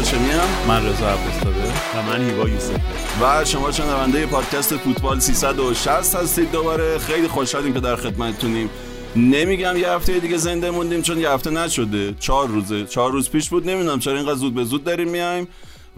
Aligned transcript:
هاشمی 0.00 0.30
هم 0.30 0.68
من 0.68 0.86
رضا 0.86 1.08
عباسزاده 1.08 1.72
و 1.96 2.02
من 2.02 2.30
هیوا 2.30 2.48
یوسف. 2.48 2.80
و 3.22 3.44
شما 3.44 3.72
شنونده 3.72 4.26
پادکست 4.26 4.76
فوتبال 4.76 5.20
360 5.20 6.14
هستید 6.14 6.52
دوباره 6.52 6.98
خیلی 6.98 7.28
خوشحالیم 7.28 7.74
که 7.74 7.80
در 7.80 7.96
خدمتتونیم. 7.96 8.70
نمیگم 9.16 9.76
یه 9.76 9.88
هفته 9.88 10.18
دیگه 10.18 10.36
زنده 10.36 10.70
موندیم 10.70 11.02
چون 11.02 11.18
یه 11.18 11.30
هفته 11.30 11.50
نشده. 11.50 12.14
چهار 12.20 12.48
روزه. 12.48 12.84
چهار 12.84 13.12
روز 13.12 13.30
پیش 13.30 13.48
بود 13.48 13.70
نمی‌دونم 13.70 13.98
چرا 13.98 14.16
اینقدر 14.16 14.34
زود 14.34 14.54
به 14.54 14.64
زود 14.64 14.84
داریم 14.84 15.08
میایم. 15.08 15.48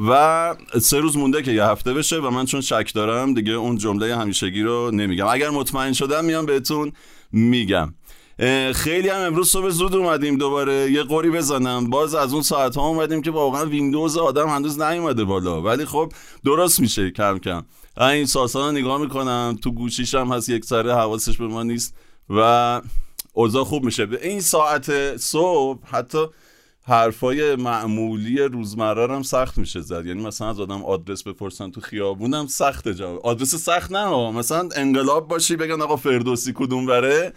و 0.08 0.54
سه 0.80 1.00
روز 1.00 1.16
مونده 1.16 1.42
که 1.42 1.52
یه 1.52 1.64
هفته 1.64 1.94
بشه 1.94 2.16
و 2.16 2.30
من 2.30 2.44
چون 2.44 2.60
شک 2.60 2.90
دارم 2.94 3.34
دیگه 3.34 3.52
اون 3.52 3.78
جمله 3.78 4.16
همیشگی 4.16 4.62
رو 4.62 4.90
نمیگم. 4.90 5.26
اگر 5.26 5.50
مطمئن 5.50 5.92
شدم 5.92 6.24
میام 6.24 6.46
بهتون 6.46 6.92
میگم. 7.32 7.94
خیلی 8.74 9.08
هم 9.08 9.20
امروز 9.20 9.50
صبح 9.50 9.68
زود 9.68 9.94
اومدیم 9.94 10.36
دوباره. 10.36 10.90
یه 10.90 11.02
قوری 11.02 11.30
بزنم. 11.30 11.90
باز 11.90 12.14
از 12.14 12.32
اون 12.32 12.42
ساعت 12.42 12.76
ها 12.76 12.88
اومدیم 12.88 13.22
که 13.22 13.30
واقعا 13.30 13.66
ویندوز 13.66 14.16
آدم 14.16 14.48
هنوز 14.48 14.80
نیومده 14.80 15.24
بالا. 15.24 15.62
ولی 15.62 15.84
خب 15.84 16.12
درست 16.44 16.80
میشه 16.80 17.10
کم 17.10 17.38
کم. 17.38 17.64
این 18.00 18.26
ساسان 18.26 18.76
نگاه 18.76 19.00
می‌کنم. 19.00 19.58
تو 19.62 19.70
گوشیش 19.70 20.14
هم 20.14 20.32
هست 20.32 20.48
یک 20.48 20.64
سره 20.64 20.94
حواسش 20.94 21.36
به 21.36 21.46
ما 21.46 21.62
نیست 21.62 21.94
و 22.30 22.80
اوضاع 23.32 23.64
خوب 23.64 23.84
میشه. 23.84 24.06
به 24.06 24.28
این 24.28 24.40
ساعت 24.40 25.16
صبح 25.16 25.78
حتی 25.86 26.26
حرفای 26.84 27.56
معمولی 27.56 28.38
روزمره 28.38 29.14
هم 29.14 29.22
سخت 29.22 29.58
میشه 29.58 29.80
زد. 29.80 30.06
یعنی 30.06 30.22
مثلا 30.22 30.50
از 30.50 30.60
آدم 30.60 30.84
آدرس 30.84 31.22
بپرسن 31.22 31.70
تو 31.70 31.80
خیابونم 31.80 32.46
سخت 32.46 32.88
جواب. 32.88 33.26
آدرس 33.26 33.54
سخت 33.54 33.92
نه 33.92 34.30
مثلا 34.30 34.68
انقلاب 34.76 35.28
باشی 35.28 35.56
بگن 35.56 35.82
آقا 35.82 35.96
فردوسی 35.96 36.52
کدوم 36.56 36.86
بره 36.86 37.32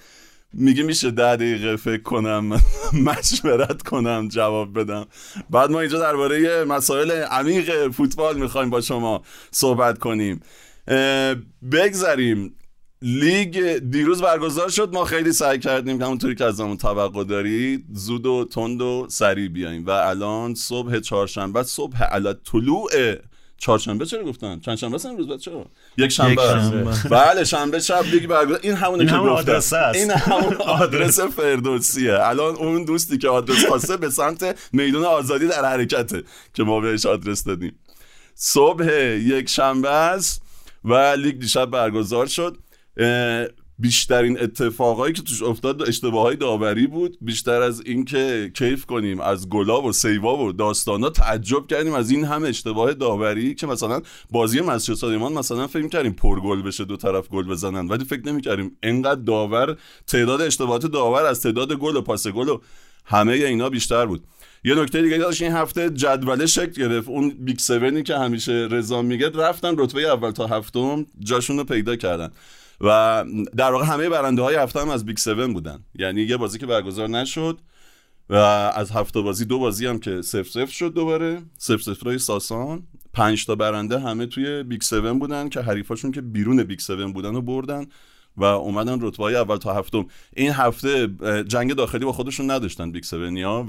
میگه 0.57 0.83
میشه 0.83 1.11
ده 1.11 1.35
دقیقه 1.35 1.75
فکر 1.75 2.01
کنم 2.01 2.61
مشورت 3.07 3.81
کنم 3.81 4.27
جواب 4.27 4.79
بدم. 4.79 5.05
بعد 5.49 5.71
ما 5.71 5.79
اینجا 5.79 5.99
درباره 5.99 6.63
مسائل 6.63 7.11
عمیق 7.11 7.91
فوتبال 7.91 8.37
می‌خوایم 8.37 8.69
با 8.69 8.81
شما 8.81 9.21
صحبت 9.51 9.97
کنیم. 9.99 10.39
بگذریم. 11.71 12.55
لیگ 13.01 13.77
دیروز 13.77 14.21
برگزار 14.21 14.69
شد 14.69 14.93
ما 14.93 15.05
خیلی 15.05 15.31
سعی 15.31 15.59
کردیم 15.59 15.99
که 15.99 16.05
همونطوری 16.05 16.35
که 16.35 16.45
از 16.45 16.59
همون 16.59 16.77
توقع 16.77 17.23
دارید 17.23 17.85
زود 17.93 18.25
و 18.25 18.45
تند 18.45 18.81
و 18.81 19.07
سریع 19.09 19.47
بیایم. 19.47 19.85
و 19.85 19.89
الان 19.89 20.55
صبح 20.55 20.99
چهارشنبه 20.99 21.63
صبح 21.63 22.03
علا 22.03 22.33
طلوع 22.33 22.89
چهارشنبه 23.57 24.05
چرا 24.05 24.23
گفتن؟ 24.23 24.59
چند 24.59 24.75
شنبه 24.75 25.05
امروز 25.05 25.41
چرا 25.41 25.65
یک 25.97 26.09
شنبه, 26.11 26.41
بله 27.09 27.43
شنبه 27.43 27.79
شب 27.79 28.05
لیگ 28.05 28.27
برگزار 28.27 28.59
این 28.63 28.73
همونه 28.75 29.05
که 29.05 29.15
گفتم. 29.15 29.91
این 29.93 30.11
همون 30.11 30.55
آدرس. 30.81 31.19
فردوسیه. 31.19 32.17
الان 32.21 32.55
اون 32.55 32.85
دوستی 32.85 33.17
که 33.17 33.29
آدرس 33.29 33.65
خواسته 33.65 33.97
به 33.97 34.09
سمت 34.09 34.69
میدون 34.73 35.03
آزادی 35.05 35.47
در 35.47 35.66
حرکته 35.66 36.23
که 36.53 36.63
ما 36.63 36.79
بهش 36.79 37.05
آدرس 37.05 37.43
دادیم. 37.43 37.79
صبح 38.35 38.85
یک 39.16 39.49
شنبه 39.49 39.89
است 39.89 40.41
و 40.85 40.93
لیگ 40.93 41.39
دیشب 41.39 41.66
برگزار 41.66 42.25
شد. 42.25 42.57
بیشترین 43.79 44.41
اتفاقایی 44.41 45.13
که 45.13 45.21
توش 45.21 45.43
افتاد 45.43 45.81
اشتباه 45.81 46.23
های 46.23 46.35
داوری 46.35 46.87
بود. 46.87 47.17
بیشتر 47.21 47.61
از 47.61 47.81
اینکه 47.85 48.51
کیف 48.53 48.85
کنیم 48.85 49.19
از 49.19 49.49
گلاب 49.49 49.85
و 49.85 49.91
سیوا 49.91 50.37
و 50.37 50.51
داستانا 50.51 51.09
تعجب 51.09 51.67
کردیم. 51.67 51.93
از 51.93 52.11
این 52.11 52.25
همه 52.25 52.47
اشتباه 52.47 52.93
داوری 52.93 53.55
که 53.55 53.67
مثلا 53.67 54.01
بازی 54.31 54.61
مسجد 54.61 54.93
سلیمان 54.93 55.33
مثلا 55.33 55.67
فکر 55.67 55.87
کردیم 55.87 56.13
پر 56.13 56.39
گل 56.39 56.61
بشه 56.61 56.85
دو 56.85 56.97
طرف 56.97 57.29
گل 57.29 57.43
بزنن. 57.43 57.87
ولی 57.87 58.05
فکر 58.05 58.21
نمی‌کردیم 58.25 58.77
انقدر 58.83 59.21
داور 59.21 59.77
تعداد 60.07 60.41
اشتباهات 60.41 60.85
داور 60.85 61.25
از 61.25 61.41
تعداد 61.41 61.73
گل 61.73 61.95
و 61.95 62.01
پاس 62.01 62.27
گل 62.27 62.49
و 62.49 62.61
همه 63.05 63.33
اینا 63.33 63.69
بیشتر 63.69 64.05
بود. 64.05 64.23
یه 64.63 64.75
نکته 64.75 65.01
دیگه 65.01 65.17
داشت 65.17 65.41
این 65.41 65.51
هفته 65.51 65.89
جدول 65.89 66.45
شکل 66.45 66.71
گرفت. 66.71 67.09
اون 67.09 67.29
big 67.29 67.59
7 67.59 68.03
که 68.03 68.17
همیشه 68.17 68.67
رضا 68.71 69.01
میگه 69.01 69.29
رفتن 69.29 69.77
رتبه 69.77 70.01
اول 70.01 70.31
تا 70.31 70.47
هفتم 70.47 71.05
جاشون 71.19 71.57
رو 71.57 71.63
پیدا 71.63 71.95
کردن. 71.95 72.31
و 72.81 73.25
در 73.58 73.72
واقع 73.72 73.86
همه 73.86 74.09
برنده 74.09 74.41
های 74.41 74.56
هفته 74.56 74.80
هم 74.80 74.90
از 74.90 75.06
big 75.06 75.17
7 75.18 75.30
بودن. 75.30 75.80
یعنی 75.96 76.22
یه 76.22 76.38
بازی 76.38 76.59
که 76.59 76.66
برگزار 76.66 77.09
نشد 77.09 77.59
و 78.30 78.36
از 78.75 78.91
هفته 78.91 79.22
بازی 79.22 79.46
دو 79.46 79.59
بازی 79.59 79.86
هم 79.86 80.00
که 80.00 80.22
صفر 80.22 80.50
صفر 80.50 80.72
شد 80.72 80.94
دوباره. 80.94 81.41
صفر 81.57 81.81
صفر 81.81 82.06
رای 82.06 82.18
ساسان. 82.18 82.84
پنج 83.13 83.46
تا 83.46 83.56
برنده 83.56 84.00
همه 84.00 84.25
توی 84.25 84.63
big 84.63 84.81
7 84.81 84.94
بودن 84.96 85.50
که 85.50 85.62
حریفاشون 85.62 86.12
که 86.12 86.22
بیرون 86.22 86.63
big 86.63 86.79
7 86.80 86.91
بودن 86.91 87.36
و 87.36 87.41
بردن 87.41 87.86
و 88.38 88.44
اومدن 88.44 89.02
رتبه 89.02 89.24
های 89.24 89.36
اول 89.36 89.57
تا 89.57 89.74
هفتم. 89.74 90.06
این 90.36 90.52
هفته 90.52 91.07
جنگ 91.47 91.74
داخلی 91.74 92.06
با 92.06 92.12
خودشون 92.12 92.52
نداشتن 92.52 92.92
big 92.91 93.03
7 93.03 93.13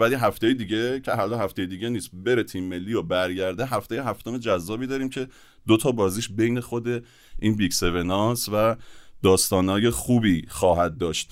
ولی 0.01 0.15
هفته 0.15 0.55
دیگه 0.55 1.01
که 1.01 1.13
حالا 1.13 1.39
هفته 1.39 1.67
دیگه 1.67 1.89
نیست 1.89 2.11
بره 2.13 2.43
تیم 2.43 2.65
ملی 2.65 2.95
و 2.95 3.03
برگرده 3.03 3.67
هفته 3.67 4.05
هفتم 4.05 4.39
جذابی 4.39 4.87
داریم 4.87 5.09
که 5.09 5.29
دو 5.67 5.77
تا 5.77 5.93
بازیش 5.93 6.29
بین 6.29 6.61
خود 6.61 7.05
این 7.39 7.57
big 7.57 7.73
7 7.73 8.49
و 8.53 8.77
داستانای 9.23 9.91
خوبی 9.91 10.45
خواهد 10.49 10.99
داشت. 10.99 11.31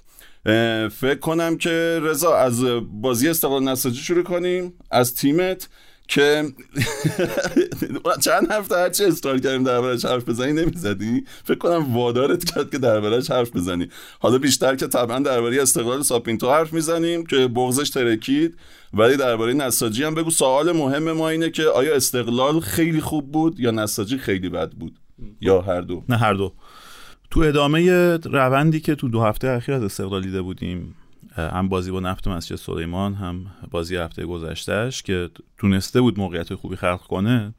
فکر 0.91 1.19
کنم 1.21 1.59
که 1.59 2.01
رضا 2.03 2.37
از 2.37 2.65
بازی 3.01 3.29
استقلال 3.29 3.65
نساجی 3.65 4.01
شروع 4.01 4.23
کنیم. 4.23 4.73
از 4.91 5.15
تیمت 5.15 5.69
که 6.09 6.45
چند 8.25 8.51
هفته 8.51 8.77
هرچی 8.77 9.05
اصرار 9.05 9.39
کردیم 9.39 9.63
دربارش 9.63 10.05
حرف 10.05 10.29
بزنی 10.29 10.53
نمی‌زدی؟ 10.53 11.25
فکر 11.45 11.59
کنم 11.59 11.95
وادارت 11.95 12.45
کرد 12.45 12.71
که 12.71 12.79
دربارش 12.79 13.31
حرف 13.31 13.57
بزنی. 13.57 13.89
حالا 14.21 14.39
بیشتر 14.39 14.77
که 14.77 14.87
طبعا 14.87 15.19
درباره 15.19 15.63
استقلال 15.63 16.03
ساپینتو 16.03 16.51
حرف 16.51 16.73
می‌زنیم 16.73 17.27
که 17.27 17.49
بغزش 17.49 17.91
ترکید. 17.91 18.57
ولی 18.95 19.17
درباره 19.17 19.53
نساجی 19.53 20.05
هم 20.05 20.15
بگو. 20.15 20.31
سوال 20.31 20.73
مهم 20.73 21.13
ما 21.13 21.29
اینه 21.29 21.51
که 21.51 21.63
آیا 21.63 21.95
استقلال 21.95 22.61
خیلی 22.61 23.01
خوب 23.01 23.33
بود 23.33 23.61
یا 23.61 23.71
نساجی 23.71 24.19
خیلی 24.19 24.49
بد 24.49 24.71
بود؟ 24.71 24.99
یا 25.41 25.61
هر 25.61 25.81
دو. 25.81 26.05
نه 26.09 26.17
هر 26.17 26.35
دو. 26.35 26.53
تو 27.31 27.41
ادامه 27.41 28.17
روندی 28.17 28.81
که 28.81 28.95
تو 28.95 29.09
دو 29.09 29.23
هفته 29.23 29.49
اخیر 29.49 29.75
از 29.75 29.83
استقلال 29.83 30.23
دیده 30.23 30.43
بودیم 30.43 30.95
هم 31.37 31.69
بازی 31.69 31.91
با 31.91 32.01
نفت 32.01 32.29
مسجد 32.29 32.57
سلیمان 32.57 33.15
هم 33.15 33.47
بازی 33.71 33.97
هفته 33.97 34.27
گذشتهش 34.27 35.03
که 35.03 35.31
تونسته 35.59 36.01
بود 36.01 36.19
موقعیت 36.19 36.55
خوبی 36.55 36.77
خلق 36.77 37.01
کنه 37.01 37.55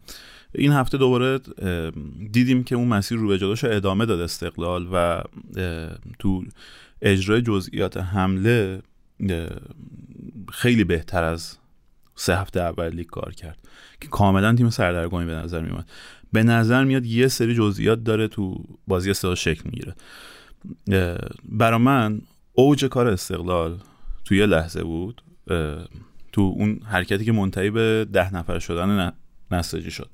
این 0.55 0.71
هفته 0.71 0.97
دوباره 0.97 1.39
دیدیم 2.31 2.63
که 2.63 2.75
اون 2.75 2.87
مسیر 2.87 3.17
رو 3.17 3.27
به 3.27 3.37
جلوش 3.37 3.63
ادامه 3.63 4.05
داد 4.05 4.19
استقلال 4.19 4.87
و 4.93 5.23
تو 6.19 6.43
اجرای 7.01 7.41
جزئیات 7.41 7.97
حمله 7.97 8.81
خیلی 10.51 10.83
بهتر 10.83 11.23
از 11.23 11.57
سه 12.15 12.37
هفته 12.37 12.59
اول 12.59 12.89
لیگ 12.89 13.07
کار 13.07 13.33
کرد. 13.33 13.57
که 14.01 14.07
کاملا 14.07 14.55
تیم 14.55 14.69
سردرگمی 14.69 15.25
به 15.25 15.35
نظر 15.35 15.61
میومد 15.61 15.89
به 16.35 16.43
نظر 16.43 16.83
میاد 16.83 17.05
یه 17.05 17.27
سری 17.27 17.55
جزئیات 17.55 18.03
داره 18.03 18.27
تو 18.27 18.63
بازی 18.87 19.09
استقلال 19.09 19.35
شکل 19.35 19.61
می‌گیره. 19.65 19.95
برا 21.49 21.77
من 21.77 22.21
اوج 22.53 22.85
کار 22.85 23.07
استقلال 23.07 23.77
تو 24.25 24.35
یه 24.35 24.45
لحظه 24.45 24.83
بود. 24.83 25.21
تو 26.31 26.41
اون 26.41 26.79
حرکتی 26.83 27.25
که 27.25 27.31
منتهی 27.31 27.69
به 27.69 28.07
ده 28.13 28.35
نفر 28.35 28.59
شدن 28.59 29.11
نساجی 29.51 29.91
شد. 29.91 30.09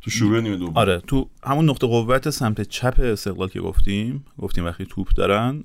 تو 0.00 0.10
شروع 0.10 0.40
نیمه 0.40 0.56
دوم. 0.56 0.76
آره 0.76 1.02
تو 1.06 1.30
همون 1.44 1.70
نقطه 1.70 1.86
قوت 1.86 2.30
سمت 2.30 2.60
چپ 2.60 3.00
استقلال 3.00 3.48
که 3.48 3.60
گفتیم 3.60 4.24
گفتیم 4.38 4.64
وقتی 4.64 4.86
توپ 4.86 5.08
دارن 5.08 5.64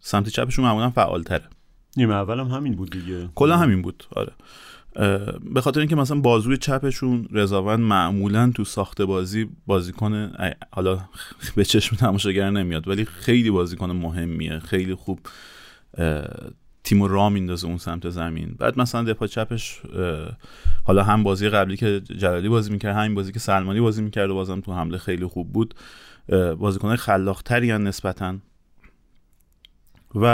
سمت 0.00 0.28
چپشون 0.28 0.64
معمولا 0.64 0.90
فعالتره. 0.90 1.44
نیمه 1.96 2.14
اول 2.14 2.40
هم 2.40 2.46
همین 2.46 2.74
بود 2.74 2.90
دیگه. 2.90 3.28
کلا 3.34 3.56
همین 3.56 3.82
بود 3.82 4.04
آره. 4.16 4.32
به 5.54 5.60
خاطر 5.60 5.80
اینکه 5.80 5.96
مثلا 5.96 6.20
بازوی 6.20 6.56
چپشون 6.56 7.28
رضاوند 7.32 7.80
معمولا 7.80 8.52
تو 8.54 8.64
ساخت 8.64 9.02
بازی 9.02 9.48
بازیکن 9.66 10.32
حالا 10.70 11.00
به 11.56 11.64
چشم 11.64 11.96
تماشاگر 11.96 12.50
نمیاد 12.50 12.88
ولی 12.88 13.04
خیلی 13.04 13.50
بازیکن 13.50 13.90
مهمیه 13.90 14.58
خیلی 14.58 14.94
خوب 14.94 15.20
تیم 16.84 17.02
را 17.02 17.28
میندازه 17.28 17.66
اون 17.66 17.78
سمت 17.78 18.10
زمین. 18.10 18.54
بعد 18.58 18.78
مثلا 18.78 19.02
دفاع 19.02 19.28
چپش 19.28 19.82
حالا 20.84 21.02
هم 21.02 21.22
بازی 21.22 21.48
قبلی 21.48 21.76
که 21.76 22.00
جلالی 22.00 22.48
بازی 22.48 22.72
می‌کرد 22.72 22.96
همین 22.96 23.14
بازی 23.14 23.32
که 23.32 23.38
سلمانی 23.38 23.80
بازی 23.80 24.02
می‌کرد 24.02 24.30
و 24.30 24.34
بازم 24.34 24.60
تو 24.60 24.72
حمله 24.72 24.98
خیلی 24.98 25.26
خوب 25.26 25.52
بود. 25.52 25.74
بازیکن 26.58 26.96
خلاقتری 26.96 27.78
نسبتا. 27.78 28.36
و 30.14 30.24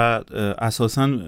اساسا 0.58 1.18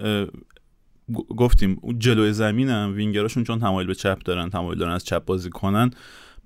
گفتیم 1.13 1.81
جلوی 1.99 2.33
زمینم 2.33 2.93
وینگراشون 2.95 3.45
چون 3.45 3.61
تمایل 3.61 3.87
به 3.87 3.95
چپ 3.95 4.23
دارن 4.23 4.51
تمایل 4.51 4.79
دارن 4.79 4.93
از 4.93 5.05
چپ 5.05 5.25
بازی 5.25 5.51
کنن 5.51 5.91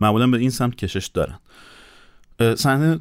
معمولا 0.01 0.27
به 0.27 0.39
این 0.39 0.51
سمت 0.51 0.75
کشش 0.75 1.07
دارن. 1.07 1.39
صحنه 2.55 3.01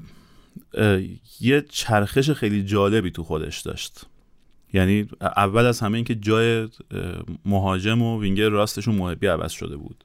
یه 1.40 1.66
چرخش 1.70 2.32
خیلی 2.32 2.64
جالبی 2.64 3.12
تو 3.12 3.24
خودش 3.24 3.62
داشت. 3.62 4.06
یعنی 4.74 5.10
اول 5.22 5.66
از 5.66 5.80
همه 5.80 5.96
اینکه 5.96 6.16
جای 6.16 6.68
مهاجم 7.46 8.02
و 8.02 8.22
وینگر 8.22 8.50
راستشون 8.50 8.96
محبی 8.96 9.28
عوض 9.28 9.52
شده 9.52 9.78
بود. 9.78 10.04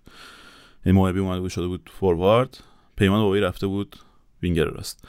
این 0.87 0.95
محبی 0.95 1.19
اومده 1.19 1.49
شده 1.49 1.67
بود 1.67 1.91
فوروارد 1.95 2.61
پیمان 2.97 3.21
بابایی 3.21 3.43
رفته 3.43 3.67
بود 3.67 3.97
وینگر 4.43 4.65
راست. 4.65 5.09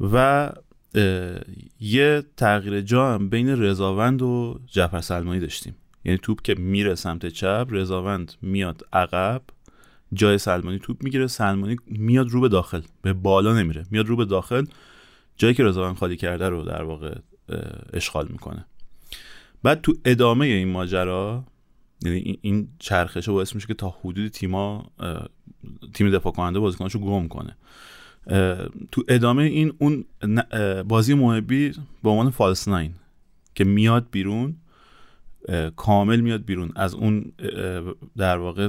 و 0.00 0.52
یه 1.80 2.22
تغییر 2.36 2.80
جا 2.80 3.14
هم 3.14 3.28
بین 3.28 3.48
رضاوند 3.48 4.22
و 4.22 4.60
جعفر 4.66 5.00
سلمانی 5.00 5.40
داشتیم. 5.40 5.74
یعنی 6.04 6.18
توپ 6.18 6.42
که 6.42 6.54
میره 6.54 6.94
سمت 6.94 7.26
چپ 7.26 7.66
رضاوند 7.70 8.32
میاد 8.42 8.86
عقب 8.92 9.42
جای 10.12 10.38
سلمانی 10.38 10.78
توپ 10.78 11.02
می‌گیره 11.02 11.26
سلمانی 11.26 11.76
میاد 11.86 12.28
رو 12.28 12.40
به 12.40 12.48
داخل 12.48 12.80
به 13.02 13.12
بالا 13.12 13.52
نمیره 13.52 13.86
میاد 13.90 14.06
رو 14.06 14.16
به 14.16 14.24
داخل 14.24 14.64
جایی 15.36 15.54
که 15.54 15.64
رضاوند 15.64 15.96
خالی 15.96 16.16
کرده 16.16 16.48
رو 16.48 16.64
در 16.64 16.82
واقع 16.82 17.18
اشغال 17.92 18.28
می‌کنه. 18.28 18.64
بعد 19.62 19.80
تو 19.80 19.94
ادامه 20.04 20.46
این 20.46 20.68
ماجرا 20.68 21.44
یعنی 22.02 22.38
این 22.42 22.68
چرخشه 22.78 23.32
باعث 23.32 23.54
میشه 23.54 23.66
که 23.66 23.74
تا 23.74 23.96
حدود 24.00 24.28
تیما 24.28 24.90
تیم 25.94 26.10
دفاع 26.10 26.32
کننده 26.32 26.58
بازیکناشو 26.58 26.98
گم 26.98 27.28
کنه. 27.28 27.56
تو 28.92 29.04
ادامه 29.08 29.42
این 29.42 29.72
اون 29.78 30.04
بازی 30.88 31.14
محبی 31.14 31.72
به 32.02 32.10
عنوان 32.10 32.30
فالس 32.30 32.68
ناین 32.68 32.94
که 33.54 33.64
میاد 33.64 34.06
بیرون 34.10 34.56
کامل 35.76 36.20
میاد 36.20 36.44
بیرون 36.44 36.72
از 36.76 36.94
اون 36.94 37.32
در 38.16 38.38
واقع 38.38 38.68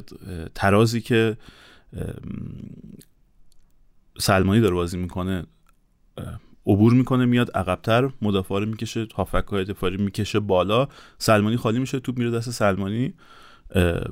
ترازی 0.56 1.02
که 1.02 1.38
سلمانی 4.20 4.62
داره 4.62 4.76
بازی 4.76 4.98
می‌کنه 4.98 5.46
عبور 6.66 6.94
می‌کنه 6.94 7.26
میاد 7.26 7.52
عقبتر 7.52 8.10
مدافع 8.22 8.60
رو 8.60 8.66
می‌کشه 8.66 9.08
هافک 9.16 9.46
های 9.48 9.66
دفاعی 9.66 9.98
می‌کشه 9.98 10.40
بالا 10.40 10.88
سلمانی 11.18 11.58
خالی 11.58 11.80
میشه 11.80 12.00
توپ 12.00 12.18
میره 12.18 12.32
دست 12.32 12.50
سلمانی 12.50 13.14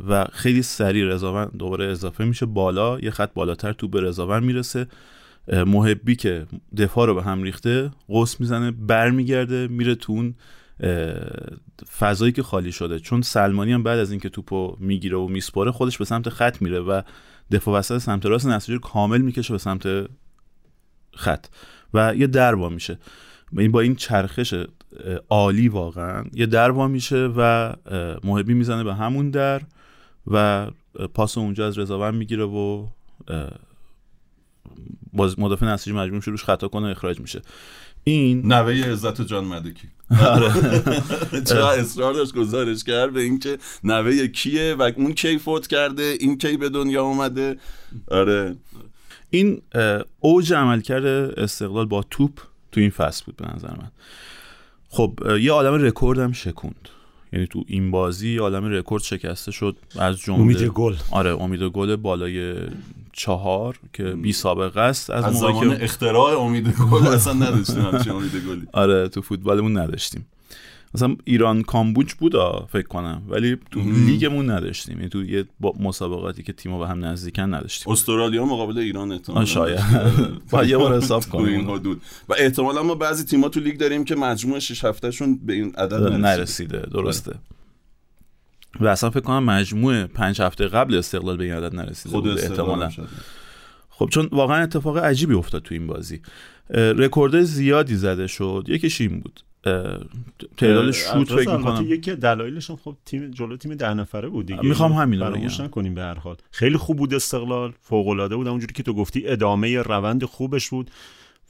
و 0.07 0.25
خیلی 0.31 0.61
سریع 0.61 1.05
رضاوند 1.05 1.57
دوباره 1.57 1.85
اضافه 1.85 2.25
میشه 2.25 2.45
بالا 2.45 2.99
یه 2.99 3.11
خط 3.11 3.33
بالاتر 3.33 3.73
توپ 3.73 3.91
به 3.91 4.01
رضاوند 4.01 4.43
می‌رسه. 4.43 4.87
محبی 5.47 6.15
که 6.15 6.45
دفاع 6.77 7.07
رو 7.07 7.15
به 7.15 7.23
هم 7.23 7.43
ریخته 7.43 7.91
قوس 8.07 8.39
می‌زنه 8.39 8.71
برمیگرده 8.71 9.67
میره 9.67 9.95
تو 9.95 10.13
اون 10.13 10.35
فضایی 11.97 12.31
که 12.31 12.43
خالی 12.43 12.71
شده. 12.71 12.99
چون 12.99 13.21
سلمانی 13.21 13.71
هم 13.73 13.83
بعد 13.83 13.99
از 13.99 14.11
اینکه 14.11 14.29
توپو 14.29 14.75
می‌گیره 14.79 15.17
و 15.17 15.27
میسپاره 15.27 15.71
خودش 15.71 15.97
به 15.97 16.05
سمت 16.05 16.29
خط 16.29 16.61
میره 16.61 16.79
و 16.79 17.01
دفاع 17.51 17.79
وسط 17.79 17.97
سمت 17.97 18.25
راست 18.25 18.47
نساجی 18.47 18.79
کامل 18.79 19.21
می‌کشه 19.21 19.53
به 19.53 19.57
سمت 19.57 19.87
خط 21.15 21.47
و 21.93 22.15
یه 22.15 22.27
دروا 22.27 22.69
میشه. 22.69 22.97
این 23.57 23.71
با 23.71 23.81
این 23.81 23.95
چرخش 23.95 24.53
عالی 25.29 25.67
واقعا 25.67 26.23
یه 26.33 26.45
دروا 26.45 26.87
میشه 26.87 27.29
و 27.37 27.73
محبی 28.23 28.53
می‌زنه 28.53 28.83
به 28.83 28.95
همون 28.95 29.29
در 29.29 29.61
و 30.27 30.67
پاس 31.13 31.37
اونجا 31.37 31.67
از 31.67 31.79
رضاوند 31.79 32.13
می‌گیره 32.13 32.43
و 32.43 32.87
باز 35.13 35.39
مدافع 35.39 35.65
نسیجی 35.65 35.97
مجبور 35.97 36.23
روش 36.25 36.43
خطا 36.43 36.67
کنه 36.67 36.87
اخراج 36.87 37.19
میشه. 37.19 37.41
این 38.03 38.53
نوه 38.53 38.91
عزت 38.91 39.21
جان 39.21 39.45
مدکی 39.45 39.87
آره. 40.21 40.51
چرا 41.47 41.71
اصرار 41.71 42.13
داشت 42.13 42.33
گزارش 42.33 42.83
کرد 42.83 43.13
به 43.13 43.21
اینکه 43.21 43.57
نوه 43.83 44.27
کیه 44.27 44.75
و 44.79 44.91
اون 44.97 45.13
کی 45.13 45.37
فوت 45.37 45.67
کرده 45.67 46.17
این 46.19 46.37
کی 46.37 46.57
به 46.57 46.69
دنیا 46.69 47.03
اومده؟ 47.03 47.57
آره. 48.11 48.55
این 49.29 49.61
اوج 50.19 50.53
عملکرد 50.53 51.05
استقلال 51.39 51.85
با 51.85 52.05
توپ 52.11 52.31
تو 52.71 52.79
این 52.79 52.89
فصل 52.89 53.23
بود 53.25 53.35
به 53.35 53.45
نظر 53.55 53.69
من. 53.69 53.91
خب 54.89 55.19
یه 55.41 55.51
عالم 55.51 55.73
رکورد 55.73 56.19
هم 56.19 56.31
شکوند. 56.31 56.89
یعنی 57.33 57.47
تو 57.47 57.63
این 57.67 57.91
بازی 57.91 58.37
عالم 58.37 58.65
رکورد 58.65 59.03
شکسته 59.03 59.51
شد 59.51 59.77
از 59.99 60.17
جمله 60.17 60.41
امید 60.41 60.63
گل. 60.63 60.95
آره 61.11 61.41
امید 61.41 61.63
گل 61.63 61.95
بالای 61.95 62.55
چهار 63.17 63.79
که 63.93 64.03
بی 64.03 64.33
سابقه 64.33 64.81
است 64.81 65.09
از, 65.09 65.23
از 65.23 65.39
زمان 65.39 65.77
که 65.77 65.83
اختراع 65.83 66.39
امید 66.39 66.67
گل 66.91 67.07
اصلا 67.17 67.33
نداشتیم 67.33 67.81
همچین 67.81 68.13
امید 68.13 68.31
گلی. 68.49 68.67
آره 68.73 69.07
تو 69.07 69.21
فوتبالمون 69.21 69.77
نداشتیم. 69.77 70.25
مثلا 70.93 71.15
ایران 71.23 71.61
کامبوج 71.61 72.13
بود 72.13 72.33
فکر 72.69 72.87
کنم 72.87 73.21
ولی 73.29 73.57
تو 73.71 73.79
لیگمون 73.79 74.49
نداشتیم. 74.49 74.97
یعنی 74.97 75.09
تو 75.09 75.23
یه 75.23 75.45
با- 75.59 75.73
مسابقاتی 75.79 76.43
که 76.43 76.53
تیم‌ها 76.53 76.79
به 76.79 76.87
هم 76.87 77.05
نزدیکن 77.05 77.53
نداشتیم. 77.53 77.93
استرالیا 77.93 78.45
مقابل 78.45 78.77
ایران 78.77 79.11
احتمالاً 79.11 79.41
آه، 79.41 79.45
شاید. 79.45 79.79
باید 80.51 80.69
یه 80.69 80.77
بار 80.77 80.97
حساب 80.97 81.25
کنیم. 81.25 81.71
حدود 81.71 82.01
و 82.29 82.33
احتمالا 82.37 82.83
ما 82.83 82.95
بعضی 82.95 83.23
تیم‌ها 83.23 83.49
تو 83.49 83.59
لیگ 83.59 83.77
داریم 83.79 84.03
که 84.03 84.15
مجموع 84.15 84.59
6 84.59 84.85
هفتهشون 84.85 85.39
به 85.45 85.53
این 85.53 85.73
عدد 85.77 85.93
نرسیده. 85.93 86.17
نرسیده 86.17 86.79
درسته. 86.93 87.35
و 88.79 88.87
اصلا 88.87 89.09
فکر 89.09 89.19
کنم 89.19 89.43
مجموع 89.43 90.05
پنج 90.05 90.41
هفته 90.41 90.67
قبل 90.67 90.95
استقلال 90.95 91.37
به 91.37 91.43
این 91.43 91.53
عدد 91.53 91.75
نرسیده 91.75 92.15
خود 92.15 92.23
بود 92.23 92.39
احتمالاً. 92.39 92.89
خب 93.89 94.09
چون 94.11 94.29
واقعا 94.31 94.63
اتفاق 94.63 94.97
عجیبی 94.97 95.33
افتاد 95.33 95.61
تو 95.61 95.73
این 95.73 95.87
بازی. 95.87 96.21
رکورد 96.69 97.41
زیادی 97.41 97.95
زده 97.95 98.27
شد. 98.27 98.65
یکیش 98.67 99.01
این 99.01 99.19
بود. 99.19 99.41
تعداد 100.57 100.91
شوت 100.91 101.27
فکر 101.27 101.57
می‌کنم. 101.57 101.85
یکی 101.87 102.15
دلایلش 102.15 102.71
خب 102.71 102.97
تیم 103.05 103.31
جلو 103.31 103.57
تیم 103.57 103.75
ده 103.75 103.93
نفره 103.93 104.29
بود 104.29 104.45
دیگه. 104.45 104.61
می‌خوام 104.61 104.93
همین 104.93 105.19
رو 105.19 105.25
فراموش. 105.25 105.59
نکنیم 105.59 105.93
به 105.93 106.01
هر 106.01 106.19
حال. 106.19 106.35
خیلی 106.51 106.77
خوب 106.77 106.97
بود 106.97 107.13
استقلال. 107.13 107.73
فوق 107.81 108.07
العاده 108.07 108.35
بود. 108.35 108.47
اونجوری 108.47 108.73
که 108.73 108.83
تو 108.83 108.93
گفتی 108.93 109.27
ادامه 109.27 109.81
روند 109.81 110.25
خوبش 110.25 110.69
بود. 110.69 110.91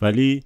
ولی 0.02 0.44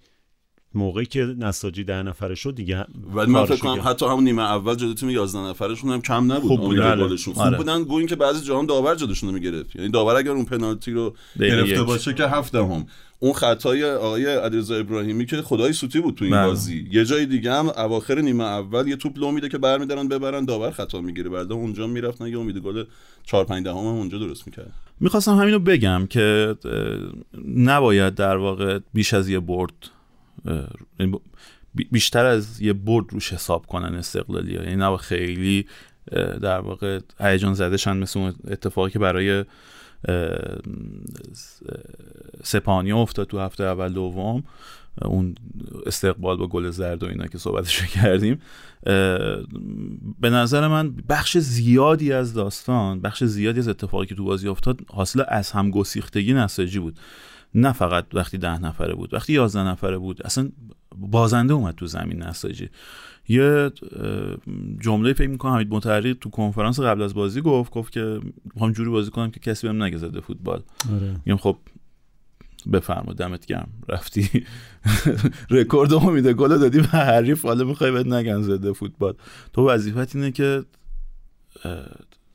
موقعی 0.75 1.05
که 1.05 1.35
نساجی 1.39 1.83
ده 1.83 2.03
نفره 2.03 2.35
شد 2.35 2.55
دیگه 2.55 2.85
ولی 3.13 3.31
من 3.31 3.45
فکر 3.45 3.55
کنم. 3.55 3.81
حتی 3.85 4.05
همون 4.05 4.23
نیمه 4.23 4.41
اول 4.41 4.75
جلوی 4.75 4.93
تیم 4.93 5.09
11 5.09 5.39
نفرشون 5.39 5.91
هم 5.91 6.01
کم 6.01 6.31
نبود 6.31 6.47
خوب 6.47 6.77
بله. 6.77 7.07
گلشون 7.07 7.33
خوب 7.33 7.43
آره. 7.43 7.57
بودن 7.57 7.83
گویا 7.83 8.07
که 8.07 8.15
بعضی 8.15 8.45
جاها 8.45 8.65
داور 8.65 8.95
جلوشون 8.95 9.29
رو 9.29 9.35
می‌گرفت 9.35 9.75
یعنی 9.75 9.89
داور 9.89 10.15
اگر 10.15 10.31
اون 10.31 10.45
پنالتی 10.45 10.91
رو 10.91 11.13
گرفته. 11.39 11.83
باشه 11.83 12.13
که 12.13 12.27
هفتم 12.27 12.85
اون 13.19 13.33
خطای 13.33 13.91
آقای 13.91 14.25
علیرضا 14.25 14.75
ابراهیمی 14.75 15.25
که 15.25 15.41
خدای 15.41 15.73
سوتی 15.73 15.99
بود 15.99 16.15
تو 16.15 16.25
این 16.25 16.33
بله. 16.33 16.47
بازی 16.47 16.87
یه 16.91 17.05
جای 17.05 17.25
دیگه 17.25 17.53
هم 17.53 17.69
اواخر 17.69 18.21
نیمه 18.21 18.43
اول 18.43 18.87
یه 18.87 18.95
توپ 18.95 19.19
لو 19.19 19.31
میده 19.31 19.49
که 19.49 19.57
برمیدارن 19.57 20.07
ببرن 20.07 20.45
داور 20.45 20.71
خطا 20.71 21.01
می‌گیره 21.01 21.29
بعد 21.29 21.51
اونجا 21.51 21.87
می‌رفتن 21.87 22.27
یه 22.27 22.39
امید 22.39 22.57
گل 22.57 22.83
4 23.23 23.45
5 23.45 23.65
دهم 23.65 23.77
هم 23.77 23.85
اونجا 23.85 24.17
درست 24.17 24.47
می‌کرد 24.47 24.73
می‌خواستم 24.99 25.37
همینو 25.37 25.59
بگم 25.59 26.07
که 26.09 26.55
نباید 27.55 28.15
در 28.15 28.37
واقع 28.37 28.79
بیش 28.93 29.13
از 29.13 29.29
یه 29.29 29.39
برد 29.39 29.73
بیشتر 31.73 32.25
از 32.25 32.61
یه 32.61 32.73
برد 32.73 33.05
روش 33.13 33.33
حساب 33.33 33.65
کنن 33.65 33.95
استقلالی 33.95 34.55
ها. 34.55 34.63
یعنی 34.63 34.97
خیلی 34.97 35.65
در 36.41 36.59
واقع 36.59 36.99
هیجان 37.19 37.53
زده 37.53 37.77
شن 37.77 37.97
مثل 37.97 38.19
اون 38.19 38.33
اتفاقی 38.47 38.91
که 38.91 38.99
برای 38.99 39.45
سپانیا 42.43 42.97
افتاد 42.97 43.27
تو 43.27 43.39
هفته 43.39 43.63
اول 43.63 43.93
دوم. 43.93 44.43
اون 45.01 45.35
استقبال 45.85 46.37
با 46.37 46.47
گل 46.47 46.69
زرد 46.69 47.03
و 47.03 47.05
اینا 47.05 47.27
که 47.27 47.37
صحبتشو 47.37 47.85
کردیم. 47.85 48.39
به 50.19 50.29
نظر 50.29 50.67
من 50.67 50.91
بخش 51.09 51.37
زیادی 51.37 52.13
از 52.13 52.33
داستان 52.33 53.01
بخش 53.01 53.23
زیادی 53.23 53.59
از 53.59 53.67
اتفاقی 53.67 54.05
که 54.05 54.15
تو 54.15 54.23
بازی 54.23 54.47
افتاد 54.47 54.79
حاصل 54.87 55.23
از 55.27 55.51
هم 55.51 55.71
گسیختگی 55.71 56.33
نساجی 56.33 56.79
بود. 56.79 56.99
نه 57.55 57.71
فقط 57.71 58.05
وقتی 58.13 58.37
ده 58.37 58.57
نفره 58.57 58.95
بود 58.95 59.13
وقتی 59.13 59.33
یازده 59.33 59.63
نفره 59.63 59.97
بود 59.97 60.21
اصلا 60.21 60.49
بازنده 60.95 61.53
اومد 61.53 61.75
تو 61.75 61.85
زمین 61.87 62.23
نساجی. 62.23 62.69
یه 63.27 63.71
جمله 64.79 65.13
فکر 65.13 65.29
می‌کنم 65.29 65.51
حمید 65.51 65.73
متحری 65.73 66.13
تو 66.13 66.29
کنفرانس 66.29 66.79
قبل 66.79 67.01
از 67.01 67.13
بازی 67.13 67.41
گفت 67.41 67.73
گفت 67.73 67.93
که 67.93 68.19
می‌خوام 68.53 68.71
جوری 68.71 68.89
بازی 68.89 69.11
کنم 69.11 69.31
که 69.31 69.39
کسی 69.39 69.67
بهم 69.67 69.83
نگه 69.83 69.97
زده 69.97 70.21
فوتبال. 70.21 70.63
آره. 70.93 71.15
میگم 71.25 71.37
خب 71.37 71.57
بفرما 72.73 73.13
دمت 73.13 73.45
گرم. 73.45 73.69
رفتی. 73.89 74.29
رکورد 75.49 75.93
امید 75.93 76.27
گل 76.27 76.57
دادی 76.57 76.79
به 76.79 76.87
حریف 76.87 77.45
حالا 77.45 77.63
می‌خوای 77.63 77.91
بهت 77.91 78.05
نگن 78.07 78.41
زده 78.41 78.73
فوتبال. 78.73 79.15
تو 79.53 79.69
وظیفت 79.69 80.15
اینه 80.15 80.31
که 80.31 80.65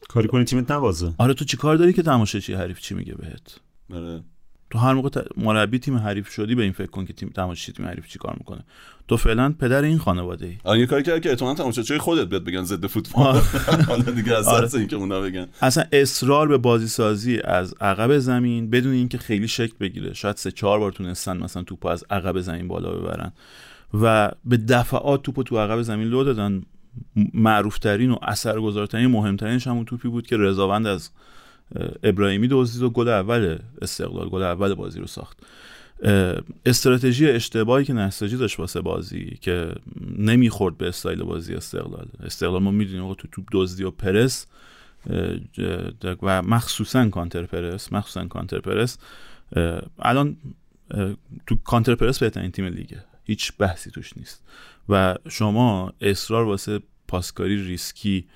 کاری 0.08 0.28
کنی 0.28 0.44
تیمت 0.44 0.70
نبازه 0.70 1.14
آره 1.18 1.34
تو 1.34 1.44
چی 1.44 1.56
کار 1.56 1.76
داری 1.76 1.92
که 1.92 2.02
تماشاچی 2.02 2.54
حریف 2.54 2.80
چی 2.80 2.94
میگه 2.94 3.14
بهت؟ 3.14 3.60
آره. 3.92 4.22
تو 4.70 4.78
هر 4.78 4.92
موقع 4.92 5.22
مربی 5.36 5.78
تیم 5.78 5.96
حریف 5.96 6.28
شدی 6.28 6.54
به 6.54 6.62
این 6.62 6.72
فکر 6.72 6.90
کن 6.90 7.04
که 7.04 7.12
تیم 7.12 7.28
تماشاچی 7.28 7.72
تیم 7.72 7.86
حریف 7.86 8.08
چی 8.08 8.18
کار 8.18 8.34
می‌کنه. 8.38 8.64
تو 9.08 9.16
فعلا 9.16 9.54
پدر 9.58 9.82
این 9.82 9.98
خانواده 9.98 10.46
ای 10.46 10.56
آن 10.64 10.78
یه 10.78 10.86
کاری 10.86 11.02
کرد 11.02 11.20
که 11.20 11.30
احتمالاً 11.30 11.54
تماشاچی 11.54 11.98
خودت 11.98 12.28
بهت 12.28 12.42
بگن 12.42 12.62
ضد 12.62 12.86
فوتبال. 12.86 13.40
حالا 13.88 14.02
دیگه 14.02 14.34
از 14.34 14.48
آره. 14.48 14.60
سرس 14.60 14.74
اینکه 14.74 14.96
اونا 14.96 15.20
بگن. 15.20 15.46
اصلا 15.62 15.84
اصرار 15.92 16.48
به 16.48 16.58
بازی 16.58 16.88
سازی 16.88 17.40
از 17.44 17.74
عقب 17.80 18.18
زمین 18.18 18.70
بدون 18.70 18.92
اینکه 18.92 19.18
خیلی 19.18 19.48
شکل 19.48 19.74
بگیره. 19.80 20.14
شاید 20.14 20.36
سه 20.36 20.50
چهار 20.50 20.78
بار 20.78 20.92
تونستن 20.92 21.36
مثلا 21.36 21.62
توپو 21.62 21.88
از 21.88 22.04
عقب 22.10 22.40
زمین 22.40 22.68
بالا 22.68 22.90
ببرن. 22.90 23.32
و 23.94 24.30
به 24.44 24.56
دفعات 24.56 25.22
توپو 25.22 25.42
تو 25.42 25.58
عقب 25.58 25.82
زمین 25.82 26.08
لو 26.08 26.24
دادن. 26.24 26.62
معروف 27.34 27.78
ترین 27.78 28.10
و 28.10 28.16
اثرگذارترین 28.22 29.06
مهمترینش 29.06 29.66
همون 29.66 29.84
توپی 29.84 30.08
بود 30.08 30.26
که 30.26 30.36
رضاوند 30.36 30.86
از 30.86 31.10
ابراهیمی 32.02 32.48
دزدید 32.50 32.82
و 32.82 32.90
گل 32.90 33.08
اول 33.08 33.58
استقلال 33.82 34.28
گل 34.28 34.42
اول 34.42 34.74
بازی 34.74 35.00
رو 35.00 35.06
ساخت. 35.06 35.38
استراتژی 36.66 37.30
اشتباهی 37.30 37.84
که 37.84 37.92
نساجی 37.92 38.36
داشت 38.36 38.58
واسه 38.58 38.80
بازی 38.80 39.38
که 39.40 39.72
نمی‌خورد 40.18 40.78
به 40.78 40.88
استایل 40.88 41.22
بازی 41.22 41.54
استقلال. 41.54 42.08
استقلال 42.22 42.62
ما 42.62 42.70
می‌دونیم 42.70 43.04
آقا 43.04 43.14
تو 43.14 43.28
توپ 43.32 43.44
دزدی 43.52 43.84
و 43.84 43.90
پرس 43.90 44.46
و 46.22 46.42
مخصوصا 46.42 47.08
counter 47.08 47.46
press 47.46 47.92
مخصوصا 47.92 48.26
counter 48.26 48.60
press. 48.60 48.98
الان 49.98 50.36
تو 51.46 51.56
counter 51.64 51.94
press 51.94 52.18
بهترین 52.18 52.50
تیم 52.50 52.64
لیگه. 52.64 53.04
هیچ 53.24 53.52
بحثی 53.58 53.90
توش 53.90 54.16
نیست. 54.16 54.44
و 54.88 55.16
شما 55.28 55.92
اصرار 56.00 56.44
واسه 56.44 56.80
پاسکاری 57.08 57.66
ریسکی 57.66 58.26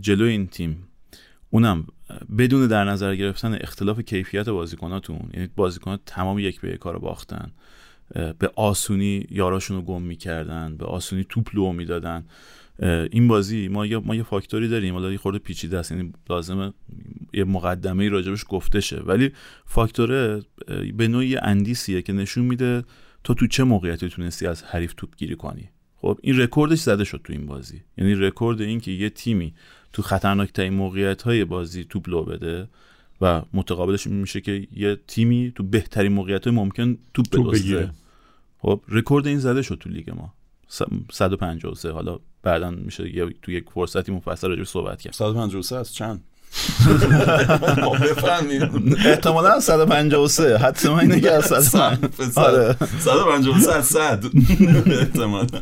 جلو 0.00 0.24
این 0.24 0.46
تیم 0.46 0.88
اونم 1.54 1.86
بدون 2.38 2.66
در 2.66 2.84
نظر 2.84 3.14
گرفتن 3.14 3.58
اختلاف 3.60 4.00
کیفیت 4.00 4.48
بازیکناتون 4.48 5.30
یعنی 5.34 5.48
بازیکنات 5.56 6.00
تمام 6.06 6.38
یک 6.38 6.60
به 6.60 6.68
یک 6.68 6.78
کارو 6.78 6.98
باختن 6.98 7.52
به 8.38 8.50
آسونی 8.56 9.26
یاراشون 9.30 9.76
رو 9.76 9.82
گم 9.82 10.02
می‌کردن 10.02 10.76
به 10.76 10.84
آسونی 10.84 11.26
توپ 11.28 11.50
لو 11.54 11.72
می‌دادن. 11.72 12.24
این 13.10 13.28
بازی 13.28 13.68
ما 13.68 13.86
یه 13.86 13.98
ما 13.98 14.14
یه 14.14 14.22
فاکتوری 14.22 14.68
داریم 14.68 14.94
حالا 14.94 15.12
یه 15.12 15.18
خورده 15.18 15.38
پیچیده 15.38 15.78
است 15.78 15.92
یعنی 15.92 16.12
لازمه 16.30 16.72
یه 17.32 17.44
مقدمه 17.44 18.02
ای 18.02 18.08
راجع 18.08 18.23
بهش 18.23 18.44
گفته 18.48 18.80
شه. 18.80 19.00
ولی 19.00 19.30
فاکتوره 19.64 20.42
به 20.96 21.08
نوعی 21.08 21.36
اندیسیه 21.36 22.02
که 22.02 22.12
نشون 22.12 22.44
میده 22.44 22.84
تو 23.24 23.34
تو 23.34 23.46
چه 23.46 23.64
موقعیتی 23.64 24.08
تونستی 24.08 24.46
از 24.46 24.62
حریف 24.62 24.94
توپ 24.96 25.16
گیری 25.16 25.36
کنی. 25.36 25.68
خب 25.96 26.18
این 26.22 26.40
رکوردش 26.40 26.78
زده 26.78 27.04
شد 27.04 27.20
تو 27.24 27.32
این 27.32 27.46
بازی. 27.46 27.82
یعنی 27.98 28.14
رکورد 28.14 28.60
این 28.60 28.80
که 28.80 28.90
یه 28.90 29.10
تیمی 29.10 29.54
تو 29.94 30.02
خطرناکترین 30.02 30.74
موقعیت 30.74 31.22
های 31.22 31.44
بازی 31.44 31.84
توپ 31.84 32.08
لو 32.08 32.24
بده 32.24 32.68
و 33.20 33.42
متقابلش 33.52 34.06
میشه 34.06 34.40
که 34.40 34.66
یه 34.76 34.98
تیمی 35.08 35.52
تو 35.56 35.62
بهترین 35.62 36.12
موقعیت 36.12 36.46
ممکن 36.46 36.98
توپ 37.14 37.52
بگیره. 37.52 37.90
خب 38.58 38.80
رکورد 38.88 39.26
این 39.26 39.38
زده 39.38 39.62
شد 39.62 39.78
تو 39.80 39.90
لیگ 39.90 40.10
ما. 40.10 40.34
153 41.12 41.92
حالا 41.92 42.18
بعدا 42.42 42.70
میشه 42.70 43.16
یه 43.16 43.34
تو 43.42 43.52
یک 43.52 43.64
فرصتی 43.70 44.12
مفصل 44.12 44.48
راجع 44.48 44.64
صحبت 44.64 45.02
کرد. 45.02 45.12
153 45.12 45.76
از 45.76 45.94
چند؟ 45.94 46.24
احتمالا 49.04 49.60
153 49.60 50.58
حتما 50.58 51.00
اینه 51.00 51.20
که 51.20 51.30
از 51.30 51.44
100 51.44 51.98
آره. 52.36 52.76
153 53.00 53.72
از 53.72 53.86
100 53.86 54.24
احتمالا 54.86 55.46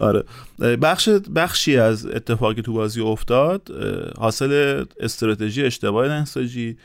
آره. 0.00 0.24
بخش 0.58 1.08
بخشی 1.08 1.76
از 1.76 2.06
اتفاقی 2.06 2.62
تو 2.62 2.72
بازی 2.72 3.00
افتاد 3.00 3.70
حاصل 4.18 4.84
استراتژی 5.00 5.62
اشتباه 5.62 6.08
نساجی 6.08 6.76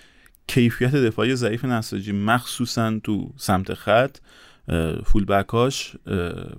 کیفیت 0.47 0.95
دفاعی 0.95 1.35
ضعیف 1.35 1.65
نساجی 1.65 2.11
مخصوصا 2.11 2.99
تو 3.03 3.33
سمت 3.37 3.73
خط 3.73 4.17
فول 5.05 5.25
بکاش 5.25 5.95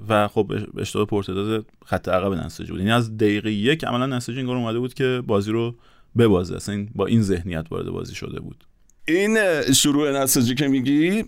و 0.08 0.28
خب 0.28 0.52
اشتباه 0.78 1.06
پرتداد 1.06 1.66
خط 1.86 2.08
عقب 2.08 2.32
نساجی 2.32 2.70
بود. 2.70 2.80
یعنی 2.80 2.92
از 2.92 3.16
دقیقه 3.16 3.52
یک 3.52 3.84
عملا 3.84 4.06
نساجی 4.06 4.40
انگار 4.40 4.56
اومده 4.56 4.78
بود 4.78 4.94
که 4.94 5.22
بازی 5.26 5.50
رو 5.50 5.74
ببازه. 6.18 6.56
اصلا 6.56 6.86
با 6.94 7.06
این 7.06 7.22
ذهنیت 7.22 7.66
وارد 7.70 7.86
بازی 7.86 8.14
شده 8.14 8.40
بود. 8.40 8.64
این 9.08 9.38
شروع 9.72 10.22
نساجی 10.22 10.54
که 10.54 10.68
میگی 10.68 11.24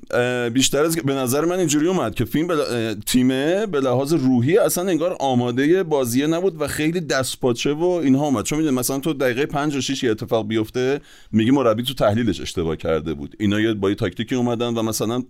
بیشتر 0.52 0.84
از 0.84 0.96
به 0.96 1.14
نظر 1.14 1.44
من 1.44 1.58
اینجوری 1.58 1.88
اومد 1.88 2.14
که 2.14 2.24
فیلم 2.24 2.46
بلا... 2.46 2.94
تیمه 2.94 3.66
به 3.66 3.80
لحاظ 3.80 4.12
روحی 4.12 4.58
اصلا 4.58 4.88
انگار 4.88 5.16
آماده 5.20 5.82
بازیه 5.82 6.26
نبود 6.26 6.60
و 6.60 6.68
خیلی 6.68 7.00
دستپاچه 7.00 7.72
و 7.72 7.84
اینها 7.84 8.26
اومد. 8.26 8.44
چون 8.44 8.58
می‌دونی 8.58 8.76
مثلا 8.76 8.98
تو 8.98 9.12
دقیقه 9.12 9.46
5 9.46 9.76
و 9.76 9.80
6 9.80 10.02
یه 10.02 10.10
اتفاق 10.10 10.48
بیفته 10.48 11.00
میگی 11.32 11.50
مربی 11.50 11.82
تو 11.82 11.94
تحلیلش 11.94 12.40
اشتباه 12.40 12.76
کرده 12.76 13.14
بود. 13.14 13.36
اینا 13.38 13.60
یه 13.60 13.74
با 13.74 13.88
یه 13.88 13.94
تاکتیکی 13.94 14.34
اومدن 14.34 14.74
و 14.74 14.82
مثلا 14.82 15.22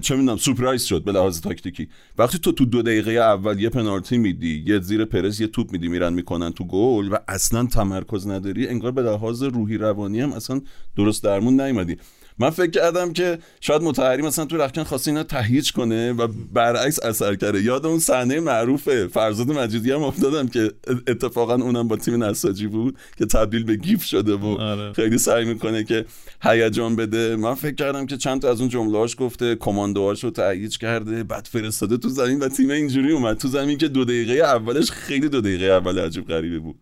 چه 0.00 0.16
می‌دونم 0.16 0.36
سورپرایز 0.36 0.82
شد 0.82 1.04
به 1.04 1.12
لحاظ 1.12 1.40
تاکتیکی. 1.40 1.88
وقتی 2.18 2.38
تو 2.38 2.52
تو 2.52 2.64
دو 2.64 2.82
دقیقه 2.82 3.10
اول 3.10 3.60
یه 3.60 3.68
پنالتی 3.68 4.18
میدی 4.18 4.64
یه 4.66 4.80
زیر 4.80 5.04
پرز 5.04 5.40
یه 5.40 5.46
توپ 5.46 5.72
میدی 5.72 5.88
میرن 5.88 6.12
می‌کنن 6.12 6.52
تو 6.52 6.64
گل 6.64 7.08
و 7.12 7.16
اصلا 7.28 7.66
تمرکز 7.66 8.26
نداری 8.26 8.68
انگار 8.68 8.92
به 8.92 9.02
لحاظ 9.02 9.42
روحی 9.42 9.78
روانی 9.78 10.20
هم 10.20 10.32
اصلا 10.32 10.60
درست 10.96 11.24
درمون 11.24 11.60
نیومدی. 11.60 11.96
من 12.38 12.50
فکر 12.50 12.70
کردم 12.70 13.12
که 13.12 13.38
شاید 13.60 13.82
متحری 13.82 14.22
مثلا 14.22 14.44
تو 14.44 14.56
رخکن 14.56 14.84
خواسته 14.84 15.10
اینا 15.10 15.22
تهییج 15.22 15.72
کنه 15.72 16.12
و 16.12 16.28
برعکس 16.52 17.02
اثر 17.02 17.34
کرده. 17.34 17.62
یاد 17.62 17.86
اون 17.86 17.98
صحنه 17.98 18.40
معروفه 18.40 19.06
فرزاد 19.06 19.52
مجیدی 19.52 19.92
هم 19.92 20.02
افتادم 20.02 20.48
که 20.48 20.72
اتفاقا 21.06 21.54
اونم 21.54 21.88
با 21.88 21.96
تیم 21.96 22.24
نساجی 22.24 22.66
بود 22.66 22.98
که 23.18 23.26
تبدیل 23.26 23.64
به 23.64 23.76
گیف 23.76 24.04
شده 24.04 24.34
و 24.34 24.46
آره. 24.46 24.92
خیلی 24.92 25.18
سعی 25.18 25.44
می‌کنه 25.44 25.84
که 25.84 26.04
هیجان 26.42 26.96
بده. 26.96 27.36
من 27.36 27.54
فکر 27.54 27.74
کردم 27.74 28.06
که 28.06 28.16
چند 28.16 28.42
تا 28.42 28.50
از 28.50 28.60
اون 28.60 28.68
جمله‌هاش 28.68 29.16
گفته 29.18 29.56
کماندوهاش 29.56 30.24
رو 30.24 30.30
تهییج 30.30 30.78
کرده 30.78 31.24
بعد 31.24 31.48
فرستاده 31.52 31.96
تو 31.96 32.08
زمین 32.08 32.38
و 32.38 32.48
تیم 32.48 32.70
اینجوری 32.70 33.12
اومد. 33.12 33.38
تو 33.38 33.48
زمین 33.48 33.78
که 33.78 33.88
دو 33.88 34.04
دقیقه 34.04 34.32
اولش 34.32 34.90
خیلی 34.90 35.28
دو 35.28 35.40
دقیقه 35.40 35.66
اول 35.66 35.98
عجیب 35.98 36.28
غریبه 36.28 36.58
بود. 36.58 36.76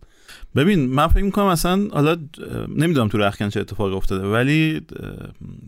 ببین 0.55 0.89
من 0.89 1.07
فکر 1.07 1.23
می‌کنم 1.23 1.45
اصلا 1.45 1.87
حالا 1.87 2.17
نمی‌دونم 2.67 3.07
تو 3.07 3.17
رخکن 3.17 3.49
چه 3.49 3.59
اتفاقی 3.59 3.95
افتاده 3.95 4.27
ولی 4.27 4.81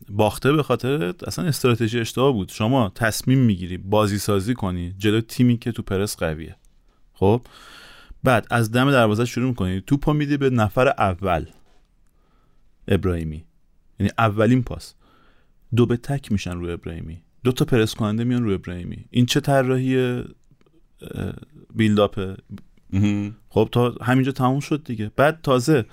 باخته 0.09 0.53
به 0.53 0.63
خاطر 0.63 1.13
اصلا 1.27 1.45
استراتژی 1.45 1.99
اشتباه 1.99 2.31
بود. 2.31 2.49
شما 2.49 2.91
تصمیم 2.95 3.39
می‌گیری 3.39 3.77
بازی 3.77 4.17
سازی 4.17 4.53
کنی 4.53 4.95
جلو 4.97 5.21
تیمی 5.21 5.57
که 5.57 5.71
تو 5.71 5.81
پرس 5.81 6.17
قویه. 6.17 6.55
خب؟ 7.13 7.41
بعد 8.23 8.47
از 8.49 8.71
دم 8.71 8.91
دروازه 8.91 9.25
شروع 9.25 9.47
می‌کنی. 9.47 9.81
توپو 9.81 10.13
میدی 10.13 10.37
به 10.37 10.49
نفر 10.49 10.87
اول. 10.87 11.45
ابراهیمی. 12.87 13.45
یعنی 13.99 14.11
اولین 14.17 14.63
پاس. 14.63 14.93
دو 15.75 15.85
به 15.85 15.97
تک 15.97 16.31
میشن 16.31 16.51
روی 16.51 16.71
ابراهیمی. 16.71 17.21
دو 17.43 17.51
تا 17.51 17.65
پرس 17.65 17.95
کننده 17.95 18.23
میان 18.23 18.43
روی 18.43 18.53
ابراهیمی. 18.53 19.05
این 19.09 19.25
چه 19.25 19.39
طراحی 19.39 20.23
بیلداپ 21.75 22.35
خب 23.49 23.69
تا 23.71 23.95
همینجا 24.01 24.31
تموم 24.31 24.59
شد 24.59 24.83
دیگه. 24.83 25.11
بعد 25.15 25.39
تازه 25.43 25.85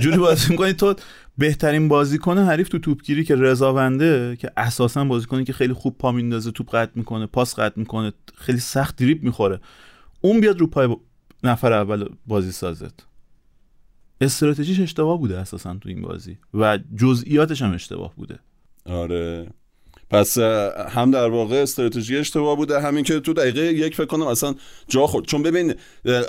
جوری 0.00 0.16
بازی 0.16 0.50
می‌کنی 0.50 0.72
تو 0.72 0.94
بهترین 1.38 1.88
بازیکن 1.88 2.38
حریف 2.38 2.68
تو 2.68 2.78
توپگیری 2.78 3.24
که 3.24 3.36
رضاونده 3.36 4.36
که 4.36 4.50
اساسا 4.56 5.04
بازیکنی 5.04 5.44
که 5.44 5.52
خیلی 5.52 5.72
خوب 5.72 5.98
پا 5.98 6.12
میندازه 6.12 6.50
توپ 6.50 6.74
قطع 6.74 6.92
می‌کنه 6.94 7.26
پاس 7.26 7.58
قطع 7.58 7.78
می‌کنه 7.80 8.12
خیلی 8.34 8.58
سخت 8.58 8.96
دریپ 8.96 9.22
می‌خوره. 9.22 9.60
اون 10.20 10.40
بیاد 10.40 10.60
رو 10.60 10.66
پای 10.66 10.96
نفر 11.44 11.72
اول 11.72 12.08
بازی 12.26 12.52
سازت 12.52 13.06
استراتژیش 14.20 14.80
اشتباه 14.80 15.18
بوده 15.18 15.38
اساسا 15.38 15.74
تو 15.74 15.88
این 15.88 16.02
بازی 16.02 16.38
و 16.54 16.78
جزئیاتش 16.96 17.62
هم 17.62 17.72
اشتباه 17.72 18.14
بوده. 18.14 18.38
آره. 18.84 19.48
پس 20.10 20.38
هم 20.88 21.10
در 21.10 21.28
واقع 21.28 21.56
استراتژی 21.56 22.16
اشتباه 22.16 22.56
بوده 22.56 22.80
همین 22.80 23.04
که 23.04 23.20
تو 23.20 23.32
دقیقه 23.32 23.60
یک 23.60 23.94
فکر 23.94 24.06
کنم 24.06 24.26
اصلا 24.26 24.54
جا 24.88 25.06
خورد. 25.06 25.26
چون 25.26 25.42
ببین 25.42 25.74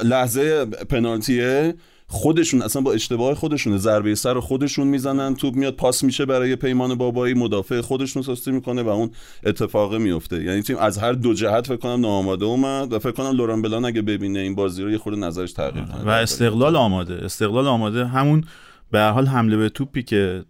لحظه 0.04 0.66
پنالتیه 0.66 1.74
خودشون 2.12 2.62
اصلا 2.62 2.82
با 2.82 2.94
اشتباه 2.94 3.36
خودشون 3.36 3.78
ضربه 3.78 4.16
سر 4.16 4.40
خودشون 4.40 4.88
می‌زنن 4.88 5.36
توپ 5.36 5.56
میاد 5.56 5.76
پاس 5.76 6.04
میشه 6.04 6.26
برای 6.26 6.56
پیمان 6.56 6.96
بابایی 6.96 7.34
مدافع 7.34 7.82
خودشون 7.82 8.24
سستی 8.24 8.52
می‌کنه 8.52 8.84
و 8.84 8.90
اون 8.90 9.12
اتفاق 9.46 9.96
میفته 9.96 10.44
یعنی 10.44 10.62
تیم 10.62 10.78
از 10.78 10.98
هر 10.98 11.14
دو 11.14 11.34
جهت 11.34 11.68
فکر 11.68 11.78
کنم 11.78 12.02
ناآماده 12.02 12.46
اومد 12.46 12.94
و 12.94 13.00
فکر 13.00 13.12
کنم 13.12 13.32
لوران 13.32 13.62
بلان 13.62 13.86
اگه 13.86 14.02
ببینه 14.02 14.40
این 14.40 14.56
بازی 14.56 14.84
رو 14.84 14.92
یه 14.92 14.98
خورده 14.98 15.20
نظرش 15.20 15.54
تغییر 15.54 15.86
کنه. 15.86 16.04
و 16.04 16.10
استقلال 16.10 16.76
آماده. 16.76 17.14
استقلال 17.14 17.68
آماده. 17.68 18.06
همون 18.06 18.44
به 18.92 19.02
حال 19.02 19.26
حمله 19.26 19.58
به 19.58 19.70
توپی 19.70 20.04
که 20.04 20.44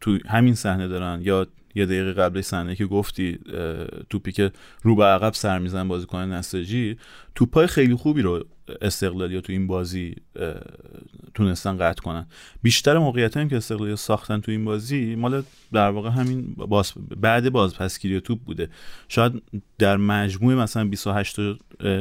تو 0.00 0.18
همین 0.28 0.54
صحنه 0.54 0.88
دارن 0.88 1.20
یا 1.22 1.46
یه 1.76 1.86
دقیقه 1.86 2.12
قبل 2.12 2.40
صحنه 2.40 2.74
که 2.74 2.86
گفتی 2.86 3.38
توپی 4.10 4.32
که 4.32 4.52
رو 4.82 4.96
به 4.96 5.04
عقب 5.04 5.34
سر 5.34 5.58
میزن 5.58 5.88
بازیکن 5.88 6.18
نساجی 6.18 6.96
توپای 7.34 7.66
خیلی 7.66 7.94
خوبی 7.94 8.22
رو 8.22 8.44
استقلالی 8.80 9.40
تو 9.40 9.52
این 9.52 9.66
بازی 9.66 10.14
تونستن 11.34 11.76
قطع 11.76 12.02
کنن. 12.02 12.26
بیشتر 12.62 12.98
موقعیت 12.98 13.36
هم 13.36 13.48
که 13.48 13.56
استقلالی 13.56 13.96
ساختن 13.96 14.40
تو 14.40 14.50
این 14.50 14.64
بازی 14.64 15.14
مال 15.14 15.42
در 15.72 15.90
واقع 15.90 16.10
همین 16.10 16.54
باز 16.54 16.92
بعد 17.20 17.50
بازپسگیری 17.50 18.20
توپ 18.20 18.40
بوده. 18.40 18.68
شاید 19.08 19.42
در 19.78 19.96
مجموع 19.96 20.54
مثلا 20.54 20.84
28 20.84 21.36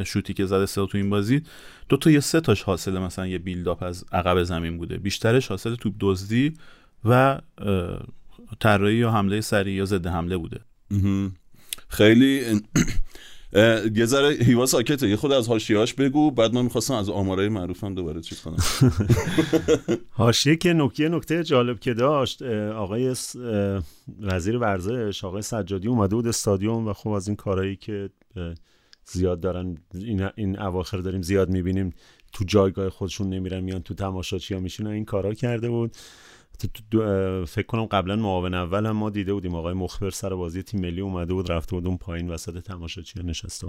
شوتی 0.04 0.34
که 0.34 0.46
زده 0.46 0.58
استقلال 0.58 0.88
تو 0.88 0.98
این 0.98 1.10
بازی 1.10 1.42
دو 1.90 1.98
تا 1.98 2.12
یا 2.12 2.22
سه 2.22 2.42
تاش 2.42 2.64
حاصل 2.64 3.00
مثلا 3.00 3.28
یه 3.28 3.38
بیلداپ 3.38 3.84
از 3.84 4.06
عقب 4.12 4.44
زمین 4.44 4.78
بوده. 4.78 4.98
بیشترش 4.98 5.48
حاصل 5.48 5.76
توپ 5.76 5.94
دزدی 6.00 6.54
و 7.06 7.40
طراحی 8.60 8.96
یا 8.96 9.12
حمله 9.12 9.42
سریع 9.42 9.74
یا 9.74 9.86
ضد 9.86 10.08
حمله 10.08 10.38
بوده. 10.38 10.60
خیلی 11.88 12.42
یه 13.96 14.06
ذره 14.06 14.30
هیوا 14.44 14.66
ساکته. 14.66 15.10
یه 15.10 15.16
خود 15.16 15.32
از 15.32 15.48
حاشیه‌اش 15.48 15.94
بگو. 15.94 16.32
بعد 16.32 16.54
من 16.54 16.62
می‌خواستم 16.62 16.94
از 16.94 17.10
آمارای 17.10 17.50
معروفم 17.50 17.96
دوباره 17.96 18.22
چیز 18.22 18.42
کنم. 18.42 18.58
حاشیه 20.10 20.56
که 20.56 20.74
نکته 20.74 21.10
نکته 21.10 21.44
جالب 21.44 21.80
که 21.80 21.94
داشت 21.94 22.42
آقای 22.72 23.16
وزیر 24.20 24.58
ورزش 24.58 25.24
آقای 25.24 25.42
سجادی 25.42 25.88
اومده 25.88 26.16
بود 26.16 26.28
استادیوم 26.28 26.88
و 26.88 26.94
خب 26.94 27.10
از 27.10 27.28
این 27.28 27.36
کارهایی 27.36 27.76
که 27.76 28.10
زیاد 29.06 29.40
دارن 29.40 29.78
این, 29.94 30.30
این 30.36 30.60
اواخر 30.60 30.98
داریم 30.98 31.22
زیاد 31.22 31.50
می‌بینیم 31.50 31.94
تو 32.34 32.44
جایگاه 32.44 32.90
خودشون 32.90 33.30
نمیرن 33.30 33.60
میان 33.60 33.82
تو 33.82 33.94
تماشاچی 33.94 34.54
ها 34.54 34.60
میشینن 34.60 34.90
این 34.90 35.06
کارا 35.06 35.34
کرده 35.34 35.70
بود. 35.70 35.96
فکر 37.48 37.66
کنم 37.68 37.86
قبلا 37.86 38.16
معاون 38.16 38.54
اول 38.54 38.86
هم 38.86 38.92
ما 38.92 39.10
دیده 39.10 39.34
بودیم. 39.34 39.56
آقای 39.56 39.74
مخبر 39.74 40.10
سر 40.10 40.36
بازی 40.36 40.64
تیم 40.64 40.82
ملی 40.82 41.02
اومده 41.02 41.34
بود 41.34 41.52
رفته 41.52 41.76
بود 41.76 41.88
اون 41.88 41.98
پایین 41.98 42.30
وسط 42.30 42.64
تماشاچی 42.64 43.20
نشسته. 43.24 43.68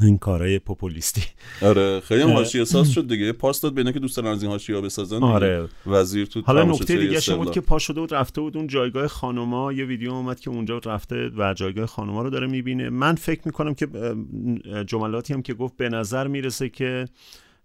این 0.00 0.18
کارهای 0.18 0.58
پوپولیستی. 0.58 1.22
آره 1.62 2.00
خیلی 2.00 2.22
هم 2.22 2.30
حاشیه 2.30 2.64
ساز 2.64 2.90
شد 2.90 3.08
دیگه. 3.08 3.32
پاس 3.32 3.60
داد 3.60 3.74
بینه 3.74 3.92
که 3.92 3.98
دوستان 3.98 4.26
از 4.26 4.42
این 4.42 4.52
حاشیه 4.52 4.80
بسازن. 4.80 5.22
آره. 5.22 5.68
وزیر 5.86 6.26
تو 6.26 6.42
حالا 6.46 6.64
نکته 6.64 6.96
دیگه 6.96 7.36
بود 7.36 7.50
که 7.50 7.60
پا 7.60 7.78
شده 7.78 8.00
بود 8.00 8.14
رفته 8.14 8.40
بود 8.40 8.56
اون 8.56 8.66
جایگاه 8.66 9.08
خانوما. 9.08 9.72
یه 9.72 9.84
ویدیو 9.84 10.12
اومد 10.12 10.40
که 10.40 10.50
اونجا 10.50 10.80
رفته 10.84 11.30
و 11.36 11.54
جایگاه 11.54 11.86
خانوما 11.86 12.22
رو 12.22 12.30
داره 12.30 12.46
می‌بینه. 12.46 12.90
من 12.90 13.14
فکر 13.14 13.40
می‌کنم 13.44 13.74
که 13.74 13.88
جملاتی 14.86 15.34
هم 15.34 15.42
که 15.42 15.54
گفت 15.54 15.76
به 15.76 15.88
نظر 15.88 16.26
می‌رسه 16.26 16.68
که 16.68 17.08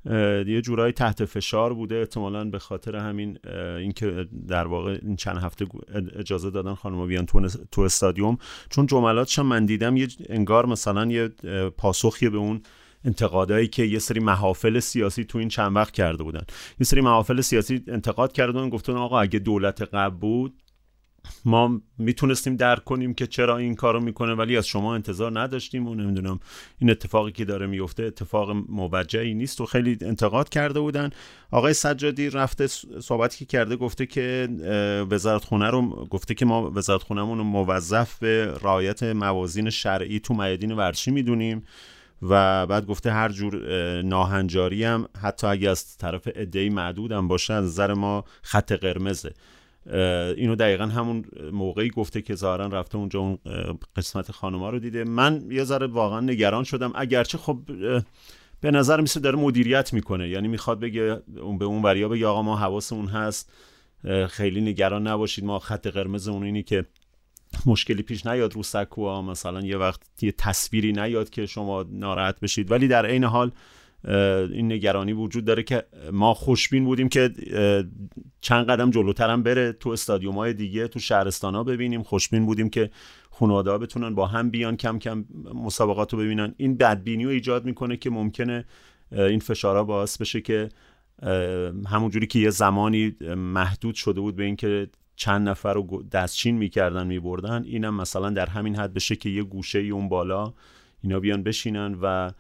یه 0.05 0.62
جورایی 0.62 0.93
تحت 0.93 1.25
فشار 1.25 1.74
بوده. 1.74 1.96
احتمالا 1.96 2.46
به 2.46 2.60
خاطر 2.60 2.96
همین 2.96 3.38
اینکه 3.77 4.27
در 4.48 4.67
واقع 4.67 5.00
این 5.01 5.15
چند 5.15 5.38
هفته 5.38 5.65
اجازه 6.15 6.50
دادن 6.50 6.74
خانم 6.74 7.08
بیان 7.08 7.25
تو, 7.25 7.48
تو 7.72 7.81
استادیوم. 7.81 8.38
چون 8.70 8.86
جملاتش 8.86 9.39
من 9.39 9.65
دیدم 9.65 9.98
یه 9.98 10.08
انگار 10.29 10.65
مثلا 10.65 11.05
یه 11.05 11.27
پاسخی 11.77 12.29
به 12.29 12.38
اون 12.38 12.62
انتقادایی 13.05 13.67
که 13.67 13.84
یه 13.84 14.00
سری 14.00 14.20
محافل 14.20 14.79
سیاسی 14.79 15.24
تو 15.24 15.38
این 15.38 15.50
چند 15.50 15.75
وقت 15.75 15.93
کرده 15.93 16.24
بودن. 16.24 16.43
یه 16.79 16.86
سری 16.86 17.01
محافل 17.01 17.41
سیاسی 17.41 17.84
انتقاد 17.88 18.31
کرده 18.31 18.51
بودن 18.51 18.70
گفتن 18.70 18.93
آقا 18.93 19.20
اگه 19.20 19.39
دولت 19.39 19.81
قبل 19.81 20.15
بود 20.17 20.61
ما 21.46 21.82
می‌تونستیم 21.98 22.56
درک 22.56 22.84
کنیم 22.84 23.13
که 23.13 23.28
چرا 23.28 23.58
این 23.58 23.75
کارو 23.75 24.00
می‌کنه 24.00 24.34
ولی 24.34 24.58
از 24.58 24.68
شما 24.68 24.96
انتظار 24.96 25.40
نداشتیم 25.40 25.88
و 25.88 25.96
نمی‌دونم 25.96 26.40
این 26.80 26.90
اتفاقی 26.90 27.32
که 27.32 27.46
داره 27.46 27.68
میفته 27.68 28.04
اتفاق 28.04 28.51
موجهی 28.70 29.34
نیست 29.34 29.62
و 29.62 29.66
خیلی 29.66 29.98
انتقاد 30.01 30.50
کرده 30.50 30.80
بودن. 30.80 31.10
آقای 31.51 31.74
سجادی 31.74 32.30
رفته 32.30 32.68
صحبتی 33.01 33.38
که 33.38 33.46
کرده 33.46 33.75
گفته 33.75 34.06
که 34.06 34.48
وزارت 35.10 35.46
خونه 35.46 35.70
رو 35.70 36.06
گفته 36.06 36.34
که 36.34 36.46
ما 36.46 36.72
وزارت 36.75 37.04
خونهمون 37.04 37.38
رو 37.38 37.44
موظف 37.44 38.20
به 38.20 38.54
رعایت 38.62 39.04
موازین 39.04 39.70
شرعی 39.70 40.20
تو 40.20 40.34
میادین 40.34 40.72
ورشی 40.72 41.12
می‌دونیم 41.12 41.63
و 42.22 42.66
بعد 42.68 42.86
گفته 42.86 43.12
هر 43.12 43.30
جور 43.30 43.56
ناهنجاری 44.01 44.84
هم 44.84 45.08
حتی 45.22 45.48
اگه 45.48 45.70
از 45.70 45.98
طرف 45.98 46.28
ادهی 46.36 46.70
معدود 46.70 47.12
هم 47.12 47.28
باشه 47.28 47.54
از 47.54 47.66
نظر 47.66 47.94
ما 47.94 48.24
خط 48.42 48.72
قرمزه. 48.72 49.34
اینو 50.38 50.55
دقیقا 50.55 50.85
همون 50.85 51.25
موقعی 51.51 51.89
گفته 51.89 52.21
که 52.21 52.35
ظاهرا 52.35 52.67
رفته 52.67 52.97
اونجا 52.97 53.19
اون 53.19 53.38
قسمت 53.95 54.31
خانوما 54.31 54.69
رو 54.69 54.79
دیده. 54.79 55.03
من 55.03 55.45
یه 55.51 55.63
ذره 55.63 55.88
واقعا 55.88 56.19
نگران 56.19 56.63
شدم. 56.63 56.91
اگرچه 56.95 57.38
خب 57.38 57.59
به 58.61 58.71
نظر 58.71 59.01
میسه 59.01 59.19
داره 59.19 59.39
مدیریت 59.39 59.93
می‌کنه. 59.93 60.29
یعنی 60.29 60.47
می‌خواد 60.47 60.79
بگه 60.79 61.21
اون 61.38 61.57
به 61.57 61.65
اون 61.65 61.81
وریا 61.81 62.09
بگه 62.09 62.27
آقا 62.27 62.41
ما 62.41 62.57
حواسمون 62.57 63.07
هست. 63.07 63.53
خیلی 64.27 64.61
نگران 64.61 65.07
نباشید. 65.07 65.45
ما 65.45 65.59
خط 65.59 65.88
قرمز 65.88 66.27
اون 66.27 66.43
اینی 66.43 66.63
که 66.63 66.85
مشکلی 67.65 68.01
پیش 68.01 68.25
نیاد 68.25 68.53
رو 68.53 68.63
سکوها. 68.63 69.21
مثلا 69.21 69.61
یه 69.61 69.77
وقت 69.77 70.01
یه 70.21 70.31
تصویری 70.31 70.91
نیاد 70.91 71.29
که 71.29 71.45
شما 71.45 71.85
ناراحت 71.89 72.39
بشید. 72.39 72.71
ولی 72.71 72.88
در 72.88 73.05
عین 73.05 73.23
حال 73.23 73.51
این 74.03 74.72
نگرانی 74.72 75.13
وجود 75.13 75.46
داره 75.46 75.63
که 75.63 75.84
ما 76.12 76.34
خوشبین 76.34 76.86
بودیم 76.86 77.10
که 77.10 77.29
چند 78.41 78.65
قدم 78.65 78.91
جلوترم 78.91 79.43
بره 79.43 79.72
تو 79.72 79.89
استادیوم 79.89 80.36
های 80.36 80.53
دیگه 80.53 80.88
تو 80.88 81.00
شهرستان 81.00 81.55
ها 81.55 81.63
ببینیم. 81.63 82.03
خوشبین 82.03 82.46
بودیم 82.46 82.70
که 82.70 82.89
خانواده 83.31 83.72
ها 83.72 83.77
بتونن 83.77 84.15
با 84.15 84.27
هم 84.27 84.50
بیان 84.50 84.77
کم 84.77 85.00
کم 85.00 85.25
مسابقات 85.53 86.13
رو 86.13 86.20
ببینن. 86.20 86.53
این 86.58 86.77
بدبینی 86.77 87.24
رو 87.24 87.29
ایجاد 87.29 87.65
می‌کنه 87.65 87.98
که 87.98 88.10
ممکنه 88.10 88.65
این 89.12 89.39
فشارها 89.39 89.84
باعث 89.84 90.17
بشه 90.17 90.41
که 90.41 90.70
همونجوری 91.88 92.27
که 92.27 92.39
یه 92.39 92.50
زمانی 92.50 93.15
محدود 93.38 93.96
شده 93.96 94.22
بود 94.22 94.36
به 94.36 94.43
اینکه 94.43 94.88
چند 95.15 95.50
نفر 95.50 95.74
رو 95.74 96.03
دستچین 96.12 96.58
می‌کردن 96.58 97.08
میبردن 97.08 97.63
اینم 97.63 97.96
مثلا 97.96 98.29
در 98.29 98.46
همین 98.46 98.75
حد 98.75 98.93
بشه 98.93 99.15
که 99.15 99.29
یه 99.29 99.43
گوشه 99.43 99.79
ای 99.79 99.89
اون 99.89 100.10
بالا 100.10 100.53
اینا 101.03 101.20
بیان 101.20 101.43
بشینن 101.43 101.98
و 102.01 102.31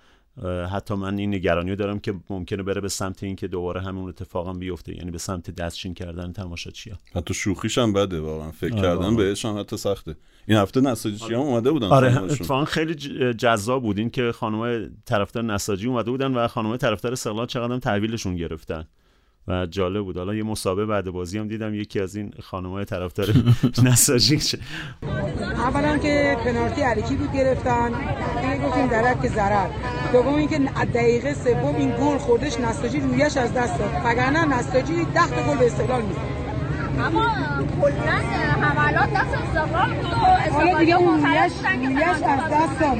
حتی 0.71 0.93
من 0.93 1.17
این 1.17 1.33
نگرانی 1.33 1.69
رو 1.69 1.75
دارم 1.75 1.99
که 1.99 2.13
ممکنه 2.29 2.63
بره 2.63 2.81
به 2.81 2.89
سمت 2.89 3.23
اینکه 3.23 3.47
دوباره 3.47 3.81
همون 3.81 4.09
اتفاقم 4.09 4.59
بیفته. 4.59 4.95
یعنی 4.97 5.11
به 5.11 5.17
سمت 5.17 5.51
دستچین 5.51 5.93
کردن 5.93 6.33
تماشاچی‌ها 6.33 6.97
حتی 7.15 7.33
شوخیش 7.33 7.77
هم 7.77 7.93
بده 7.93 8.19
واقعا. 8.19 8.51
فکر 8.51 8.73
آره 8.73 8.81
کردن 8.81 9.15
بهش 9.15 9.45
هم 9.45 9.59
حتی 9.59 9.77
سخته. 9.77 10.15
این 10.47 10.57
هفته 10.57 10.81
نساجی 10.81 11.25
آره. 11.25 11.37
هم 11.37 11.41
اومده 11.41 11.71
بودن 11.71 11.87
آره 11.87 12.23
اتفاقا 12.23 12.65
خیلی 12.65 12.95
جذاب 13.33 13.83
بود 13.83 13.97
این 13.97 14.09
که 14.09 14.31
خانم 14.31 14.91
طرفدار 15.05 15.43
نساجی 15.43 15.87
اومده 15.87 16.11
بودن 16.11 16.33
و 16.33 16.47
خانم 16.47 16.77
طرفدار 16.77 17.11
استقلال 17.11 17.47
چقدر 17.47 17.79
تحویلشون 17.79 18.35
گرفتن. 18.35 18.87
و 19.47 19.65
جالب 19.65 20.03
بود. 20.03 20.17
حالا 20.17 20.35
یه 20.35 20.43
مسابقه 20.43 20.85
بعد 20.85 21.09
بازی 21.09 21.39
هم 21.39 21.47
دیدم 21.47 21.73
یکی 21.73 21.99
از 21.99 22.15
این 22.15 22.33
خانمای 22.43 22.85
طرفدار 22.85 23.27
نساجی 23.83 24.39
اولا 25.57 25.97
که 25.97 26.37
پنالتی 26.45 26.81
علیکی 26.81 27.15
بود 27.15 27.33
گرفتن؟ 27.33 27.87
دیگه 28.41 28.67
گفتیم 28.67 28.87
درک 28.87 29.21
که 29.21 29.27
ضرر. 29.27 29.67
دوم 30.13 30.35
اینکه 30.35 30.59
دقیقه 30.93 31.33
سوم 31.33 31.75
این 31.75 31.91
گل 31.91 32.17
خوردش 32.17 32.59
نساجی 32.59 32.99
رویش 32.99 33.37
از 33.37 33.53
دست 33.53 33.79
داد. 33.79 33.91
وگرنه 34.05 34.45
نساجی 34.45 34.93
10 34.93 35.27
تا 35.27 35.51
گل 35.51 35.57
به 35.57 35.65
استقلال 35.65 36.01
می‌زد. 36.01 36.19
اما 36.99 37.27
کلا 37.81 38.17
حملات 38.61 39.13
دست 39.13 39.33
استقلال 39.33 39.93
بود 39.93 40.11
و 40.11 40.25
استقلالی 40.25 40.91
رویش 40.91 42.23
از 42.23 42.23
دست 42.23 42.79
داد 42.79 42.97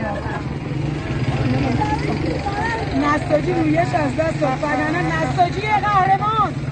نساجی 3.13 3.54
رویش 3.54 3.80
از 3.80 4.15
دست 4.17 4.41
داد. 4.41 4.60
وگرنه 4.63 5.02
نساجی 5.02 5.62
قهرمان 5.62 6.70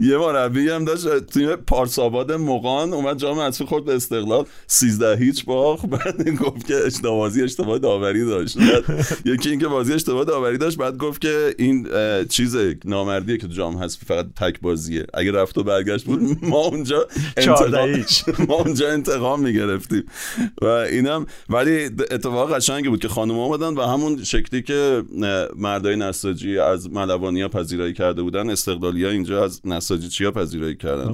یه 0.00 0.16
مربی 0.18 0.68
هم 0.68 0.84
داشت 0.84 1.26
تیم 1.26 1.56
پارساباد 1.56 2.32
مقان 2.32 2.92
اومد 2.92 3.18
جام 3.18 3.40
حذفی 3.40 3.64
خورد 3.64 3.84
به 3.84 3.94
استقلال. 3.94 4.44
13 4.66 5.16
هیچ 5.16 5.44
باخ 5.44 5.84
بعد 5.84 6.30
گفت 6.30 6.66
که 6.66 6.74
اشتباهی 6.86 7.42
اشتباه 7.42 7.78
داوری 7.78 8.24
داشت. 8.24 8.56
یکی 9.24 9.50
اینکه 9.50 9.68
بازی 9.68 9.92
اشتباه 9.92 10.24
داوری 10.24 10.58
داشت 10.58 10.78
بعد 10.78 10.96
گفت 10.96 11.20
که 11.20 11.54
این 11.58 11.88
چیز 12.28 12.56
نامردیه 12.84 13.36
که 13.36 13.48
جام 13.48 13.76
حذفی 13.76 14.06
فقط 14.06 14.26
تک 14.36 14.60
بازیه. 14.60 15.06
اگه 15.14 15.32
رفت 15.32 15.58
و 15.58 15.62
برگشت 15.62 16.04
بود 16.04 16.38
ما 16.42 16.58
اونجا 16.58 17.06
انتقام 17.36 18.04
ما 18.48 18.54
اونجا 18.54 18.92
انتقام 18.92 19.40
می‌گرفتیم. 19.40 20.04
و 20.62 20.66
اینم 20.66 21.26
ولی 21.48 21.84
اتفاق 21.84 22.54
قشنگی 22.54 22.88
بود 22.88 23.00
که 23.00 23.08
خانم 23.08 23.38
اومدن 23.38 23.74
و 23.74 23.82
همون 23.82 24.24
شکلی 24.24 24.62
که 24.62 25.02
مردای 25.66 25.96
نساجی 25.96 26.58
از 26.58 26.90
ملوانی 26.90 27.42
ها 27.42 27.48
پذیرایی 27.48 27.92
کرده 27.92 28.22
بودن 28.22 28.50
استقلالی 28.50 29.04
ها 29.04 29.10
اینجا 29.10 29.44
از 29.44 29.60
نساجی 29.64 30.08
چیا 30.08 30.30
پذیرایی 30.30 30.76
کردن؟ 30.76 31.12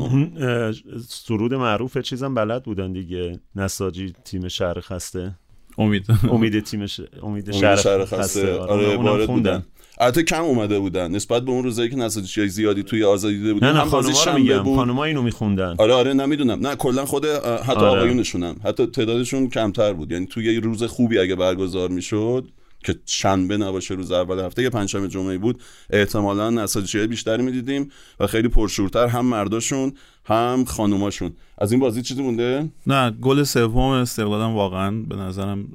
سرود 1.08 1.54
معروف 1.54 1.98
چیزم 1.98 2.34
بلد 2.34 2.62
بودن 2.62 2.92
دیگه. 2.92 3.40
نساجی 3.56 4.12
تیم 4.24 4.48
شهر 4.48 4.80
خسته. 4.80 5.34
امید. 5.78 6.06
امید 6.30 6.60
تیم 6.60 6.86
امید 7.22 7.52
شهر, 7.52 7.76
شهر 7.76 8.04
خسته. 8.04 8.58
آره 8.58 8.96
وارد 8.96 9.26
بودن. 9.26 9.62
البته 9.98 10.22
کم 10.22 10.42
اومده 10.42 10.78
بودن. 10.78 11.10
نسبت 11.10 11.42
به 11.42 11.50
اون 11.50 11.64
روزایی 11.64 11.90
که 11.90 11.96
نساجی 11.96 12.48
زیادی 12.48 12.82
توی 12.82 13.04
آزادی 13.04 13.38
دیده 13.38 13.52
بودن 13.52 13.72
نه 13.72 13.72
نه 13.72 13.84
خانم 13.84 14.34
میگم. 14.34 14.62
بود. 14.62 14.76
خانم‌ها 14.76 15.04
اینو 15.04 15.22
میخوندن. 15.22 15.74
آره 15.78 15.92
آره 15.92 16.12
نمی‌دونم. 16.12 16.66
نه 16.66 16.76
کلا 16.76 17.04
خود 17.04 17.26
حتی 17.26 17.80
آره. 17.80 17.88
آقایونشون 17.88 18.42
هم 18.42 18.56
حتی 18.64 18.86
تعدادشون 18.86 19.48
کمتر 19.48 19.92
بود. 19.92 20.12
یعنی 20.12 20.26
توی 20.26 20.54
یه 20.54 20.60
روز 20.60 20.82
خوبی 20.82 21.18
اگه 21.18 21.34
برگزار 21.36 21.88
می‌شد 21.88 22.48
که 22.84 22.94
شنبه 23.06 23.56
نباشه 23.56 23.94
روز 23.94 24.12
اول 24.12 24.38
هفته 24.38 24.62
یه 24.62 24.70
پنجشنبه 24.70 25.08
جمعه 25.08 25.38
بود 25.38 25.62
احتمالا 25.90 26.50
نساجی 26.50 27.06
بیشتری 27.06 27.42
می‌دیدیم 27.42 27.90
و 28.20 28.26
خیلی 28.26 28.48
پرشورتر 28.48 29.06
هم 29.06 29.26
مرداشون 29.26 29.92
هم 30.24 30.64
خانوماشون. 30.64 31.32
از 31.58 31.72
این 31.72 31.80
بازی 31.80 32.02
چیزی 32.02 32.22
مونده؟ 32.22 32.68
نه 32.86 33.10
گل 33.10 33.42
سوم 33.42 33.78
استقلالم 33.78 34.54
واقعا 34.54 34.90
به 34.90 35.16
نظرم 35.16 35.68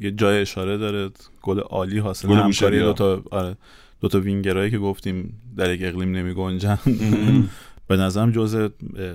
یه 0.00 0.10
جای 0.10 0.40
اشاره 0.40 0.78
داره. 0.78 1.10
گل 1.42 1.60
عالی 1.60 1.98
حاصل 1.98 2.28
همکاری 2.28 2.80
دو 2.80 2.92
تا 2.92 3.22
آره 3.30 3.56
دو 4.00 4.08
تا 4.08 4.20
وینگرایی 4.20 4.70
که 4.70 4.78
گفتیم 4.78 5.42
در 5.56 5.74
یک 5.74 5.80
اقلیم 5.82 6.16
نمی 6.16 6.34
گنجن 6.34 6.78
به 7.88 7.96
نظرم 7.96 8.32
جزء 8.32 8.68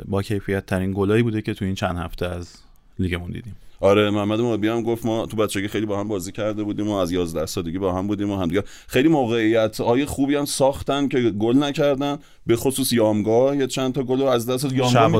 با 0.06 0.22
کیفیت 0.22 0.66
ترین 0.66 0.94
گلایی 0.96 1.24
بوده 1.24 1.42
که 1.42 1.54
تو 1.54 1.66
این 1.66 1.76
چند 1.76 1.98
هفته 1.98 2.26
از 2.26 2.56
لیگمون 3.00 3.32
دیدیم. 3.32 3.56
آره 3.82 4.10
محمد 4.10 4.40
مابی 4.40 4.68
هم 4.68 4.84
گفت 4.84 5.06
ما 5.06 5.26
تو 5.26 5.38
بچگی 5.38 5.68
خیلی 5.68 5.86
با 5.86 6.00
هم 6.00 6.08
بازی 6.08 6.32
کرده 6.32 6.64
بودیم 6.64 6.88
و 6.88 6.96
از 6.96 7.12
11 7.12 7.46
سالگی 7.46 7.78
با 7.78 7.94
هم 7.94 8.08
بودیم 8.08 8.32
و 8.32 8.38
هم 8.38 8.48
دیگه 8.48 8.64
خیلی 8.88 9.08
موقعیت 9.08 9.82
های 9.82 10.06
خوبی 10.06 10.36
هم 10.36 10.46
ساختن 10.46 11.08
که 11.08 11.20
گل 11.20 11.64
نکردن 11.64 12.18
به 12.46 12.56
خصوص 12.56 12.94
یامگاه 12.94 13.58
یه 13.58 13.68
چند 13.68 13.94
تا 13.94 14.04
گل 14.04 14.22
از 14.22 14.46
دست 14.46 14.74
یامگاه 14.74 15.16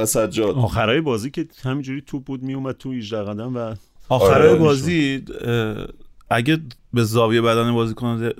از 0.00 0.10
سجاد. 0.10 0.54
آخرای 0.54 1.00
بازی 1.00 1.30
که 1.30 1.46
همینجوری 1.62 2.02
توپ 2.06 2.24
بود 2.24 2.42
میومد 2.42 2.76
تو 2.76 2.92
18 2.92 3.22
قدم 3.22 3.56
و 3.56 3.74
آخرای 4.08 4.48
آره 4.48 4.58
بازی 4.58 5.24
اگه 6.30 6.58
به 6.92 7.04
زاویه 7.04 7.40
بدن 7.40 7.72
بازیکن 7.72 8.30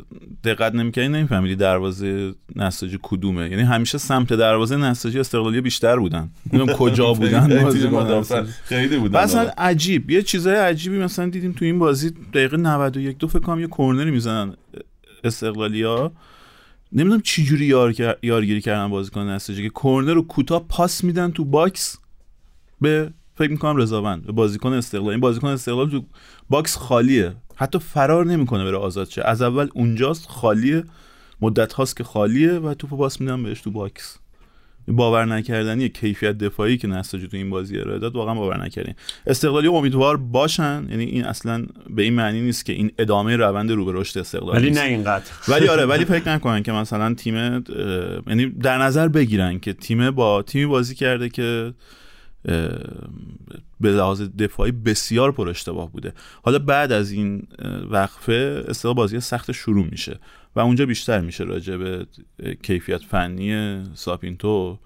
دقت 0.45 0.75
نمی‌کنی 0.75 1.09
نمیفهمیدی 1.09 1.57
دروازه 1.57 2.35
نساجی 2.57 2.99
کدومه. 3.03 3.51
یعنی 3.51 3.63
همیشه 3.63 3.99
سمت 3.99 4.33
دروازه 4.33 4.77
نساجی 4.77 5.21
استقلالی 5.21 5.61
بیشتر 5.61 5.97
بودن. 5.97 6.31
نمی‌دونم 6.53 6.77
کجا 6.77 7.13
بودن 7.13 7.49
خیلی 8.65 8.97
بودن 8.97 9.23
مثلا 9.23 9.51
عجیب. 9.59 10.11
یه 10.11 10.23
چیزای 10.23 10.57
عجیبی 10.57 10.99
مثلا 10.99 11.29
دیدیم 11.29 11.53
تو 11.53 11.65
این 11.65 11.79
بازی 11.79 12.11
دقیقه 12.11 12.57
91 12.57 13.19
دو 13.19 13.29
فکر 13.29 13.39
کنم 13.39 13.61
یه 13.61 13.67
کورنری 13.67 14.11
می‌زنن 14.11 14.55
استقلالیا 15.25 16.13
نمی‌دونم 16.93 17.21
چی 17.21 17.45
جوری 17.45 17.67
یار... 17.67 17.95
یارگیری 18.23 18.61
کردن 18.61 18.89
بازیکن 18.89 19.21
نساجی. 19.21 19.63
که 19.63 19.69
کورنر 19.69 20.15
رو 20.15 20.23
کوتاه 20.23 20.65
پاس 20.69 21.05
میدن 21.05 21.31
تو 21.31 21.45
box 21.45 21.99
به 22.81 23.11
فکر 23.39 23.51
می‌کنم 23.51 23.77
رضاوند 23.77 24.27
به 24.27 24.33
بازیکن 24.33 24.73
استقلال. 24.73 25.11
این 25.11 25.21
بازیکن 25.21 25.49
استقلال 25.49 25.91
تو 25.91 26.05
box 26.51 26.77
خالیه. 26.77 27.35
حتی 27.57 27.79
فرار 27.79 28.27
نمی‌کنه 28.27 28.65
بره 28.65 28.77
آزاد 28.77 29.09
شه. 29.09 29.23
از 29.25 29.43
اول 29.43 29.69
اونجاست 29.75 30.29
خالیه. 30.29 30.85
مدت 31.41 31.73
هاست 31.73 31.97
که 31.97 32.05
خالیه 32.05 32.53
و 32.53 32.75
توپو 32.75 32.97
پاس 32.97 33.21
میدن 33.21 33.43
بهش 33.43 33.61
تو 33.61 33.71
box. 33.71 34.19
باور 34.89 35.25
نکردنی 35.25 35.89
کیفیت 35.89 36.39
دفاعی 36.39 36.77
که 36.77 36.89
نساجی 36.89 37.29
تو 37.29 37.37
این 37.37 37.51
بازی 37.51 37.79
ارائه 37.79 37.99
داد 37.99 38.17
واقعا 38.17 38.35
باور 38.35 38.65
نکردنی 38.65 38.95
استقلالی 39.27 39.69
امیدوار 39.69 40.17
باشن. 40.17 40.87
یعنی 40.91 41.05
این 41.05 41.25
اصلا 41.25 41.67
به 41.91 42.03
این 42.03 42.15
معنی 42.15 42.41
نیست 42.41 42.65
که 42.65 42.73
این 42.73 42.91
ادامه 42.99 43.37
روند 43.37 43.71
رو 43.71 43.85
به 43.85 43.93
رشد 43.95 44.19
استقلال 44.19 44.57
ولی 44.57 44.71
نه 44.71 44.81
اینقدر. 44.81 45.25
ولی 45.49 45.69
آره 45.69 45.87
ولی 45.93 46.05
فکر 46.05 46.29
نکنن 46.29 46.63
که 46.63 46.73
مثلا 46.73 47.15
تیم 47.15 47.35
یعنی 48.27 48.47
در 48.47 48.79
نظر 48.79 49.09
بگیرن 49.09 49.59
که 49.59 49.73
تیم 49.73 50.11
با 50.11 50.43
تیمی 50.43 50.67
بازی 50.67 50.95
کرده 50.95 51.29
که 51.29 51.73
به 53.81 53.91
لحاظ 53.91 54.23
دفاعی 54.39 54.73
بسیار 54.73 55.33
پر 55.33 55.49
اشتباه 55.49 55.93
بوده. 55.93 56.13
حالا 56.43 56.59
بعد 56.59 56.93
از 56.93 57.11
این 57.11 57.43
وقفه 57.91 58.65
استقلال 58.69 58.95
بازی 58.95 59.21
سخت 59.21 59.53
شروع 59.53 59.87
میشه 59.91 60.19
و 60.57 60.61
اونجا 60.61 60.87
بیشتر 60.87 61.21
میشه 61.21 61.45
راجع 61.45 61.77
به 61.77 62.07
کیفیت 62.63 63.03
فنی 63.03 63.83
ساپینتو 63.95 64.79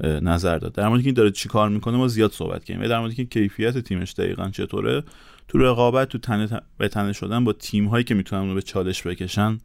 نظر 0.00 0.58
داد. 0.58 0.72
در 0.72 0.88
مورد 0.88 1.00
که 1.00 1.06
این 1.06 1.14
داره 1.14 1.30
چی 1.30 1.48
کار 1.48 1.68
می‌کنه 1.68 1.96
ما 1.96 2.08
زیاد 2.08 2.32
صحبت 2.32 2.64
کنیم 2.64 2.80
و 2.80 2.88
در 2.88 3.00
مورد 3.00 3.14
که 3.14 3.24
کیفیت 3.24 3.78
تیمش 3.78 4.12
دقیقا 4.12 4.50
چطوره 4.50 5.02
تو 5.48 5.58
رقابت 5.58 6.08
تو 6.08 6.18
تنه 6.18 6.60
به 6.78 6.88
تنه 6.88 7.12
شدن 7.12 7.44
با 7.44 7.52
تیم 7.52 7.86
هایی 7.86 8.04
که 8.04 8.14
می‌تونن 8.14 8.42
اونو 8.42 8.54
به 8.54 8.62
چالش 8.62 9.06
بکشن 9.06 9.58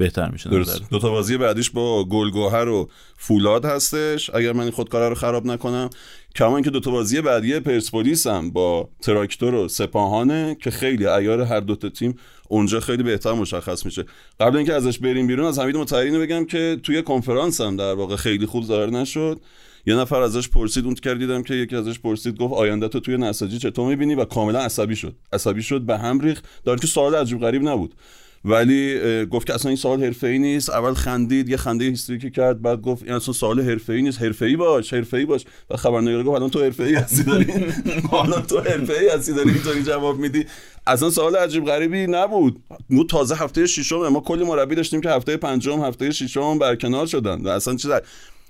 بهتر 0.00 0.30
میشه 0.30 0.50
درست. 0.50 0.82
دو 0.90 0.98
تا 0.98 1.10
بازی 1.10 1.36
بعدیش 1.36 1.70
با 1.70 2.04
گلگوهر 2.04 2.68
و 2.68 2.90
فولاد 3.16 3.64
هستش. 3.64 4.30
اگر 4.34 4.52
من 4.52 4.60
این 4.60 4.70
خودکاره 4.70 5.08
رو 5.08 5.14
خراب 5.14 5.46
نکنم 5.46 5.90
کما 6.36 6.56
اینکه 6.56 6.70
دو 6.70 6.80
تا 6.80 6.90
بازی 6.90 7.20
بعدی 7.20 7.60
پرسپولیس 7.60 8.26
هم 8.26 8.50
با 8.50 8.88
تراکتور 9.02 9.54
و 9.54 9.68
سپاهانه 9.68 10.56
که 10.62 10.70
خیلی 10.70 11.06
ایار 11.06 11.40
هر 11.40 11.60
دو 11.60 11.76
تا 11.76 11.88
تیم 11.88 12.16
اونجا 12.48 12.80
خیلی 12.80 13.02
بهتر 13.02 13.32
مشخص 13.32 13.84
میشه. 13.84 14.04
قبل 14.40 14.56
اینکه 14.56 14.74
ازش 14.74 14.98
بریم 14.98 15.26
بیرون 15.26 15.46
از 15.46 15.58
حمید 15.58 15.76
متعینی 15.76 16.18
بگم 16.18 16.44
که 16.44 16.80
توی 16.82 17.02
کنفرانس 17.02 17.60
هم 17.60 17.76
در 17.76 17.94
واقع 17.94 18.16
خیلی 18.16 18.46
خوب 18.46 18.64
ظاهر 18.64 18.90
نشد. 18.90 19.40
یه 19.86 19.94
نفر 19.94 20.22
ازش 20.22 20.48
پرسید 20.48 20.84
اون 20.84 20.94
کردیدم 20.94 21.42
که 21.42 21.54
یکی 21.54 21.76
ازش 21.76 21.98
پرسید 21.98 22.38
گفت 22.38 22.54
آینده 22.54 22.88
تو 22.88 23.00
توی 23.00 23.16
نساجی 23.16 23.58
چطور 23.58 23.88
می‌بینی؟ 23.88 24.14
و 24.14 24.24
کاملا 24.24 24.58
عصبی 24.58 24.96
شد. 24.96 25.14
عصبی 25.32 25.62
شد 25.62 25.80
به 25.80 25.98
هم 25.98 26.20
ریخت. 26.20 26.44
داره 26.64 26.80
که 26.80 26.86
سوال 26.86 27.14
عجیب 27.14 27.40
غریب 27.40 27.68
نبود. 27.68 27.94
ولی 28.44 29.00
گفت 29.26 29.46
که 29.46 29.54
اصلا 29.54 29.68
این 29.68 29.76
سوال 29.76 30.04
حرفه‌ای 30.04 30.38
نیست. 30.38 30.70
اول 30.70 30.94
خندید 30.94 31.48
یه 31.48 31.56
خنده 31.56 31.84
هیستریکی 31.84 32.30
کرد 32.30 32.62
بعد 32.62 32.80
گفت 32.80 33.02
این 33.02 33.12
اصلا 33.12 33.34
سوال 33.34 33.60
حرفه‌ای 33.60 34.02
نیست. 34.02 34.22
حرفه‌ای 34.22 34.56
باش 34.56 34.94
حرفه‌ای 34.94 35.24
باش. 35.24 35.44
و 35.70 35.76
خبرنگار 35.76 36.24
گفت 36.24 36.36
الان 36.36 36.50
تو 36.50 36.62
حرفه‌ای 36.62 36.94
هستی 36.94 37.22
داری 37.22 37.52
الان 38.12 38.42
تو 38.42 38.60
حرفه‌ای 38.60 39.08
هستی 39.08 39.32
داری 39.32 39.50
اینطوری 39.50 39.82
جواب 39.82 40.18
میدی. 40.18 40.46
اصلا 40.86 41.10
سوال 41.10 41.36
عجیب 41.36 41.64
غریبی 41.64 42.06
نبود. 42.06 42.62
ما 42.90 43.04
تازه 43.04 43.34
هفته 43.34 43.66
ششم 43.66 44.08
ما 44.08 44.20
کلی 44.20 44.44
مربی 44.44 44.74
داشتیم 44.74 45.00
که 45.00 45.10
هفته 45.10 45.36
پنجم 45.36 45.80
هفته 45.80 46.10
ششم 46.10 46.58
برکنار 46.58 47.06
شدن. 47.06 47.40
و 47.42 47.48
اصلا 47.48 47.76
چیز 47.76 47.90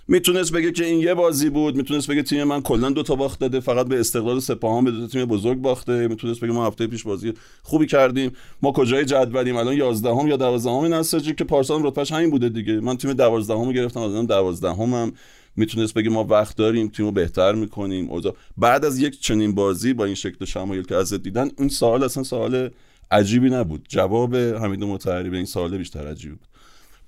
می‌تونست 0.09 0.53
بگه 0.53 0.73
که 0.73 0.85
این 0.85 1.01
یه 1.01 1.15
بازی 1.15 1.51
بود 1.51 1.77
می‌تونست 1.77 2.11
بگه 2.11 2.23
تیم 2.23 2.45
من 2.45 2.63
کلا 2.63 2.91
دو 2.91 3.03
تا 3.03 3.15
باخت 3.15 3.41
داده 3.41 3.61
فقط 3.61 3.87
به 3.87 4.01
استقلال 4.01 4.41
سپاهان 4.41 4.85
به 4.85 4.91
دو 4.91 5.07
تیم 5.07 5.25
بزرگ 5.25 5.59
باخته 5.59 6.09
می‌تونست 6.09 6.41
بگه 6.41 6.53
ما 6.53 6.67
هفته 6.67 6.87
پیش 6.87 7.03
بازی 7.03 7.33
خوبی 7.63 7.87
کردیم. 7.87 8.33
ما 8.63 8.73
کجای 8.73 9.05
جدولیم 9.05 9.57
الان 9.57 9.75
11 9.77 10.15
هم 10.15 10.29
یا 10.29 10.37
12 10.37 10.71
هم 10.71 10.95
نساجی 10.95 11.35
که 11.35 11.45
پارسال 11.45 11.87
رتبهش 11.87 12.13
همین 12.13 12.31
بوده 12.31 12.49
دیگه. 12.49 12.81
من 12.81 12.97
تیم 12.97 13.13
12 13.13 13.55
هم 13.55 13.73
گرفتم 13.73 14.01
الان 14.01 14.27
12 14.27 14.69
هم, 14.69 14.95
هم 14.95 15.13
می‌تونست 15.57 15.95
بگه 15.95 16.11
ما 16.11 16.25
وقت 16.25 16.57
داریم 16.57 16.89
تیمو 16.89 17.11
بهتر 17.11 17.53
می‌کنیم. 17.53 18.11
بعد 18.57 18.85
از 18.85 18.99
یک 18.99 19.21
چنین 19.21 19.55
بازی 19.55 19.93
با 19.93 20.05
این 20.05 20.15
شکل 20.15 20.45
شمایل 20.45 20.83
که 20.83 20.95
ازت 20.95 21.23
دیدن 21.23 21.51
این 21.59 21.69
سوال 21.69 22.05
اصلا 22.05 22.23
سوال 22.23 22.71
عجیبی 23.11 23.51
نبود. 23.51 23.87
جواب 23.89 24.37
حمید 24.37 24.85
مطهری 24.85 25.31
به 25.31 25.37
این 25.37 25.47
سوال 25.47 25.79
بیشتر 25.79 26.07
عجیب 26.07 26.31
بود. 26.31 26.50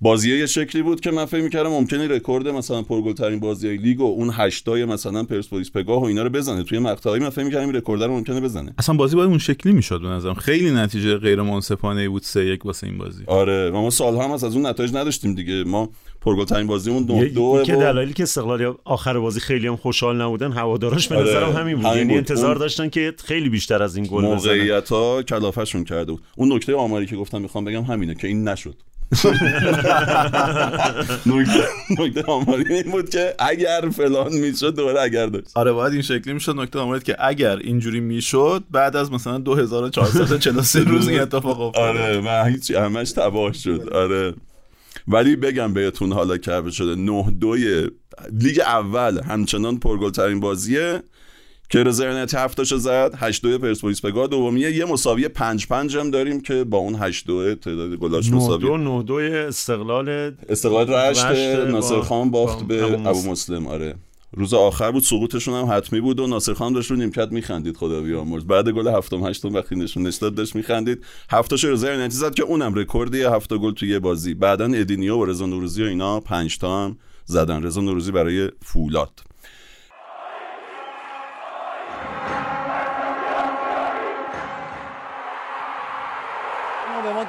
بازی 0.03 0.37
یه 0.37 0.45
شکلی 0.45 0.81
بود 0.81 1.01
که 1.01 1.11
من 1.11 1.25
فکر 1.25 1.41
می‌کردم 1.41 1.69
ممکنه 1.69 2.07
رکورد 2.07 2.47
مثلا 2.47 2.81
پرگل 2.81 3.13
ترین 3.13 3.39
بازی 3.39 3.77
لیگ 3.77 3.99
و 3.99 4.03
اون 4.03 4.31
هشتای 4.33 4.85
مثلا 4.85 5.23
پرسپولیس 5.23 5.71
پگاه 5.71 6.01
و 6.01 6.03
اینا 6.03 6.23
رو 6.23 6.29
بزنه. 6.29 6.63
توی 6.63 6.79
مقطعی 6.79 7.19
من 7.19 7.29
فکر 7.29 7.43
می‌کردم 7.43 7.65
این 7.65 7.75
رکورد 7.75 8.03
رو 8.03 8.11
ممکنه 8.11 8.41
بزنه. 8.41 8.73
اصلا 8.77 8.95
بازی 8.95 9.15
باید 9.15 9.29
اون 9.29 9.37
شکلی 9.37 9.73
می‌شد 9.73 10.01
به 10.01 10.07
نظرم. 10.07 10.33
خیلی 10.33 10.71
نتیجه 10.71 11.17
غیر 11.17 11.41
منصفانه 11.41 12.09
بود 12.09 12.23
3 12.23 12.45
1 12.45 12.65
واسه 12.65 12.87
این 12.87 12.97
بازی. 12.97 13.23
آره 13.27 13.69
و 13.69 13.81
ما 13.81 13.89
سال 13.89 14.15
هم 14.15 14.31
از 14.31 14.43
اون 14.43 14.65
نتایج 14.65 14.95
نداشتیم 14.95 15.35
دیگه. 15.35 15.63
ما 15.63 15.89
پرگل 16.23 16.45
ترین 16.45 16.67
بازیمون 16.67 17.03
دو 17.03 17.25
دو 17.25 17.63
که 17.65 17.75
دلایلی 17.75 18.13
که 18.13 18.23
استقلالی 18.23 18.73
آخر 18.85 19.19
بازی 19.19 19.39
خیلی 19.39 19.67
هم 19.67 19.75
خوشحال 19.75 20.21
نبودن 20.21 20.51
هواداراش 20.51 21.07
به 21.07 21.15
آره. 21.15 21.29
نظرم 21.29 21.51
همین 21.51 21.75
بود. 21.75 21.95
یعنی 21.95 22.17
انتظار 22.17 22.55
داشتن 22.55 22.89
که 22.89 23.13
خیلی 23.25 23.49
بیشتر 23.49 23.83
از 23.83 23.95
این 23.95 24.05
گل 24.05 24.21
بزنن. 24.25 24.33
موقعیت 24.33 24.89
ها 24.89 25.23
کلافهشون 25.23 25.83
کرده 25.83 26.11
بود. 26.11 26.23
اون 26.35 26.53
نکته 26.53 26.75
آماری 26.75 27.05
که 27.05 27.15
گفتم 27.15 27.41
می‌خوام 27.41 27.65
بگم 27.65 27.83
همینه 27.83 28.15
که 28.15 28.27
این 28.27 28.47
نشد. 28.47 28.75
نکته 31.99 32.23
آماری 32.27 32.73
این 32.73 32.91
بود 32.91 33.09
که 33.09 33.35
اگر 33.39 33.89
فلان 33.97 34.33
می‌شد 34.33 34.75
دوباره 34.75 35.01
اگر 35.01 35.25
داشت. 35.25 35.47
آره 35.55 35.71
باید 35.71 35.93
این 35.93 36.01
شکلی 36.01 36.33
می‌شد. 36.33 36.55
نکته 36.55 36.79
آماری 36.79 37.01
که 37.01 37.15
اگر 37.19 37.57
اینجوری 37.57 37.99
می‌شد 37.99 38.63
بعد 38.71 38.95
از 38.95 39.11
مثلا 39.11 39.37
2443 39.37 40.79
روز 40.91 41.07
این 41.07 41.19
اتفاق 41.19 41.61
افتاد. 41.61 41.83
آره 41.97 42.21
من 42.21 42.49
هیچ 42.51 42.71
همش 42.71 43.11
تباه 43.11 43.53
شد. 43.53 43.89
آره. 43.91 44.33
ولی 45.07 45.35
بگم 45.35 45.73
بهتون 45.73 46.11
حالا 46.11 46.37
که 46.37 46.63
شده 46.71 46.95
9 46.95 47.31
دوی 47.31 47.87
لیگ 48.31 48.59
اول 48.59 49.21
همچنان 49.23 49.77
پرگل 49.77 50.39
بازیه 50.39 51.03
که 51.69 51.83
رزرنتی 51.83 52.37
هفتاشو 52.37 52.77
زد 52.77 53.13
8 53.17 53.41
2 53.41 53.57
پرسپولیس 53.57 54.05
پگاه 54.05 54.27
دومیه 54.27 54.71
یه 54.71 54.85
مساوی 54.85 55.27
5 55.27 55.67
5 55.67 55.97
هم 55.97 56.11
داریم 56.11 56.41
که 56.41 56.63
با 56.63 56.77
اون 56.77 56.95
8 56.95 57.27
2 57.27 57.55
تعداد 57.55 57.95
گلاش 57.95 58.31
مساوی. 58.31 58.77
9 58.77 59.03
2 59.03 59.03
2 59.03 59.13
استقلال 59.15 60.33
استقلال 60.49 60.89
رشت 60.89 61.25
ناصر 61.67 62.01
خان 62.01 62.31
باخت 62.31 62.63
به 62.63 62.83
ابو 62.83 63.31
مسلم 63.31 63.67
آره. 63.67 63.95
روز 64.33 64.53
آخر 64.53 64.91
بود 64.91 65.03
سقوطشون 65.03 65.53
هم 65.53 65.77
حتمی 65.77 66.01
بود 66.01 66.19
و 66.19 66.27
ناصر 66.27 66.53
خان 66.53 66.73
داشت 66.73 66.91
رو 66.91 66.97
نیمکت 66.97 67.31
میخندید 67.31 67.77
خدا 67.77 68.01
بیامرز. 68.01 68.45
بعد 68.45 68.69
گل 68.69 68.87
هفتم 68.87 69.27
هشتم 69.27 69.53
وقتی 69.53 69.75
نشون 69.75 70.11
داد 70.21 70.35
داشت 70.35 70.55
میخندید. 70.55 71.05
هفتاشو 71.29 71.71
رزرو 71.71 72.09
زد 72.09 72.33
که 72.33 72.43
اونم 72.43 72.73
رکوردی 72.75 73.23
هفت 73.23 73.53
گل 73.53 73.73
توی 73.73 73.99
بازی. 73.99 74.33
بعدا 74.33 74.65
ادینیو 74.65 75.15
و 75.15 75.25
رضا 75.25 75.45
نوروزی 75.45 75.83
و 75.83 75.87
اینا 75.87 76.19
5 76.19 76.57
تا 76.57 76.85
هم 76.85 76.97
زدن. 77.25 77.63
رضا 77.63 77.81
نوروزی 77.81 78.11
برای 78.11 78.49
فولاد. 78.61 79.11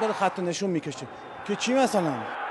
داره 0.01 0.13
خط 0.13 0.39
نشون 0.39 0.69
می‌کشه. 0.69 1.07
که 1.47 1.55
چی 1.55 1.73
مثلا؟ 1.73 2.44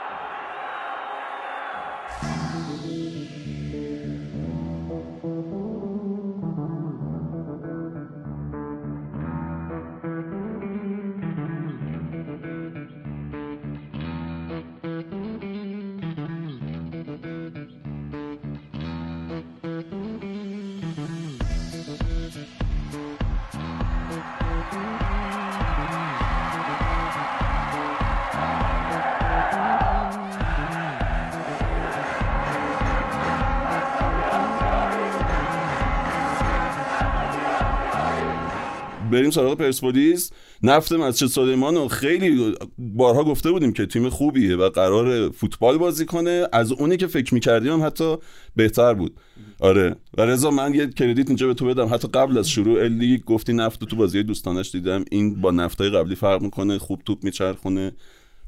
بریم 39.24 39.30
سراغ 39.30 39.58
پرسپولیس. 39.58 40.30
نفت 40.62 40.92
مسجد 40.92 41.26
سلیمان 41.26 41.74
رو 41.74 41.88
خیلی 41.88 42.54
بارها 42.78 43.24
گفته 43.24 43.50
بودیم 43.50 43.72
که 43.72 43.86
تیم 43.86 44.08
خوبیه 44.08 44.56
و 44.56 44.68
قرار 44.68 45.30
فوتبال 45.30 45.78
بازی 45.78 46.04
کنه. 46.04 46.48
از 46.52 46.72
اونی 46.72 46.96
که 46.96 47.06
فکر 47.06 47.34
می‌کردیم 47.34 47.84
حتی 47.84 48.16
بهتر 48.56 48.94
بود. 48.94 49.16
آره. 49.60 49.96
و 50.18 50.22
رضا 50.22 50.50
من 50.50 50.74
یه 50.74 50.88
کردیت 50.88 51.28
اینجا 51.28 51.46
به 51.46 51.54
تو 51.54 51.66
بدم. 51.66 51.94
حتی 51.94 52.08
قبل 52.08 52.38
از 52.38 52.50
شروع 52.50 52.88
لیگ 52.88 53.24
گفتی 53.24 53.52
نفت 53.52 53.84
تو 53.84 53.96
بازی 53.96 54.22
دوستانش 54.22 54.70
دیدم. 54.72 55.04
این 55.10 55.40
با 55.40 55.50
نفتای 55.50 55.90
قبلی 55.90 56.14
فرق 56.14 56.42
می‌کنه 56.42 56.78
خوب 56.78 57.02
توپ 57.04 57.24
میچرخونه 57.24 57.92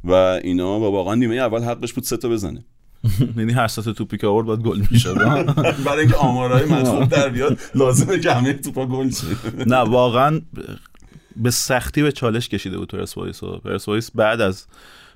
و 0.04 0.12
اینا. 0.12 0.80
و 0.80 0.82
واقعا 0.82 1.14
نیمه 1.14 1.34
اول 1.36 1.62
حقش 1.62 1.92
بود 1.92 2.04
سه 2.04 2.16
تا 2.16 2.28
بزنه. 2.28 2.64
یعنی 3.36 3.52
هر 3.52 3.68
سطح 3.68 3.92
توپی 3.92 4.16
که 4.16 4.26
آورد 4.26 4.46
باید 4.46 4.60
گل 4.60 4.82
می‌شد 4.90 5.14
برای 5.86 6.00
اینکه 6.00 6.16
آمارهای 6.16 6.64
مطلوب 6.72 7.08
در 7.08 7.28
بیاد 7.28 7.58
لازمه 7.74 8.18
که 8.18 8.32
همه 8.32 8.52
توپا 8.52 8.86
گل 8.86 9.10
شه 9.10 9.26
نه 9.66 9.76
واقعا 9.76 10.40
به 11.36 11.50
سختی 11.50 12.02
به 12.02 12.12
چالش 12.12 12.48
کشیده 12.48 12.78
بود 12.78 12.88
پرسپولیس 12.88 13.42
و 13.42 13.58
پرسپولیس 13.58 14.10
بعد 14.10 14.40
از 14.40 14.66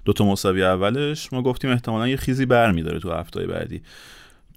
دو 0.04 0.12
تا 0.12 0.24
مساوی 0.24 0.62
اولش 0.62 1.32
ما 1.32 1.42
گفتیم 1.42 1.70
احتمالا 1.70 2.08
یه 2.08 2.16
خیزی 2.16 2.46
برمیداره 2.46 3.00
تو 3.00 3.12
هفته 3.12 3.46
بعدی. 3.46 3.82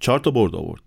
چهار 0.00 0.18
تا 0.18 0.30
برد 0.30 0.54
آورد. 0.54 0.82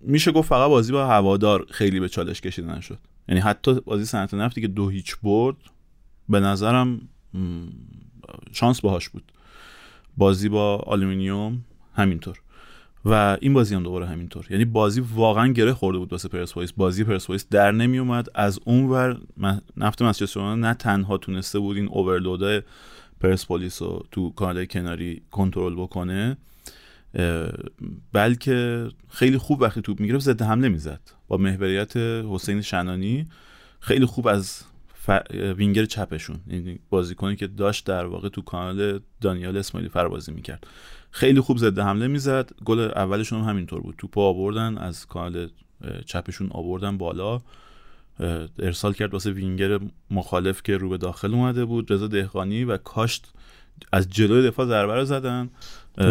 میشه 0.00 0.32
گفت 0.32 0.48
فقط 0.48 0.68
بازی 0.68 0.92
با 0.92 1.06
هوادار 1.06 1.66
خیلی 1.70 2.00
به 2.00 2.08
چالش 2.08 2.40
کشیده 2.40 2.76
نشد. 2.76 2.98
یعنی 3.28 3.40
حتی 3.40 3.80
بازی 3.80 4.04
صنعت 4.04 4.34
نفتی 4.34 4.60
که 4.60 4.68
دو 4.68 4.88
هیچ 4.88 5.16
برد 5.22 5.56
به 6.28 6.40
نظرم 6.40 7.00
شانس 8.52 8.80
باهاش 8.80 9.08
بود. 9.08 9.31
بازی 10.16 10.48
با 10.48 10.76
آلومینیوم 10.76 11.64
همینطور. 11.94 12.38
و 13.04 13.38
این 13.40 13.52
بازی 13.52 13.74
هم 13.74 13.82
دوباره 13.82 14.06
همینطور. 14.06 14.46
یعنی 14.50 14.64
بازی 14.64 15.00
واقعا 15.14 15.48
گره 15.48 15.72
خورده 15.72 15.98
بود 15.98 16.12
واسه 16.12 16.28
پرسپولیس 16.28 16.72
بازی 16.72 17.04
پرسپولیس 17.04 17.46
در 17.50 17.72
نمی 17.72 17.98
اومد 17.98 18.28
از 18.34 18.60
اونور 18.64 19.20
نفت 19.76 20.02
مسجد 20.02 20.38
نه 20.38 20.74
تنها 20.74 21.18
تونسته 21.18 21.58
بود 21.58 21.76
این 21.76 21.88
اوورلود 21.88 22.64
پرسپولیس 23.20 23.82
رو 23.82 24.06
تو 24.10 24.30
کانال 24.30 24.64
کناری 24.64 25.22
کنترل 25.30 25.74
بکنه 25.74 26.36
بلکه 28.12 28.88
خیلی 29.08 29.38
خوب 29.38 29.60
وقتی 29.60 29.82
توپ 29.82 30.00
می‌گرفت 30.00 30.24
ضد 30.24 30.42
حمله 30.42 30.68
می‌زد. 30.68 31.00
با 31.28 31.36
محوریت 31.36 31.96
حسین 31.96 32.60
شنانی 32.60 33.26
خیلی 33.80 34.06
خوب 34.06 34.26
از 34.26 34.62
ف... 35.06 35.10
وینگر 35.56 35.84
چپشون. 35.84 36.40
یعنی 36.46 36.78
بازیکنی 36.90 37.36
که 37.36 37.46
داشت 37.46 37.86
در 37.86 38.06
واقع 38.06 38.28
تو 38.28 38.42
کانال 38.42 39.00
دانیال 39.20 39.56
اسماعیلی 39.56 39.90
فر 39.90 40.08
بازی 40.08 40.32
می‌کرد. 40.32 40.66
خیلی 41.10 41.40
خوب 41.40 41.58
ضد 41.58 41.78
حمله 41.78 42.06
می‌زد. 42.06 42.50
گل 42.64 42.80
اولشون 42.80 43.40
هم 43.40 43.48
همینطور 43.48 43.80
بود. 43.80 43.94
توپ 43.98 44.18
آوردن 44.18 44.78
از 44.78 45.06
کانال 45.06 45.48
چپشون 46.06 46.48
آوردن 46.50 46.98
بالا. 46.98 47.40
ارسال 48.58 48.92
کرد 48.92 49.12
واسه 49.12 49.30
وینگر 49.30 49.80
مخالف 50.10 50.62
که 50.62 50.76
رو 50.76 50.88
به 50.88 50.98
داخل 50.98 51.34
اومده 51.34 51.64
بود. 51.64 51.92
رضا 51.92 52.06
دهقانی 52.06 52.64
و 52.64 52.76
کاشت 52.76 53.32
از 53.92 54.10
جلوی 54.10 54.46
دفاع 54.46 54.66
ضربه 54.66 54.94
رو 54.94 55.04
زدن. 55.04 55.50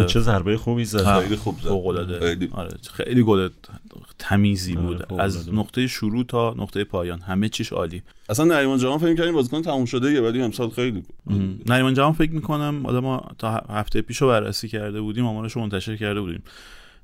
چه 0.06 0.20
ضربه 0.20 0.56
خوبی 0.56 0.84
زد. 0.84 1.20
خیلی 1.20 1.36
خوب 1.36 1.60
زد. 1.60 2.18
خیلی. 2.18 2.48
آره 2.52 2.70
خیلی 2.92 3.22
گل 3.22 3.48
تمیزی 4.18 4.76
آره، 4.76 4.86
بود. 5.06 5.20
از 5.20 5.54
نقطه 5.54 5.86
شروع 5.86 6.24
تا 6.24 6.54
نقطه 6.58 6.84
پایان. 6.84 7.20
همه 7.20 7.48
چیش 7.48 7.72
عالی. 7.72 8.02
اصلا 8.28 8.44
نریمان 8.44 8.78
جهان 8.78 8.98
فکر 8.98 9.14
کردیم 9.14 9.34
بازیکن 9.34 9.62
تموم 9.62 9.84
شده 9.84 10.12
یه 10.12 10.20
ولی 10.20 10.42
امسال 10.42 10.70
خیلی 10.70 11.02
نریمان 11.66 11.94
جهان 11.94 12.12
فکر 12.12 12.30
می‌کنم 12.30 12.86
آدم 12.86 12.98
ما 12.98 13.30
تا 13.38 13.50
هفته 13.50 14.02
پیشو 14.02 14.28
بررسی 14.28 14.68
کرده 14.68 15.00
بودیم 15.00 15.26
آمارش 15.26 15.52
رو 15.52 15.62
منتشر 15.62 15.96
کرده 15.96 16.20
بودیم. 16.20 16.42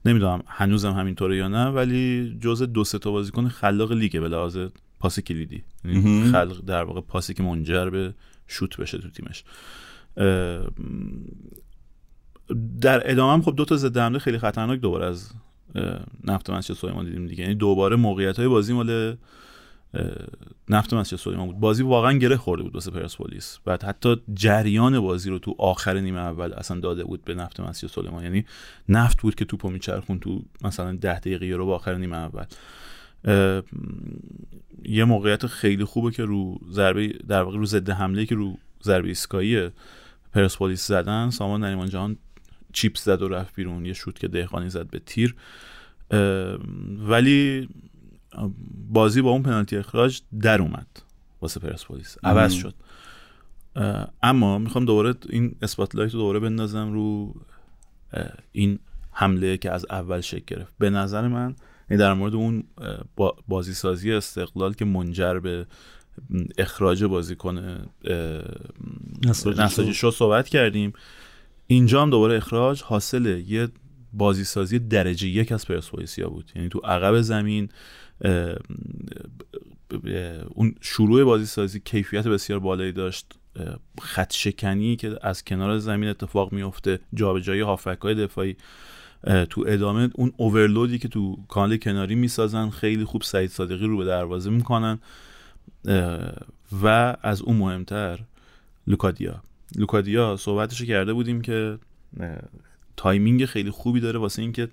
نمی‌دونم 0.05 0.43
هنوزم 0.47 0.93
همینطوره 0.93 1.37
یا 1.37 1.49
نه 1.49 1.67
ولی 1.67 2.37
جز 2.41 2.63
دو 2.63 2.85
سه 2.85 2.99
تا 2.99 3.11
بازیکن 3.11 3.49
خلاق 3.49 3.93
لیگه 3.93 4.21
به 4.21 4.29
لحاظ 4.29 4.59
پاس 5.01 5.21
کلیدی. 5.21 5.63
یعنی 5.85 6.31
خلق 6.33 6.65
در 6.67 6.83
واقع 6.83 7.01
پاسی 7.01 7.35
که 7.35 7.43
منجر 7.43 7.91
به 7.91 8.15
شوت 8.49 8.77
بشه 8.77 8.99
تو 8.99 9.09
تیمش. 9.11 9.45
در 12.81 13.11
ادامه 13.11 13.33
هم 13.33 13.43
خب 13.43 13.57
دو 13.57 13.65
تا 13.65 13.77
ضد 13.77 13.99
حمله 13.99 14.19
خیلی 14.19 14.39
خطرناک 14.39 14.81
دوباره 14.81 15.07
از 15.07 15.33
نفت 16.25 16.51
مسجد 16.51 16.75
سلیمان 16.75 17.05
دیدیم 17.05 17.27
دیگه. 17.27 17.43
یعنی 17.43 17.55
دوباره 17.55 17.97
موقعیت 17.97 18.37
های 18.37 18.49
بازی 18.49 18.73
مال 18.73 19.17
نفت 20.69 20.95
مسجد 20.95 21.17
سلیمان 21.17 21.47
بود. 21.47 21.61
بازی 21.61 21.83
واقعا 21.83 22.13
گره 22.13 22.37
خورده 22.37 22.63
بود 22.63 22.75
واسه 22.75 22.91
پرسپولیس. 22.91 23.59
بعد 23.65 23.83
حتی 23.83 24.17
جریان 24.35 25.01
بازی 25.01 25.31
رو 25.31 25.39
تو 25.39 25.55
آخر 25.59 26.01
نیمه 26.01 26.21
اول 26.21 26.53
اصلا 26.53 26.81
داده 26.81 27.05
بود 27.05 27.25
به 27.25 27.35
نفت 27.35 27.61
مسجد 27.61 27.89
سلیمان. 27.89 28.23
یعنی 28.23 28.45
نفت 28.89 29.23
بود 29.23 29.35
که 29.35 29.45
توپو 29.45 29.71
میچرخون 29.71 30.19
تو 30.21 30.43
مثلا 30.65 30.93
ده 30.93 31.19
دقیقه 31.19 31.47
رو 31.47 31.67
با 31.67 31.75
آخر 31.75 31.95
نیمه 31.95 32.17
اول. 32.17 32.45
یه 34.85 35.05
موقعیت 35.05 35.47
خیلی 35.47 35.85
خوبه 35.85 36.11
که 36.11 36.25
رو 36.25 36.59
ضربه 36.71 37.09
در 37.29 37.43
واقع 37.43 37.57
رو 37.57 37.67
ضد 37.67 37.91
حمله 37.91 38.27
که 38.27 38.35
رو 38.35 38.57
ضربه 38.83 39.09
ایستگاهی 39.09 39.71
پرسپولیس 40.33 40.87
زدن 40.87 41.31
سامان 41.31 41.65
نریمان 41.65 41.89
جهان 41.89 42.17
چیپس 42.73 43.05
زد 43.05 43.23
و 43.23 43.29
رفت 43.29 43.55
بیرون 43.55 43.87
یه 43.87 43.93
شوت 43.93 44.19
که 44.19 44.29
دهقانی 44.29 44.71
زد 44.71 44.91
به 44.91 44.99
تیر. 44.99 45.35
ولی 46.99 47.69
بازی 48.89 49.23
با 49.23 49.31
اون 49.31 49.43
پنالتی 49.43 49.77
اخراج 49.77 50.21
در 50.41 50.63
اومد 50.63 50.87
واسه 51.41 51.61
پرسپولیس. 51.61 52.17
عوض 52.25 52.53
شد. 52.53 52.75
اما 54.23 54.59
می‌خوام 54.59 54.85
دوباره 54.85 55.15
این 55.29 55.55
اسپاتلایت 55.63 56.15
رو 56.15 56.21
دوباره 56.21 56.39
بندازم 56.41 56.93
رو 56.93 57.35
این 58.53 58.79
حمله 59.13 59.57
که 59.57 59.71
از 59.71 59.87
اول 59.91 60.21
شکل 60.21 60.57
گرفت. 60.57 60.75
به 60.79 60.91
نظر 60.91 61.29
من 61.29 61.57
یعنی 61.91 62.01
در 62.01 62.15
مورد 62.15 62.35
اون 62.35 62.65
بازی 63.49 63.75
سازی 63.75 64.13
استقلال 64.13 64.75
که 64.75 64.85
منجر 64.85 65.39
به 65.39 65.67
اخراج 66.59 67.05
بازیکن 67.05 67.87
نساجی 69.27 69.95
شو 69.95 70.11
صحبت 70.11 70.49
کردیم 70.49 70.93
اینجا 71.71 72.03
هم 72.03 72.11
دوباره 72.11 72.37
اخراج 72.37 72.83
حاصل 72.83 73.43
یه 73.47 73.69
بازی 74.13 74.45
سازی 74.45 74.79
درجه 74.79 75.29
یک 75.29 75.53
از 75.53 75.67
پرسپولیسیا 75.67 76.29
بود. 76.29 76.53
یعنی 76.57 76.69
تو 76.69 76.79
عقب 76.79 77.21
زمین 77.21 77.69
اون 80.55 80.75
شروع 80.81 81.25
بازی 81.25 81.47
سازی 81.47 81.81
کیفیت 81.81 82.29
بسیار 82.29 82.59
بالایی 82.59 82.93
داشت. 82.93 83.35
خط 84.01 84.33
شکنی 84.33 84.97
که 84.97 85.19
از 85.23 85.45
کنار 85.45 85.79
زمین 85.79 86.09
اتفاق 86.09 86.53
میفته 86.53 87.01
جابجایی 87.15 87.61
هافک 87.61 87.99
های 88.03 88.15
دفاعی 88.15 88.57
تو 89.51 89.65
ادامه 89.67 90.11
اون 90.15 90.33
اوورلودی 90.37 90.99
که 90.99 91.09
تو 91.09 91.37
کانال 91.49 91.77
کناری 91.77 92.15
می‌سازن 92.15 92.71
خیلی 92.71 93.05
خوب 93.05 93.23
سعید 93.23 93.51
صادقی 93.51 93.87
رو 93.87 93.97
به 93.97 94.05
دروازه 94.05 94.51
می‌کنن. 94.51 94.99
و 96.83 97.17
از 97.23 97.43
اون 97.43 97.57
مهمتر 97.57 98.19
لوکادیا. 98.87 99.43
لوکادیا 99.77 100.37
صحبتش 100.37 100.83
کرده 100.83 101.13
بودیم 101.13 101.41
که 101.41 101.79
تایمینگ 102.97 103.45
خیلی 103.45 103.71
خوبی 103.71 104.01
داره 104.01 104.19
واسه 104.19 104.43
اینکه 104.43 104.69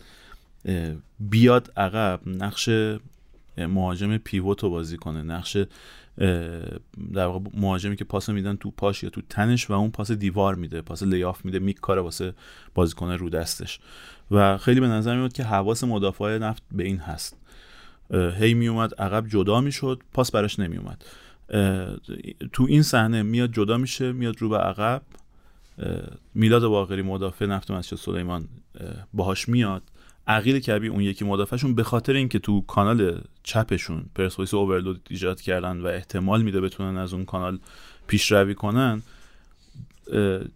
بیاد 1.20 1.74
عقب 1.78 2.20
نقش 2.26 2.70
مهاجم 3.58 4.18
پیوت 4.18 4.64
رو 4.64 4.70
بازی 4.70 4.98
کنه 4.98 5.24
نقش 5.24 5.58
در 7.14 7.26
واقع 7.26 7.50
مهاجمی 7.54 7.96
که 7.96 8.04
پاس 8.04 8.30
میدن 8.30 8.56
تو 8.56 8.72
پاش 8.72 9.04
یا 9.04 9.10
تو 9.10 9.22
تنش 9.30 9.70
و 9.70 9.74
اون 9.74 9.92
پاس 9.92 10.12
دیوار 10.12 10.56
میده 10.56 10.82
پاس 10.82 11.04
lay-off 11.04 11.46
میده 11.46 11.60
میکاره 11.60 12.02
واسه 12.02 12.34
بازیکن 12.74 13.12
رو 13.12 13.30
دستش. 13.30 13.80
و 14.32 14.58
خیلی 14.58 14.80
به 14.80 14.88
نظر 14.88 15.16
میاد 15.16 15.34
که 15.34 15.44
حواس 15.44 15.84
مدافع 15.84 16.38
نفت 16.38 16.64
به 16.72 16.84
این 16.84 16.98
هست. 16.98 17.38
هی 18.12 18.54
میومد 18.54 18.94
عقب 18.94 19.28
جدا 19.28 19.62
می‌شد 19.62 20.02
پاس 20.14 20.32
براش 20.32 20.60
نمیومد. 20.60 21.06
تو 22.54 22.66
این 22.70 22.82
صحنه 22.82 23.22
میاد 23.24 23.52
جدا 23.52 23.78
میشه 23.78 24.12
میاد 24.12 24.42
رو 24.42 24.50
به 24.50 24.58
عقب. 24.58 25.02
میلاد 26.34 26.66
باقری 26.66 27.02
مدافع 27.02 27.46
نفت 27.46 27.72
مسجد 27.72 27.98
سلیمان 27.98 28.48
باهاش 29.14 29.50
میاد. 29.50 29.84
عقیل 30.28 30.60
کبی 30.60 30.88
اون 30.88 31.02
یکی 31.02 31.26
مدافعشون 31.26 31.76
به 31.76 31.84
خاطر 31.84 32.14
اینکه 32.14 32.40
تو 32.40 32.62
کانال 32.62 33.22
چپشون 33.44 34.06
پرسپولیس 34.16 34.54
اوورلود 34.54 35.08
ایجاد 35.10 35.42
کردن 35.42 35.82
و 35.82 35.88
احتمال 35.88 36.42
میده 36.42 36.62
بتونن 36.62 36.98
از 36.98 37.14
اون 37.14 37.26
کانال 37.26 37.60
پیشروی 38.08 38.56
کنن 38.56 39.02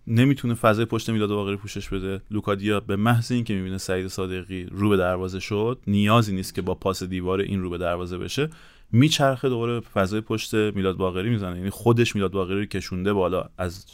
نمی‌تونه 0.07 0.53
فضای 0.53 0.85
پشت 0.85 1.09
میلاد 1.09 1.29
باقری 1.29 1.55
پوشش 1.55 1.89
بده. 1.89 2.21
لوکادیا 2.31 2.79
به 2.79 2.95
محض 2.95 3.31
اینکه 3.31 3.53
می‌بینه 3.53 3.77
سعید 3.77 4.07
صادقی 4.07 4.63
رو 4.63 4.89
به 4.89 4.97
دروازه 4.97 5.39
شد 5.39 5.79
نیازی 5.87 6.35
نیست 6.35 6.55
که 6.55 6.61
با 6.61 6.75
پاس 6.75 7.03
دیوار 7.03 7.39
این 7.39 7.61
رو 7.61 7.69
به 7.69 7.77
دروازه 7.77 8.17
بشه. 8.17 8.49
میچرخه 8.91 9.49
دوباره 9.49 9.79
فضای 9.79 10.21
پشت 10.21 10.53
میلاد 10.53 10.97
باقری 10.97 11.29
می‌زنه. 11.29 11.57
یعنی 11.57 11.69
خودش 11.69 12.15
میلاد 12.15 12.31
باقری 12.31 12.59
رو 12.59 12.65
کشونده 12.65 13.13
بالا 13.13 13.49
از 13.57 13.85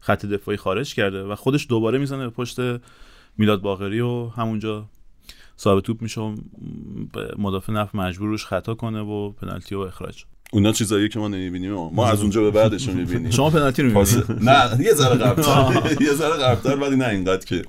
خط 0.00 0.26
دفاعی 0.26 0.56
خارج 0.56 0.94
کرده 0.94 1.22
و 1.22 1.34
خودش 1.34 1.66
دوباره 1.68 1.98
می‌زنه 1.98 2.24
به 2.24 2.30
پشت 2.30 2.58
میلاد 3.38 3.60
باقری 3.60 4.00
و 4.00 4.28
همونجا 4.28 4.88
صاحب 5.56 5.80
توپ 5.80 6.02
میشه 6.02 6.20
و 6.20 6.36
مدافع 7.38 7.72
نف 7.72 7.94
مجبور 7.94 8.28
روش 8.28 8.46
خطا 8.46 8.74
کنه 8.74 9.00
و 9.00 9.30
پنالتی 9.30 9.74
و 9.74 9.78
اخراج. 9.78 10.24
اونا 10.54 10.72
چیزایی 10.72 11.08
که 11.08 11.18
ما 11.18 11.28
نمی‌بینیم. 11.28 11.74
ما 11.74 12.06
از 12.06 12.20
اونجا 12.20 12.42
به 12.42 12.50
بعدش 12.50 12.88
می‌بینیم. 12.88 13.30
شما 13.30 13.50
پنالتی 13.50 13.82
رو 13.82 13.88
می‌بینید 13.88 14.24
نه 14.40 14.84
یه 14.84 14.92
ذره 14.92 15.16
قبلتر. 15.16 16.02
یه 16.02 16.12
ذره 16.12 16.36
قبلتر 16.42 16.76
ولی 16.76 16.96
نه 16.96 17.08
اینقدر 17.08 17.44
که 17.44 17.64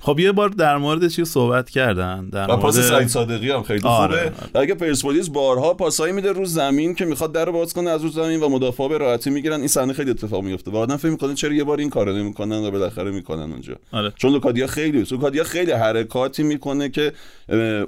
خب 0.00 0.18
یه 0.18 0.32
بار 0.32 0.48
در 0.48 0.76
مورد 0.76 1.08
چی 1.08 1.24
صحبت 1.24 1.70
کردن 1.70 2.28
در 2.28 2.46
مورد 2.46 2.60
پاس 2.60 2.78
سعید 2.78 3.08
صادقی 3.08 3.50
هم 3.50 3.62
خیلی 3.62 3.88
آره. 3.88 4.16
خوبه 4.16 4.32
آره. 4.56 4.64
اگه 4.64 4.74
پرسپولیس 4.74 5.28
بارها 5.28 5.74
پاسایی 5.74 6.12
میده 6.12 6.32
رو 6.32 6.44
زمین 6.44 6.94
که 6.94 7.04
می‌خواد 7.04 7.32
در 7.32 7.50
باز 7.50 7.74
کنه 7.74 7.90
از 7.90 8.02
رو 8.02 8.08
زمین 8.08 8.40
و 8.40 8.48
مدافع 8.48 8.88
به 8.88 8.98
راحتی 8.98 9.30
می‌گیرن 9.30 9.58
این 9.58 9.68
صحنه 9.68 9.92
خیلی 9.92 10.10
اتفاق 10.10 10.44
میفته 10.44 10.70
و 10.70 10.76
آدم 10.76 10.96
فکر 10.96 11.10
می‌کنه 11.10 11.34
چرا 11.34 11.52
یه 11.52 11.64
بار 11.64 11.78
این 11.78 11.90
کارو 11.90 12.12
نمی‌کنن 12.12 12.56
و 12.56 12.70
بالاخره 12.70 13.10
می‌کنن 13.10 13.52
اونجا. 13.52 13.74
آره. 13.92 14.12
چون 14.16 14.32
لوکادیا 14.32 14.66
خیلی 14.66 15.06
لوکادیا 15.10 15.44
خیلی 15.44 15.72
حرکاتی 15.72 16.42
می‌کنه 16.42 16.88
که 16.88 17.12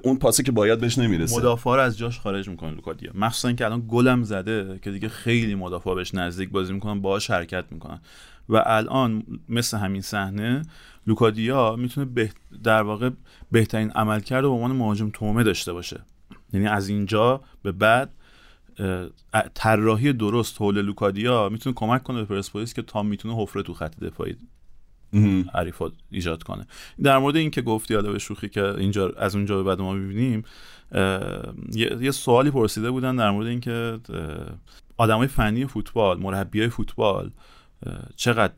اون 0.03 0.17
پاسی 0.17 0.43
که 0.43 0.53
باید 0.53 0.81
بهش 0.81 0.99
نمی‌رسه. 0.99 1.37
مدافع 1.37 1.71
رو 1.71 1.81
از 1.81 1.99
جاش 1.99 2.19
خارج 2.21 2.49
می‌کنه 2.49 2.71
لوکادیا. 2.71 3.11
مخصوصا 3.15 3.53
که 3.53 3.65
الان 3.65 3.81
گلم 4.15 4.23
زده 4.23 4.79
که 4.83 4.91
دیگه 4.91 5.09
خیلی 5.09 5.55
مدافع 5.55 5.95
بهش 5.95 6.15
نزدیک 6.15 6.51
بازی 6.51 6.73
می‌کنن 6.73 7.01
باهاش 7.01 7.31
حرکت 7.31 7.65
می‌کنن. 7.71 8.01
و 8.49 8.63
الان 8.67 9.23
مثل 9.49 9.77
همین 9.77 10.01
صحنه 10.01 10.63
لوکادیا 11.07 11.77
می‌تونه 11.77 12.31
در 12.65 12.83
واقع 12.83 13.11
بهترین 13.51 13.91
عملکرد 13.91 14.43
به 14.43 14.49
عنوان 14.49 14.73
مهاجم 14.73 15.11
توموم 15.11 15.43
داشته 15.43 15.73
باشه. 15.73 16.01
یعنی 16.53 16.67
از 16.67 16.89
اینجا 16.89 17.41
به 17.63 17.73
بعد 17.73 18.11
طراحی 19.55 20.13
درست 20.13 20.63
حول 20.63 20.83
لوکادیا 20.83 21.49
می‌تونه 21.49 21.75
کمک 21.75 22.03
کنه 22.03 22.17
به 22.17 22.25
پرسپولیس 22.25 22.75
که 22.75 22.83
تا 22.83 23.03
می‌تونه 23.03 23.37
حفره 23.37 23.63
تو 23.63 23.75
خط 23.75 24.01
دفاعی 24.01 24.37
حریفا 25.55 25.91
ایجاد 26.11 26.43
کنه. 26.43 26.67
در 27.03 27.19
مورد 27.19 27.37
این 27.37 27.51
که 27.51 27.63
گفتی 27.63 27.95
حالا 27.95 28.13
به 28.13 28.19
شوخی 28.19 28.49
که 28.49 28.65
اینجا 28.65 29.13
از 29.17 29.37
اونجا 29.37 29.57
به 29.57 29.63
بعد 29.63 29.81
ما 29.81 29.93
می‌بینیم 29.93 30.45
یه،, 31.73 31.99
یه 32.01 32.11
سوالی 32.11 32.51
پرسیده 32.51 32.91
بودن 32.91 33.17
در 33.17 33.31
مورد 33.31 33.47
اینکه 33.47 33.99
آدمای 34.97 35.27
فنی 35.27 35.67
فوتبال 35.67 36.21
مربی 36.21 36.61
های 36.61 36.69
فوتبال 36.69 37.31
چقدر 38.17 38.55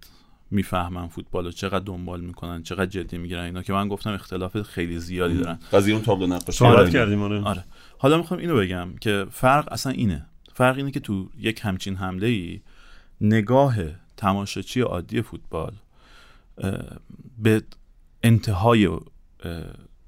می‌فهمن 0.51 1.09
فوتبال 1.09 1.45
رو؟ 1.45 1.51
چقدر 1.51 1.85
دنبال 1.85 2.21
می‌کنن؟ 2.21 2.63
چقدر 2.63 2.87
جدی 2.87 3.19
می‌گیرن 3.19 3.45
اینا؟ 3.45 3.63
که 3.63 3.73
من 3.73 3.89
گفتم 3.89 4.13
اختلاف 4.13 4.63
خیلی 4.63 4.99
زیادی 4.99 5.39
دارن. 5.39 5.59
قضیه 5.73 5.95
اون 5.95 6.03
تابلو 6.03 6.27
نقاشی. 6.27 6.65
آره. 6.65 6.91
کردیم 6.91 7.23
آره. 7.23 7.43
آره. 7.43 7.65
حالا 7.99 8.17
می‌خوام 8.17 8.41
اینو 8.41 8.57
بگم 8.57 8.89
که 9.01 9.27
فرق 9.31 9.73
اصلا 9.73 9.93
اینه. 9.93 10.27
فرق 10.55 10.77
اینه 10.77 10.91
که 10.91 11.01
تو 11.01 11.29
یک 11.39 11.61
همچین 11.63 11.97
حمله 11.97 12.27
ای 12.27 12.61
نگاه 13.21 13.77
تماشاچی 14.17 14.81
عادی 14.81 15.23
فوتبال 15.23 15.73
به 17.39 17.63
انتهای 18.23 18.87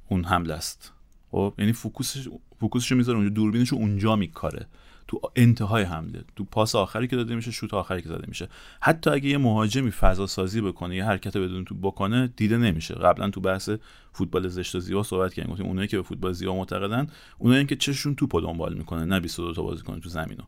اون 0.08 0.24
حمله 0.24 0.54
است. 0.54 0.92
خب؟ 1.30 1.54
یعنی 1.58 1.72
فوکوسش 1.72 2.28
فوکوسشو 2.60 2.94
می‌ذاره 2.94 3.18
اونجا 3.18 3.34
دوربینشو 3.34 3.76
اونجا 3.76 4.16
میکاره. 4.16 4.66
تو 5.08 5.20
انتهای 5.36 5.82
حمله 5.82 6.24
تو 6.36 6.44
پاس 6.44 6.74
آخری 6.74 7.08
که 7.08 7.16
داده 7.16 7.34
میشه 7.34 7.50
شوت 7.50 7.74
آخری 7.74 8.02
که 8.02 8.08
زده 8.08 8.24
میشه. 8.28 8.48
حتی 8.80 9.10
اگه 9.10 9.28
یه 9.28 9.38
مهاجمی 9.38 9.90
فضا 9.90 10.26
سازی 10.26 10.60
بکنه 10.60 10.96
یه 10.96 11.04
حرکت 11.04 11.36
بدون 11.36 11.64
تو 11.64 11.74
بکنه 11.74 12.26
دیده 12.36 12.56
نمیشه. 12.56 12.94
قبلا 12.94 13.30
تو 13.30 13.40
بحث 13.40 13.70
فوتبال 14.12 14.48
زشت 14.48 14.74
و 14.74 14.80
زیبا 14.80 15.02
صحبت 15.02 15.34
کردیم. 15.34 15.52
گفتیم 15.52 15.66
اونایی 15.66 15.88
که 15.88 15.96
به 15.96 16.02
فوتبال 16.02 16.32
زیبا 16.32 16.54
معتقدن 16.54 17.06
اونایی 17.38 17.66
که 17.66 17.76
چششون 17.76 18.14
توپو 18.14 18.40
دنبال 18.40 18.74
می‌کنه 18.74 19.04
نه 19.04 19.20
22 19.20 19.54
تا 19.54 19.62
بازیکن 19.62 20.00
تو 20.00 20.08
زمینو 20.08 20.42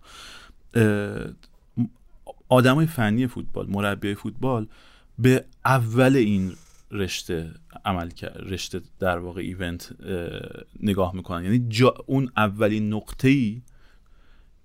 آدمای 2.49 2.87
فنی 2.87 3.27
فوتبال 3.27 3.71
مربیای 3.71 4.15
فوتبال 4.15 4.67
به 5.23 5.45
اول 5.65 6.17
این 6.17 6.53
رشته 6.91 7.51
عمل 7.85 8.11
کرد 8.11 8.37
رشته 8.53 8.81
در 8.99 9.19
واقع 9.19 9.41
ایونت 9.41 9.93
اه، 10.03 10.41
نگاه 10.83 11.17
می‌کنن. 11.17 11.45
یعنی 11.45 11.67
جا 11.69 11.95
اون 12.07 12.31
اولین 12.37 12.95
نقطه 12.95 13.29
ای 13.29 13.63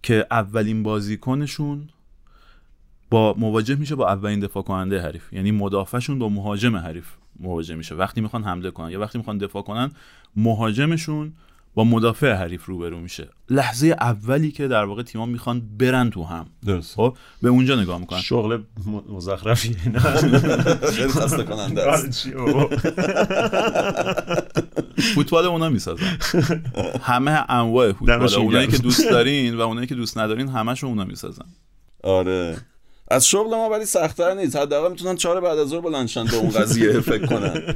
که 0.04 0.28
اولین 0.32 0.84
بازیکنشون 0.84 1.90
با 3.10 3.36
مواجه 3.38 3.76
میشه 3.76 3.96
با 3.96 4.08
اولین 4.08 4.40
دفاع 4.40 4.64
کننده 4.64 5.02
حریف. 5.02 5.34
یعنی 5.34 5.52
مدافعشون 5.52 6.20
با 6.20 6.30
مهاجم 6.30 6.76
حریف 6.76 7.08
مواجه 7.40 7.76
میشه. 7.76 7.96
وقتی 7.96 8.22
می‌خوان 8.22 8.44
حمله 8.44 8.72
کنن. 8.72 8.92
یا 8.92 9.00
وقتی 9.00 9.18
می‌خوان 9.18 9.38
دفاع 9.38 9.64
کنن 9.64 9.92
مهاجمشون 10.36 11.34
با 11.76 11.84
مدافع 11.84 12.34
حریف 12.34 12.66
روبرو 12.66 13.00
میشه. 13.00 13.30
لحظه 13.50 13.88
اولی 13.88 14.52
که 14.52 14.68
در 14.68 14.84
واقع 14.86 15.04
تیما 15.04 15.26
می‌خوان 15.26 15.62
برن 15.78 16.10
تو 16.10 16.24
هم. 16.24 16.46
درست. 16.66 16.96
خب؟ 16.96 17.18
به 17.42 17.50
اونجا 17.50 17.82
نگاه 17.82 18.00
می‌کنن. 18.00 18.22
شغل 18.22 18.58
م- 18.58 19.14
مزخرفیه 19.16 19.90
نه. 19.94 20.00
خیلی 20.92 21.08
خسته 21.10 21.44
کننده 21.44 21.92
است. 21.92 22.28
آره،؟ 22.28 22.78
فوتبال 25.16 25.46
اونا 25.46 25.70
می‌سازن. 25.70 26.18
همه 27.02 27.52
انواع 27.52 27.92
فوتبال. 27.92 28.34
اونایی. 28.36 28.68
که 28.68 28.78
دوست 28.78 29.10
دارین 29.10 29.56
و 29.56 29.62
اونایی 29.62 29.88
که 29.88 29.96
دوست 29.96 30.18
ندارین 30.18 30.48
همشون 30.48 30.90
اونا 30.90 31.04
می‌سازن. 31.06 31.46
آره. 32.04 32.58
از 33.08 33.28
شغل 33.28 33.50
ما 33.50 33.70
ولی 33.70 33.86
سختتر 33.86 34.34
نیست. 34.34 34.56
حداقل 34.56 34.92
می‌تونن 34.92 35.16
چهار 35.16 35.42
بعد 35.42 35.58
از 35.58 35.68
ظهر 35.68 35.82
بلندشن 35.82 36.26
به 36.26 36.36
اون 36.36 36.50
قضیه 36.50 37.00
فکر 37.00 37.26
کنن. 37.26 37.54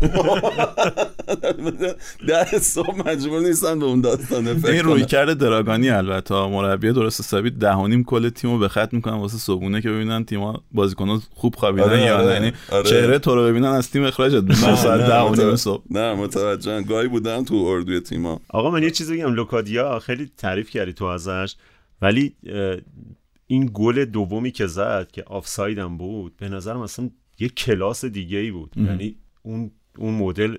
ده 2.28 2.60
صبح 2.60 3.10
مجبور 3.10 3.42
نیستن 3.42 3.80
به 3.80 3.86
اون 3.86 4.02
داستانه 4.02 4.54
فکر 4.54 4.72
این 4.72 4.84
روی 4.84 5.06
کرده 5.06 5.34
دراگانی 5.34 5.90
البته. 5.90 6.36
مربی 6.36 6.92
درست 6.92 7.22
حسابی 7.22 7.50
ده 7.50 7.74
و 7.74 7.88
نیم 7.88 8.04
کل 8.04 8.30
تیمو 8.30 8.58
به 8.58 8.68
خط 8.68 8.94
می‌کنن 8.94 9.14
واسه 9.14 9.38
صبحونه 9.38 9.82
که 9.82 9.90
ببینن 9.90 10.26
تیما 10.26 10.64
بازیکن‌ها 10.72 11.22
خوب 11.34 11.56
خوابیدن 11.56 11.88
آره، 11.88 12.02
یا 12.02 12.18
نه. 12.18 12.24
آره، 12.24 12.34
یعنی 12.34 12.54
آره. 12.72 12.90
چهره 12.90 13.20
تو 13.20 13.36
رو 13.36 13.44
ببینن 13.44 13.66
از 13.66 13.92
تیم 13.92 14.06
اخراجت 14.06 14.44
می‌کنن. 14.44 14.76
ساعت 14.76 15.02
ده 15.02 15.20
و 15.20 15.24
نیم 15.24 15.32
متوجه- 15.32 15.56
صبح. 15.56 15.84
نه 15.90 16.14
متوجه. 16.14 16.82
گاهی 16.82 17.08
بودم 17.08 17.44
تو 17.44 17.56
اردوی 17.56 18.00
تیما. 18.00 18.40
آقا 18.50 18.72
من 18.72 18.84
یه 18.84 18.92
چیزی 18.92 19.18
بگم. 19.18 19.34
لوکادیا 19.34 20.00
خیلی 20.00 20.32
تعریف 20.38 20.70
کردی 20.70 20.94
تو 20.94 21.06
ازش. 21.06 21.56
ولی 22.02 22.36
این 23.52 23.70
گل 23.74 24.06
دومی 24.06 24.52
که 24.52 24.68
زد 24.68 25.12
که 25.12 25.24
آفساید 25.24 25.78
هم 25.78 25.98
بود 25.98 26.38
به 26.38 26.50
نظرم 26.50 26.80
اصلا 26.80 27.10
یه 27.40 27.50
کلاس 27.50 28.06
دیگه 28.06 28.38
ای 28.38 28.52
بود 28.52 28.74
یعنی 28.78 29.16
اون 29.42 29.72
اون 29.98 30.14
مدل 30.14 30.58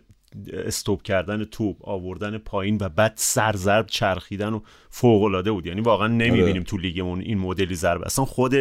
استوب 0.53 1.03
کردن 1.03 1.44
توپ 1.44 1.88
آوردن 1.88 2.38
پایین 2.38 2.79
و 2.81 2.88
بعد 2.88 3.12
سر 3.16 3.44
ضرب 3.44 3.87
چرخیدن 3.87 4.53
و 4.53 4.61
فوق 4.90 5.22
العاده 5.22 5.53
بود. 5.53 5.66
یعنی 5.66 5.81
واقعا 5.81 6.07
نمی‌بینیم 6.07 6.53
آره. 6.53 6.62
تو 6.62 6.76
لیگمون 6.76 7.20
این 7.20 7.38
مدلی 7.38 7.74
ضربه 7.74 8.07
اصلا 8.07 8.24
خود 8.24 8.55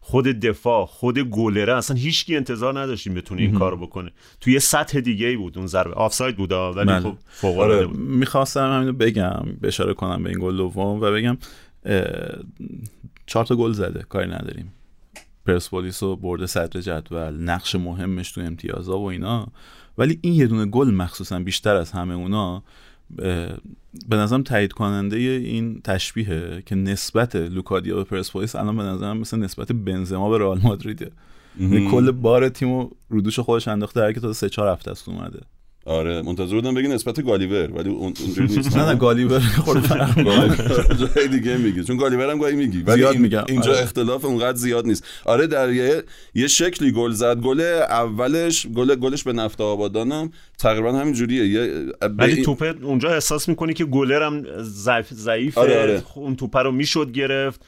خود 0.00 0.26
دفاع 0.26 0.86
خود 0.86 1.18
گلره 1.18 1.76
اصلا 1.76 1.96
هیچکی 1.96 2.36
انتظار 2.36 2.80
نداشتیم 2.80 3.14
بتونه 3.14 3.42
این 3.42 3.52
کارو 3.58 3.76
بکنه. 3.76 4.10
توی 4.40 4.52
یه 4.52 4.58
سطح 4.58 5.00
دیگه 5.00 5.26
ای 5.26 5.36
بود 5.36 5.58
اون 5.58 5.66
ضربه 5.66 5.94
آفساید 5.94 6.36
بود 6.36 6.52
ولی 6.52 6.86
بله. 6.86 7.00
خب 7.00 7.16
فوق 7.24 7.58
العاده 7.58 7.76
آره. 7.76 7.86
بود. 7.86 7.98
می‌خواستم 7.98 8.72
همینو 8.72 8.92
بگم 8.92 9.42
اشاره 9.62 9.94
کنم 9.94 10.22
به 10.22 10.30
این 10.30 10.38
گل 10.38 10.56
دوم 10.56 11.00
و 11.00 11.12
بگم 11.12 11.38
چهار 13.30 13.44
تا 13.44 13.56
گل 13.56 13.72
زده 13.72 14.04
کاری 14.08 14.30
نداریم. 14.30 14.72
پرسپولیس 15.46 16.02
رو 16.02 16.16
برده 16.16 16.46
صدر 16.46 16.80
جدول 16.80 17.34
نقش 17.34 17.74
مهمش 17.74 18.32
تو 18.32 18.40
امتیازا 18.40 18.98
و 18.98 19.04
اینا. 19.04 19.46
ولی 19.98 20.18
این 20.22 20.34
یه 20.34 20.46
دونه 20.46 20.66
گل 20.66 20.94
مخصوصا 20.94 21.38
بیشتر 21.40 21.76
از 21.76 21.90
همه 21.90 22.14
اونا 22.14 22.62
به 24.08 24.16
نظرم 24.16 24.42
تایید 24.42 24.72
کننده 24.72 25.16
این 25.16 25.80
تشبیهه 25.84 26.62
که 26.66 26.74
نسبت 26.74 27.36
لوکادیا 27.36 27.96
به 27.96 28.04
پرسپولیس 28.04 28.56
الان 28.56 28.76
به 28.76 28.82
نظرم 28.82 29.18
مثل 29.18 29.38
نسبت 29.38 29.72
بنزما 29.72 30.30
به 30.30 30.38
رئال 30.38 30.60
مادریده. 30.62 31.10
کل 31.90 32.10
بار 32.10 32.48
تیمو 32.48 32.90
رو 33.08 33.20
دوش 33.20 33.40
خودش 33.40 33.68
انداخته 33.68 34.00
هر 34.00 34.12
که 34.12 34.20
تا 34.20 34.32
سه 34.32 34.48
چهار 34.48 34.68
هفته 34.68 34.90
است 34.90 35.08
اومده. 35.08 35.40
آره 35.90 36.22
منتظر 36.22 36.54
بودم 36.54 36.74
بگی 36.74 36.88
نسبت 36.88 37.24
گالیور 37.24 37.70
ولی 37.72 37.90
اون 37.90 38.12
اونجوری 38.20 38.56
نیست 38.56 38.76
نه 38.76 38.88
نه 38.88 38.94
گالیور. 38.94 39.42
گالیور 39.66 40.96
جای 41.14 41.28
دیگه 41.28 41.56
میگی 41.56 41.84
چون 41.84 41.96
گالیور 41.96 42.30
هم 42.30 42.38
گاهی 42.38 42.56
میگی 42.56 42.82
ولی 42.82 43.00
زیاد 43.00 43.16
میگم. 43.16 43.44
اینجا 43.48 43.70
آره. 43.70 43.82
اختلاف 43.82 44.24
اونقدر 44.24 44.56
زیاد 44.56 44.86
نیست 44.86 45.04
آره 45.24 45.46
در 45.46 45.72
یه, 45.72 46.02
یه 46.34 46.46
شکلی 46.46 46.92
گل 46.92 47.10
زد 47.10 47.36
گل 47.40 47.60
اولش 47.60 48.66
گل 48.66 48.94
گلش 48.94 49.22
به 49.22 49.32
نفت 49.32 49.60
آبادانم 49.60 50.30
تقریبا 50.58 50.92
همین 50.92 51.14
جوریه 51.14 51.46
یه 51.46 51.86
ولی 52.18 52.42
توپه 52.42 52.74
اونجا 52.82 53.08
احساس 53.10 53.48
می‌کنی 53.48 53.74
که 53.74 53.84
گلر 53.84 54.22
هم 54.22 54.62
ضعیف 54.62 55.12
ضعیفه 55.12 55.60
آره، 55.60 55.82
آره. 55.82 56.02
اون 56.14 56.36
توپه 56.36 56.58
رو 56.58 56.72
می‌شد 56.72 57.12
گرفت 57.12 57.60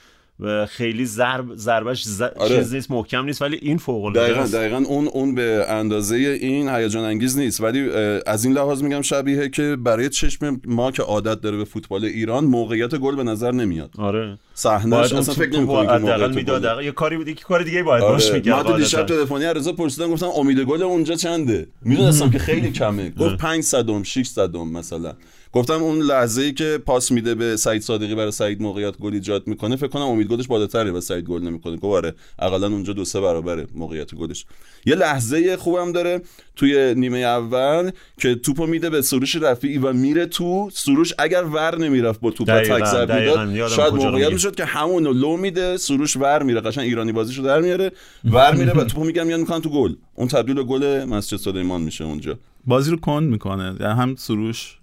خیلی 0.68 1.06
ضرب 1.06 1.54
ضربش 1.56 2.02
ز... 2.02 2.22
آره. 2.22 2.56
چیز 2.56 2.74
نیست 2.74 2.90
محکم 2.90 3.24
نیست 3.24 3.42
ولی 3.42 3.58
این 3.62 3.78
فوق 3.78 4.04
العاده 4.04 4.20
دقیقا 4.20 4.42
است 4.42 4.54
دقیقا 4.54 4.76
اون 4.76 5.08
اون 5.08 5.34
به 5.34 5.64
اندازه 5.68 6.16
این 6.16 6.68
هیجان 6.68 7.04
انگیز 7.04 7.38
نیست 7.38 7.60
ولی 7.60 7.90
از 8.26 8.44
این 8.44 8.54
لحاظ 8.54 8.82
میگم 8.82 9.02
شبیه 9.02 9.48
که 9.48 9.76
برای 9.80 10.08
چشم 10.08 10.60
ما 10.64 10.90
که 10.90 11.02
عادت 11.02 11.40
داره 11.40 11.56
به 11.56 11.64
فوتبال 11.64 12.04
ایران 12.04 12.44
موقعیت 12.44 12.94
گل 12.94 13.16
به 13.16 13.22
نظر 13.22 13.52
نمیاد 13.52 13.90
آره 13.98 14.38
اون 14.64 14.92
اصلا 14.92 15.22
فکر 15.22 15.50
رو 15.50 15.56
نمی‌کنی 15.56 15.86
که 15.86 15.92
حداقل 15.92 16.34
می‌داد. 16.34 16.82
یه 16.82 16.92
کاری 16.92 17.16
بود 17.16 17.28
یه 17.28 17.34
کار 17.34 17.62
دیگه 17.62 17.82
باید 17.82 18.02
باش 18.02 18.26
آره. 18.26 18.34
می‌کرد 18.34 18.54
من 18.54 18.62
تو 18.62 18.76
دیشب. 18.76 19.06
تلفنی 19.06 19.44
عرضا 19.44 19.72
پرسیدم 19.72 20.10
گفتم 20.10 20.26
امید 20.36 20.60
گل 20.60 20.82
اونجا 20.82 21.14
چنده 21.14 21.66
می‌دونستم 21.82 22.30
که 22.34 22.38
خیلی 22.38 22.70
کمه 22.70 23.10
گفت 23.10 23.36
5 23.36 23.64
صدم 23.64 24.02
6 24.02 24.26
صدم 24.26 24.68
مثلا 24.68 25.12
گفتم 25.52 25.82
اون 25.82 25.98
لحظه 25.98 26.42
ای 26.42 26.52
که 26.52 26.78
پاس 26.86 27.12
میده 27.12 27.34
به 27.34 27.56
سعید 27.56 27.82
صادقی 27.82 28.14
برای 28.14 28.30
سعید 28.30 28.62
موقعیت 28.62 28.98
گل 28.98 29.14
ایجاد 29.14 29.46
می‌کنه 29.46 29.76
فکر 29.76 29.88
کنم 29.88 30.02
امید 30.02 30.28
گلش 30.28 30.46
بالاتره 30.46 30.90
و 30.90 31.00
سعید 31.00 31.24
گل 31.24 31.42
نمی‌کنه. 31.42 31.76
گفت 31.76 31.84
آره 31.84 32.14
اقلا 32.38 32.66
اونجا 32.66 32.92
دو 32.92 33.04
سه 33.04 33.20
برابره 33.20 33.66
موقعیت 33.74 34.14
گلش. 34.14 34.44
یه 34.86 34.94
لحظه 34.94 35.56
خوبم 35.56 35.92
داره 35.92 36.20
توی 36.56 36.94
نیمه 36.94 37.18
اول 37.18 37.90
که 38.20 38.34
توپو 38.34 38.66
میده 38.66 38.90
به 38.90 39.02
سروش 39.02 39.36
رفیعی 39.36 39.78
و 39.78 39.92
میره 39.92 40.26
تو. 40.26 40.70
سروش 40.72 41.12
اگر 41.18 41.44
ور 41.44 41.78
نمی‌رفت 41.78 42.20
با 42.20 42.30
توپ 42.30 42.48
تک 42.48 42.84
ضرب 42.84 43.08
دقیقاً. 43.08 43.44
می‌داد 43.44 43.68
شاید 43.68 43.94
موقعیت. 43.94 44.32
می‌شد 44.32 44.54
که 44.54 44.64
همون 44.64 45.06
لو 45.06 45.36
میده 45.36 45.76
سروش 45.76 46.16
ور 46.16 46.42
میره. 46.42 46.60
قشنگ 46.60 46.84
ایرانی 46.84 47.12
بازیشو 47.12 47.42
در 47.42 47.60
میاره 47.60 47.92
ور 48.24 48.54
میره 48.54 48.72
و 48.72 48.84
توپو 48.84 49.04
میگم 49.04 49.26
میان 49.26 49.40
می‌کنن 49.40 49.60
تو 49.60 49.70
گل. 49.70 49.94
اون 50.14 50.28
تبدیل 50.28 50.54
به 50.54 50.64
گل 50.64 51.04
مسجد 51.04 51.36
سلیمان 51.36 51.80
میشه 51.82 52.04
اونجا. 52.04 52.38
بازی 52.66 52.90
رو 52.90 52.96
کند 52.96 53.30
می‌کنه. 53.30 53.76
یعنی 53.80 54.00
هم 54.00 54.14
سروش 54.18 54.78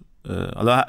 حالا 0.56 0.82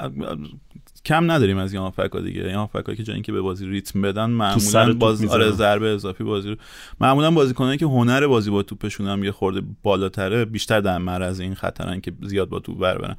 کم 1.05 1.31
نداریم 1.31 1.57
از 1.57 1.73
یان 1.73 1.89
فکا 1.89 2.19
دیگه 2.19 2.49
یان 2.49 2.65
فکا 2.67 2.95
که 2.95 3.03
جای 3.03 3.13
اینکه 3.13 3.31
به 3.31 3.41
بازی 3.41 3.65
ریتم 3.65 4.01
بدن 4.01 4.25
معمولا 4.25 4.93
باز. 4.93 5.25
آره 5.25 5.51
ضربه 5.51 5.87
اضافی 5.87 6.23
بازی 6.23 6.49
رو 6.49 6.55
معمولا 7.01 7.31
بازیکنایی 7.31 7.77
که 7.77 7.85
هنر 7.85 8.27
بازی 8.27 8.49
با 8.49 8.63
توپشون 8.63 9.07
هم 9.07 9.23
یه 9.23 9.31
خورده 9.31 9.61
بالاتره 9.83 10.45
بیشتر 10.45 10.79
در 10.79 10.97
معرض 10.97 11.39
این 11.39 11.55
خطرن 11.55 12.01
که 12.01 12.13
زیاد 12.21 12.49
با 12.49 12.59
توپ 12.59 12.79
بر 12.79 12.97
برن 12.97 13.15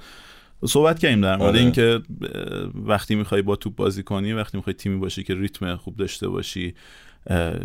صحبت 0.66 0.98
کردیم 0.98 1.20
در 1.20 1.36
مورد 1.36 1.48
آره. 1.48 1.60
اینکه 1.60 2.00
وقتی 2.74 3.14
می‌خوای 3.14 3.42
با 3.42 3.56
توپ 3.56 3.76
بازی 3.76 4.02
کنی 4.02 4.32
وقتی 4.32 4.56
می‌خوای 4.56 4.74
تیمی 4.74 4.98
باشی 4.98 5.22
که 5.22 5.34
ریتم 5.34 5.76
خوب 5.76 5.96
داشته 5.96 6.28
باشی 6.28 6.74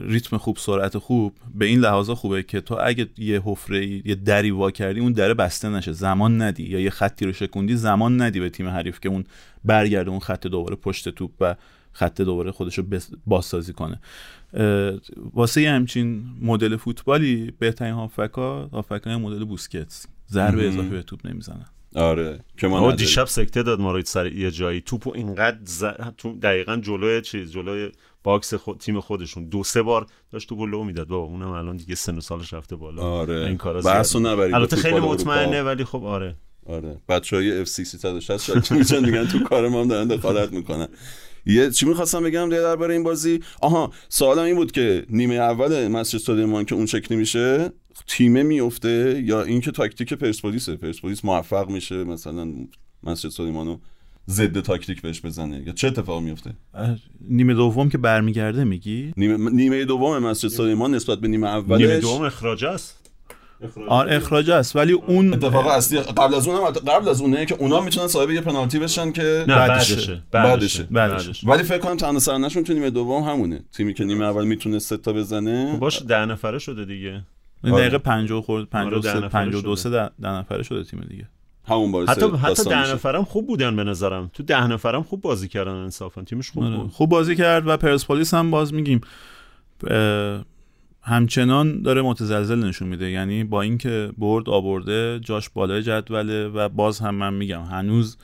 ریتم 0.02 0.38
خوب 0.38 0.58
سرعت 0.58 0.98
خوب 0.98 1.34
به 1.56 1.66
این 1.66 1.80
لحاظا 1.80 2.16
خوبه 2.16 2.44
که 2.44 2.62
تو 2.62 2.78
اگه 2.82 3.08
یه 3.18 3.42
حفره 3.46 3.88
یه 3.88 4.16
دری 4.16 4.52
وا 4.52 4.72
کردی 4.72 5.00
اون 5.00 5.12
دره 5.12 5.34
بسته 5.34 5.70
نشه. 5.70 5.92
زمان 5.92 6.42
ندی. 6.42 6.64
یا 6.64 6.80
یه 6.80 6.90
خطی 6.90 7.26
رو 7.26 7.34
شکوندی 7.34 7.76
زمان 7.76 8.22
ندی 8.22 8.40
به 8.40 8.50
تیم 8.50 8.68
حریف 8.68 9.00
که 9.00 9.10
اون 9.10 9.24
برگرده 9.66 10.10
اون 10.10 10.20
خط 10.20 10.48
دوباره 10.48 10.76
پشت 10.76 11.10
توپ 11.10 11.32
و 11.40 11.56
خط 11.92 12.22
دوباره 12.22 12.52
خودش 12.52 12.78
رو 12.78 12.86
بازسازی 13.28 13.74
کنه. 13.74 14.00
واسه 15.34 15.62
یه 15.62 15.72
همچین 15.72 16.24
مدل 16.42 16.76
فوتبالی 16.76 17.54
بهترین 17.60 17.94
هافکا 17.94 18.66
هافکای 18.66 19.16
مدل 19.16 19.46
بوسکتس. 19.46 20.08
ضربه 20.30 20.58
مهم. 20.58 20.68
اضافی 20.68 20.90
به 20.90 21.02
توپ 21.02 21.28
نمی‌زنن. 21.28 21.66
آره. 21.96 22.40
که 22.58 22.68
ما 22.68 22.82
ما. 22.82 22.92
دیشب 22.92 23.26
سکته 23.26 23.64
دادمارید 23.64 24.06
سر 24.06 24.34
یه 24.34 24.52
جایی. 24.52 24.82
توپو 24.82 25.12
اینقدر 25.16 25.58
ز... 25.66 25.86
تو 26.18 26.40
دقیقا 26.40 26.78
جلوی 26.78 27.22
چیز 27.22 27.52
جلوی 27.52 27.92
box 28.24 28.54
خود... 28.54 28.78
تیم 28.78 29.00
خودشون. 29.00 29.50
دو 29.50 29.64
سه 29.64 29.82
بار 29.82 30.06
داشت 30.32 30.50
توپو 30.50 30.66
لو 30.66 30.84
می‌داد. 30.84 31.08
بابا 31.08 31.26
اونم 31.26 31.48
الان 31.48 31.78
دیگه 31.78 31.96
سن 31.96 32.18
و 32.18 32.22
سالش 32.22 32.54
رفته 32.54 32.76
بالا. 32.76 33.02
آره. 33.02 33.36
این 33.36 33.58
کارا 33.58 33.92
البته 34.56 34.76
خیلی 34.76 35.00
مطمئنه. 35.00 35.64
ولی 35.64 35.84
خب 35.84 36.04
آره. 36.04 36.36
آره. 36.66 37.02
بچه 37.10 37.36
های 37.36 37.62
اف 37.62 37.68
سی 37.68 37.86
360 37.86 38.38
شاید 38.38 38.72
میشن 38.72 39.06
میگن 39.06 39.28
تو 39.28 39.40
کار 39.40 39.68
ما 39.68 39.82
هم 39.82 39.88
دارن 39.88 40.08
دخالت 40.08 40.52
می‌کنن. 40.52 40.88
یه 41.46 41.72
چی 41.72 41.86
می‌خواستم 41.86 42.24
بگم 42.24 42.50
دیگه 42.50 42.62
درباره 42.62 42.94
این 42.94 43.04
بازی؟ 43.04 43.40
آها 43.62 43.92
سوالم 44.10 44.44
این 44.44 44.56
بود 44.56 44.72
که 44.72 45.06
نیمه 45.10 45.36
اول 45.36 45.88
مسجد 45.88 46.16
استادیوم 46.16 46.64
که 46.64 46.76
اون 46.76 46.86
شکلی 46.86 47.18
میشه 47.18 47.72
تیمه 48.08 48.44
میفته 48.44 49.24
یا 49.26 49.44
اینکه 49.44 49.72
تاکتیک 49.72 50.14
پرسپولیسه؟ 50.14 50.76
پرسپولیس 50.76 51.26
موفق 51.26 51.70
میشه؟ 51.70 52.04
مثلا 52.04 52.54
مسجد 53.04 53.28
استادیومانو 53.28 53.78
ضد 54.30 54.60
تاکتیک 54.60 55.02
بهش 55.02 55.22
بزنه 55.22 55.64
یا 55.68 55.74
چه 55.74 55.88
اتفاقی 55.88 56.24
میفته؟ 56.24 56.54
نیمه 57.22 57.54
دوم 57.54 57.90
که 57.90 57.98
برمیگرده 57.98 58.64
میگی؟ 58.64 59.14
نیمه, 59.18 59.52
نیمه 59.52 59.86
دوم 59.86 60.20
مسجد 60.20 60.46
استادیومان 60.46 60.96
نسبت 60.96 61.20
به 61.20 61.28
نیمه 61.28 61.48
اولش. 61.48 61.82
نیمه 61.82 62.00
دوم 62.00 62.22
اخراج 62.22 62.66
است. 62.66 63.12
آره 63.88 64.16
اخراج 64.16 64.50
است. 64.50 64.76
ولی 64.76 64.94
اون 64.94 65.34
اتفاق 65.34 65.68
اصلی 65.68 66.00
قبل 66.00 66.34
از 66.34 66.48
اونم 66.48 66.70
قبل 66.70 67.10
از 67.10 67.22
اونه 67.22 67.46
که 67.46 67.56
اونا 67.56 67.82
می‌تونن 67.82 68.08
صاحب 68.08 68.32
یه 68.32 68.42
پنالتی 68.42 68.80
بشن 68.80 69.12
که 69.12 69.46
نه 69.48 69.56
بعدشه. 69.56 69.96
بعدشه. 69.96 70.24
بعدشه. 70.32 70.84
بعدشه. 70.84 71.48
ولی 71.48 71.64
فکر 71.64 71.78
کنم 71.78 71.98
تنها 71.98 72.20
سرنشون 72.20 72.64
تو 72.64 72.74
نیمه 72.74 72.90
دوم 72.90 73.24
همونه. 73.24 73.64
تیمی 73.72 73.94
که 73.94 74.04
نیمه 74.04 74.26
اول 74.26 74.46
می‌تونه 74.46 74.80
سه 74.80 74.98
تا 74.98 75.14
بزنه. 75.14 75.72
خب 75.74 75.80
باشه 75.80 76.06
ده 76.06 76.26
نفره 76.26 76.60
شده 76.60 76.86
دیگه. 76.86 77.24
دقیقه 77.64 77.98
50 77.98 78.42
خورد 78.42 78.68
آره، 78.74 78.86
ده 78.86 79.12
53 79.12 79.18
نفره 79.18 79.30
52 79.30 79.76
شده. 79.76 79.76
سه 79.76 80.12
ده 80.22 80.30
نفره 80.30 80.64
شده 80.64 80.84
تیم 80.84 81.00
دیگه. 81.10 81.28
همون 81.68 81.92
باعث 81.92 82.10
حتی 82.10 82.30
حتی 82.30 82.70
ده. 82.70 82.94
نفرم 82.94 83.24
خوب 83.24 83.48
بودن 83.48 83.76
به 83.76 83.84
نظرم. 83.84 84.30
تو 84.34 84.44
ده 84.44 84.68
نفرم 84.68 85.04
خوب 85.04 85.22
بازی 85.22 85.48
کردن 85.48 85.72
انصافا. 85.72 86.22
تیمش 86.22 86.52
خوب 86.52 86.64
آره. 86.64 86.78
بود. 86.78 86.92
خوب 86.92 87.10
بازی 87.10 87.36
کرد 87.36 87.68
و 87.68 87.78
پرسپولیس 87.78 88.34
هم 88.34 88.52
باز 88.52 88.74
میگیم. 88.74 89.02
همچنان 91.02 91.82
داره 91.82 92.02
متزلزل 92.02 92.64
نشون 92.64 92.88
میده. 92.88 93.10
یعنی 93.10 93.44
با 93.44 93.62
اینکه 93.62 94.12
برد 94.18 94.50
آورده 94.50 95.20
جاش 95.20 95.50
بالای 95.50 95.84
جدوله 95.84 96.48
و 96.48 96.70
باز 96.70 97.00
هم 97.00 97.16
من 97.16 97.34
میگم 97.34 97.62
هنوز 97.62 98.18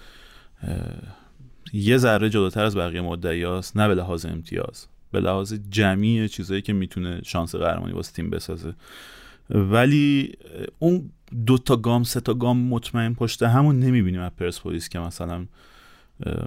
یه 1.74 1.98
ذره 1.98 2.30
جلوتر 2.30 2.64
از 2.64 2.78
بقیه 2.78 3.02
مدعیاست 3.02 3.78
نه 3.78 3.88
به 3.88 3.96
لحاظ 3.96 4.26
امتیاز 4.26 4.88
به 5.12 5.20
لحاظ 5.20 5.54
جمعی 5.70 6.30
چیزایی 6.30 6.62
که 6.62 6.74
می‌تونه 6.74 7.22
شانس 7.26 7.56
قهرمانی 7.56 7.94
واسه 7.94 8.14
تیم 8.14 8.30
بسازه. 8.30 8.74
ولی 9.50 10.34
اون 10.80 11.10
دو 11.46 11.58
تا 11.58 11.76
گام 11.76 12.04
سه 12.04 12.20
تا 12.20 12.34
گام 12.34 12.58
مطمئن 12.58 13.14
پشت 13.14 13.44
همون 13.44 13.80
نمی‌بینیم 13.80 14.22
از 14.22 14.32
پرسپولیس 14.40 14.90
که 14.90 15.00
مثلا 15.00 15.46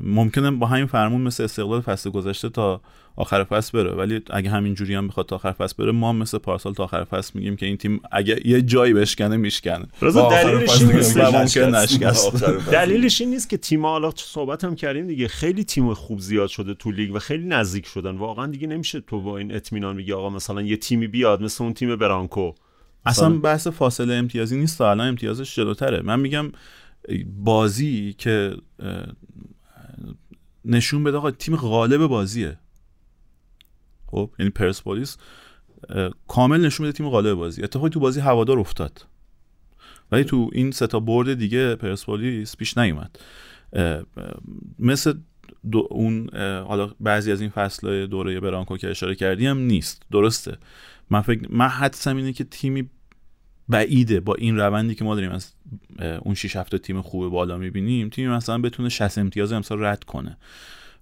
ممکنه 0.03 0.51
با 0.51 0.67
همین 0.67 0.87
فرمون 0.87 1.21
مثل 1.21 1.45
استقلال 1.45 1.81
فصل 1.81 2.11
گذشته 2.11 2.49
تا 2.49 2.81
آخر 3.17 3.45
فصل 3.45 3.79
بره 3.79 3.91
ولی 3.91 4.21
اگه 4.31 4.51
همین 4.51 4.75
جوری 4.75 4.95
هم 4.95 5.09
بخواد 5.09 5.27
تا 5.27 5.37
آخر 5.37 5.53
فصل 5.53 5.75
بره 5.79 5.93
ما 5.93 6.13
مثل 6.13 6.39
پارسال 6.39 6.75
تا 6.75 6.85
آخر 6.85 7.05
فصل 7.05 7.33
میگیم 7.35 7.57
که 7.57 7.67
این 7.67 7.77
تیم 7.77 8.01
اگه 8.13 8.41
یه 8.45 8.63
جایی 8.63 8.95
بشکنه 8.95 9.37
میشکنه. 9.37 9.87
رضا 10.03 10.29
دلیلش 10.29 10.83
این 10.83 10.97
نیست. 10.97 11.17
دلیلش 12.73 13.21
این 13.21 13.31
نیست 13.31 13.51
که 13.51 13.57
تیم 13.57 13.87
حالا 13.87 14.11
صحبت 14.17 14.65
هم 14.65 14.75
کردیم 14.75 15.07
دیگه 15.07 15.29
خیلی 15.29 15.65
تیم 15.65 15.95
خوب 15.95 16.21
زیاد 16.21 16.49
شده 16.49 16.75
تو 16.75 16.91
لیگ 16.91 17.15
و 17.15 17.19
خیلی 17.19 17.45
نزدیک 17.45 17.87
شدن. 17.87 18.17
واقعا 18.17 18.47
دیگه 18.47 18.67
نمیشه 18.67 19.01
تو 19.01 19.21
با 19.21 19.39
این 19.39 19.55
اطمینان 19.55 19.97
بگی 19.97 20.13
آقا 20.13 20.31
مثلا 20.31 20.63
یه 20.63 20.77
تیمی 20.77 21.07
بیاد 21.07 21.43
مثل 21.43 21.65
اون 21.65 21.75
تیم 21.75 21.97
برانکو. 21.97 22.53
اصلا 23.07 23.39
بحث 23.39 23.67
فاصله 23.67 24.15
امتیازی 24.15 24.57
نیست 24.57 24.79
تا 24.79 24.91
الان 24.91 25.09
امتیازش 25.09 25.57
جلوتره. 25.57 26.03
من 26.03 26.21
میگم 26.21 26.53
بازی 27.27 28.15
که 28.19 28.57
نشون 30.65 31.05
بده 31.05 31.17
آقا 31.17 31.31
تیم 31.31 31.57
غالب 31.57 32.07
بازیه. 32.07 32.59
خب 34.07 34.31
یعنی 34.39 34.51
پرسپولیس 34.51 35.17
کامل 36.29 36.67
نشون 36.67 36.87
بده 36.87 36.93
تیم 36.93 37.09
غالب 37.09 37.35
بازی. 37.35 37.63
اتفاقی 37.63 37.91
تو 37.91 38.01
بازی 38.01 38.21
هوادار 38.21 38.59
افتاد. 38.59 39.07
ولی 40.13 40.25
تو 40.25 40.51
این 40.53 40.71
سه 40.71 40.87
تا 40.87 41.01
برد 41.01 41.35
دیگه 41.35 41.75
پرسپولیس 41.75 42.57
پیش 42.57 42.79
نیومد. 42.79 43.19
مثل 44.79 45.15
دو 45.71 45.89
اون 45.91 46.31
حالا 46.39 46.91
بعضی 47.01 47.33
از 47.33 47.41
این 47.41 47.51
فصل 47.51 48.07
دوره 48.07 48.41
برانکو 48.41 48.77
که 48.77 48.91
اشاره 48.91 49.15
کردی 49.15 49.55
نیست. 49.55 50.03
درسته. 50.13 50.59
من 51.11 51.21
فکر 51.21 51.47
من 51.51 51.69
حدسم 51.69 52.17
اینه 52.17 52.33
که 52.33 52.45
تیمی 52.45 52.91
بعیده. 53.69 54.21
با 54.21 54.35
این 54.35 54.57
روندی 54.57 54.95
که 54.95 55.05
ما 55.05 55.15
داریم 55.15 55.31
از 55.31 55.53
اون 56.23 56.35
6 56.35 56.57
7 56.57 56.77
تیم 56.77 57.03
خوب 57.03 57.29
بالا 57.29 57.59
می‌بینیم 57.59 58.09
تیمی 58.09 58.29
مثلا 58.29 58.59
بتونه 58.59 58.89
60 58.89 59.19
امتیاز 59.19 59.53
امسال 59.53 59.85
رد 59.85 60.05
کنه. 60.05 60.37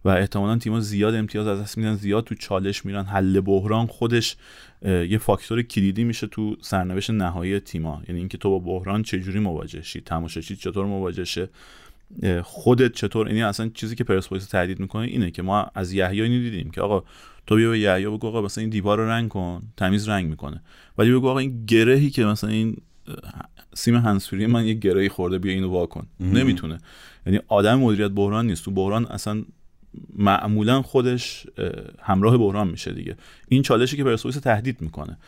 و 0.05 0.09
احتمالا 0.09 0.59
تیم‌ها 0.59 0.81
زیاد 0.81 1.15
امتیاز 1.15 1.47
از 1.47 1.61
دست 1.61 1.79
میدن 1.79 1.95
زیاد 1.95 2.25
تو 2.25 2.35
چالش 2.35 2.85
میرن. 2.87 3.05
حل 3.05 3.41
بحران 3.41 3.87
خودش 3.87 4.37
یه 4.85 5.19
فاکتور 5.19 5.63
کلیدی 5.63 6.05
میشه 6.05 6.27
تو 6.27 6.57
سرنوشت 6.61 7.11
نهایی 7.11 7.61
تیما 7.61 8.03
یعنی 8.09 8.19
اینکه 8.19 8.39
تو 8.39 8.51
با 8.51 8.59
بحران 8.59 9.03
چجوری 9.03 9.39
مواجه 9.39 9.83
شی 9.83 10.01
تماشاچی 10.01 10.57
چطور 10.57 10.87
مواجه 10.87 11.25
شه 11.25 11.49
خودت 12.43 12.93
چطور 12.93 13.29
یعنی 13.29 13.43
اصلا 13.43 13.71
چیزی 13.75 13.97
که 13.97 14.05
پرسپولیس 14.05 14.47
تهدید 14.47 14.81
می‌کنه 14.81 15.07
اینه 15.07 15.31
که 15.31 15.43
ما 15.43 15.67
از 15.75 15.93
یحیی 15.93 16.23
اینو 16.23 16.39
دیدیم 16.39 16.71
که 16.71 16.81
آقا 16.81 17.05
تو 17.47 17.57
بیا 17.57 17.71
به 17.71 17.79
یحیی 17.79 18.07
بگو 18.07 18.27
آقا 18.27 18.43
مثلا 18.43 18.63
این 18.63 18.71
دیوار 18.71 18.99
رو 18.99 19.09
رنگ 19.09 19.29
کن 19.29 19.63
تمیز 19.77 20.09
رنگ 20.09 20.29
می‌کنه. 20.29 20.63
ولی 20.99 21.13
بگو 21.13 21.29
آقا 21.29 21.39
این 21.39 21.67
گرهی 21.67 22.11
که 22.11 22.25
مثلا 22.25 22.51
این 22.51 22.77
سیم 23.75 23.97
هنسفری 23.97 24.47
من 24.47 24.67
یه 24.67 24.75
گرهی 24.75 25.09
خورده 25.09 25.39
بیا 25.39 25.53
اینو 25.53 25.71
وا 25.71 25.87
کن. 25.87 26.07
نمی‌تونه. 26.21 26.79
یعنی 27.27 27.41
آدم 27.49 27.79
مدیریت 27.79 28.11
بحران 28.11 28.47
نیست. 28.47 28.65
تو 28.65 28.71
بحران 28.71 29.07
اصلا 29.07 29.45
معمولا 30.17 30.83
خودش 30.83 31.47
اه، 31.59 31.71
همراه 32.01 32.39
بحران 32.39 32.69
میشه 32.69 32.93
دیگه. 32.93 33.17
این 33.49 33.63
چالشی 33.63 33.97
که 33.97 34.05
پرسپولیس 34.05 34.37
تهدید 34.37 34.81
می‌کنه. 34.81 35.19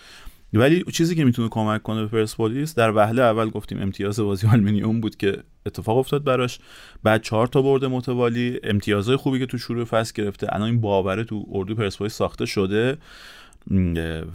ولی 0.53 0.85
چیزی 0.93 1.15
که 1.15 1.25
می‌تونه 1.25 1.49
کمک 1.49 1.83
کنه 1.83 2.03
به 2.03 2.09
پرسپولیس 2.09 2.75
در 2.75 2.91
وهله 2.91 3.23
اول 3.23 3.51
گفتیم 3.51 3.83
امتیاز 3.83 4.21
بازی 4.21 4.47
آلومینیوم 4.47 5.01
بود 5.01 5.17
که 5.17 5.37
اتفاق 5.67 5.99
افتاد 5.99 6.25
براش. 6.25 6.59
بعد 7.03 7.23
چهار 7.23 7.47
تا 7.47 7.63
برد 7.63 7.85
متوالی 7.85 8.61
امتیازهای 8.63 9.17
خوبی 9.17 9.39
که 9.39 9.47
تو 9.47 9.59
شروع 9.59 9.85
فصل 9.85 10.13
گرفته. 10.15 10.55
الان 10.55 10.69
این 10.69 10.81
باوره 10.81 11.25
تو 11.25 11.47
اردو 11.53 11.75
پرسپولیس 11.75 12.15
ساخته 12.15 12.47
شده. 12.47 12.97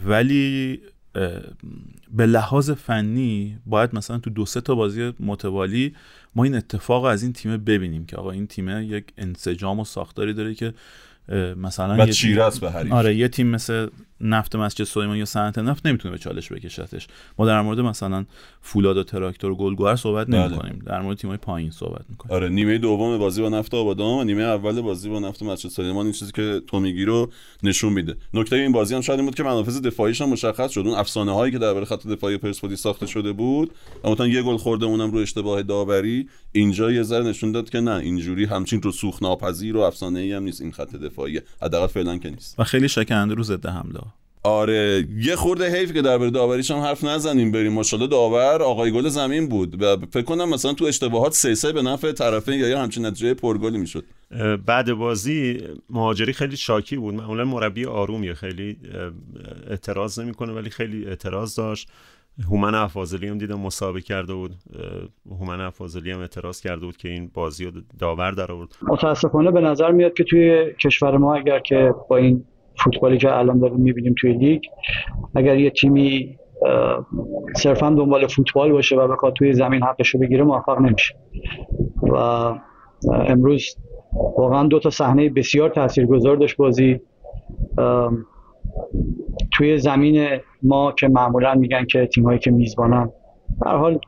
ولی 0.06 0.80
به 2.10 2.26
لحاظ 2.26 2.70
فنی 2.70 3.58
باید 3.66 3.94
مثلا 3.94 4.18
تو 4.18 4.30
دو 4.30 4.46
سه 4.46 4.60
تا 4.60 4.74
بازی 4.74 5.12
متوالی 5.20 5.94
ما 6.34 6.44
این 6.44 6.54
اتفاق 6.54 7.04
از 7.04 7.22
این 7.22 7.32
تیم 7.32 7.56
ببینیم 7.56 8.06
که 8.06 8.16
آقا 8.16 8.30
این 8.30 8.46
تیم 8.46 8.68
یک 8.68 9.04
انسجام 9.18 9.80
و 9.80 9.84
ساختاری 9.84 10.34
داره 10.34 10.54
که 10.54 10.74
مثلا 11.56 11.94
و 12.04 12.06
یه 12.06 12.12
تیم- 12.12 12.36
به 12.60 12.70
حریف. 12.70 12.92
آره 12.92 13.14
یه 13.16 13.28
تیم 13.28 13.46
مثل 13.46 13.88
نفت 14.22 14.56
مسجد 14.56 14.84
سلیمان 14.84 15.16
یا 15.16 15.24
صنعت 15.24 15.58
نفت 15.58 15.86
نمی‌تونه 15.86 16.12
به 16.12 16.18
چالش 16.18 16.52
بکشتش. 16.52 17.06
ما 17.38 17.46
در 17.46 17.62
مورد 17.62 17.80
مثلا 17.80 18.24
فولاد 18.60 18.96
و 18.96 19.04
تراکتور 19.04 19.50
و 19.50 19.56
گلگوهر 19.56 19.96
صحبت 19.96 20.26
بله. 20.26 20.48
نمی 20.48 20.58
کنیم 20.58 20.82
در 20.86 21.00
مورد 21.00 21.18
تیمای 21.18 21.36
پایین 21.36 21.70
صحبت 21.70 22.04
می‌کنیم. 22.08 22.34
آره 22.34 22.48
نیمه 22.48 22.78
دوم 22.78 23.18
بازی 23.18 23.42
با 23.42 23.48
نفت 23.48 23.74
آبادان 23.74 24.18
و 24.18 24.24
نیمه 24.24 24.42
اول 24.42 24.80
بازی 24.80 25.08
با 25.08 25.18
نفت 25.18 25.42
مسجد 25.42 25.68
سلیمان 25.68 26.06
این 26.06 26.12
چیزی 26.12 26.32
که 26.32 26.62
تو 26.66 26.80
میگی 26.80 27.04
رو 27.04 27.30
نشون 27.62 27.92
میده. 27.92 28.16
نکته 28.34 28.56
این 28.56 28.72
بازی 28.72 28.94
هم 28.94 29.00
شاید 29.00 29.18
این 29.18 29.26
بود 29.26 29.34
که 29.34 29.42
منافذ 29.42 29.80
دفاعیش 29.80 30.20
هم 30.20 30.28
مشخص 30.28 30.70
شد. 30.70 30.80
اون 30.80 30.94
افسانه 30.94 31.32
هایی 31.32 31.52
که 31.52 31.58
درباره 31.58 31.84
خط 31.84 32.06
دفاعی 32.06 32.36
پرسپولیس 32.36 32.80
ساخته 32.82 33.06
شده 33.06 33.32
بود 33.32 33.70
اما 34.04 34.26
یه 34.26 34.42
گل 34.42 34.56
خورده 34.56 34.86
اونم 34.86 35.10
رو 35.10 35.18
اشتباه 35.18 35.62
داوری. 35.62 36.28
اینجا 36.52 36.92
یه 36.92 37.02
ذره 37.02 37.24
نشون 37.24 37.52
داد 37.52 37.70
که 37.70 37.80
نه 37.80 37.94
اینجوری 37.94 38.44
همچین 38.44 38.80
رسوخ 38.84 39.22
ناپذیر 39.22 39.76
و 39.76 39.80
افسانه 39.80 40.20
ای 40.20 40.32
هم 40.32 40.42
نیست. 40.42 40.60
این 40.60 40.72
خط 40.72 40.96
دفاعی 40.96 41.40
حداقل 41.62 41.86
فعلا 41.86 42.18
که 42.18 42.30
نیست. 42.30 42.60
و 42.60 42.64
خیلی 42.64 42.88
شکننده 42.88 43.34
رو 43.34 43.42
ضد 43.42 43.66
حمله 43.66 44.00
آره 44.44 45.06
یه 45.16 45.36
خورده 45.36 45.78
حیف 45.78 45.92
که 45.92 46.02
درباره 46.02 46.30
داوریش 46.30 46.70
هم 46.70 46.78
حرف 46.78 47.04
نزنیم 47.04 47.52
بریم. 47.52 47.72
ماشاءالله 47.72 48.10
داور 48.10 48.62
آقای 48.62 48.92
گل 48.92 49.08
زمین 49.08 49.48
بود 49.48 49.82
و 49.82 49.96
فکر 50.12 50.22
کنم 50.22 50.48
مثلا 50.48 50.72
تو 50.72 50.84
اشتباهات 50.84 51.32
سه 51.32 51.54
سه 51.54 51.72
به 51.72 51.82
نفع 51.82 52.12
طرفین 52.12 52.54
یا 52.54 52.68
یه 52.68 52.78
همچین 52.78 53.06
نتیجه 53.06 53.34
پرگلی 53.34 53.78
می‌شد. 53.78 54.04
بعد 54.66 54.92
بازی 54.92 55.58
مهاجری 55.90 56.32
خیلی 56.32 56.56
شاکی 56.56 56.96
بود. 56.96 57.14
معمولا 57.14 57.44
مربی 57.44 57.84
آرومیه 57.84 58.34
خیلی 58.34 58.76
اعتراض 59.70 60.18
نمی‌کنه 60.18 60.52
ولی 60.52 60.70
خیلی 60.70 61.06
اعتراض 61.06 61.54
داشت. 61.54 61.88
هومن 62.50 62.74
افاضلی 62.74 63.28
هم 63.28 63.38
دیدم 63.38 63.60
مسابقه 63.60 64.00
کرده 64.00 64.34
بود. 64.34 64.54
هومن 65.40 65.60
افاضلی 65.60 66.10
هم 66.10 66.20
اعتراض 66.20 66.60
کرده 66.60 66.86
بود 66.86 66.96
که 66.96 67.08
این 67.08 67.30
بازی 67.34 67.64
رو 67.64 67.72
داور 67.98 68.30
در 68.30 68.52
آورد 68.52 68.68
متاسفانه 68.82 69.50
به 69.50 69.60
نظر 69.60 69.90
میاد 69.90 70.14
که 70.14 70.24
توی 70.24 70.72
کشور 70.84 71.16
ما 71.16 71.34
اگر 71.36 71.58
که 71.58 71.94
با 72.08 72.16
این 72.16 72.44
فوتبالی 72.78 73.18
که 73.18 73.38
الان 73.38 73.58
داریم 73.58 73.80
می‌بینیم 73.80 74.14
توی 74.20 74.32
لیگ 74.32 74.62
اگر 75.34 75.56
یه 75.56 75.70
تیمی 75.70 76.36
صرفا 77.56 77.90
دنبال 77.90 78.26
فوتبال 78.26 78.72
باشه 78.72 78.96
و 78.96 79.08
بخواد 79.08 79.32
توی 79.32 79.52
زمین 79.52 79.82
حقش 79.82 80.08
رو 80.08 80.20
بگیره 80.20 80.44
موفق 80.44 80.80
نمیشه. 80.80 81.14
و 82.02 82.16
امروز 83.12 83.76
واقعا 84.38 84.66
دو 84.66 84.78
تا 84.78 84.90
صحنه 84.90 85.28
بسیار 85.28 85.70
تاثیرگذار 85.70 86.36
داشت 86.36 86.56
بازی. 86.56 87.00
توی 89.52 89.78
زمین 89.78 90.28
ما 90.62 90.92
که 90.92 91.08
معمولا 91.08 91.54
میگن 91.54 91.84
که 91.84 92.06
تیمایی 92.06 92.38
که 92.38 92.50
میزبانن 92.50 93.10
هر 93.66 93.76
حال 93.76 93.98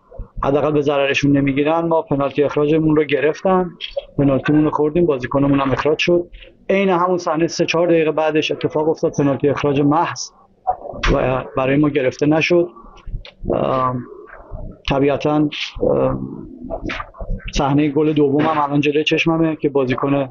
حداقل 0.45 0.72
به 0.72 0.80
ضررشون 0.80 1.36
نمی‌گیرن. 1.36 1.80
ما 1.80 2.03
پنالتی 2.03 2.42
اخراجمون 2.42 2.97
رو 2.97 3.05
گرفتن. 3.05 3.70
پنالتیمون 4.18 4.64
رو 4.64 4.70
خوردیم. 4.70 5.07
بازیکنمون 5.07 5.61
هم 5.61 5.72
اخراج 5.72 5.99
شد. 5.99 6.26
عین 6.70 6.88
همون 6.88 7.18
صحنه 7.18 7.47
سه 7.47 7.66
چهار 7.66 7.86
دقیقه 7.86 8.11
بعدش 8.11 8.53
اتفاق 8.53 8.88
افتاد. 8.88 9.12
پنالتی 9.18 9.49
اخراج 9.49 9.80
محض 9.80 10.30
و 11.14 11.45
برای 11.57 11.76
ما 11.76 11.88
گرفته 11.88 12.26
نشد. 12.26 12.68
طبیعتا 14.90 15.49
صحنه 17.55 17.88
گل 17.88 18.12
دوم 18.12 18.40
هم 18.40 18.62
الان 18.62 18.80
جلوی 18.80 19.05
چشممه 19.05 19.57
که 19.57 19.68
بازیکن 19.68 20.28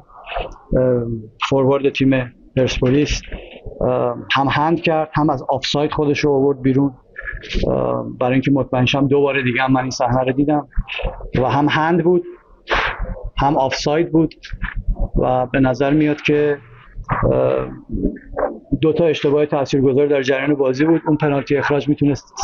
فوروارد 1.48 1.88
تیم 1.88 2.34
پرسپولیس 2.56 3.22
هم 4.32 4.48
هند 4.50 4.82
کرد 4.82 5.10
هم 5.14 5.30
از 5.30 5.44
آفساید 5.48 5.92
خودش 5.92 6.18
رو 6.18 6.32
آورد 6.32 6.62
بیرون. 6.62 6.94
برای 8.20 8.32
اینکه 8.32 8.50
مطمئن 8.50 8.84
شم 8.84 9.08
دوباره 9.08 9.42
دیگه 9.42 9.62
هم 9.62 9.72
من 9.72 9.80
این 9.80 9.90
صحنه 9.90 10.20
رو 10.20 10.32
دیدم. 10.32 10.68
و 11.42 11.50
هم 11.50 11.66
هند 11.70 12.04
بود 12.04 12.24
هم 13.38 13.56
آفساید 13.56 14.12
بود 14.12 14.34
و 15.16 15.46
به 15.46 15.60
نظر 15.60 15.90
میاد 15.90 16.20
که 16.20 16.58
دو 18.80 18.92
تا 18.92 19.04
اشتباه 19.04 19.46
تاثیرگذار 19.46 20.06
در 20.06 20.22
جریان 20.22 20.54
بازی 20.54 20.84
بود. 20.84 21.02
اون 21.06 21.16
پنالتی 21.16 21.56
اخراج 21.56 21.88
می‌تونست 21.88 22.34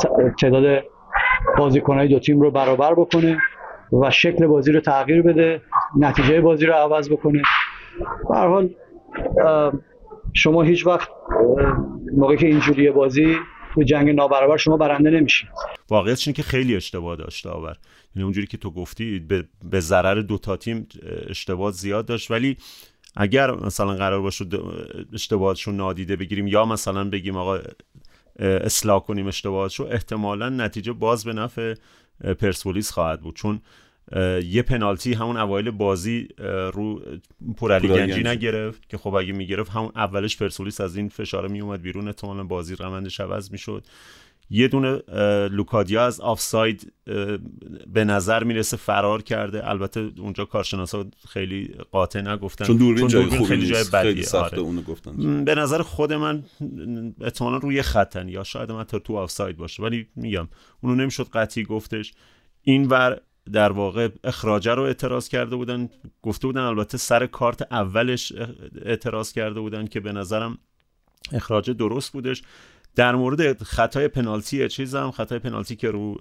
تعداد 0.40 0.84
بازیکنهای 1.58 2.08
دو 2.08 2.18
تیم 2.18 2.40
رو 2.40 2.50
برابر 2.50 2.94
بکنه 2.94 3.38
و 3.92 4.10
شکل 4.10 4.46
بازی 4.46 4.72
رو 4.72 4.80
تغییر 4.80 5.22
بده 5.22 5.62
نتیجه 5.98 6.40
بازی 6.40 6.66
رو 6.66 6.72
عوض 6.72 7.10
بکنه. 7.10 7.42
به 8.28 8.36
حال 8.36 8.70
شما 10.32 10.62
هیچ 10.62 10.86
وقت 10.86 11.08
موقعی 12.16 12.36
که 12.36 12.46
اینجوری 12.46 12.90
بازی 12.90 13.36
تو 13.74 13.82
جنگ 13.82 14.10
نابرابر 14.10 14.56
شما 14.56 14.76
برنده 14.76 15.10
نمیشید 15.10 15.48
واقعیتش 15.88 16.28
اینه 16.28 16.36
که 16.36 16.42
خیلی 16.42 16.76
اشتباه 16.76 17.16
داشته 17.16 17.48
آور 17.48 17.76
یعنی 18.16 18.24
اونجوری 18.24 18.46
که 18.46 18.56
تو 18.56 18.70
گفتی 18.70 19.18
به, 19.70 19.80
ضرر 19.80 20.20
دو 20.20 20.38
تا 20.38 20.56
تیم 20.56 20.88
اشتباه 21.28 21.72
زیاد 21.72 22.06
داشت. 22.06 22.30
ولی 22.30 22.56
اگر 23.16 23.50
مثلا 23.50 23.94
قرار 23.94 24.20
باشه 24.20 24.44
اشتباهاتشون 25.12 25.76
نادیده 25.76 26.16
بگیریم 26.16 26.46
یا 26.46 26.64
مثلا 26.64 27.04
بگیم 27.04 27.36
آقا 27.36 27.58
اصلاح 28.38 29.00
کنیم 29.00 29.26
اشتباهاتشو 29.26 29.88
احتمالا 29.90 30.48
نتیجه 30.48 30.92
باز 30.92 31.24
به 31.24 31.32
نفع 31.32 31.74
پرسپولیس 32.38 32.90
خواهد 32.90 33.20
بود. 33.20 33.36
چون 33.36 33.60
یه 34.44 34.62
پنالتی 34.62 35.12
همون 35.12 35.36
اوایل 35.36 35.70
بازی 35.70 36.28
رو 36.72 37.02
پورعلی 37.56 37.88
گنجی 37.88 38.22
نگرفت 38.22 38.88
که 38.88 38.98
خب 38.98 39.14
اگه 39.14 39.32
می‌گرفت 39.32 39.70
همون 39.70 39.92
اولش 39.96 40.36
پرسپولیس 40.36 40.80
از 40.80 40.96
این 40.96 41.08
فشاره 41.08 41.48
میومد 41.48 41.82
بیرون 41.82 42.06
احتمالا 42.06 42.44
بازی 42.44 42.76
روندش 42.76 43.20
عوض 43.20 43.52
می‌شد. 43.52 43.86
یه 44.52 44.68
دونه 44.68 45.02
لوکادیا 45.48 46.06
از 46.06 46.20
آفساید 46.20 46.92
به 47.92 48.04
نظر 48.04 48.44
می‌رسه 48.44 48.76
فرار 48.76 49.22
کرده. 49.22 49.68
البته 49.68 50.10
اونجا 50.18 50.44
کارشناسا 50.44 51.06
خیلی 51.28 51.74
قاطع 51.90 52.20
نگفتن. 52.20 52.64
چون 52.64 52.76
دوربین, 52.76 53.06
جای 53.06 53.46
خیلی 53.46 53.66
جای 53.66 53.84
بدیه. 53.92 54.24
آره. 54.34 54.58
اونو 54.58 54.82
گفتن. 54.82 55.44
به 55.44 55.54
نظر 55.54 55.82
خود 55.82 56.12
من 56.12 56.44
احتمالا 57.20 57.56
روی 57.56 57.82
خطن 57.82 58.28
یا 58.28 58.44
شاید 58.44 58.72
من 58.72 58.84
تو 58.84 59.16
آفساید 59.16 59.56
باشه. 59.56 59.82
ولی 59.82 60.06
میگم 60.16 60.48
اونو 60.80 60.94
نمی‌شد 60.94 61.28
قطعی 61.32 61.64
گفتش. 61.64 62.12
این 62.62 62.88
ور 62.88 63.20
در 63.52 63.72
واقع 63.72 64.08
اخراجه 64.24 64.74
رو 64.74 64.82
اعتراض 64.82 65.28
کرده 65.28 65.56
بودن. 65.56 65.88
گفته 66.22 66.46
بودن 66.46 66.60
البته 66.60 66.98
سر 66.98 67.26
کارت 67.26 67.72
اولش 67.72 68.32
اعتراض 68.84 69.32
کرده 69.32 69.60
بودن 69.60 69.86
که 69.86 70.00
به 70.00 70.12
نظرم 70.12 70.58
اخراج 71.32 71.70
درست 71.70 72.12
بودش. 72.12 72.42
در 72.96 73.14
مورد 73.14 73.62
خطای 73.62 74.08
پنالتی 74.08 74.68
چیزم 74.68 75.10
خطای 75.10 75.38
پنالتی 75.38 75.76
که 75.76 75.90
رو 75.90 76.14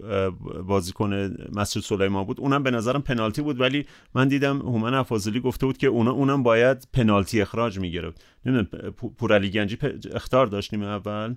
بازیکن 0.67 1.35
مسجد 1.53 1.81
سلیمان 1.81 2.23
بود 2.23 2.39
اونم 2.39 2.63
به 2.63 2.71
نظرم 2.71 3.01
پنالتی 3.01 3.41
بود 3.41 3.61
ولی 3.61 3.85
من 4.15 4.27
دیدم 4.27 4.59
هومن 4.59 4.93
افاضلی 4.93 5.39
گفته 5.39 5.65
بود 5.65 5.77
که 5.77 5.87
اونا 5.87 6.11
اونم 6.11 6.43
باید 6.43 6.87
پنالتی 6.93 7.41
اخراج 7.41 7.79
می‌گرفت. 7.79 8.23
نمی‌دونم 8.45 8.91
پورعلی 9.17 9.49
گنجی 9.49 9.77
اختار 10.13 10.47
داشتیم 10.47 10.83
اول؟ 10.83 11.35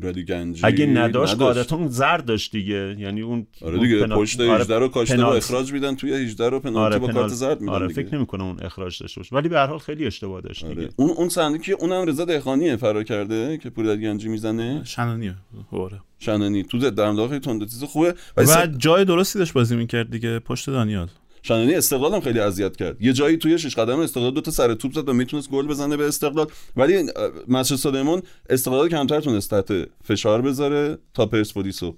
پورعلی 0.00 0.24
گنجی 0.24 0.60
اگه 0.64 0.86
نداشت 0.86 1.34
قاعدتا 1.34 1.76
اون 1.76 1.88
زرد 1.88 2.24
داشت 2.24 2.52
دیگه. 2.52 2.96
یعنی 2.98 3.20
اون 3.20 3.46
آره 3.62 3.78
دیگه 3.78 4.00
پنال... 4.00 4.18
پشت 4.18 4.40
18 4.40 4.74
آره 4.74 4.78
رو 4.78 4.88
کاشته 4.88 5.16
با 5.16 5.34
اخراج 5.34 5.72
میدن 5.72 5.96
توی 5.96 6.12
18 6.12 6.48
رو 6.48 6.60
پنالتی 6.60 6.78
آره 6.78 6.98
با 6.98 7.12
کارت 7.12 7.32
زرد 7.32 7.60
میدن 7.60 7.72
آره 7.72 7.88
فکر 7.88 8.14
نمی‌کنه 8.14 8.44
اون 8.44 8.60
اخراج 8.62 9.02
داشته 9.02 9.20
باشه. 9.20 9.36
ولی 9.36 9.48
به 9.48 9.56
هر 9.58 9.66
حال 9.66 9.78
خیلی 9.78 10.06
اشتباه 10.06 10.40
داشت 10.40 10.64
آره. 10.64 10.74
دیگه. 10.74 10.88
اون 10.96 11.10
اون 11.10 11.28
صحنه 11.28 11.58
که 11.58 11.72
اونم 11.72 12.06
رضا 12.06 12.24
دهقانیه 12.24 12.76
فرار 12.76 13.04
کرده 13.04 13.58
که 13.58 13.70
پورعلی 13.70 14.02
گنجی 14.02 14.28
می‌زنه. 14.28 14.80
شنانیه 14.84 15.34
آره. 15.72 16.00
شنانی 16.18 16.62
تو 16.62 16.78
در 16.78 17.10
مدار 17.10 17.28
خیلی 17.28 17.40
تند 17.40 17.60
چیز 17.60 17.84
خوبه. 17.84 18.14
و 18.36 18.66
جای 18.78 19.04
درستی 19.04 19.38
داشت 19.38 19.52
بازی 19.52 19.76
می‌کرد 19.76 20.10
دیگه 20.10 20.38
پشت 20.38 20.70
دانیال. 20.70 21.08
شنانی 21.48 21.74
استقلال 21.74 22.14
هم 22.14 22.20
خیلی 22.20 22.40
اذیت 22.40 22.76
کرد. 22.76 23.02
یه 23.02 23.12
جایی 23.12 23.36
توی 23.36 23.58
شش 23.58 23.74
قدم 23.74 24.00
استقلال 24.00 24.30
دو 24.30 24.40
تا 24.40 24.50
سر 24.50 24.74
توپ 24.74 24.92
زد 24.92 25.08
و 25.08 25.12
می‌تونست 25.12 25.50
گل 25.50 25.66
بزنه 25.66 25.96
به 25.96 26.08
استقلال. 26.08 26.46
ولی 26.76 27.10
مسجد 27.48 27.76
سلیمان 27.76 28.22
استقلال 28.50 28.88
کمتر 28.88 29.20
تونست 29.20 29.50
تحت 29.50 29.88
فشار 30.04 30.42
بذاره 30.42 30.98
تا 31.14 31.26
پرسپولیسو 31.26 31.94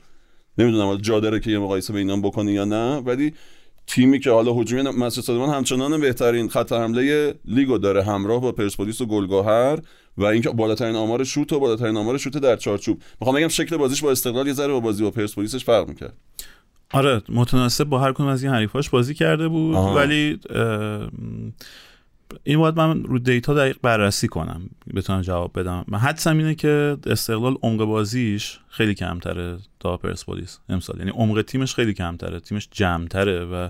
نمی‌دونم 0.58 0.96
جا 0.96 1.20
داره 1.20 1.40
که 1.40 1.50
یه 1.50 1.58
مقایسه 1.58 1.92
به 1.92 2.16
بکنی 2.16 2.52
یا 2.52 2.64
نه 2.64 2.96
ولی 2.96 3.32
تیمی 3.86 4.20
که 4.20 4.30
حالا 4.30 4.52
هجومی 4.52 4.82
مسجد 4.82 5.22
سلیمان 5.22 5.48
همچنان 5.48 6.00
بهترین 6.00 6.48
خط 6.48 6.72
حمله 6.72 7.34
لیگو 7.44 7.78
داره. 7.78 8.02
همراه 8.02 8.40
با 8.40 8.52
پرسپولیس 8.52 9.00
و 9.00 9.06
گلگهر 9.06 9.78
و 10.16 10.24
اینکه 10.24 10.50
بالاترین 10.50 10.96
آمار 10.96 11.24
شوت 11.24 11.52
و 11.52 11.60
بالاترین 11.60 11.96
آمار 11.96 12.18
شوت 12.18 12.38
در 12.38 12.56
چارچوب. 12.56 13.02
می‌خوام 13.20 13.36
بگم 13.36 13.48
شکل 13.48 13.76
بازیش 13.76 14.02
با 14.02 14.10
استقلال 14.10 14.46
یه 14.46 14.52
ذره 14.52 14.72
با 14.72 14.80
بازی 14.80 15.02
با 15.02 15.10
پرسپولیسش 15.10 15.64
فرق 15.64 15.88
می‌کرد. 15.88 16.16
آره 16.92 17.22
متناسب 17.28 17.84
با 17.84 17.98
هر 17.98 18.12
کدوم 18.12 18.26
از 18.26 18.42
این 18.42 18.52
حریفاش 18.52 18.90
بازی 18.90 19.14
کرده 19.14 19.48
بود 19.48 19.76
ولی 19.76 20.40
این 22.44 22.58
باید 22.58 22.76
من 22.76 23.04
رو 23.04 23.18
دیتا 23.18 23.54
دقیق 23.54 23.76
بررسی 23.82 24.28
کنم 24.28 24.70
بتونم 24.94 25.20
جواب 25.20 25.58
بدم. 25.58 25.84
من 25.88 25.98
حدسم 25.98 26.38
اینه 26.38 26.54
که 26.54 26.96
استقلال 27.06 27.56
عمق 27.62 27.84
بازیش 27.84 28.58
خیلی 28.68 28.94
کمتره 28.94 29.58
تا 29.80 29.96
پرسپولیس 29.96 30.58
امسال. 30.68 30.98
یعنی 30.98 31.10
عمق 31.10 31.42
تیمش 31.42 31.74
خیلی 31.74 31.94
کمتره 31.94 32.40
تیمش 32.40 32.68
جمعتره 32.70 33.44
و 33.44 33.68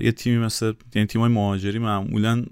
یه 0.00 0.12
تیمی 0.12 0.38
مثل 0.38 0.72
یعنی 0.94 1.06
تیمای 1.06 1.28
مهاجری 1.28 1.78
معمولا 1.78 2.44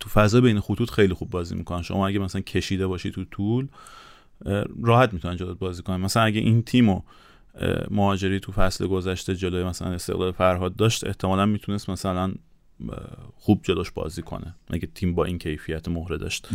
تو 0.00 0.08
فضا 0.08 0.40
بین 0.40 0.60
خطوط 0.60 0.90
خیلی 0.90 1.14
خوب 1.14 1.30
بازی 1.30 1.54
می‌کنن. 1.54 1.82
شما 1.82 2.06
اگه 2.06 2.18
مثلا 2.18 2.40
کشیده 2.40 2.86
باشی 2.86 3.10
تو 3.10 3.24
طول 3.24 3.68
راحت 4.82 5.12
می‌تونن 5.12 5.36
جلوت 5.36 5.58
بازی 5.58 5.82
کنن. 5.82 5.96
مثلا 5.96 6.22
اگه 6.22 6.40
این 6.40 6.62
تیمو 6.62 7.02
مهاجری 7.90 8.40
تو 8.40 8.52
فصل 8.52 8.86
گذشته 8.86 9.34
جلوی 9.34 9.64
مثلا 9.64 9.88
استقلال 9.88 10.32
فرهاد 10.32 10.76
داشت 10.76 11.06
احتمالا 11.06 11.46
می‌تونست 11.46 11.90
مثلا 11.90 12.34
خوب 13.36 13.60
جلوش 13.62 13.90
بازی 13.90 14.22
کنه. 14.22 14.54
اگه 14.70 14.88
تیم 14.94 15.14
با 15.14 15.24
این 15.24 15.38
کیفیت 15.38 15.88
مهره 15.88 16.18
داشت؟ 16.18 16.48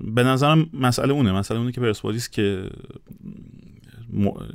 به 0.00 0.22
نظرم 0.22 0.70
مسئله 0.72 1.12
اونه. 1.12 1.32
مسئله 1.32 1.58
اونه 1.58 1.72
که 1.72 1.80
پرسپولیس 1.80 2.28
که 2.28 2.70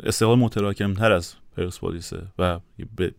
استقلال 0.03 0.39
متراکم 0.39 0.93
تر 0.93 1.11
از 1.11 1.33
پرسپولیسه 1.57 2.21
و 2.39 2.59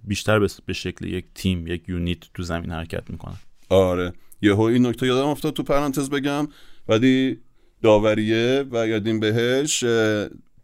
بیشتر 0.05 0.49
به 0.67 0.73
شکل 0.73 1.07
یک 1.07 1.25
تیم 1.35 1.67
یک 1.67 1.89
یونیت 1.89 2.19
تو 2.35 2.43
زمین 2.43 2.71
حرکت 2.71 3.11
می‌کنه. 3.11 3.35
آره. 3.69 4.13
یهو 4.43 4.61
این 4.61 4.87
نکته 4.87 5.07
یادم 5.07 5.29
افتاد 5.29 5.53
تو 5.53 5.63
پرانتز 5.63 6.11
بگم. 6.11 6.49
ولی 6.89 7.39
داوریه 7.83 8.65
و 8.71 8.89
یادیم 8.89 9.21
بهش 9.21 9.85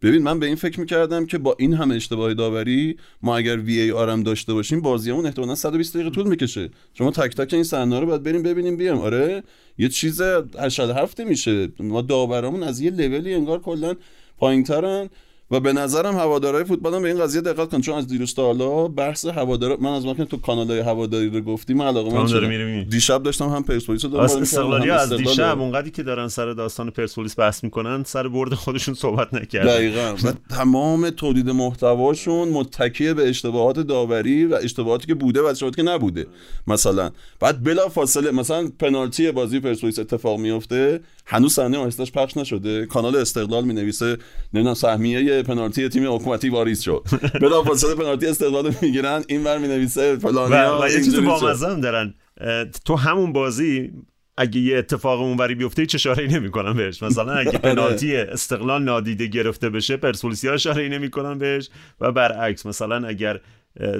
ببین 0.03 0.23
من 0.23 0.39
به 0.39 0.45
این 0.45 0.55
فکر 0.55 0.79
می‌کردم 0.79 1.25
که 1.25 1.37
با 1.37 1.55
این 1.59 1.73
همه 1.73 1.95
اشتباه 1.95 2.33
داوری 2.33 2.97
ما 3.21 3.37
اگر 3.37 3.57
وی 3.57 3.79
ای 3.79 3.91
آر 3.91 4.09
هم 4.09 4.23
داشته 4.23 4.53
باشیم 4.53 4.81
بازیمون 4.81 5.25
احتمالاً 5.25 5.55
120 5.55 5.93
دقیقه 5.93 6.09
طول 6.09 6.27
می‌کشه. 6.27 6.69
شما 6.93 7.11
تک 7.11 7.35
تک 7.35 7.53
این 7.53 7.63
صحنه 7.63 7.99
رو 7.99 8.05
باید 8.05 8.23
بریم 8.23 8.43
ببینیم 8.43 8.77
بیام. 8.77 8.97
آره 8.97 9.43
یه 9.77 9.89
چیز 9.89 10.21
87 10.21 11.19
میشه. 11.19 11.69
ما 11.79 12.01
داورامون 12.01 12.63
از 12.63 12.79
یه 12.79 12.91
لولی 12.91 13.33
انگار 13.33 13.59
کلا 13.59 13.95
پایینترن. 14.37 15.09
و 15.51 15.59
به 15.59 15.73
نظرم 15.73 16.15
هوادارهای 16.15 16.63
فوتبال 16.63 16.93
هم 16.93 17.01
به 17.01 17.07
این 17.07 17.19
قضیه 17.19 17.41
دقت 17.41 17.69
کن. 17.69 17.81
چون 17.81 17.95
از 17.95 18.07
دیروز 18.07 18.33
تا 18.33 18.45
حالا 18.45 18.87
بحث 18.87 19.25
هوادار 19.25 19.77
من 19.79 19.89
از 19.93 20.05
وقتی 20.05 20.25
تو 20.25 20.37
کانالای 20.37 20.79
هواداری 20.79 21.29
رو 21.29 21.41
گفتیم 21.41 21.81
علاقه 21.81 22.13
من 22.13 22.83
دیشب 22.83 23.23
داشتم 23.23 23.49
هم 23.49 23.63
پرسپولیس 23.63 24.05
رو 24.05 24.11
دنبال 24.11 24.41
استقلالی 24.41 24.89
از 24.89 25.13
دیشب 25.13 25.61
اونقدی 25.61 25.91
که 25.91 26.03
دارن 26.03 26.27
سر 26.27 26.51
داستان 26.51 26.89
پرسپولیس 26.89 27.39
بحث 27.39 27.63
می‌کنن 27.63 28.03
سر 28.03 28.27
برد 28.27 28.53
خودشون 28.53 28.93
صحبت 28.93 29.33
نکردن. 29.33 29.65
دقیقاً. 29.65 30.15
و 30.23 30.33
تمام 30.49 31.09
تولید 31.09 31.49
محتواشون 31.49 32.49
متکی 32.49 33.13
به 33.13 33.29
اشتباهات 33.29 33.79
داوری 33.79 34.45
و 34.45 34.55
اشتباهاتی 34.55 35.07
که 35.07 35.13
بوده 35.13 35.41
و 35.41 35.45
اشتباهاتی 35.45 35.81
که 35.81 35.89
نبوده 35.89 36.27
مثلا. 36.67 37.11
بعد 37.39 37.63
بلا 37.63 37.89
فاصله 37.89 38.31
مثلا 38.31 38.71
پنالتی 38.79 39.31
بازی 39.31 39.59
پرسپولیس 39.59 39.99
اتفاق 39.99 40.39
میفته 40.39 41.01
هنوز 41.25 41.53
صحنه 41.53 41.77
آهستش 41.77 42.11
پخش 42.11 42.37
نشده. 42.37 42.85
کانال 42.85 43.15
استقلال 43.15 43.63
می 43.63 43.73
نویسه 43.73 44.17
نمی‌دونم 44.53 44.73
سهمیه 44.75 45.43
پنالتی 45.43 45.89
تیم 45.89 46.15
حکومتی 46.15 46.49
واریز 46.49 46.81
شد. 46.81 47.03
بلافاصله 47.41 47.95
پنالتی 47.95 48.27
استقلال 48.27 48.73
می‌گیرن 48.81 49.23
این 49.27 49.43
ور 49.43 49.57
می 49.57 49.67
نویسه 49.67 50.15
فلانی 50.15 50.55
و, 50.55 50.89
چیز 50.89 51.19
بامزه 51.19 51.75
دارن. 51.79 52.13
تو 52.85 52.95
همون 52.95 53.33
بازی 53.33 53.91
اگه 54.37 54.59
یه 54.59 54.77
اتفاق 54.77 55.21
اونوری 55.21 55.55
بیفته 55.55 55.85
چه 55.85 55.95
اشاره 55.95 56.27
نمی‌کنن 56.27 56.73
بهش. 56.73 57.03
مثلا 57.03 57.33
اگه 57.33 57.49
آره. 57.57 57.59
پنالتی 57.59 58.15
استقلال 58.15 58.83
نادیده 58.83 59.27
گرفته 59.27 59.69
بشه 59.69 59.97
پرسپولیسی 59.97 60.47
ها 60.47 60.53
اشاره 60.53 60.89
نمی‌کنن 60.89 61.39
بهش. 61.39 61.69
و 62.01 62.11
برعکس 62.11 62.65
مثلا 62.65 63.07
اگر 63.07 63.39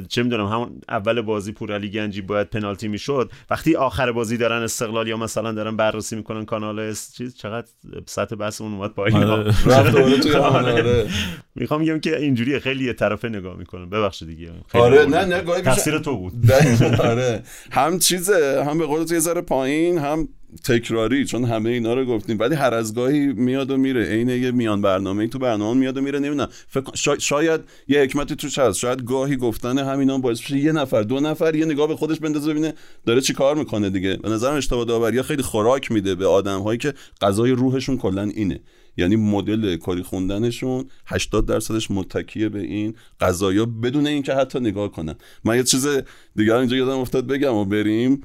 چه 0.10 0.24
می‌دونم 0.24 0.46
همون 0.46 0.82
اول 0.90 1.22
بازی 1.22 1.52
پورعلی 1.52 1.90
گنجی 1.90 2.22
باید 2.22 2.50
پنالتی 2.50 2.88
می‌شد 2.88 3.32
وقتی 3.50 3.76
آخر 3.76 4.12
بازی 4.12 4.38
دارن 4.38 4.62
استقلال 4.62 5.08
یا 5.08 5.18
مثلا 5.18 5.52
دارن 5.52 5.76
بررسی 5.78 6.16
می‌کنن 6.16 6.46
کانال 6.46 6.80
اس 6.80 7.14
چیز 7.16 7.36
چقدر 7.38 7.68
سطح 8.06 8.36
بحثمون 8.36 8.74
اومد 8.74 8.92
پایین 8.92 9.24
آره. 9.24 9.54
آره. 9.72 10.72
آره. 10.72 11.08
می‌خوام 11.56 11.82
بگم 11.82 12.00
که 12.00 12.18
اینجوری 12.18 12.60
خیلی 12.60 12.86
یه 12.86 12.94
طرفه 12.94 13.30
نگاه 13.30 13.58
می‌کنن 13.58 13.90
ببخشید 13.90 14.28
دیگه 14.28 14.52
خیلی 14.68 14.84
آره. 14.84 15.06
نه 15.06 15.26
نه 15.26 15.62
تقصیر 15.62 15.98
تو 15.98 16.18
بود 16.18 16.34
آره 17.12 17.44
هم 17.72 18.00
چیزه 18.00 18.64
هم 18.68 18.78
به 18.78 18.86
قول 18.86 19.04
تو 19.04 19.14
یه 19.14 19.20
ذره 19.20 19.42
پایین 19.42 19.98
هم 19.98 20.28
تکراری 20.64 21.26
چون 21.26 21.46
همه 21.46 21.70
اینا 21.70 21.94
رو 21.94 22.06
گفتیم. 22.06 22.40
ولی 22.40 22.56
هر 22.56 22.74
از 22.74 22.96
گاهی 22.96 23.34
میاد 23.34 23.72
و 23.72 23.78
میره. 23.78 24.06
عین 24.06 24.30
یه 24.30 24.52
میان 24.52 24.82
برنامه 24.82 25.28
تو 25.28 25.40
برنامه 25.40 25.80
میاد 25.80 25.98
و 25.98 26.02
میره. 26.02 26.20
نمی‌دونم. 26.20 26.48
فکر 26.68 26.92
شا- 26.92 27.20
شاید 27.20 27.62
یه 27.88 28.02
حکمتی 28.02 28.36
توش 28.36 28.60
هست. 28.60 28.80
شاید 28.80 29.04
گاهی 29.04 29.38
گفتن 29.38 29.78
همینا 29.78 30.18
باعث 30.18 30.42
بشه 30.42 30.58
یه 30.58 30.72
نفر 30.72 31.02
دو 31.02 31.20
نفر 31.20 31.56
یه 31.56 31.66
نگاه 31.66 31.88
به 31.88 31.96
خودش 31.96 32.20
بندازه 32.20 32.52
ببینه 32.52 32.74
داره 33.06 33.22
چی 33.22 33.34
کار 33.34 33.56
می‌کنه 33.56 33.90
دیگه. 33.90 34.18
به 34.18 34.30
نظرم 34.30 34.56
اشتباه 34.56 34.86
داوری. 34.86 35.22
خیلی 35.22 35.44
خوراک 35.44 35.92
میده 35.92 36.16
به 36.16 36.28
آدم 36.28 36.62
هایی 36.62 36.78
که 36.78 36.94
غذای 37.22 37.52
روحشون 37.52 37.98
کلا 37.98 38.22
اینه. 38.24 38.60
یعنی 38.98 39.16
مدل 39.16 39.76
کاری 39.76 40.04
خوندنشون 40.04 40.86
80 41.06 41.46
درصدش 41.46 41.92
متکیه 41.92 42.50
به 42.50 42.60
این 42.60 42.96
قضایا 43.22 43.66
بدون 43.66 44.08
اینکه 44.08 44.34
حتی 44.34 44.60
نگاه 44.60 44.92
کنن. 44.92 45.16
من 45.44 45.58
یه 45.58 45.64
چیز 45.64 45.88
دیگر 46.36 46.56
اینجا 46.56 46.76
یادم 46.76 46.98
افتاد 46.98 47.28
بگم 47.28 47.54
و 47.54 47.66
بریم. 47.66 48.22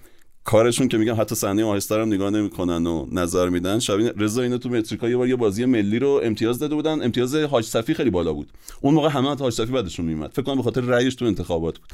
کارشون 0.49 0.88
که 0.88 0.99
میگم 0.99 1.14
حتی 1.20 1.34
صحنه 1.34 1.64
آهسته 1.64 1.94
هم 1.94 2.09
نگاه 2.09 2.30
نمی‌کنن 2.30 2.86
و 2.86 3.07
نظر 3.12 3.49
میدن. 3.49 3.78
شبیه 3.78 4.12
رضا 4.16 4.42
اینا 4.42 4.59
تو 4.59 4.68
متریکا 4.68 5.09
یه 5.09 5.16
بار 5.16 5.28
یه 5.28 5.36
بازی 5.36 5.64
ملی 5.64 5.99
رو 5.99 6.20
امتیاز 6.24 6.59
داده 6.59 6.74
بودن. 6.74 7.03
امتیاز 7.03 7.34
حاج 7.34 7.64
صفی 7.64 7.94
خیلی 7.94 8.11
بالا 8.11 8.32
بود. 8.32 8.49
اون 8.80 8.94
موقع 8.94 9.09
همه 9.09 9.36
حاج 9.36 9.53
صفی 9.53 9.72
بعدشون 9.72 10.07
میومد 10.07 10.30
فکر 10.30 10.42
کنم 10.42 10.57
به 10.57 10.62
خاطر 10.62 10.80
رأیش 10.80 11.14
تو 11.14 11.24
انتخابات 11.24 11.78
بود. 11.78 11.88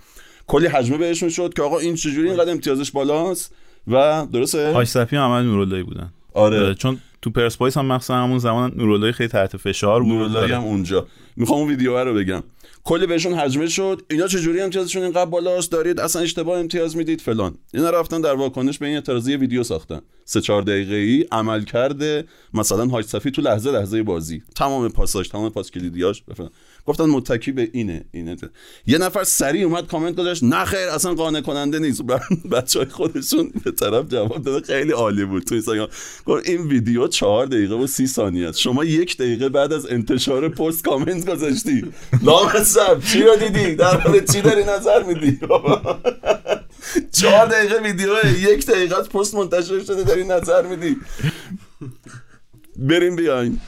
کلی 0.46 0.66
حجمه 0.66 0.98
بهشون 0.98 1.28
شد 1.28 1.55
که 1.55 1.62
آقا 1.62 1.78
این 1.78 1.94
چجوری 1.94 2.28
اینقدر 2.28 2.50
امتیازش 2.50 2.90
بالاست؟ 2.90 3.55
و 3.88 4.26
درسته؟ 4.32 4.72
آش 4.72 4.88
صفی 4.88 5.16
هم 5.16 5.22
عمل 5.22 5.44
نوراللهی 5.44 5.82
بودن. 5.82 6.12
آره. 6.34 6.74
چون 6.74 6.98
تو 7.22 7.30
پرسپولیس 7.30 7.76
هم 7.76 7.86
مخصوصا 7.86 8.14
همون 8.14 8.38
زمان 8.38 8.72
نوراللهی 8.76 9.12
خیلی 9.12 9.28
تحت 9.28 9.57
فشار 9.57 10.02
بود. 10.02 10.12
نوراللهی 10.12 10.42
آره. 10.42 10.57
هم 10.57 10.64
اونجا. 10.64 11.07
می‌خوام 11.36 11.61
اون 11.61 11.68
ویدیو 11.68 12.05
رو 12.05 12.14
بگم. 12.14 12.42
کلی 12.85 13.07
بهشون 13.07 13.35
حجمه 13.35 13.68
شد. 13.68 14.03
اینا 14.11 14.26
چجوری 14.26 14.61
امتیازشون 14.61 15.03
اینقدر 15.03 15.30
بالاست؟ 15.30 15.72
دارید 15.72 16.01
اصلا 16.01 16.22
اشتباه 16.22 16.59
امتیاز 16.59 16.97
می‌دید 16.97 17.20
فلان. 17.20 17.55
اینا 17.74 17.91
رفتن 17.91 18.20
در 18.20 18.35
واکنش 18.35 18.78
به 18.78 18.87
این 18.87 18.95
اعتراضی 18.95 19.37
ویدیو 19.37 19.62
ساختن. 19.62 20.01
سه 20.24 20.41
چهار 20.41 20.62
دقیقه 20.62 20.95
ای 20.95 21.24
عمل 21.32 21.64
کرده. 21.64 22.24
مثلا 22.55 22.87
حاج 22.87 23.05
صفی 23.05 23.30
تو 23.30 23.43
لحظه 23.43 23.70
لحظه 23.70 24.03
بازی. 24.03 24.43
تمام 24.57 24.89
پاساش 24.89 25.28
تمام 25.28 25.51
پاس 25.51 25.70
کلیدیاش 25.70 26.22
بفهم. 26.22 26.51
گفتن 26.87 27.05
متکی 27.05 27.53
به 27.53 27.70
اینه 27.72 28.05
اینه. 28.12 28.37
یه 28.87 28.99
نفر 28.99 29.24
سریع 29.24 29.66
اومد 29.66 29.87
کامنت 29.87 30.16
گذاشت 30.16 30.45
نه 30.45 30.64
خیر 30.64 30.89
اصلا 30.89 31.14
قانع 31.14 31.41
کننده 31.41 31.78
نیست. 31.78 32.03
بچه 32.53 32.78
های 32.78 32.89
خودشون 32.89 33.53
به 33.64 33.70
طرف 33.70 34.09
جواب 34.09 34.43
داده 34.43 34.66
خیلی 34.66 34.93
عالی 34.93 35.24
بود 35.24 35.45
تو 35.45 35.55
اینستاگرام. 35.55 35.89
گفت 36.26 36.49
این 36.49 36.62
ویدیو 36.62 37.09
چهار 37.09 37.47
دقیقه 37.47 37.74
و 37.74 37.87
سی 37.87 38.07
ثانیه 38.07 38.49
است. 38.49 38.59
شما 38.59 38.85
یک 38.85 39.16
دقیقه 39.16 39.49
بعد 39.49 39.72
از 39.72 39.87
انتشار 39.87 40.49
پست 40.49 40.85
کامنت 40.85 41.30
گذاشتی. 41.30 41.85
لامصب 42.26 43.01
چی 43.12 43.22
رو 43.22 43.37
دیدی؟ 43.37 43.74
در 43.74 44.09
مورد 44.09 44.32
چی 44.32 44.41
داری 44.41 44.64
نظر 44.64 45.03
میدی؟ 45.03 45.41
چهار 47.20 47.47
دقیقه 47.47 47.82
ویدیو 47.82 48.11
یک 48.53 48.66
دقیقه 48.66 48.99
از 48.99 49.09
پست 49.09 49.35
منتشر 49.35 49.85
شده 49.85 50.03
داری 50.03 50.24
نظر 50.24 50.66
میدی. 50.66 50.97
بریم 52.76 53.16
بیاین. 53.16 53.61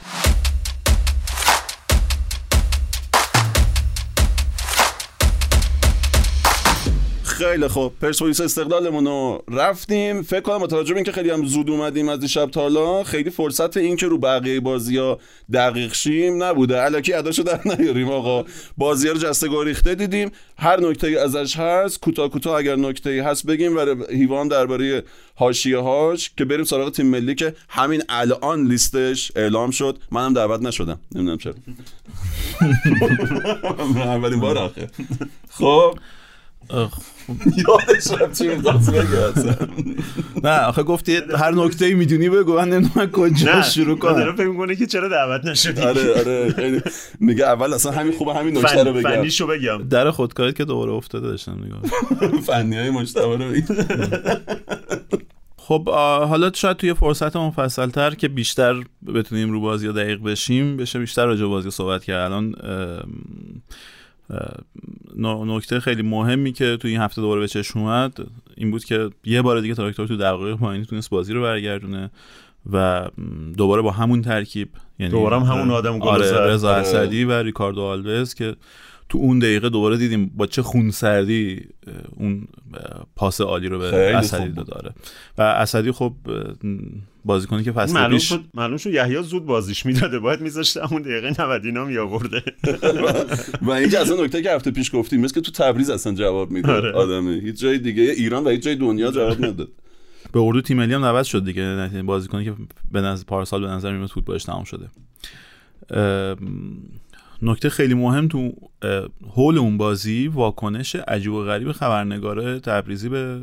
خیلی 7.37 7.67
خوب. 7.67 7.93
پرسپولیس 8.01 8.41
استقلالمون 8.41 9.05
رو 9.05 9.43
رفتیم. 9.47 10.21
فکر 10.21 10.39
کنم 10.39 10.57
با 10.57 10.67
توجه 10.67 10.93
به 10.93 10.97
اینکه 10.97 11.11
خیلی 11.11 11.29
هم 11.29 11.45
زود 11.45 11.69
اومدیم 11.69 12.09
از 12.09 12.19
دیشب 12.19 12.49
تا 12.49 12.61
حالا 12.61 13.03
خیلی 13.03 13.29
فرصت 13.29 13.77
این 13.77 13.95
که 13.95 14.07
رو 14.07 14.17
بقیه 14.17 14.59
بازی 14.59 14.97
ها 14.97 15.19
دقیق 15.53 15.93
شیم 15.93 16.43
نبوده. 16.43 16.83
الکی 16.83 17.13
اداشو 17.13 17.43
در 17.43 17.59
نیاریم 17.65 18.09
آقا. 18.09 18.45
بازی 18.77 19.09
رو 19.09 19.17
جسته 19.17 19.47
گریخته 19.47 19.95
دیدیم. 19.95 20.31
هر 20.57 20.79
نکته 20.79 21.07
ازش 21.07 21.57
هست 21.57 21.99
کوتاه 21.99 22.29
کوتاه 22.29 22.57
اگر 22.57 22.75
نکته 22.75 23.23
هست 23.23 23.45
بگیم. 23.45 23.77
و 23.77 23.95
هیوان 24.09 24.47
درباره 24.47 25.03
حاشیه 25.35 25.77
هاش 25.77 26.31
که 26.37 26.45
بریم 26.45 26.63
سراغ 26.63 26.91
تیم 26.91 27.05
ملی 27.05 27.35
که 27.35 27.55
همین 27.69 28.03
الان 28.09 28.67
لیستش 28.67 29.31
اعلام 29.35 29.71
شد. 29.71 29.97
منم 30.11 30.33
دعوت 30.33 30.61
نشدم. 30.61 30.99
نمی‌دونم 31.15 31.37
چرا. 31.37 31.53
اولین 34.13 34.39
بار 34.39 34.57
آخه. 34.57 34.89
خب. 35.49 35.97
یادش 37.67 38.21
رفت 38.21 38.37
چی 38.37 38.47
می‌خواست 38.47 38.89
بگه. 38.93 39.57
نه 40.43 40.59
آخه 40.59 40.83
گفتی 40.83 41.19
هر 41.37 41.51
نکته 41.51 41.93
می‌دونی 41.93 42.29
بگو. 42.29 42.55
من 42.55 42.69
نمی‌دونم 42.69 43.11
کجا 43.11 43.61
شروع 43.61 43.99
داره 43.99 44.25
کنم. 44.25 44.35
فکر 44.35 44.47
می‌کنه 44.47 44.75
که 44.75 44.85
چرا 44.85 45.07
دعوت 45.07 45.45
نشدی؟ 45.45 45.81
آره 45.81 46.19
آره 46.19 46.83
میگه 47.19 47.43
اول 47.45 47.73
اصلا 47.73 47.91
همین 47.91 48.13
خوبه 48.13 48.33
همین 48.33 48.57
نکته 48.57 48.83
رو. 48.83 48.93
بگم. 48.93 49.09
فنیشو 49.09 49.47
بگم. 49.47 49.87
در 49.89 50.11
خودکاریت 50.11 50.55
که 50.55 50.65
دوباره 50.65 50.91
افتاده 50.91 51.27
داشتم 51.27 51.57
نگاه. 51.65 51.81
فنی 52.47 52.77
های 52.77 52.89
رو. 52.89 53.53
خب 55.57 55.89
حالا 55.89 56.51
شاید 56.53 56.77
توی 56.77 56.93
فرصت 56.93 57.35
مفصل 57.35 57.89
تر 57.89 58.15
که 58.15 58.27
بیشتر 58.27 58.83
بتونیم 59.15 59.51
رو 59.51 59.61
بازی 59.61 59.87
دقیق 59.87 60.23
بشیم 60.23 60.77
بشه 60.77 60.99
بیشتر 60.99 61.25
راجع 61.25 61.45
بازی 61.45 61.71
صحبت 61.71 62.03
کرد. 62.03 62.31
الان 62.31 62.55
نکته 65.17 65.79
خیلی 65.79 66.01
مهمی 66.01 66.51
که 66.51 66.77
توی 66.77 66.91
این 66.91 66.99
هفته 66.99 67.21
دوباره 67.21 67.41
به 67.41 67.47
چشم 67.47 67.79
اومد 67.79 68.17
این 68.57 68.71
بود 68.71 68.85
که 68.85 69.09
یه 69.25 69.41
بار 69.41 69.61
دیگه 69.61 69.75
تراکتور 69.75 70.07
تو 70.07 70.17
دقایق 70.17 70.57
پایینی 70.57 70.85
تونست 70.85 71.09
بازی 71.09 71.33
رو 71.33 71.41
برگردونه 71.41 72.11
و 72.71 73.07
دوباره 73.57 73.81
با 73.81 73.91
همون 73.91 74.21
ترکیب 74.21 74.69
یعنی 74.99 75.11
دوباره 75.11 75.39
هم 75.39 75.43
همون 75.43 75.71
آدم 75.71 75.99
گل 75.99 76.07
آره. 76.07 76.53
رضا 76.53 76.69
آره. 76.69 76.79
اسدی 76.79 77.23
و 77.23 77.31
ریکاردو 77.31 77.81
آلوز 77.81 78.33
که 78.33 78.55
تو 79.09 79.17
اون 79.17 79.39
دقیقه 79.39 79.69
دوباره 79.69 79.97
دیدیم 79.97 80.31
با 80.35 80.45
چه 80.45 80.61
خونسردی 80.61 81.67
اون 82.15 82.47
پاس 83.15 83.41
عالی 83.41 83.67
رو 83.67 83.79
به 83.79 84.15
اسدی 84.15 84.61
آره 84.71 84.93
و 85.37 85.41
اسدی 85.41 85.91
خب 85.91 86.13
بازیکنی 87.27 87.63
که 87.63 87.71
فصل 87.71 87.93
معلوم 87.93 88.17
پیش 88.17 88.29
شد 88.29 88.43
معلوم 88.53 88.77
شد 88.77 88.93
یحیی 88.93 89.23
زود 89.23 89.45
بازیش 89.45 89.85
می‌داده. 89.85 90.19
باید 90.19 90.41
میذاشته 90.41 90.87
همون 90.87 91.01
دقیقه 91.01 91.43
90 91.43 91.65
اینا 91.65 91.85
می 91.85 91.97
آورده 91.97 92.43
و 93.61 93.71
اینکه 93.71 93.99
اصلا 93.99 94.23
نکته 94.23 94.41
که 94.41 94.51
هفته 94.51 94.71
پیش 94.71 94.95
گفتیم 94.95 95.21
مثل 95.21 95.33
که 95.33 95.41
تو 95.41 95.51
تبریز 95.51 95.89
اصلا 95.89 96.13
جواب 96.13 96.51
میده 96.51 96.71
آره. 96.71 96.91
آدمه. 96.91 97.31
هیچ 97.43 97.59
جای 97.59 97.77
دیگه 97.77 98.03
ایران 98.03 98.43
و 98.43 98.49
هیچ 98.49 98.63
جای 98.63 98.75
دنیا 98.75 99.11
جواب 99.11 99.45
نداد. 99.45 99.69
به 100.31 100.39
اردو 100.39 100.61
تیم 100.61 100.77
ملی 100.77 100.93
هم 100.93 101.01
دعوت 101.01 101.25
شد 101.25 101.45
دیگه. 101.45 101.61
نه- 101.61 102.03
بازیکنی 102.03 102.45
که 102.45 102.53
به 102.91 103.01
نظر 103.01 103.23
پارسال 103.27 103.61
به 103.61 103.67
نظر 103.67 103.97
میاد 103.97 104.09
فوتبالش 104.09 104.43
تمام 104.43 104.63
شده. 104.63 104.87
نکته 107.41 107.69
خیلی 107.69 107.93
مهم 107.93 108.27
تو 108.27 108.51
هول 109.35 109.57
اون 109.57 109.77
بازی 109.77 110.27
واکنش 110.27 110.95
عجیب 110.95 111.31
و 111.33 111.43
غریب 111.43 111.71
خبرنگار 111.71 112.59
تبریزی 112.59 113.09
به 113.09 113.41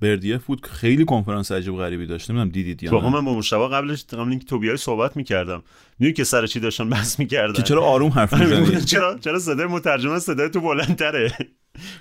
بردیف 0.00 0.44
بود 0.44 0.60
که 0.60 0.68
خیلی 0.68 1.04
کنفرانس 1.04 1.52
عجیب 1.52 1.76
غریبی 1.76 2.06
داشت. 2.06 2.30
نمی‌دونم 2.30 2.50
دیدید 2.50 2.82
یا 2.82 2.90
نه. 2.90 3.08
من 3.08 3.24
با 3.24 3.34
مشتبه 3.34 3.68
قبلش 3.68 4.04
قبل 4.04 4.30
اینکه 4.30 4.46
تو 4.46 4.58
بیای 4.58 4.76
صحبت 4.76 5.16
می‌کردم. 5.16 5.62
می‌دونی 5.98 6.14
که 6.14 6.24
سر 6.24 6.46
چی 6.46 6.60
داشتن 6.60 6.88
بحث 6.88 7.18
می‌کردن؟ 7.18 7.52
که 7.52 7.62
چرا 7.62 7.84
آروم 7.84 8.10
حرف 8.10 8.34
می‌زنی؟ 8.34 8.80
چرا 8.80 9.18
چرا 9.18 9.38
صدای 9.38 9.66
مترجم 9.66 10.18
صدای 10.18 10.48
تو 10.48 10.60
بلندتره؟ 10.60 11.32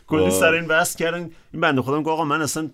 کلی. 0.08 0.32
سر 0.32 0.54
این 0.54 0.68
بحث 0.68 0.96
کردن. 0.96 1.30
این 1.54 1.62
بنده 1.62 1.82
خودم 1.82 2.10
آقا 2.10 2.26
من 2.26 2.42
اصلا 2.42 2.70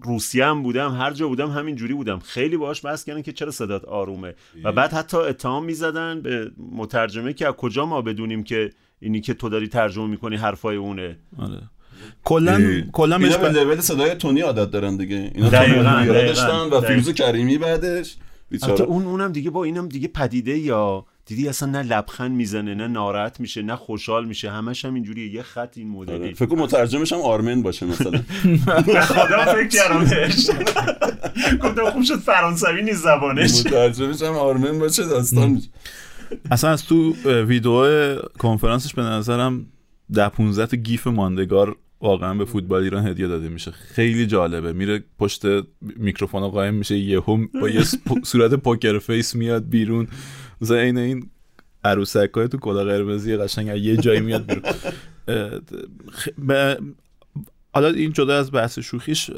روسیه 0.00 0.46
هم 0.46 0.62
بودم 0.62 0.94
هر 0.94 1.12
جا 1.12 1.28
بودم 1.28 1.50
همین 1.50 1.76
جوری 1.76 1.94
بودم. 1.94 2.18
خیلی 2.18 2.56
باهاش 2.56 2.84
بحث 2.84 3.04
کردن 3.04 3.22
که 3.22 3.32
چرا 3.32 3.50
صدات 3.50 3.84
آرومه. 3.84 4.34
و 4.64 4.72
بعد 4.72 4.92
حتی 4.92 5.16
اتهام 5.16 5.64
می‌زدن 5.64 6.20
به 6.20 6.50
مترجمه 6.72 7.32
که 7.32 7.48
از 7.48 7.54
کجا 7.54 7.86
ما 7.86 8.02
بدونیم 8.02 8.44
که 8.44 8.70
اینی 9.00 9.20
که 9.20 9.34
تو 9.34 9.48
داری 9.48 9.68
ترجمه 9.68 10.06
می‌کنی 10.06 10.36
حرفای 10.36 10.76
اونه. 10.76 11.18
آره. 11.38 11.62
کلا 12.24 12.82
کلا 12.92 13.16
اینا 13.16 13.36
به 13.36 13.48
لول 13.48 13.80
صدای 13.80 14.14
تونی 14.14 14.40
عادت 14.40 14.70
دارن 14.70 14.96
دیگه. 14.96 15.30
اینا 15.34 15.48
دقیقاً، 15.48 16.04
داشتن 16.06 16.60
و. 16.60 16.80
فیروز 16.80 17.12
کریمی 17.14 17.58
بعدش. 17.58 18.16
بیچاره. 18.50 18.84
اون 18.84 19.04
اونم 19.04 19.32
دیگه 19.32 19.50
با 19.50 19.64
اینم 19.64 19.88
دیگه 19.88 20.08
پدیده 20.08 20.58
یا 20.58 21.04
دیدی 21.26 21.48
اصلا 21.48 21.70
نه 21.70 21.82
لبخند 21.82 22.30
می‌زنه 22.30 22.74
نه 22.74 22.86
ناراحت 22.86 23.40
میشه 23.40 23.62
نه 23.62 23.76
خوشحال 23.76 24.24
میشه. 24.24 24.50
همش 24.50 24.84
هم 24.84 24.94
اینجوریه 24.94 25.34
یه 25.34 25.42
خط 25.42 25.78
این 25.78 25.96
آره. 25.96 26.14
مدلی 26.14 26.34
فکر 26.34 26.46
کنم 26.46 26.58
مترجمش 26.58 27.12
هم 27.12 27.20
آرمن 27.20 27.62
باشه 27.62 27.86
مثلا. 27.86 28.10
خدا 29.00 29.44
فکر 29.44 29.68
کردم 29.68 30.04
بهش 30.04 30.50
گفتم 31.62 31.90
خوب 31.90 32.02
شد 32.02 32.18
فرانسوی 32.18 32.82
نیست 32.82 33.02
زبانش. 33.02 33.66
مترجمش 33.66 34.22
هم 34.22 34.34
آرمن 34.34 34.78
باشه 34.78 35.04
داستان 35.04 35.50
میشه. 35.50 35.68
اصلا 36.50 36.70
از 36.70 36.86
تو 36.86 37.12
ویدیو 37.24 38.16
کنفرانسش 38.38 38.94
به 38.94 39.02
نظرم 39.02 39.66
ده 40.14 40.28
15 40.28 40.66
تا 40.66 40.76
گیف 40.76 41.06
ماندگار 41.06 41.76
واقعا 42.04 42.34
به 42.34 42.44
فوتبال 42.44 42.82
ایران 42.82 43.06
هدیه 43.06 43.26
داده 43.26 43.48
میشه. 43.48 43.70
خیلی 43.70 44.26
جالبه. 44.26 44.72
میره 44.72 45.04
پشت 45.18 45.42
میکروفون 45.80 46.48
قایم 46.48 46.74
میشه 46.74 46.98
یهو 46.98 47.46
با 47.60 47.68
یه 47.68 47.82
صورت 48.24 48.54
poker 48.54 48.98
face 48.98 49.34
میاد 49.34 49.68
بیرون. 49.68 50.08
مثلا 50.60 50.76
این 50.76 50.98
این 50.98 51.30
عروسک 51.84 52.30
های 52.34 52.48
تو 52.48 52.58
کلا 52.58 52.84
قرمزی 52.84 53.36
قشنگ 53.36 53.84
یه 53.84 53.96
جایی 53.96 54.20
میاد 54.20 54.46
بیرون. 54.46 54.62
حالا 57.74 57.88
این 57.88 58.12
جدا 58.12 58.38
از 58.38 58.52
بحث 58.52 58.78
شوخیش 58.78 59.30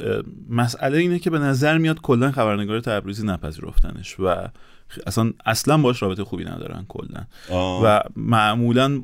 مسئله 0.50 0.98
اینه 0.98 1.18
که 1.18 1.30
به 1.30 1.38
نظر 1.38 1.78
میاد 1.78 2.00
کلا 2.00 2.32
خبرنگار 2.32 2.80
تبریزی 2.80 3.26
نپذیرفتنش 3.26 4.20
و 4.20 4.48
اصلا 5.06 5.32
اصلا 5.46 5.78
باش 5.78 6.02
رابطه 6.02 6.24
خوبی 6.24 6.44
ندارن 6.44 6.84
کلا. 6.88 7.26
و 7.84 8.02
معمولا 8.16 9.02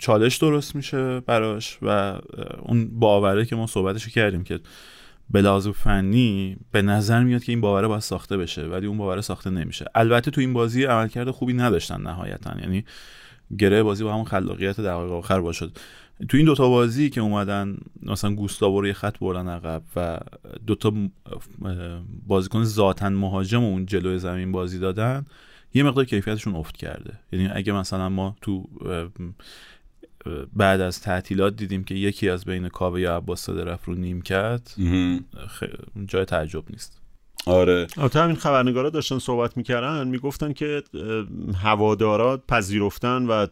چالش 0.00 0.36
درست 0.36 0.76
میشه 0.76 1.20
براش 1.20 1.78
و 1.82 2.18
اون 2.62 2.98
باوره 2.98 3.44
که 3.44 3.56
ما 3.56 3.66
صحبتش 3.66 4.08
کردیم 4.08 4.44
که 4.44 4.60
به 5.30 5.42
لحاظ 5.42 5.68
فنی 5.68 6.56
به 6.72 6.82
نظر 6.82 7.22
میاد 7.22 7.44
که 7.44 7.52
این 7.52 7.60
باوره 7.60 7.88
باید 7.88 8.00
ساخته 8.00 8.36
بشه 8.36 8.62
ولی 8.62 8.86
اون 8.86 8.98
باوره 8.98 9.20
ساخته 9.20 9.50
نمیشه. 9.50 9.84
البته 9.94 10.30
تو 10.30 10.40
این 10.40 10.52
بازی 10.52 10.84
عملکرد 10.84 11.30
خوبی 11.30 11.52
نداشتن 11.52 12.02
نهایتا. 12.02 12.54
یعنی 12.60 12.84
گره 13.58 13.82
بازی 13.82 14.04
با 14.04 14.12
همون 14.12 14.24
خلاقیت 14.24 14.80
دقایق 14.80 15.12
آخر 15.12 15.40
باشد 15.40 15.78
تو 16.28 16.36
این 16.36 16.46
دوتا 16.46 16.68
بازی 16.68 17.10
که 17.10 17.20
اومدن 17.20 17.76
مثلا 18.02 18.34
گوستاو 18.34 18.80
روی 18.80 18.92
خط 18.92 19.18
بردن 19.18 19.48
عقب 19.48 19.82
و 19.96 20.20
دوتا 20.66 20.92
بازیکن 22.26 22.64
ذاتا 22.64 23.08
مهاجم 23.08 23.64
اون 23.64 23.86
جلوی 23.86 24.18
زمین 24.18 24.52
بازی 24.52 24.78
دادن 24.78 25.24
یه 25.74 25.82
مقدار 25.82 26.04
کیفیتشون 26.04 26.54
افت 26.54 26.76
کرده. 26.76 27.18
یعنی 27.32 27.48
اگه 27.48 27.72
مثلا 27.72 28.08
ما 28.08 28.36
تو 28.40 28.68
بعد 30.52 30.80
از 30.80 31.00
تعطیلات 31.00 31.56
دیدیم 31.56 31.84
که 31.84 31.94
یکی 31.94 32.28
از 32.28 32.44
بین 32.44 32.68
کاوه 32.68 33.00
یا 33.00 33.16
عباس 33.16 33.48
رفت 33.48 33.84
رو 33.84 33.94
نیمکت 33.94 34.74
جای 36.06 36.24
تعجب 36.24 36.64
نیست. 36.70 36.99
آره. 37.46 37.86
البته 37.96 38.20
همین 38.20 38.36
خبرنگارا 38.36 38.90
داشتن 38.90 39.18
صحبت 39.18 39.56
می‌کردن 39.56 40.08
می‌گفتن 40.08 40.52
که 40.52 40.82
هوادارا 41.62 42.42
پذیرفتن 42.48 43.26
و 43.26 43.46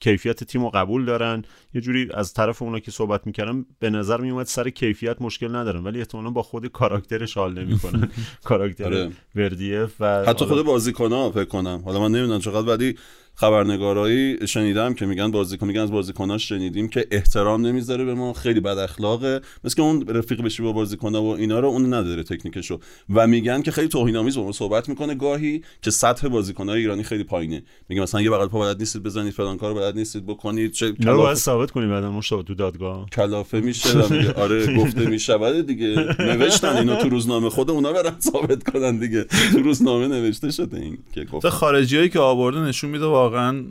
کیفیت 0.00 0.44
تیم 0.44 0.62
رو 0.62 0.70
قبول 0.70 1.04
دارن. 1.04 1.44
یه 1.74 1.80
جوری 1.80 2.08
از 2.14 2.34
طرف 2.34 2.62
اونا 2.62 2.78
که 2.78 2.90
صحبت 2.90 3.26
می‌کردن 3.26 3.64
به 3.78 3.90
نظر 3.90 4.20
میومد 4.20 4.46
سر 4.46 4.70
کیفیت 4.70 5.22
مشکل 5.22 5.56
ندارن. 5.56 5.84
ولی 5.84 5.98
احتمالا 5.98 6.30
با 6.30 6.42
خود 6.42 6.66
کاراکترش 6.66 7.36
حال 7.36 7.58
نمی‌کنن. 7.58 8.10
کاراکتر 8.44 8.84
آره. 8.84 9.10
وردیف 9.34 9.94
و 10.00 10.24
حتی 10.24 10.44
خود 10.44 10.64
بازیکن‌ها 10.64 11.30
فکر 11.30 11.44
کنم. 11.44 11.82
حالا 11.84 12.00
من 12.00 12.10
نمی‌دونم 12.10 12.40
چقدر 12.40 12.68
ولی 12.68 12.96
خبرنگارایی 13.34 14.46
شنیدم 14.46 14.94
که 14.94 15.06
میگن 15.06 15.30
بازیکن 15.30 15.66
میگن 15.66 15.80
از 15.80 15.90
بازیکناش 15.90 16.48
شنیدیم 16.48 16.88
که 16.88 17.06
احترام 17.10 17.66
نمی‌ذاره 17.66 18.04
به 18.04 18.14
ما 18.14 18.32
خیلی 18.32 18.60
بد 18.60 18.78
اخلاقه. 18.78 19.40
مثل 19.64 19.76
که 19.76 19.82
اون 19.82 20.08
رفیق 20.08 20.42
بشی 20.42 20.62
با 20.62 20.72
بازیکن‌ها 20.72 21.22
و 21.22 21.36
اینا 21.36 21.60
رو 21.60 21.68
اون 21.68 21.94
نداره 21.94 22.22
تکنیکشو. 22.22 22.78
و 23.14 23.26
میگن 23.26 23.62
که 23.62 23.70
خیلی 23.70 23.88
توهین 23.88 24.16
آمیز 24.16 24.36
با 24.36 24.44
ما 24.44 24.52
صحبت 24.52 24.88
می‌کنه 24.88 25.14
گاهی 25.14 25.62
که 25.82 25.90
سطح 25.90 26.28
بازیکن‌های 26.28 26.80
ایرانی 26.80 27.02
خیلی 27.02 27.24
پایینه. 27.24 27.62
میگه 27.88 28.02
مثلا 28.02 28.20
یه 28.20 28.30
بغل 28.30 28.46
پا 28.46 28.60
بلد 28.60 28.78
نیستید 28.78 29.02
بزنید 29.02 29.32
فلان 29.32 29.56
کارو 29.56 29.74
بلد 29.74 29.96
نیستید 29.96 30.26
بکنید 30.26 30.72
چه 30.72 30.92
کلافه... 30.92 31.22
باید 31.22 31.36
ثابت 31.36 31.70
کنیم 31.70 31.90
بعدا 31.90 32.10
مشتاق 32.10 32.42
تو 32.42 32.54
دادگاه. 32.54 33.06
کلافه 33.10 33.60
میشه 33.60 33.98
آره 34.32 34.66
گفته 34.78 35.06
میشه 35.06 35.62
دیگه. 35.62 36.06
نوشتن 36.18 36.76
اینو 36.76 36.96
تو 36.96 37.08
روزنامه 37.08 37.50
خود 37.50 37.70
اونا 37.70 37.92
برن 37.92 38.16
ثابت 38.20 38.62
کنن 38.62 38.98
دیگه. 38.98 39.24
تو 39.52 39.58
روزنامه 39.58 40.08
نوشته 40.08 40.50
شده 40.50 40.76
این 40.76 40.98
که 41.12 41.24
گفت. 41.24 41.48
خارجیایی 41.48 42.08
که 42.08 42.18
آورده 42.18 42.60
نشون 42.60 42.90
میده 42.90 43.06
واقعا 43.22 43.64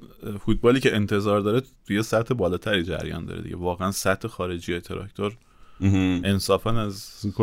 فوتبالی 0.46 0.80
که 0.80 0.96
انتظار 0.96 1.40
داره 1.40 1.62
توی 1.88 2.04
سطح 2.04 2.34
بالاتری 2.34 2.84
جریان 2.84 3.26
داره 3.26 3.42
دیگه. 3.42 3.56
واقعا 3.56 3.92
سطح 3.92 4.28
خارجی 4.28 4.80
تراکتور 4.80 5.34
انصافا 6.24 6.72
از 6.82 6.94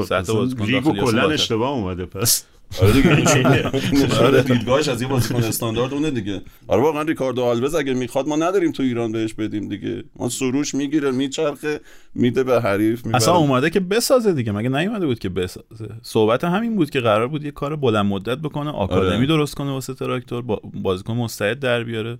سطح 0.06 0.32
بازیکن 0.32 0.64
لیگو 0.64 0.92
کلا 0.92 1.30
اشتباه 1.30 1.70
اومده 1.70 2.06
پس. 2.06 2.46
آره 2.82 2.92
دیگه. 2.92 3.70
آره. 4.26 4.42
دیدگاهش 4.42 4.88
از 4.88 5.02
یه 5.02 5.08
بازیکن 5.08 5.42
استاندارد 5.44 5.94
اونه 5.94 6.10
دیگه. 6.10 6.42
آره 6.66 6.82
واقعا 6.82 7.02
ریکاردو 7.02 7.42
آلوز 7.42 7.74
اگه 7.74 7.94
می‌خواد 7.94 8.28
ما 8.28 8.36
نداریم 8.36 8.72
تو 8.72 8.82
ایران 8.82 9.12
بهش 9.12 9.34
بدیم 9.34 9.68
دیگه. 9.68 10.04
ما 10.16 10.28
سروش 10.28 10.74
می‌گیره 10.74 11.10
میچرخه 11.10 11.80
میده 12.14 12.44
به 12.44 12.60
حریف 12.60 13.06
می‌بره. 13.06 13.16
اصلا 13.22 13.34
اومده 13.36 13.70
که 13.70 13.80
بسازه 13.80 14.32
دیگه. 14.32 14.52
مگه 14.52 14.68
نیومده 14.68 15.06
بود 15.06 15.18
که 15.18 15.28
بسازه؟ 15.28 15.88
صحبت 16.02 16.44
همین 16.44 16.76
بود 16.76 16.90
که 16.90 17.00
قرار 17.00 17.28
بود 17.28 17.44
یه 17.44 17.50
کار 17.50 17.76
بلند 17.76 18.06
مدت 18.06 18.38
بکنه 18.38 18.70
آکادمی 18.70 19.16
آره. 19.16 19.26
درست 19.26 19.54
کنه 19.54 19.70
واسه 19.70 19.94
تراکتور 19.94 20.42
بازیکن 20.74 21.14
مستعد 21.14 21.58
در 21.60 21.84
بیاره. 21.84 22.18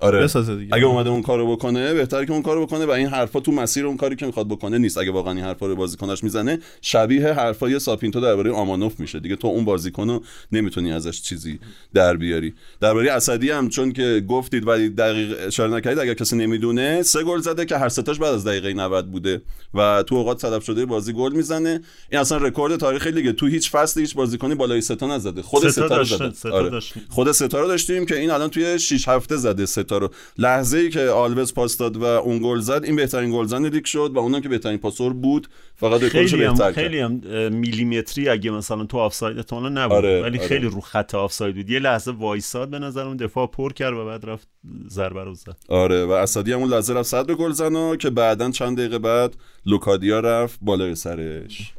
آره. 0.00 0.20
بسازه 0.20 0.56
دیگه. 0.56 0.74
اگه 0.74 0.84
اومده 0.84 1.10
اون 1.10 1.22
کارو 1.22 1.56
بکنه 1.56 1.94
بهتره 1.94 2.26
که 2.26 2.32
اون 2.32 2.42
کارو 2.42 2.66
بکنه 2.66 2.86
و 2.86 2.90
این 2.90 3.06
حرفا 3.06 3.40
تو 3.40 3.52
مسیر 3.52 3.86
اون 3.86 3.96
کاری 3.96 4.16
که 4.16 4.26
می‌خواد 4.26 4.48
بکنه 4.48 4.78
نیست. 4.78 4.98
اگه 4.98 5.10
واقعا 5.10 5.32
این 5.32 5.44
حرفا 5.44 5.66
رو 5.66 5.76
بازیکناش 5.76 6.24
می‌زنه 6.24 6.58
شبیه 6.82 7.32
حرفای 7.32 7.78
ساپینتو 7.78 8.20
درباره 8.20 8.52
آمانوف 8.52 9.00
میشه. 9.00 9.20
دیگه 9.20 9.36
تو 9.36 9.48
اون 9.48 9.64
بازیکنو 9.64 10.20
نمی‌تونی 10.52 10.92
ازش 10.92 11.22
چیزی 11.22 11.58
در 11.94 12.16
بیاری. 12.16 12.54
درباره 12.80 13.12
اسدی 13.12 13.50
هم 13.50 13.68
چون 13.68 13.92
که 13.92 14.24
گفتید 14.28 14.66
ولی 14.66 14.88
دقیق 14.88 15.36
اشاره 15.46 15.72
نکردید 15.72 15.98
اگر 15.98 16.14
کسی 16.14 16.36
نمی‌دونه 16.36 17.02
سه 17.02 17.24
گل 17.24 17.40
زده 17.40 17.64
که 17.64 17.78
هر 17.78 17.88
ستاش 17.88 18.18
بعد 18.18 18.34
از 18.34 18.44
دقیقه 18.44 18.74
90 18.74 19.10
بوده 19.10 19.42
و 19.74 20.04
تو 20.06 20.14
اوقات 20.14 20.42
تلف 20.42 20.64
شده 20.64 20.86
بازی 20.86 21.12
گل 21.12 21.32
می‌زنه. 21.32 21.80
این 22.10 22.20
اصلا 22.20 22.38
رکورد 22.38 22.76
تاریخ 22.76 23.06
لیگ 23.06 23.30
تو 23.30 23.46
هیچ 23.46 23.70
فصل 23.70 24.00
هیچ 24.00 24.14
بازیکنی 24.14 24.54
بالای 24.54 24.80
سه 24.80 24.96
تا 24.96 25.06
نزده. 25.06 25.42
خود 25.42 25.68
سه 25.68 25.88
تا 25.88 26.04
زده. 26.04 26.50
آره. 26.50 26.80
خود 27.08 27.32
سه 27.32 27.48
تا 27.48 27.66
داشتیم 27.66 28.06
که 28.06 28.18
این 28.18 28.30
الان 28.30 28.50
توی 28.50 28.78
6 28.78 29.08
هفته 29.08 29.36
زده 29.36 29.66
سه 29.66 29.87
تا 29.88 29.98
رو. 29.98 30.10
لحظه 30.38 30.78
ای 30.78 30.90
که 30.90 31.00
آلوز 31.00 31.54
پاس 31.54 31.76
داد 31.76 31.96
و 31.96 32.04
اون 32.04 32.40
گل 32.42 32.58
زد 32.58 32.84
این 32.84 32.96
بهترین 32.96 33.32
گلزن 33.32 33.66
لیگ 33.66 33.84
شد 33.84 34.10
و 34.14 34.18
اونم 34.18 34.40
که 34.40 34.48
بهترین 34.48 34.78
پاسور 34.78 35.12
بود. 35.12 35.48
فقط 35.76 36.00
خیلی 36.00 36.44
هم 36.44 36.72
خیلی 36.72 36.98
هم 36.98 37.12
میلیمتری 37.52 38.28
اگه 38.28 38.50
مثلا 38.50 38.84
تو 38.84 38.98
آفساید 38.98 39.40
تو 39.40 39.60
نبود. 39.60 39.96
آره، 39.96 40.22
ولی 40.22 40.38
آره. 40.38 40.48
خیلی 40.48 40.66
رو 40.66 40.80
خط 40.80 41.14
آفساید 41.14 41.54
بود. 41.54 41.70
یه 41.70 41.78
لحظه 41.78 42.10
وایساد 42.10 42.70
به 42.70 42.78
نظر 42.78 43.06
اون 43.06 43.16
دفاع 43.16 43.46
پر 43.46 43.72
کرد 43.72 43.94
و 43.94 44.06
بعد 44.06 44.26
رفت 44.26 44.48
ضربه 44.88 45.24
رو 45.24 45.34
زد. 45.34 45.56
آره 45.68 46.04
و 46.04 46.10
اسادی 46.10 46.52
هم 46.52 46.58
اون 46.58 46.68
لحظه 46.68 46.94
رفت 46.94 47.08
صدر 47.08 47.30
گل 47.30 47.50
زد 47.52 47.96
که 47.96 48.10
بعدا 48.10 48.50
چند 48.50 48.78
دقیقه 48.78 48.98
بعد 48.98 49.36
لوکادیا 49.66 50.20
رفت 50.20 50.58
بالای 50.62 50.94
سرش. 50.94 51.72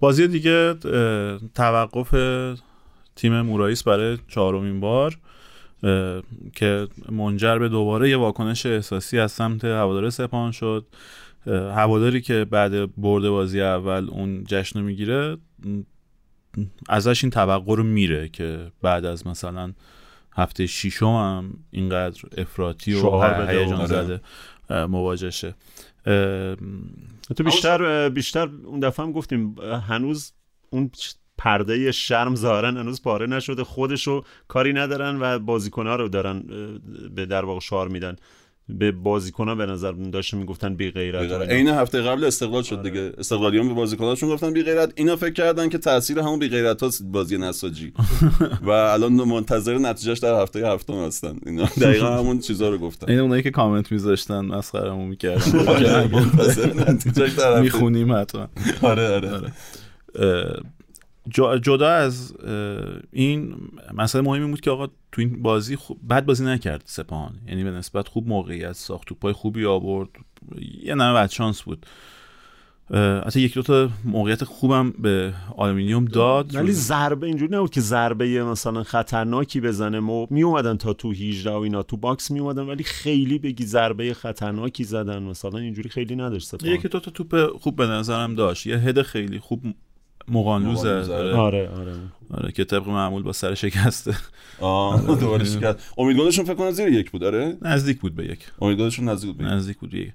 بازی 0.00 0.28
دیگه 0.28 0.74
توقف 1.54 2.14
تیم 3.16 3.40
مورایس 3.40 3.82
برای 3.82 4.18
چهارمین 4.28 4.80
بار. 4.80 5.18
که 6.54 6.88
منجر 7.12 7.58
به 7.58 7.68
دوباره 7.68 8.10
یه 8.10 8.16
واکنش 8.16 8.66
احساسی 8.66 9.18
از 9.18 9.32
سمت 9.32 9.64
هوادار 9.64 10.10
سپان 10.10 10.52
شد 10.52 10.86
هواداری 11.46 12.20
که 12.20 12.44
بعد 12.44 12.96
برد 12.96 13.28
بازی 13.28 13.60
اول 13.60 14.08
اون 14.10 14.44
جشن 14.44 14.80
می‌گیره 14.80 15.36
ازش 16.88 17.24
این 17.24 17.30
توقع 17.30 17.76
رو 17.76 17.82
میره 17.82 18.28
که 18.28 18.72
بعد 18.82 19.04
از 19.04 19.26
مثلا 19.26 19.72
هفته 20.32 20.66
شیشم 20.66 21.06
هم 21.06 21.54
اینقدر 21.70 22.22
افراطی 22.38 22.94
و 22.94 23.22
هیجان. 23.46 23.86
زده 23.86 24.20
مواجه 24.70 25.30
شه 25.30 25.54
تو 27.36 27.44
بیشتر 27.44 28.08
بیشتر 28.08 28.48
اون 28.64 28.80
دفعه 28.80 29.06
هم 29.06 29.12
گفتیم 29.12 29.56
هنوز 29.88 30.32
اون 30.70 30.90
پرده 31.38 31.92
شرم 31.92 32.34
ظاهرا 32.34 32.68
هنوز 32.68 33.02
پاره 33.02 33.26
نشده. 33.26 33.64
خودشو 33.64 34.24
کاری 34.48 34.72
ندارن 34.72 35.18
و 35.20 35.38
بازیکنها 35.38 35.96
رو 35.96 36.08
دارن 36.08 36.42
به 37.14 37.26
در 37.26 37.44
واقع 37.44 37.60
شعار 37.60 37.88
میدن. 37.88 38.16
به 38.68 38.92
بازیکن‌ها 38.92 39.54
به 39.54 39.66
نظر 39.66 39.92
داشتن 39.92 40.36
می‌گفتن 40.36 40.74
بی 40.74 40.90
غیرت 40.90 41.50
عین 41.50 41.68
هفته 41.68 42.02
قبل 42.02 42.24
استقلال 42.24 42.62
شد 42.62 42.74
آره. 42.74 42.90
دیگه. 42.90 43.12
استقلالیان 43.18 43.68
به 43.68 43.74
بازیکناشون 43.74 44.28
گفتن 44.28 44.52
بی 44.52 44.62
غیرت. 44.62 44.92
اینا 44.96 45.16
فکر 45.16 45.32
کردن 45.32 45.68
که 45.68 45.78
تاثیر 45.78 46.18
همون 46.18 46.38
بی 46.38 46.48
غیرت 46.48 46.82
ها 46.82 46.90
بازی 47.04 47.38
نساجی. 47.38 47.92
و 48.66 48.70
الان 48.70 49.12
منتظر 49.12 49.78
نتیجهش 49.78 50.18
در 50.18 50.42
هفته 50.42 50.66
هفتم 50.66 50.94
هستن. 50.94 51.36
اینا 51.46 51.64
دقیقا 51.64 52.18
همون 52.18 52.38
چیزا 52.38 52.68
رو 52.68 52.78
گفتن. 52.78 53.10
این 53.10 53.18
اونایی 53.18 53.42
که 53.42 53.50
کامنت 53.50 53.92
میذاشتن 53.92 54.40
مسخرهمون 54.40 55.08
می‌کردن. 55.08 56.10
منتظر 56.12 56.90
نتیجهش 56.90 57.32
در 57.32 57.60
می‌خونیم 57.60 58.12
حتما. 58.12 58.48
آره 58.82 59.08
آره, 59.08 59.30
آره. 59.30 59.52
جدا 61.62 61.88
از 61.88 62.34
این 63.12 63.56
مسئله 63.94 64.22
مهمی 64.22 64.50
بود 64.50 64.60
که 64.60 64.70
آقا 64.70 64.86
تو 64.86 65.20
این 65.20 65.42
بازی 65.42 65.76
خوب 65.76 65.98
بد 66.10 66.24
بازی 66.24 66.44
نکرد 66.44 66.82
سپاهان. 66.84 67.34
یعنی 67.46 67.64
به 67.64 67.70
نسبت 67.70 68.08
خوب 68.08 68.28
موقعیت 68.28 68.72
ساخت 68.72 69.12
پای 69.12 69.32
خوبی 69.32 69.66
آورد. 69.66 70.08
یه 70.82 70.94
نمه 70.94 71.14
بد 71.14 71.30
شانس 71.30 71.62
بود. 71.62 71.86
حتی 73.26 73.40
یک 73.40 73.54
دو 73.54 73.62
تا 73.62 73.88
موقعیت 74.04 74.44
خوبم 74.44 74.90
به 74.90 75.34
آلومینیوم 75.56 76.04
داد. 76.04 76.54
ولی 76.54 76.72
ضربه 76.72 77.26
اینجوری 77.26 77.56
نبود 77.56 77.70
که 77.70 77.80
ضربه 77.80 78.44
مثلا 78.44 78.82
خطرناکی 78.82 79.60
بزنه. 79.60 80.00
و 80.00 80.26
می 80.30 80.42
اومدن 80.42 80.76
تا 80.76 80.92
تو 80.92 81.10
18 81.12 81.50
و 81.50 81.54
اینا 81.54 81.82
تو 81.82 81.96
box 81.96 82.30
می 82.30 82.40
اومدن 82.40 82.62
ولی 82.62 82.84
خیلی 82.84 83.38
بگی 83.38 83.66
ضربه 83.66 84.14
خطرناکی 84.14 84.84
زدن. 84.84 85.22
مثلا 85.22 85.58
اینجوری 85.58 85.88
خیلی 85.88 86.16
نداشت 86.16 86.64
یکی 86.64 86.88
دو 86.88 87.00
تا 87.00 87.10
توپ 87.10 87.56
خوب 87.60 87.76
به 87.76 87.86
نظرم 87.86 88.34
داشت. 88.34 88.66
یه 88.66 88.78
هد 88.78 89.02
خیلی 89.02 89.38
خوب 89.38 89.62
مقانلوزه 90.28 90.88
آره. 90.90 91.34
آره 91.34 91.68
آره, 91.68 91.94
آره 92.34 92.52
که 92.52 92.64
طبق 92.64 92.88
معمول 92.88 93.22
با 93.22 93.32
سر 93.32 93.54
شکسته. 93.54 94.16
آه 94.60 95.06
دوباره 95.20 95.44
شکست. 95.44 95.78
امیدوارشون 95.98 96.44
فکر 96.44 96.54
کنم 96.54 96.70
زیر 96.70 96.88
یک 96.88 97.10
بود 97.10 97.24
آره؟ 97.24 97.56
نزدیک 97.62 98.00
بود 98.00 98.14
به 98.14 98.24
یک. 98.24 98.38
امیدوارشون 98.60 99.08
نزدیک 99.08 99.30
بود 99.30 99.38
به 99.38 99.44
نزدیک 99.44 99.78
بود 99.78 99.94
یک. 99.94 100.12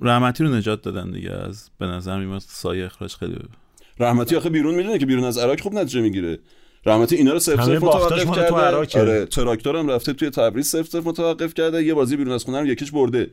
رحمتی 0.00 0.44
رو 0.44 0.50
نجات 0.54 0.82
دادن 0.82 1.10
دیگه 1.10 1.32
از 1.32 1.70
به 1.78 1.86
نظر 1.86 2.18
میاد 2.18 2.40
سایه 2.40 2.86
اخراج 2.86 3.14
خیلی 3.14 3.36
رحمتی 3.98 4.36
آخه 4.36 4.50
بیرون 4.50 4.74
می‌دونه 4.74 4.98
که 4.98 5.06
بیرون 5.06 5.24
از 5.24 5.38
عراق 5.38 5.60
خوب 5.60 5.74
نتیجه 5.74 6.00
می‌گیره. 6.00 6.38
رحمتی 6.86 7.16
اینا 7.16 7.32
رو 7.32 7.38
سف 7.38 7.68
باختاش 7.78 8.26
متوقف 8.26 8.36
تو 8.36 8.54
کرده. 8.54 8.66
عراقه. 8.66 9.00
آره 9.00 9.26
تراکتور 9.26 9.76
هم 9.76 9.90
رفته 9.90 10.12
توی 10.12 10.30
تبریز 10.30 10.66
سف 10.66 10.88
سف 10.88 11.06
متوقف 11.06 11.54
کرده. 11.54 11.84
یه 11.84 11.94
بازی 11.94 12.16
بیرون 12.16 12.34
از 12.34 12.44
خونه 12.44 12.58
هم 12.58 12.66
یکیش 12.66 12.90
برده. 12.90 13.30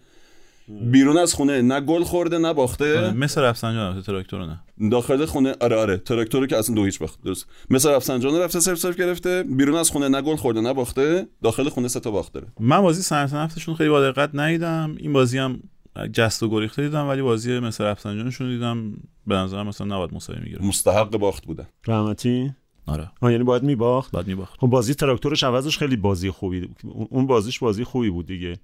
بیرون 0.92 1.18
از 1.18 1.34
خونه 1.34 1.62
نه 1.62 1.82
گل 1.82 2.04
خورده 2.04 2.38
نه 2.38 2.54
باخته. 2.54 2.98
آره، 3.00 3.14
مثل 3.14 3.42
رفسنجان 3.42 4.02
تراکتور 4.02 4.46
نه. 4.46 4.60
داخل 4.92 5.26
خونه 5.26 5.56
آره 5.62 5.76
آره 5.76 5.98
تراکتور 5.98 6.42
رو 6.42 6.48
که 6.48 6.58
اصلا 6.58 6.76
دو 6.76 6.86
هیچ 6.86 7.00
باخت 7.00 7.22
درست. 7.24 7.46
مثل 7.70 7.90
رفسنجان 7.90 8.36
رفته 8.42 8.60
سف 8.60 8.76
سف 8.76 8.96
گرفته 8.96 9.44
بیرون 9.44 9.76
از 9.76 9.90
خونه 9.90 10.08
نه 10.08 10.22
گل 10.22 10.36
خورده 10.36 10.62
نه 10.62 10.74
باخته 10.74 11.28
داخل 11.44 11.70
خونه 11.70 11.88
سه 11.88 12.00
تا 12.00 12.12
باخت 12.12 12.34
داره. 12.34 12.48
من 12.60 12.82
بازی 12.82 13.02
صنعت 13.02 13.34
نفتشون 13.34 13.76
خیلی 13.76 13.90
با 13.90 14.12
دقت 14.12 14.30
ندیدم. 14.34 14.96
این 15.00 15.14
بازی 15.14 15.38
هم 15.38 15.60
جست 16.14 16.44
و 16.44 16.50
گریخته 16.50 16.82
دیدم 16.82 17.08
ولی 17.08 17.22
بازی 17.22 17.60
مثل 17.60 17.84
رفسنجانشون 17.84 18.50
دیدم 18.50 18.94
به 19.28 19.36
نظرم 19.36 19.68
مثلا 19.68 19.88
نباید 19.96 20.14
مساوی 20.14 20.40
می‌گیره 20.44 20.66
مستحق 20.66 21.10
باخت 21.18 21.46
بودن 21.46 21.68
رحمتی؟ 21.88 22.54
آره. 22.86 23.12
آه 23.22 23.32
یعنی 23.32 23.44
باید 23.44 23.64
میباخت؟ 23.64 24.12
بعد 24.12 24.28
میباخت. 24.28 24.60
خب 24.60 24.68
بازی 24.68 24.94
تراکتورش 24.94 25.44
عوضش 25.44 25.78
خیلی 25.78 25.96
بازی 25.96 26.32
خوبی 26.32 26.70
اون- 26.84 27.08
اون 27.12 27.28
بازیش 27.28 27.60
بازی 27.60 27.84
خوبی 27.84 28.10
بود 28.10 28.26
دیگه. 28.26 28.58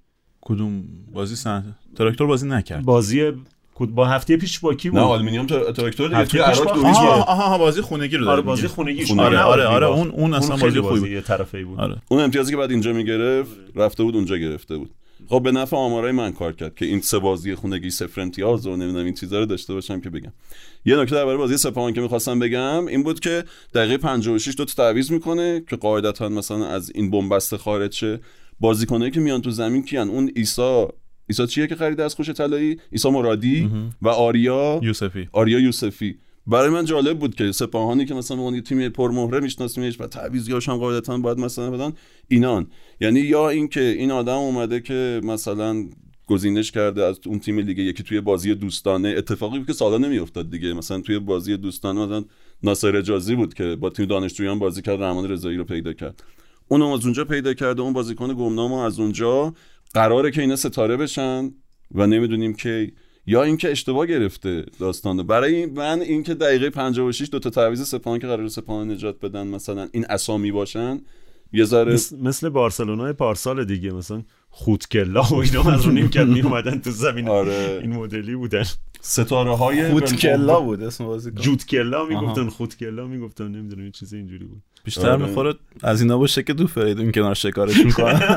کدوم 0.44 0.84
بازی 1.12 1.36
صنعت 1.36 1.64
تراکتور 1.96 2.26
بازی 2.26 2.48
نکرد. 2.48 2.84
بازی 2.84 3.32
کد- 3.74 3.88
با 3.90 4.06
هفته 4.06 4.36
پیش 4.36 4.58
با 4.58 4.74
کی 4.74 4.90
بود؟ 4.90 4.98
نه 4.98 5.04
آلومینیوم 5.04 5.46
تر- 5.46 5.72
تراکتور 5.72 6.08
دیگه. 6.08 6.20
هفته 6.20 6.38
توی 6.38 6.46
پیش 6.50 6.58
اراک 6.58 6.64
باخت. 6.66 6.80
دو 6.80 6.86
هیچ 6.86 6.96
آها،. 6.96 7.22
آها 7.44 7.58
بازی 7.58 7.80
خونگی 7.80 8.16
رو 8.16 8.22
آره 8.24 8.30
داره 8.36 8.42
بازی 8.46 8.62
میگی. 8.62 8.74
خونگیش 8.74 9.06
خونگی. 9.06 9.22
آره 9.24 9.38
آره، 9.38 9.64
آره 9.64 9.66
آره، 9.76 9.86
آره 9.86 9.98
اون- 9.98 10.10
اون 10.10 10.34
اصلا 10.34 10.56
بازی 10.56 10.80
خوبی. 10.80 11.00
بازی 11.00 11.20
طرفه 11.20 11.64
بود. 11.64 11.80
آره. 11.80 11.96
اون 12.08 12.20
امتیازی 12.20 12.50
که 12.50 12.56
بعد 12.56 12.70
اینجا 12.70 12.92
می‌گرفت 12.92 13.50
رفته 13.76 14.02
بود 14.02 14.16
اونجا 14.16 14.36
گرفته 14.36 14.76
بود. 14.76 14.90
خب 15.28 15.42
به 15.42 15.52
نفع 15.52 15.76
آمارای 15.76 16.12
من 16.12 16.32
کار 16.32 16.52
کرد 16.52 16.74
که 16.74 16.86
این 16.86 17.00
سه 17.00 17.18
بازی 17.18 17.54
خونگی 17.54 17.90
صفر 17.90 18.20
امتیاز 18.20 18.66
و 18.66 18.76
نمی‌دونم 18.76 19.04
این 19.04 19.14
چیزا 19.14 19.38
رو 19.38 19.46
داشته 19.46 19.74
باشم 19.74 20.00
که 20.00 20.10
بگم. 20.10 20.32
یه 20.84 20.96
نکته 20.96 21.14
درباره 21.16 21.36
بازی 21.36 21.56
سپاهان 21.56 21.92
که 21.92 22.00
می‌خواستم 22.00 22.38
بگم 22.38 22.86
این 22.86 23.02
بود 23.02 23.20
که 23.20 23.44
دقیقه 23.74 23.96
56 23.98 24.54
دو 24.56 24.64
تا 24.64 24.72
تعویض 24.84 25.10
می‌کنه 25.10 25.62
که 25.70 25.76
قاعدتا 25.76 26.28
مثلا 26.28 26.66
از 26.66 26.92
این 26.94 27.10
بنبست 27.10 27.56
خارج 27.56 27.92
شه. 27.92 28.20
بازیکنایی 28.60 29.10
که 29.10 29.20
میان 29.20 29.42
تو 29.42 29.50
زمین 29.50 29.82
کیان؟ 29.82 30.08
اون 30.08 30.28
عیسی 30.28 30.86
عیسی 31.28 31.46
چیه 31.46 31.66
که 31.66 31.74
خریده 31.74 32.02
از 32.04 32.14
خوش 32.14 32.30
طلایی؟ 32.30 32.76
عیسی 32.92 33.10
مرادی 33.10 33.70
و 34.02 34.08
آریا 34.08 34.80
یوسفی. 34.82 35.28
آریا 35.32 35.58
یوسفی. 35.60 36.18
برای 36.46 36.70
من 36.70 36.84
جالب 36.84 37.18
بود 37.18 37.34
که 37.34 37.52
سپاهانی 37.52 38.04
که 38.04 38.14
مثلا 38.14 38.50
یه 38.50 38.60
تیم 38.60 38.88
پرمهره 38.88 39.40
میشناسیمش 39.40 40.00
و 40.00 40.06
تعویضیاش 40.06 40.68
هم 40.68 40.76
قاعدتا 40.76 41.18
باید 41.18 41.38
مثلا 41.38 41.70
بدن 41.70 41.92
اینان. 42.28 42.66
یعنی 43.00 43.20
یا 43.20 43.48
اینکه 43.48 43.80
این 43.80 44.10
آدم 44.10 44.36
اومده 44.36 44.80
که 44.80 45.20
مثلا 45.24 45.84
گزینش 46.26 46.70
کرده 46.70 47.04
از 47.04 47.20
اون 47.26 47.38
تیم 47.38 47.58
لیگ 47.58 47.78
یکی 47.78 48.02
توی 48.02 48.20
بازی 48.20 48.54
دوستانه. 48.54 49.14
اتفاقی 49.18 49.64
که 49.64 49.72
سالا 49.72 49.98
نمیافتاد 49.98 50.50
دیگه. 50.50 50.72
مثلا 50.72 51.00
توی 51.00 51.18
بازی 51.18 51.56
دوستانه 51.56 52.06
مثلا 52.06 52.24
ناصر 52.62 52.96
اجازی 52.96 53.34
بود 53.34 53.54
که 53.54 53.76
با 53.76 53.90
تیم 53.90 54.06
دانشجویان 54.06 54.58
بازی 54.58 54.82
کرد 54.82 55.02
رحمان 55.02 55.30
رضایی 55.30 55.56
رو 55.56 55.64
پیدا 55.64 55.92
کرد. 55.92 56.22
اونم 56.68 56.86
از 56.86 57.04
اونجا 57.04 57.24
پیدا 57.24 57.54
کرده 57.54 57.82
اون 57.82 57.92
بازیکن 57.92 58.34
گمنام 58.34 58.72
از 58.72 59.00
اونجا 59.00 59.54
قراره 59.94 60.30
که 60.30 60.40
اینا 60.40 60.56
ستاره 60.56 60.96
بشن 60.96 61.50
و 61.94 62.06
نمی‌دونیم 62.06 62.54
که 62.54 62.92
یا 63.26 63.42
اینکه 63.42 63.70
اشتباه 63.70 64.06
گرفته 64.06 64.64
داستانه 64.78 65.22
برای 65.22 65.54
این 65.54 65.74
من 65.74 66.00
اینکه 66.00 66.34
دقیقه 66.34 66.70
56 66.70 67.28
دو 67.32 67.38
تا 67.38 67.50
تعویض 67.50 67.88
سپاهان 67.88 68.20
که 68.20 68.26
قرار 68.26 68.48
سپاهان 68.48 68.90
نجات 68.90 69.20
بدن 69.20 69.46
مثلا 69.46 69.88
این 69.92 70.06
اسامی 70.08 70.52
باشن 70.52 71.00
یه 71.52 71.64
ذره 71.64 71.92
مثل, 71.92 72.18
مثل 72.18 72.48
بارسلونای 72.48 73.12
پارسال 73.12 73.64
دیگه 73.64 73.92
مثلا 73.92 74.22
خودکلا 74.50 75.22
و 75.22 75.34
اینا 75.34 75.62
از 75.72 75.86
اون 75.86 75.94
نیمکت 75.94 76.26
می 76.26 76.40
اومدن 76.40 76.80
تو 76.80 76.90
زمین. 76.90 77.28
آره. 77.28 77.78
این 77.82 77.92
مدلی 77.92 78.34
بودن. 78.34 78.64
ستاره 79.00 79.56
های 79.56 79.90
فوتکلا 79.90 80.60
بود 80.60 80.82
اسم 80.82 81.04
بازی 81.04 81.30
جودکلا 81.30 82.04
می‌گفتن 82.04 82.48
خودکلا 82.48 83.06
می‌گفتن 83.06 83.48
نمی‌دونم 83.48 83.84
یه 83.84 83.90
چیز 83.90 84.14
اینجوری 84.14 84.44
بود. 84.44 84.62
بیشتر 84.84 85.10
آره. 85.10 85.26
می‌خوره. 85.26 85.54
از 85.82 86.02
اینا 86.02 86.18
باشه 86.18 86.42
که 86.42 86.52
دو 86.52 86.66
فریدون 86.66 87.12
کنار 87.12 87.34
شکارش 87.34 87.76
می‌کنن. 87.84 88.20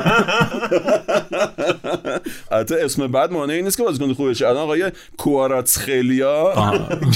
البته 2.50 2.76
اسم 2.80 3.06
بعد 3.06 3.32
مانعی 3.32 3.62
نیست 3.62 3.76
که 3.76 3.82
بازیکن 3.82 4.12
خوب 4.12 4.30
بشه 4.30 4.46
الان 4.48 4.62
آقای 4.62 4.92
کواراتسخلیا 5.18 6.54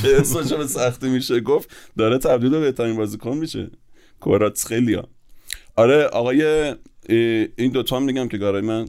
که 0.02 0.16
اسمش 0.16 0.52
به 0.52 0.66
سختی 0.66 1.08
میشه 1.08 1.40
گفت 1.40 1.70
داره 1.98 2.18
تبدیل 2.18 2.50
به 2.50 2.60
بهترین 2.60 2.96
بازیکن 2.96 3.36
میشه. 3.36 3.70
کواراتسخلیا 4.20 5.04
آره 5.76 6.04
آقای 6.04 6.74
این 7.56 7.72
دوتا 7.72 7.96
هم 7.96 8.02
میگم 8.02 8.28
که 8.28 8.38
گارای 8.38 8.62
من 8.62 8.86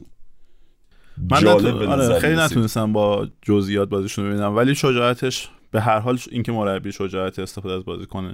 من 1.30 1.40
جالب 1.40 1.76
نتون- 1.82 1.88
آره 1.88 2.18
خیلی. 2.20 2.36
نتونستم 2.36 2.92
با 2.92 3.28
جزئیات 3.42 3.88
بازیشون 3.88 4.30
ببینم. 4.30 4.56
ولی 4.56 4.74
شجاعتش 4.74 5.48
به 5.70 5.80
هر 5.80 5.98
حال 5.98 6.18
اینکه 6.30 6.52
مربی 6.52 6.92
شجاعت 6.92 7.38
استفاده 7.38 7.74
از 7.74 7.84
بازیکن 7.84 8.32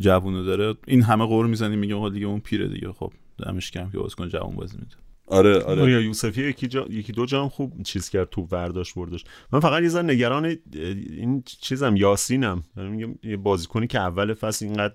جوونو 0.00 0.44
داره 0.44 0.74
این 0.86 1.02
همه 1.02 1.26
قور 1.26 1.46
می‌زنیم 1.46 1.78
میگه 1.78 1.94
آقا 1.94 2.08
دیگه 2.08 2.26
اون 2.26 2.40
پیره 2.40 2.68
دیگه. 2.68 2.92
خب 2.92 3.12
دمش 3.44 3.70
گرم 3.70 3.90
که 3.90 3.98
بازیکن 3.98 4.28
جوون 4.28 4.56
بازی 4.56 4.76
میده 4.76 4.96
آره 5.26 5.60
آره. 5.60 5.92
یا 5.92 6.00
یوسفی 6.00 6.42
یکی, 6.48 6.66
جا... 6.66 6.86
یکی 6.90 7.12
دو 7.12 7.26
جام 7.26 7.48
خوب 7.48 7.82
چیز 7.82 8.08
کرد 8.08 8.30
تو 8.30 8.46
برداشت 8.46 8.94
بردش 8.94 9.24
من 9.52 9.60
فقط 9.60 9.82
یه 9.82 9.88
ذره 9.88 10.02
نگران 10.02 10.56
این 10.72 11.42
چیزم 11.60 11.96
یاسینم. 11.96 12.62
میگم 12.76 13.14
یه 13.22 13.36
بازیکنی 13.36 13.86
که 13.86 14.00
اول 14.00 14.34
فصل 14.34 14.64
اینقدر 14.64 14.94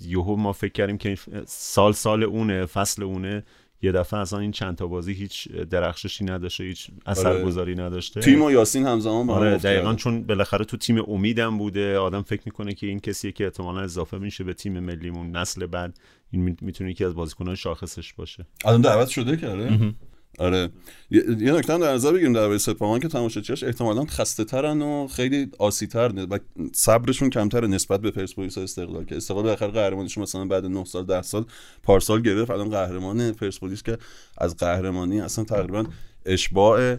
یهو 0.00 0.36
ما 0.36 0.52
فکر 0.52 0.72
کردیم 0.72 0.98
که 0.98 1.16
سال 1.46 1.92
سال 1.92 2.22
اونه 2.22 2.66
فصل 2.66 3.02
اونه. 3.02 3.44
یه 3.82 3.92
دفعه 3.92 4.20
اصلا 4.20 4.38
این 4.38 4.50
چند 4.50 4.76
تا 4.76 4.86
بازی 4.86 5.12
هیچ 5.12 5.48
درخششی 5.48 6.24
نداشته 6.24 6.64
هیچ 6.64 6.90
اثرگذاری 7.06 7.74
نداشته. 7.74 8.20
تیم 8.20 8.42
و 8.42 8.50
یاسین 8.50 8.86
همزمان 8.86 9.26
با 9.26 9.34
هم 9.34 9.40
آره 9.40 9.56
دقیقا. 9.56 9.94
چون 9.94 10.22
بالاخره 10.22 10.64
تو 10.64 10.76
تیم 10.76 11.10
امیدم 11.10 11.58
بوده 11.58 11.98
آدم 11.98 12.22
فکر 12.22 12.42
می‌کنه 12.44 12.74
که 12.74 12.86
این 12.86 13.00
کسیه 13.00 13.32
که 13.32 13.44
احتمالا 13.44 13.80
اضافه 13.80 14.18
میشه 14.18 14.44
به 14.44 14.54
تیم 14.54 14.80
ملیمون. 14.80 15.36
نسل 15.36 15.66
بعد 15.66 15.98
این 16.30 16.56
می‌تونه 16.60 16.90
یکی 16.90 17.04
از 17.04 17.14
بازیکنان 17.14 17.54
شاخصش 17.54 18.12
باشه. 18.12 18.46
الان 18.64 18.80
دعوت 18.80 19.08
شده 19.08 19.36
کرده 19.36 19.92
آره. 20.38 20.70
یه 21.10 21.52
نکته 21.52 21.78
در 21.78 21.92
نظر 21.92 22.12
بگیریم 22.12 22.32
درباره 22.32 22.58
سپاهان 22.58 23.00
که 23.00 23.08
تماشاچیاش 23.08 23.64
احتمالاً 23.64 24.04
خسته 24.04 24.44
ترن 24.44 24.82
و 24.82 25.08
خیلی 25.08 25.50
آسیتر 25.58 26.26
و 26.30 26.38
صبرشون 26.72 27.30
کمتره 27.30 27.68
نسبت 27.68 28.00
به 28.00 28.10
پرسپولیس 28.10 28.58
و 28.58 28.60
استقلال 28.60 29.04
که 29.04 29.16
استقلال 29.16 29.42
بالاخره 29.42 29.70
قهرمانیشون 29.70 30.22
مثلا 30.22 30.44
بعد 30.44 30.66
9 30.66 30.84
سال 30.84 31.06
10 31.06 31.22
سال 31.22 31.44
پارسال 31.82 32.22
گرفت. 32.22 32.50
الان 32.50 32.70
قهرمان 32.70 33.32
پرسپولیس 33.32 33.82
که 33.82 33.98
از 34.38 34.56
قهرمانی 34.56 35.20
اصلا 35.20 35.44
تقریبا 35.44 35.84
اشباع 36.26 36.96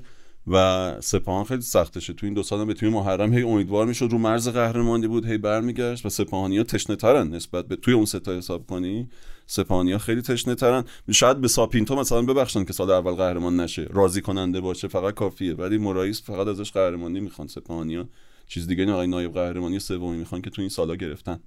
و 0.47 0.95
سپاهان 1.01 1.43
خیلی 1.43 1.61
سختشه 1.61 2.13
تو 2.13 2.25
این 2.25 2.33
دو 2.33 2.43
سال 2.43 2.59
هم 2.59 2.67
به 2.67 2.73
تیم 2.73 2.89
محرم 2.89 3.33
هی 3.33 3.41
امیدوار 3.41 3.85
می‌شد 3.85 4.07
رو 4.11 4.17
مرز 4.17 4.49
قهرمانی 4.49 5.07
بود 5.07 5.25
هی 5.25 5.37
برمیگشت 5.37 6.05
و 6.05 6.09
سپاهانیا 6.09 6.63
تشنه 6.63 6.95
ترن 6.95 7.27
نسبت 7.27 7.67
به 7.67 7.75
توی 7.75 7.93
اون 7.93 8.05
ستا 8.05 8.37
حساب 8.37 8.67
کنی. 8.67 9.09
سپاهانیا 9.45 9.97
خیلی 9.97 10.21
تشنه 10.21 10.55
ترن 10.55 10.83
شاید 11.11 11.41
به 11.41 11.47
ساپینتو 11.47 11.95
مثلا 11.95 12.21
ببخشن 12.21 12.63
که 12.63 12.73
سال 12.73 12.91
اول 12.91 13.11
قهرمان 13.11 13.59
نشه. 13.59 13.87
راضی 13.93 14.21
کننده 14.21 14.61
باشه 14.61 14.87
فقط 14.87 15.13
کافیه. 15.13 15.53
ولی 15.53 15.77
مرایس 15.77 16.23
فقط 16.23 16.47
ازش 16.47 16.71
قهرمانی 16.71 17.19
می‌خوان. 17.19 17.47
سپاهانیا 17.47 18.09
چیز 18.47 18.67
دیگه 18.67 18.85
نه 18.85 18.91
آقای 18.91 19.07
نایب 19.07 19.33
قهرمانی 19.33 19.79
سومی 19.79 20.17
می‌خوان 20.17 20.41
که 20.41 20.49
تو 20.49 20.61
این 20.61 20.69
سالا 20.69 20.95
گرفتن. 20.95 21.39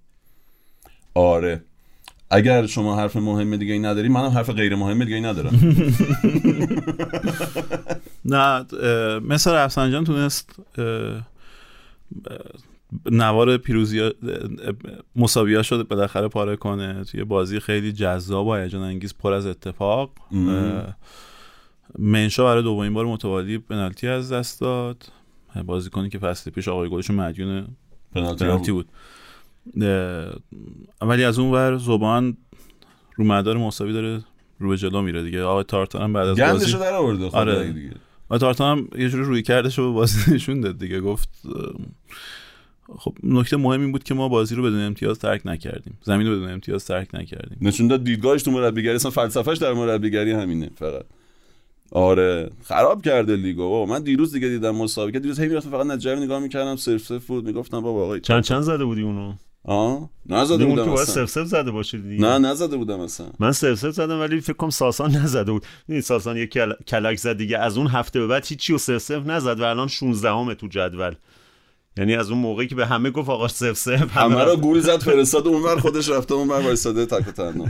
آره. 1.14 1.64
اگر 2.30 2.66
شما 2.66 2.96
حرف 2.96 3.16
مهم 3.16 3.56
دیگه 3.56 3.72
ای 3.72 3.78
نداری 3.78 4.08
منم 4.08 4.30
حرف 4.30 4.50
غیر 4.50 4.74
مهم 4.74 5.04
دیگه 5.04 5.16
ای 5.16 5.22
ندارم. 5.22 5.76
نه 8.24 8.66
مثل 9.20 9.52
رفسنجان 9.52 10.04
تونست 10.04 10.60
نوار 13.10 13.56
پیروزی 13.56 14.10
مساویا 15.16 15.62
شده 15.62 15.82
بالاخره 15.82 16.28
پاره 16.28 16.56
کنه. 16.56 17.04
توی 17.04 17.24
بازی 17.24 17.60
خیلی 17.60 17.92
جذاب 17.92 18.46
و 18.46 18.54
هیجان 18.54 18.82
انگیز 18.82 19.14
پر 19.14 19.32
از 19.32 19.46
اتفاق. 19.46 20.10
منشا 21.98 22.44
برای 22.44 22.62
دومین 22.62 22.94
بار 22.94 23.06
متوالی 23.06 23.58
پنالتی 23.58 24.08
از 24.08 24.32
دست 24.32 24.60
داد. 24.60 25.04
بازیکنی 25.66 26.08
که 26.08 26.18
فصل 26.18 26.50
پیش 26.50 26.68
آقای 26.68 26.88
گلشون 26.88 27.16
مدیون 27.16 27.66
پنالتی 28.14 28.72
بود. 28.72 28.88
ولی 31.00 31.24
از 31.24 31.38
اون 31.38 31.50
ور 31.50 31.76
زبان 31.76 32.36
رو 33.16 33.24
مدار 33.24 33.56
مساوی 33.56 33.92
داره 33.92 34.24
رو 34.58 34.68
به 34.68 34.76
جلو 34.76 35.02
میره 35.02 35.22
دیگه. 35.22 35.42
آقای 35.42 35.64
تارتان 35.64 36.12
بعد 36.12 36.28
از 36.28 36.38
بازی 36.38 36.52
گندشو 36.52 36.78
در 36.78 36.94
آورده 36.94 37.28
خب 37.30 37.36
آره. 37.36 37.72
دیگه. 37.72 37.94
و 38.30 38.38
تارتان 38.38 38.78
هم 38.78 39.00
یه 39.00 39.08
جوری 39.08 39.24
روی 39.24 39.42
کردش 39.42 39.78
رو 39.78 39.86
به 39.86 39.94
بازی 39.94 40.18
نشون 40.34 40.60
داد 40.60 40.78
دیگه. 40.78 41.00
گفت 41.00 41.28
خب 42.98 43.14
نکته 43.22 43.56
مهم 43.56 43.80
این 43.80 43.92
بود 43.92 44.04
که 44.04 44.14
ما 44.14 44.28
بازی 44.28 44.54
رو 44.54 44.62
بدون 44.62 44.80
امتیاز 44.80 45.18
ترک 45.18 45.42
نکردیم. 45.44 45.98
زمین 46.02 46.26
رو 46.26 46.32
بدون 46.36 46.50
امتیاز 46.50 46.84
ترک 46.84 47.14
نکردیم. 47.14 47.58
نشون 47.60 47.88
داد 47.88 48.04
دیدگاهش 48.04 48.42
تو 48.42 48.50
مربیگری 48.50 48.94
اصلا 48.94 49.10
فلسفهش 49.10 49.58
در 49.58 49.72
مربیگری 49.72 50.32
همینه 50.32 50.70
فقط. 50.76 51.04
آره 51.90 52.50
خراب 52.64 53.02
کرده 53.02 53.36
لیگو. 53.36 53.62
بابا 53.62 53.92
من 53.92 54.02
دیروز 54.02 54.32
دیگه 54.32 54.48
دیدم 54.48 54.74
مسابقه. 54.76 55.18
دیروز 55.18 55.40
هی 55.40 55.48
می‌رفتم 55.48 55.70
فقط 55.70 55.86
نتیجه 55.86 56.16
نگاه 56.16 56.40
می‌کردم 56.40 56.76
صرف 56.76 57.02
صرف 57.02 57.26
بود. 57.26 57.44
می‌گفتم 57.44 57.80
بابا 57.80 58.04
آقا 58.04 58.18
چند 58.18 58.42
چند 58.42 58.60
زده 58.60 58.84
بودی 58.84 59.02
اونو؟ 59.02 59.32
آه؟ 59.64 60.10
نزده 60.26 60.64
بودم 60.64 60.88
اصلا. 60.92 61.04
سف 61.26 61.30
سف 61.30 61.44
زده 61.44 61.70
باشه 61.70 61.98
دیگه. 61.98 62.22
نه 62.24 62.38
نزده 62.38 62.76
بودم 62.76 63.00
اصلا. 63.00 63.26
من 63.38 63.52
سف 63.52 63.74
سف 63.74 63.90
زدم 63.90 64.20
ولی 64.20 64.40
فکر 64.40 64.52
کنم 64.52 64.70
ساسان 64.70 65.16
نزده 65.22 65.52
بود. 65.52 65.66
این 65.88 66.00
ساسان 66.00 66.36
یک 66.36 66.50
کل... 66.50 66.72
کلک 66.88 67.18
زد 67.18 67.36
دیگه. 67.36 67.58
از 67.58 67.78
اون 67.78 67.86
هفته 67.86 68.20
به 68.20 68.26
بعد 68.26 68.46
هیچی 68.46 68.72
و 68.72 68.78
سف 68.78 68.98
سف 68.98 69.26
نزد 69.26 69.60
و 69.60 69.64
الان 69.64 69.88
16 69.88 70.30
همه 70.30 70.54
تو 70.54 70.66
جدول. 70.66 71.14
یعنی 71.96 72.14
از 72.14 72.30
اون 72.30 72.38
موقعی 72.38 72.66
که 72.66 72.74
به 72.74 72.86
همه 72.86 73.10
گفت 73.10 73.28
آقا 73.28 73.48
سف 73.48 73.72
سف 73.72 74.16
همه 74.16 74.44
رو 74.44 74.56
گول 74.56 74.80
زد 74.80 75.02
فرستاد 75.10 75.46
اونور 75.48 75.80
خودش 75.80 76.08
رفته 76.08 76.34
اونور 76.34 76.60
وایساده 76.60 77.06
تک 77.06 77.28
و 77.28 77.30
تنها. 77.30 77.66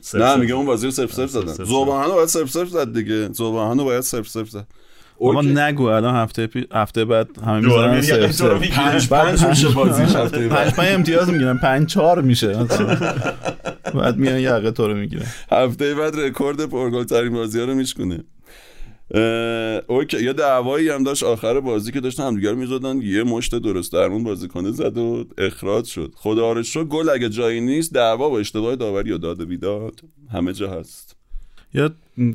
سف 0.00 0.14
نه 0.14 0.36
میگه 0.36 0.54
اون 0.54 0.66
بازی 0.66 0.86
رو 0.86 0.92
سف 0.92 1.12
سف 1.12 1.26
زدن. 1.30 1.52
سف 1.52 1.64
زوباهن 1.64 2.08
رو 2.08 2.14
باید 2.14 2.28
سف 2.28 2.50
سف 2.50 2.68
زد 2.68 2.92
دیگه. 2.92 3.32
زوباهن 3.32 3.78
رو 3.78 3.84
باید 3.84 4.00
سف 4.00 4.28
سف 4.28 4.48
زد. 4.48 4.66
اما. 5.20 5.42
نگو 5.42 5.84
الان 5.84 6.14
هفته 6.14 6.46
پی... 6.46 6.66
هفته 6.72 7.04
بعد 7.04 7.28
همه 7.46 7.60
می‌ذارن 7.60 8.00
سف 8.00 8.42
می‌گیره. 8.42 8.74
پنج 8.74 9.08
پنج 9.08 9.44
میشه 9.44 9.68
بازیش 9.68 10.16
هفته 10.16 10.48
بعد. 10.48 10.64
پنج 10.64 10.74
پنج 10.74 10.88
امتیاز 10.94 11.30
می‌گیرن. 11.30 11.58
پنج 11.58 11.88
چهار 11.88 12.22
میشه. 12.22 12.52
بعد 13.94 14.16
میان 14.16 14.38
یقه 14.38 14.70
تو 14.70 14.88
رو 14.88 14.94
می‌گیرن. 14.94 15.26
هفته 15.52 15.94
بعد 15.94 16.20
رکورد 16.20 16.66
پرگل 16.66 17.04
ترین 17.04 17.32
بازی 17.32 17.58
ها 17.58 17.64
رو 17.64 17.74
میشکنه. 17.74 18.24
اوکی. 19.86 20.24
یه 20.24 20.32
دعوایی 20.32 20.88
هم 20.88 21.04
داشت. 21.04 21.22
آخر 21.22 21.60
بازی 21.60 21.92
که 21.92 22.00
داشتن 22.00 22.22
همدیگه 22.22 22.50
رو 22.50 22.56
می‌زدن. 22.56 23.02
یه 23.02 23.22
مشت 23.22 23.54
درست 23.54 23.92
درمون 23.92 24.24
بازیکنه 24.24 24.70
زد 24.70 24.98
و 24.98 25.24
اخراج 25.38 25.84
شد. 25.84 26.12
خدا 26.16 26.52
رو 26.52 26.84
گل 26.84 27.08
اگه 27.08 27.28
جایی 27.28 27.60
نیست 27.60 27.94
دعوا 27.94 28.30
و 28.30 28.34
اشتباه 28.34 28.76
داوری 28.76 29.12
و 29.12 29.18
داد 29.18 29.40
و 29.40 29.46
بیداد. 29.46 30.00
همه 30.32 30.52
جا 30.52 30.70
هست. 30.70 31.13
یا 31.74 31.90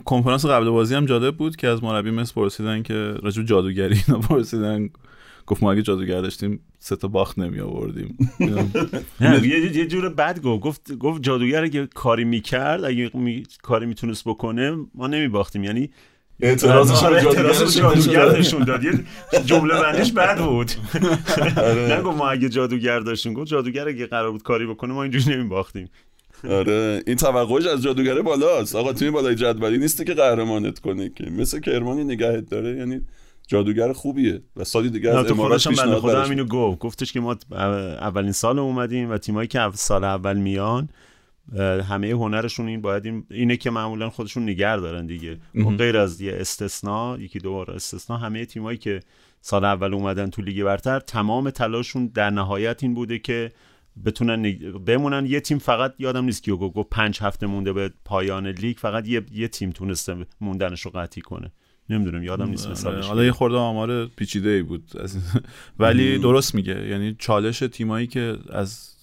کنفرانس 0.05 0.45
قبل 0.45 0.69
بازی 0.69 0.95
هم 0.95 1.05
جالب 1.05 1.37
بود 1.37 1.55
که 1.55 1.67
از 1.67 1.83
مربی 1.83 2.11
مس 2.11 2.33
پرسیدن 2.33 2.83
که 2.83 2.93
راجب 2.93 3.43
جادوگری 3.43 4.01
اینا 4.07 4.19
پرسیدن 4.19 4.89
گفت 5.47 5.63
ما 5.63 5.71
اگه 5.71 5.81
جادوگر 5.81 6.21
داشتیم 6.21 6.59
سه 6.79 6.95
تا 6.95 7.07
باخت 7.07 7.39
نمی 7.39 7.59
آوردیم. 7.59 8.17
یه 9.21 9.77
یه 9.77 9.87
جور 9.87 10.09
بد 10.09 10.41
گفت. 10.41 10.59
گفت 10.59 10.97
گفت 10.97 11.21
جادوگر 11.23 11.63
اگه 11.63 11.87
کاری 11.95 12.23
می‌کرد 12.23 12.83
اگه. 12.83 13.11
کاری 13.61 13.85
می‌تونست 13.85 14.23
بکنه 14.25 14.77
ما 14.95 15.07
نمیباختیم 15.07 15.63
یعنی 15.63 15.89
اعتراضش 16.39 17.03
آره، 17.03 17.21
جادوگر 17.21 18.39
نشون 18.39 18.63
داد. 18.63 18.83
یه 18.83 18.93
جمله 19.45 19.81
بندیش 19.81 20.11
بد 20.11 20.39
بود. 20.39 20.71
نه 21.89 22.01
گفت 22.01 22.17
ما 22.17 22.29
اگه 22.29 22.49
جادوگر 22.49 22.99
داشتیم. 22.99 23.33
گفت 23.33 23.47
جادوگر 23.47 23.87
اگه 23.87 24.07
قرار 24.07 24.31
بود 24.31 24.43
کاری 24.43 24.65
بکنه 24.65 24.93
ما 24.93 25.03
اینجوری 25.03 25.37
نمیباختیم 25.37 25.89
آره 26.43 27.03
این 27.07 27.15
توقعش 27.15 27.65
از 27.65 27.81
جادوگره 27.81 28.21
بالاست. 28.21 28.75
آقا 28.75 28.93
تیم 28.93 29.11
بالای 29.11 29.35
جدولی 29.35 29.77
نیستی 29.77 30.05
که 30.05 30.13
قهرمانت 30.13 30.79
کنه 30.79 31.09
که. 31.09 31.29
مثل 31.29 31.59
کرمانی 31.59 32.03
نگهت 32.03 32.49
داره 32.49 32.77
یعنی 32.77 33.01
جادوگر 33.47 33.93
خوبیه 33.93 34.41
و 34.55 34.63
سالی 34.63 34.89
دیگه 34.89 35.09
از 35.09 35.31
امارات 35.31 35.67
بنده 35.67 35.81
پیشنهاد 35.81 35.99
خدا 35.99 36.13
برش 36.13 36.25
همینو 36.25 36.45
گفت. 36.45 36.79
گفتش 36.79 37.13
که 37.13 37.19
ما 37.19 37.37
اولین 38.01 38.31
سال 38.31 38.59
اومدیم 38.59 39.11
و 39.11 39.17
تیمایی 39.17 39.47
که 39.47 39.69
سال 39.73 40.03
اول 40.03 40.37
میان 40.37 40.89
همه 41.89 42.09
هنرشون 42.09 42.67
این 42.67 42.81
باید 42.81 43.05
این 43.05 43.25
اینه 43.31 43.57
که 43.57 43.69
معمولا 43.69 44.09
خودشون 44.09 44.49
نگر 44.49 44.77
دارن 44.77 45.05
دیگه. 45.05 45.37
و 45.55 45.63
غیر 45.63 45.97
از 45.97 46.21
یه 46.21 46.33
استثنا 46.33 47.17
یکی 47.19 47.39
دو 47.39 47.53
بار 47.53 47.71
استثنا 47.71 48.17
همه 48.17 48.45
تیمایی 48.45 48.77
که 48.77 48.99
سال 49.41 49.65
اول 49.65 49.93
اومدن 49.93 50.29
تو 50.29 50.41
لیگ 50.41 50.63
برتر 50.63 50.99
تمام 50.99 51.49
تلاششون 51.49 52.07
در 52.07 52.29
نهایت 52.29 52.83
این 52.83 52.93
بوده 52.93 53.19
که 53.19 53.51
بتونن 54.05 54.51
بمونن. 54.85 55.25
یه 55.25 55.39
تیم 55.39 55.57
فقط 55.57 55.93
یادم 55.99 56.25
نیست 56.25 56.43
کیو 56.43 56.57
گفت. 56.57 56.89
پنج 56.89 57.19
هفته 57.21 57.47
مونده 57.47 57.73
به 57.73 57.91
پایان 58.05 58.47
لیگ. 58.47 58.77
فقط 58.77 59.07
یه, 59.07 59.25
یه 59.31 59.47
تیم 59.47 59.71
تونسته 59.71 60.25
موندنش 60.41 60.81
رو 60.81 60.91
قطعی 60.91 61.21
کنه. 61.21 61.51
نمی‌دونم 61.89 62.23
یادم 62.23 62.49
نیست 62.49 62.67
مثالش 62.67 63.07
حالا 63.07 63.25
یه 63.25 63.31
خورده 63.31 63.57
آمار 63.57 64.05
پیچیده 64.05 64.49
ای 64.49 64.63
بود 64.63 64.91
ولی 65.79 66.17
درست 66.17 66.55
میگه. 66.55 66.87
یعنی 66.87 67.15
چالش 67.19 67.59
تیمایی 67.59 68.07
که 68.07 68.37
از 68.49 68.95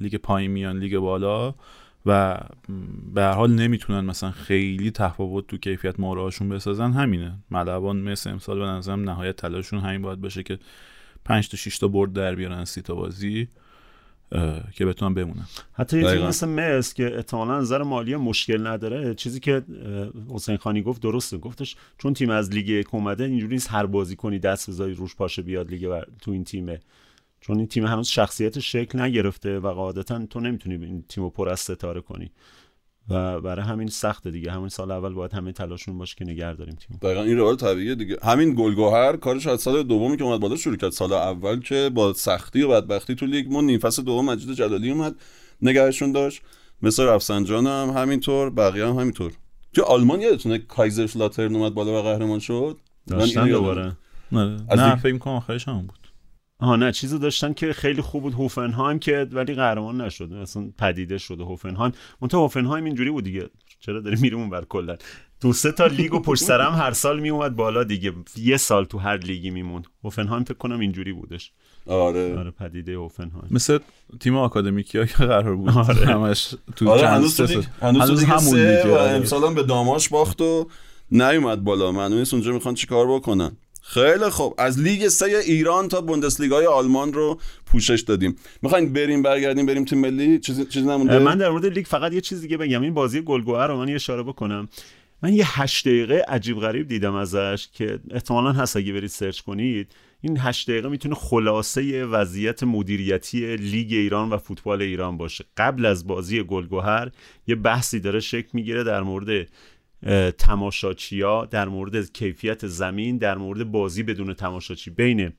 لیگ 0.00 0.16
پایین 0.16 0.50
میان 0.50 0.78
لیگ 0.78 0.98
بالا 0.98 1.54
و 2.06 2.40
به 3.14 3.22
هر 3.22 3.32
حال 3.32 3.52
نمی‌تونن 3.52 4.00
مثلا 4.00 4.30
خیلی 4.30 4.90
تفاوت 4.90 5.46
تو 5.46 5.56
کیفیت 5.56 6.00
مهره‌هاشون 6.00 6.48
بسازن 6.48 6.92
همینه. 6.92 7.38
ملوان 7.50 8.00
مثل 8.00 8.30
امسال 8.30 8.58
به 8.58 8.64
نظرم 8.64 9.10
نهایت 9.10 9.36
تلاششون 9.36 9.78
همین 9.78 10.02
باید 10.02 10.20
باشه 10.20 10.42
که 10.42 10.58
5 11.24 11.48
تا 11.48 11.56
6 11.56 11.78
تا 11.78 11.88
برد 11.88 12.12
در 12.12 12.34
بیارن 12.34 12.64
سی 12.64 12.82
تا 12.82 12.94
بازی. 12.94 13.48
که 14.74 14.86
بتونن 14.86 15.14
بمونن 15.14 15.46
حتی 15.72 15.96
یه 15.96 16.02
تیم 16.02 16.10
دقیقاً. 16.10 16.28
مثل 16.28 16.48
مس 16.48 16.94
که 16.94 17.16
احتمالا 17.16 17.56
از 17.56 17.62
نظر 17.62 17.82
مالی 17.82 18.16
مشکل 18.16 18.66
نداره. 18.66 19.14
چیزی 19.14 19.40
که 19.40 19.62
حسین 20.30 20.56
خانی 20.56 20.82
گفت 20.82 21.02
درسته. 21.02 21.38
گفتش 21.38 21.76
چون 21.98 22.14
تیم 22.14 22.30
از 22.30 22.50
لیگ 22.50 22.68
یک 22.68 22.94
اومده 22.94 23.24
اینجوری 23.24 23.54
نیست 23.54 23.70
هر 23.70 23.86
بازی 23.86 24.16
کنی 24.16 24.38
دست 24.38 24.70
بذاری 24.70 24.94
روش 24.94 25.16
پاشه 25.16 25.42
بیاد 25.42 25.70
لیگ 25.70 25.88
بر... 25.88 26.06
تو 26.20 26.30
این 26.30 26.44
تیمه. 26.44 26.80
چون 27.40 27.58
این 27.58 27.66
تیم 27.66 27.86
هنوز 27.86 28.08
شخصیت 28.08 28.58
شکل 28.58 29.00
نگرفته 29.00 29.58
و 29.58 29.72
قاعدتا 29.72 30.26
تو 30.26 30.40
نمی‌تونی 30.40 30.86
این 30.86 31.04
تیم 31.08 31.24
رو 31.24 31.30
پر 31.30 31.48
از 31.48 31.60
ستاره 31.60 32.00
کنی. 32.00 32.30
و 33.08 33.40
برای 33.40 33.64
همین 33.64 33.88
سخته 33.88 34.30
دیگه. 34.30 34.50
همین 34.50 34.68
سال 34.68 34.90
اول 34.90 35.14
باید 35.14 35.32
همه 35.32 35.52
تلاشون 35.52 35.98
باشه 35.98 36.16
که 36.18 36.24
نگه 36.24 36.54
داریم 36.54 36.74
تیم. 36.74 36.98
دقیقا 37.02 37.22
این 37.22 37.38
روال 37.38 37.56
طبیعیه 37.56 37.94
دیگه. 37.94 38.16
همین 38.22 38.54
گلگوهر 38.54 39.16
کارش 39.16 39.46
از 39.46 39.60
سال 39.60 39.82
دومی 39.82 40.16
که 40.16 40.24
اومد 40.24 40.40
بالا 40.40 40.56
شروع 40.56 40.76
کرد. 40.76 40.90
سال 40.90 41.12
اول 41.12 41.60
که 41.60 41.90
با 41.94 42.12
سختی 42.12 42.62
و 42.62 42.68
بدبختی 42.68 43.14
تو 43.14 43.26
لیگ 43.26 43.52
مون 43.52 43.64
نیم 43.64 43.78
فصل 43.78 44.02
دوم 44.02 44.24
مجید 44.24 44.52
جلالی 44.52 44.90
اومد 44.90 45.14
نگهشون 45.62 46.12
داشت. 46.12 46.42
مثل 46.82 47.04
رفسنجان 47.04 47.66
هم 47.66 47.94
همینطور 47.96 48.50
بقیه 48.50 48.86
هم 48.86 48.96
همینطور. 48.96 49.32
تو 49.72 49.82
آلمان 49.82 50.20
یادتونه 50.20 50.58
کایزرشلاترن 50.58 51.56
اومد 51.56 51.74
بالا 51.74 51.98
و 51.98 52.02
قهرمان 52.02 52.38
شد؟ 52.38 52.78
داشتن. 53.06 53.48
دوباره. 53.48 53.96
نه, 54.32 54.56
نه 54.76 54.96
فکر 54.96 55.12
می‌کنم 55.12 55.34
آخرش 55.34 55.68
هم 55.68 55.86
بود. 55.86 55.99
آها 56.60 56.76
نه 56.76 56.92
چیزو 56.92 57.18
داشتن 57.18 57.52
که 57.52 57.72
خیلی 57.72 58.02
خوب 58.02 58.22
بود. 58.22 58.34
هوفنهایم 58.34 58.98
که 58.98 59.26
ولی 59.32 59.54
قهرمان 59.54 60.00
نشد. 60.00 60.32
اصلا 60.32 60.70
پدیده 60.78 61.18
شده 61.18 61.44
هوفنهایم. 61.44 61.92
منتها 62.20 62.40
هوفنهایم 62.40 62.84
اینجوری 62.84 63.10
بود 63.10 63.24
دیگه. 63.24 63.50
چرا 63.80 64.00
داری 64.00 64.16
میری 64.20 64.36
اون 64.36 64.50
بر 64.50 64.64
کلا 64.64 64.96
تو 65.40 65.52
سه 65.52 65.72
تا 65.72 65.86
لیگ 65.86 66.14
و 66.14 66.20
پشت 66.20 66.44
سر 66.44 66.60
هم 66.60 66.72
هر 66.72 66.92
سال 66.92 67.20
میومد 67.20 67.56
بالا 67.56 67.84
دیگه. 67.84 68.12
یه 68.36 68.56
سال 68.56 68.84
تو 68.84 68.98
هر 68.98 69.16
لیگی 69.16 69.50
میموند. 69.50 69.86
هوفنهایم 70.04 70.44
فکر 70.44 70.54
کنم 70.54 70.80
اینجوری 70.80 71.12
بودش. 71.12 71.52
آره. 71.86 72.38
آره 72.38 72.50
پدیده 72.50 72.94
هوفنهایم. 72.94 73.48
مثل 73.50 73.78
تیم 74.20 74.36
آکادمیکی 74.36 74.98
ها 74.98 75.04
که 75.04 75.14
قرار 75.14 75.56
بود 75.56 75.68
آره. 75.68 76.06
همش 76.06 76.54
تو 76.76 76.90
آره 76.90 77.00
چند 77.00 77.10
هنوز 77.10 77.40
لیگ 77.40 77.64
هنوز, 77.80 78.02
هنوز 78.02 78.24
همون 78.24 78.60
و 78.60 78.94
آره. 78.94 79.10
امسال 79.10 79.44
هم 79.44 79.54
به 79.54 79.62
داماش 79.62 80.08
باخت 80.08 80.40
و 80.40 80.68
نیومد 81.10 81.64
بالا. 81.64 81.92
معلومه 81.92 82.26
اونجا 82.32 82.52
می‌خوان 82.52 82.74
چیکار 82.74 83.06
بکنن؟ 83.14 83.56
خیلی 83.94 84.28
خوب. 84.30 84.54
از 84.58 84.80
لیگ 84.80 85.08
سه 85.08 85.24
ایران 85.24 85.88
تا 85.88 86.00
بوندسلیگای 86.00 86.66
آلمان 86.66 87.12
رو 87.12 87.40
پوشش 87.66 88.00
دادیم. 88.00 88.36
می‌خواین 88.62 88.92
بریم 88.92 89.22
برگردیم 89.22 89.66
بریم 89.66 89.84
تیم 89.84 89.98
ملی؟ 89.98 90.38
چیزی 90.38 90.64
چیزی 90.64 90.86
نمونده؟ 90.86 91.18
من 91.18 91.38
در 91.38 91.50
مورد 91.50 91.66
لیگ 91.66 91.86
فقط 91.86 92.12
یه 92.12 92.20
چیز 92.20 92.40
دیگه 92.40 92.56
بگم. 92.56 92.82
این 92.82 92.94
بازی 92.94 93.20
گلگوهر 93.20 93.66
رو 93.66 93.76
من 93.76 93.88
یه 93.88 93.94
اشاره 93.94 94.22
بکنم. 94.22 94.68
من 95.22 95.34
یه 95.34 95.60
هشت 95.60 95.88
دقیقه 95.88 96.24
عجیب 96.28 96.60
غریب 96.60 96.88
دیدم 96.88 97.14
ازش 97.14 97.68
که 97.72 97.98
احتمالا 98.10 98.52
هست 98.52 98.76
اگه 98.76 98.92
برید 98.92 99.10
search 99.10 99.40
کنید. 99.40 99.92
این 100.20 100.36
هشت 100.40 100.70
دقیقه 100.70 100.88
می‌تونه 100.88 101.14
خلاصه 101.14 102.04
وضعیت 102.04 102.62
مدیریتی 102.62 103.56
لیگ 103.56 103.92
ایران 103.92 104.30
و 104.30 104.38
فوتبال 104.38 104.82
ایران 104.82 105.16
باشه. 105.16 105.44
قبل 105.56 105.86
از 105.86 106.06
بازی 106.06 106.42
گلگوهر 106.42 107.10
یه 107.46 107.54
بحثی 107.54 108.00
داره 108.00 108.20
شکل 108.20 108.48
می‌گیره 108.52 108.84
در 108.84 109.00
مورد 109.00 109.48
اه، 110.02 110.30
تماشاچیا 110.30 111.44
در 111.44 111.68
مورد 111.68 112.12
کیفیت 112.12 112.66
زمین 112.66 113.18
در 113.18 113.38
مورد 113.38 113.72
بازی 113.72 114.02
بدون 114.02 114.34
تماشاچی 114.34 114.90
بین 114.90 115.32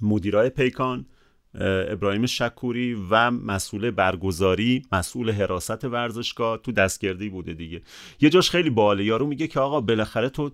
مدیرای 0.00 0.50
پیکان 0.50 1.06
اه، 1.54 1.92
ابراهیم 1.92 2.26
شکوری 2.26 2.94
و 3.10 3.30
مسئول 3.30 3.90
برگزاری 3.90 4.82
مسئول 4.92 5.30
حراست 5.30 5.84
ورزشگاه 5.84 6.58
تو 6.58 6.72
دستگردی 6.72 7.28
بوده 7.28 7.54
دیگه. 7.54 7.82
یه 8.20 8.30
جاش 8.30 8.50
خیلی 8.50 8.70
باحاله. 8.70 9.04
یارو 9.04 9.26
میگه 9.26 9.46
که 9.46 9.60
آقا 9.60 9.80
بالاخره 9.80 10.28
تو 10.28 10.50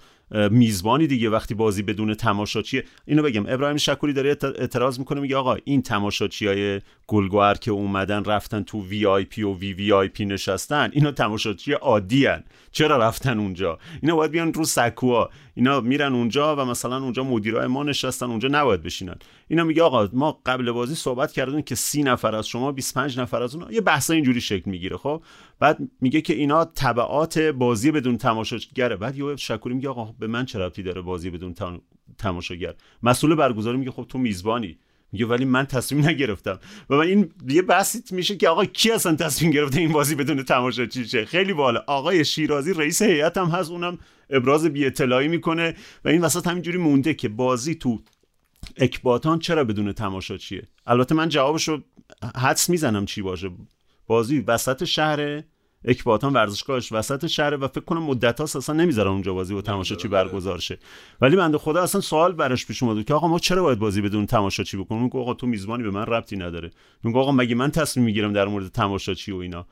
میزبانی 0.51 1.07
دیگه 1.07 1.31
وقتی 1.31 1.55
بازی 1.55 1.83
بدون 1.83 2.15
تماشاچی 2.15 2.83
اینو 3.07 3.23
بگم 3.23 3.47
ابراهیم 3.49 3.77
شکوری 3.77 4.13
داره 4.13 4.31
اعت- 4.31 4.45
اعتراض 4.61 4.99
می‌کنه 4.99 5.21
میگه 5.21 5.37
آقا 5.37 5.57
این 5.65 5.83
تماشاچی 5.83 6.47
های 6.47 6.81
گلگوهر 7.07 7.55
که 7.55 7.71
اومدن 7.71 8.25
رفتن 8.25 8.63
تو 8.63 8.87
وی 8.87 9.07
آی 9.07 9.25
پی 9.25 9.43
و 9.43 9.55
وی 9.55 9.73
وی 9.73 9.93
آی 9.93 10.09
پی 10.09 10.25
نشستن 10.25 10.91
اینا 10.93 11.13
تماشاچی 11.13 11.73
عادی 11.73 12.27
هن. 12.27 12.45
چرا 12.73 12.97
رفتن 12.97 13.39
اونجا؟ 13.39 13.79
اینا 14.03 14.17
باید 14.17 14.31
بیان 14.31 14.53
رو 14.55 14.65
سکوها. 14.65 15.31
اینا 15.55 15.81
میرن 15.81 16.13
اونجا 16.13 16.57
و 16.57 16.61
مثلا 16.61 17.03
اونجا 17.03 17.25
مدیرای 17.25 17.67
ما 17.67 17.83
نشستن 17.83 18.27
اونجا 18.27 18.49
نباید 18.49 18.83
بشینن. 18.83 19.15
اینا 19.49 19.65
میگه 19.65 19.83
آقا 19.83 20.09
ما 20.13 20.41
قبل 20.47 20.73
بازی 20.73 20.95
صحبت 20.95 21.33
کردیم 21.33 21.63
که 21.63 21.75
سی 21.75 22.03
نفر 22.03 22.35
از 22.35 22.47
شما 22.47 22.73
25 22.73 23.21
نفر 23.21 23.43
از 23.43 23.55
اون 23.55 23.73
یه 23.73 23.81
بحث 23.81 24.11
اینجوری 24.11 24.41
شکل 24.41 24.71
می‌گیره 24.71 24.97
خب؟ 24.97 25.23
بعد 25.63 25.79
میگه 26.01 26.21
که 26.21 26.35
اینا 26.35 26.65
تبعات 26.65 27.39
بازی 27.39 27.91
بدون 27.91 28.17
تماشاگره. 28.19 28.97
بعد 28.97 29.19
یه 29.19 29.37
شکوری 29.37 29.75
میگه 29.75 29.89
آقا 29.89 30.15
به 30.19 30.27
من 30.27 30.45
چه 30.45 30.59
ربطی 30.59 30.83
داره 30.83 31.01
بازی 31.01 31.31
بدون 31.31 31.55
تم- 31.55 31.81
تماشاگر؟ 32.19 32.75
مسئول 33.03 33.35
برگزاری 33.35 33.79
میگه 33.79 33.91
خب 33.91 34.07
تو 34.09 34.19
میزبانی. 34.19 34.79
میگه 35.13 35.27
ولی 35.27 35.45
من 35.45 35.67
تصمیم 35.67 36.07
نگرفتم. 36.07 36.59
و 36.91 36.95
من 36.95 37.01
این 37.07 37.31
یه 37.49 37.63
بحثی 37.63 38.03
میشه 38.11 38.37
که 38.37 38.49
آقا 38.49 38.65
کی 38.65 38.91
اصلا 38.91 39.17
تصمیم 39.17 39.51
گرفته 39.51 39.81
این 39.81 39.93
بازی 39.93 40.15
بدون 40.15 40.43
تماشاچی 40.43 41.05
شه؟ 41.05 41.25
خیلی 41.25 41.53
بالا 41.53 41.85
آقای 41.87 42.25
شیرازی 42.25 42.73
رئیس 42.73 43.03
هیئت 43.03 43.37
هم 43.39 43.47
هست 43.47 43.71
اونم 43.71 43.99
ابراز 44.31 44.67
بی 44.67 44.87
اطلاعی 44.87 45.29
می‌کنه 45.29 45.75
و 46.05 46.09
این 46.09 46.21
وسط 46.21 46.47
همینجوری 46.47 46.79
مونده 46.79 47.15
که 47.15 47.29
بازی 47.29 47.75
تو 47.75 48.03
اکباتان 48.77 49.39
چرا 49.39 49.65
بدون 49.65 49.93
تماشاچیه 49.93 50.63
البته 50.87 51.15
من 51.15 51.29
جوابش 51.29 51.69
رو 51.69 51.83
حدس 52.37 52.71
می‌زنم 52.71 53.07
چی 53.07 53.23
باشه. 53.23 53.51
بازی 54.13 54.41
وسط 54.41 54.85
شهر 54.85 55.43
اکباتان 55.85 56.33
ورزشگاهش 56.33 56.93
وسط 56.93 57.27
شهر 57.27 57.65
و 57.65 57.69
فکر 57.69 57.85
کنم 57.85 58.03
مدت 58.03 58.41
هاست 58.41 58.57
اصلا 58.57 58.77
نمی‌ذارن 58.77 59.11
اونجا 59.11 59.35
بازی 59.35 59.55
با 59.55 59.63
تماشاچی 59.63 60.09
برگزار 60.09 60.59
شه. 60.59 60.79
ولی 61.21 61.37
بنده 61.37 61.59
خدا 61.59 61.83
اصلا 61.83 62.01
سوال 62.01 62.33
براش 62.33 62.67
پیش 62.67 62.83
اومد 62.83 63.05
که 63.05 63.15
آقا 63.15 63.29
ما 63.29 63.39
چرا 63.39 63.63
باید 63.63 63.79
بازی 63.79 64.01
بدون 64.01 64.27
تماشاچی 64.27 64.77
بکنیم؟ 64.77 65.03
میگه 65.03 65.19
آقا 65.19 65.35
تو 65.35 65.47
میزبانی 65.47 65.83
به 65.83 65.91
من 65.91 66.07
ربطی 66.07 66.37
نداره. 66.37 66.71
میگه 67.05 67.19
آقا 67.19 67.33
مگه 67.33 67.55
من 67.55 67.71
تصمیم 67.71 68.07
می‌گیرم 68.07 68.33
در 68.33 68.47
مورد 68.47 68.69
تماشاچی 68.69 69.33
و 69.33 69.37
اینا؟ 69.37 69.67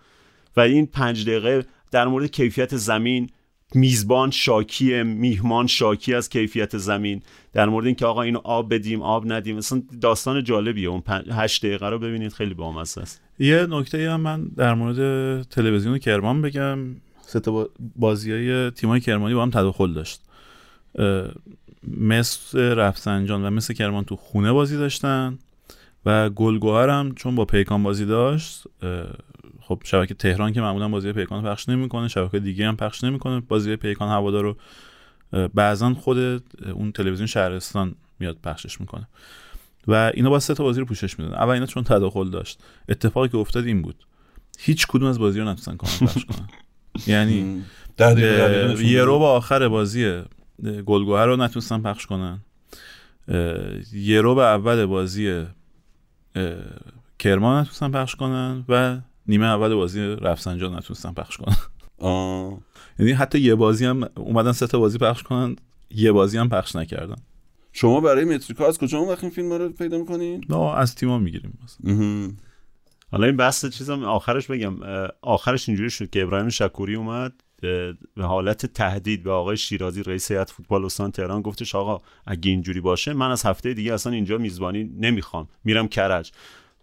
و 0.57 0.61
این 0.61 0.87
پنج 0.87 1.27
دقیقه 1.27 1.65
در 1.91 2.07
مورد 2.07 2.31
کیفیت 2.31 2.77
زمین 2.77 3.31
میزبان 3.75 4.31
شاکی 4.31 5.03
میهمان 5.03 5.67
شاکی 5.67 6.15
از 6.15 6.29
کیفیت 6.29 6.79
زمین. 6.79 7.23
در 7.53 7.69
مورد 7.69 7.87
اینکه 7.87 8.07
آقا 8.07 8.23
اینو 8.23 8.41
آب 8.45 8.75
بدیم 8.75 9.03
آب 9.03 9.33
ندیم. 9.33 9.57
مثلا 9.57 9.83
داستان 10.01 10.45
جالبیه 10.45 10.89
اون 10.89 11.03
هشت 11.31 11.67
دقیقه 11.67 11.89
رو 11.89 11.99
ببینید 11.99 12.33
خیلی 12.33 12.55
بامزه 12.55 13.01
است. 13.01 13.21
یه 13.41 13.67
نکته 13.71 14.11
هم 14.11 14.21
من 14.21 14.45
در 14.45 14.75
مورد 14.75 15.43
تلویزیون 15.43 15.99
کرمان 15.99 16.43
بگم. 16.43 16.79
سه 17.21 17.41
بازی 17.97 18.33
های 18.33 18.71
تیمای 18.71 19.01
کرمانی 19.01 19.35
با 19.35 19.43
هم 19.43 19.51
تداخل 19.51 19.93
داشت. 19.93 20.21
مثل 21.89 22.61
رفسنجان 22.61 23.45
و 23.45 23.51
مثل 23.51 23.75
کرمان 23.75 24.05
تو 24.05 24.17
خونه 24.17 24.53
بازی 24.53 24.77
داشتن 24.77 25.39
و 26.07 26.31
گلگوهر 26.31 26.89
هم 26.89 27.15
چون 27.15 27.35
با 27.35 27.45
پیکان 27.45 27.83
بازی 27.83 28.07
داشت 28.07 28.65
خب 29.61 29.83
شبکه 29.85 30.15
تهران 30.15 30.53
که 30.53 30.61
معمولا 30.61 30.89
بازی 30.89 31.13
پیکان 31.13 31.45
پخش 31.45 31.69
نمی‌کنه 31.69 32.09
شبکه 32.09 32.39
دیگه 32.39 32.69
هم 32.69 32.77
پخش 32.77 33.05
نمی‌کنه. 33.05 33.41
بازی 33.41 33.77
پیکان 33.77 34.09
هوادار 34.09 34.43
رو 34.43 34.57
بعضا 35.55 35.95
خود 35.95 36.19
اون 36.75 36.93
تلویزیون 36.93 37.27
شهرستان 37.27 37.95
میاد 38.19 38.37
پخشش 38.43 38.81
می‌کنه. 38.81 39.09
و 39.87 40.11
اینا 40.15 40.31
با 40.31 40.39
سه 40.39 40.55
تا 40.55 40.65
بازی 40.65 40.81
رو 40.81 40.87
پوشش 40.87 41.19
میدن 41.19 41.35
اول 41.35 41.51
اینا 41.51 41.67
چون 41.67 41.85
تداخل 41.85 42.31
داشت. 42.31 42.61
اتفاقی 42.89 43.29
که 43.29 43.37
افتاد 43.37 43.65
این 43.67 43.83
بود. 43.83 44.07
هیچ 44.59 44.87
کدوم 44.87 45.09
از 45.09 45.19
بازی 45.19 45.39
رو 45.39 45.45
نتونستن 45.45 45.77
کامل 45.77 46.13
پخش 46.13 46.25
کنن. 46.25 46.49
یعنی 47.13 47.63
یه 48.83 49.05
رو 49.05 49.19
با 49.19 49.33
آخر 49.33 49.69
بازی 49.69 50.23
گلگوهر 50.87 51.27
رو 51.27 51.37
نتونستن 51.37 51.83
پخش 51.83 52.07
کنن. 52.07 52.41
یه 53.93 54.21
رو 54.21 54.35
به 54.35 54.43
اول 54.43 54.87
بازی 54.87 55.45
کرمان 57.19 57.61
نتونستن 57.61 57.91
پخش 57.91 58.15
کنن 58.15 58.65
و 58.69 58.99
نیمه 59.27 59.47
اول 59.47 59.75
بازی 59.75 60.01
رفسنجان 60.01 60.75
نتونستن 60.75 61.13
پخش 61.13 61.37
کنن. 61.37 61.57
یعنی 62.99 63.13
حتی 63.13 63.41
یه 63.41 63.55
بازی 63.55 63.87
هم 63.87 64.09
اومدن 64.17 64.53
سه 64.53 64.67
تا 64.67 64.79
بازی 64.79 64.99
پخش 64.99 65.23
کنن 65.23 65.57
یه 65.91 66.13
بازی 66.13 66.39
هم 66.39 66.49
پخش 66.49 66.77
نکردن. 66.77 67.17
شما 67.73 68.01
برای 68.01 68.25
متریکا 68.25 68.69
از 68.69 68.79
کجا 68.79 68.99
اون 68.99 69.09
وقت 69.09 69.25
این 69.25 69.33
فیلم 69.33 69.53
رو 69.53 69.69
پیدا 69.69 69.99
می‌کنین؟ 69.99 70.45
نه 70.49 70.57
از 70.57 70.95
تیما 70.95 71.19
می‌گیریم. 71.19 71.59
حالا 73.13 73.27
این 73.27 73.37
بحث 73.37 73.67
چیزم 73.67 74.05
آخرش 74.05 74.47
بگم 74.47 74.77
آخرش 75.23 75.69
اینجوری 75.69 75.91
شد 75.91 76.11
که 76.11 76.23
ابراهیم 76.23 76.49
شکوری 76.49 76.95
اومد 76.95 77.33
به 77.61 77.97
حالت 78.23 78.67
تهدید 78.67 79.23
به 79.23 79.31
آقای 79.31 79.57
شیرازی 79.57 80.03
رئیس 80.03 80.31
هیئت 80.31 80.51
فوتبال 80.51 80.85
استان 80.85 81.11
تهران 81.11 81.43
گفتش 81.43 81.75
آقا 81.75 82.01
اگه 82.27 82.51
اینجوری 82.51 82.81
باشه 82.81 83.13
من 83.13 83.31
از 83.31 83.47
هفته 83.47 83.75
دیگه 83.75 83.95
اصلا 83.95 84.13
اینجا 84.13 84.39
میزبانی 84.39 84.91
نمی‌خوام 85.01 85.49
میرم 85.65 85.89
کرج. 85.89 86.33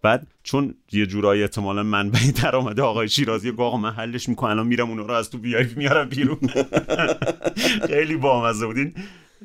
بعد 0.02 0.28
چون 0.44 0.76
یه 0.92 1.06
جورایی 1.06 1.42
احتمالا 1.42 1.84
منبعی 1.84 2.32
در 2.32 2.56
آمده 2.56 2.82
آقای 2.82 3.10
شیرازی 3.10 3.52
گفت 3.52 3.60
آقا 3.60 3.78
من 3.78 3.92
حلش 3.92 4.30
می‌کنم 4.30 4.50
الان 4.50 4.68
میرم 4.68 4.90
اون 4.90 4.98
رو 4.98 5.12
از 5.12 5.30
تو 5.30 5.38
بیای 5.38 5.68
میارم 5.76 6.10
بیرون. 6.10 6.40
خیلی 7.90 8.18
بامزه 8.18 8.66
بودین 8.66 8.94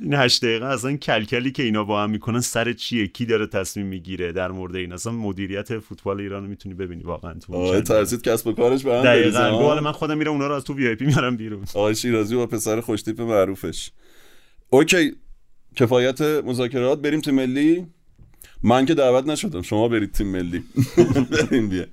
این 0.03 0.15
هشت 0.15 0.45
دقیقه 0.45 0.67
اصلا 0.67 0.97
کلکلی 0.97 1.51
که 1.53 1.63
اینا 1.63 1.85
با 1.85 2.03
هم 2.03 2.11
می‌کنن 2.11 2.41
سر 2.41 2.73
چیه؟ 2.73 3.07
کی 3.07 3.27
داره 3.27 3.47
تصمیم 3.47 3.87
می‌گیره 3.87 4.33
در 4.33 4.51
مورد 4.51 4.77
این؟ 4.77 4.93
اصلا 4.93 5.13
مدیریت 5.13 5.79
فوتبال 5.79 6.21
ایران 6.21 6.47
می‌تونی 6.47 6.75
ببینی 6.75 7.03
واقعا 7.03 7.35
تو 7.35 7.81
ترسید 7.81 8.23
کسب 8.23 8.47
و 8.47 8.53
کارش 8.53 8.83
به 8.85 8.97
هم 8.97 9.03
دقیقاً 9.03 9.81
من 9.81 9.93
خودم 9.93 10.19
میرم 10.19 10.33
اونا 10.33 10.47
رو 10.47 10.55
از 10.55 10.65
تو 10.65 10.75
وی 10.75 10.89
آی 10.89 10.95
پی 10.95 11.07
میارم 11.07 11.37
بیرون. 11.37 11.65
آقای 11.75 11.95
شیرازی 11.95 12.37
با 12.37 12.47
پسر 12.47 12.81
خوشتیپ 12.81 13.21
معروفش. 13.21 13.91
اوکی 14.71 15.13
کفایت 15.77 16.21
مذاکرات. 16.21 17.03
بریم 17.03 17.21
تو 17.21 17.33
ملی. 17.33 17.87
من 18.63 18.87
که 18.87 18.95
دعوت 18.95 19.27
نشدم. 19.27 19.63
شما 19.63 19.89
برید 19.89 20.13
تیم 20.13 20.27
ملی. 20.27 20.65
بریم 21.51 21.69
بیا. 21.69 21.85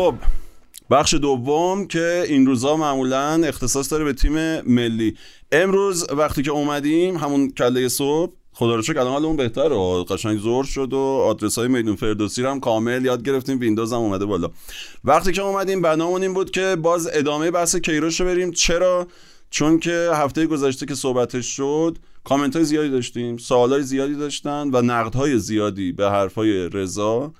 خب 0.00 0.14
بخش 0.90 1.14
دوم 1.14 1.86
که 1.86 2.24
این 2.28 2.46
روزا 2.46 2.76
معمولا 2.76 3.42
اختصاص 3.44 3.92
داره 3.92 4.04
به 4.04 4.12
تیم 4.12 4.60
ملی. 4.60 5.16
امروز 5.52 6.06
وقتی 6.10 6.42
که 6.42 6.50
اومدیم 6.50 7.16
همون 7.16 7.50
کله 7.50 7.88
صبح 7.88 8.32
خدا 8.52 8.74
رو 8.74 8.82
شکر 8.82 8.98
الان 8.98 9.24
اون 9.24 9.36
بهتره. 9.36 10.04
قشنگ 10.04 10.38
زور 10.38 10.64
شد 10.64 10.92
و 10.92 10.98
آدرس 10.98 11.58
های 11.58 11.68
میدون 11.68 11.96
فردوسی 11.96 12.44
هم 12.44 12.60
کامل 12.60 13.04
یاد 13.04 13.22
گرفتیم. 13.22 13.58
ویندوز 13.60 13.92
هم 13.92 13.98
اومده 13.98 14.24
بالا. 14.24 14.50
وقتی 15.04 15.32
که 15.32 15.42
اومدیم 15.42 15.82
بنامون 15.82 16.22
این 16.22 16.34
بود 16.34 16.50
که 16.50 16.76
باز 16.76 17.08
ادامه 17.12 17.50
بحث 17.50 17.76
کیروش 17.76 18.20
رو 18.20 18.26
بریم. 18.26 18.50
چرا؟ 18.50 19.06
چون 19.50 19.78
که 19.78 20.10
هفته 20.14 20.46
گذشته 20.46 20.86
که 20.86 20.94
صحبتش 20.94 21.46
شد 21.46 21.98
کامنت 22.24 22.56
های 22.56 22.64
زیادی 22.64 22.90
داشتیم 22.90 23.36
سوال 23.36 23.72
های 23.72 23.82
زیادی 23.82 24.14
داشتن 24.14 24.70
و 24.72 24.82
نقد 24.82 25.14
های 25.14 25.38
زیادی 25.38 25.92
به 25.92 26.10
حرف 26.10 26.34
های 26.34 26.68
رضا. 26.68 27.32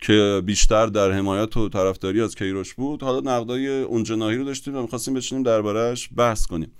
که 0.00 0.42
بیشتر 0.46 0.86
در 0.86 1.12
حمایت 1.12 1.56
و 1.56 1.68
طرفداری 1.68 2.20
از 2.20 2.34
کیروش 2.34 2.74
بود. 2.74 3.02
حالا 3.02 3.36
نقدای 3.36 3.82
اون 3.82 4.02
جناهی 4.02 4.36
رو 4.36 4.44
داشتیم 4.44 4.76
و 4.76 4.82
می‌خواستیم 4.82 5.14
بشینیم 5.14 5.44
دربارهش 5.44 6.08
بحث 6.16 6.46
کنیم. 6.46 6.72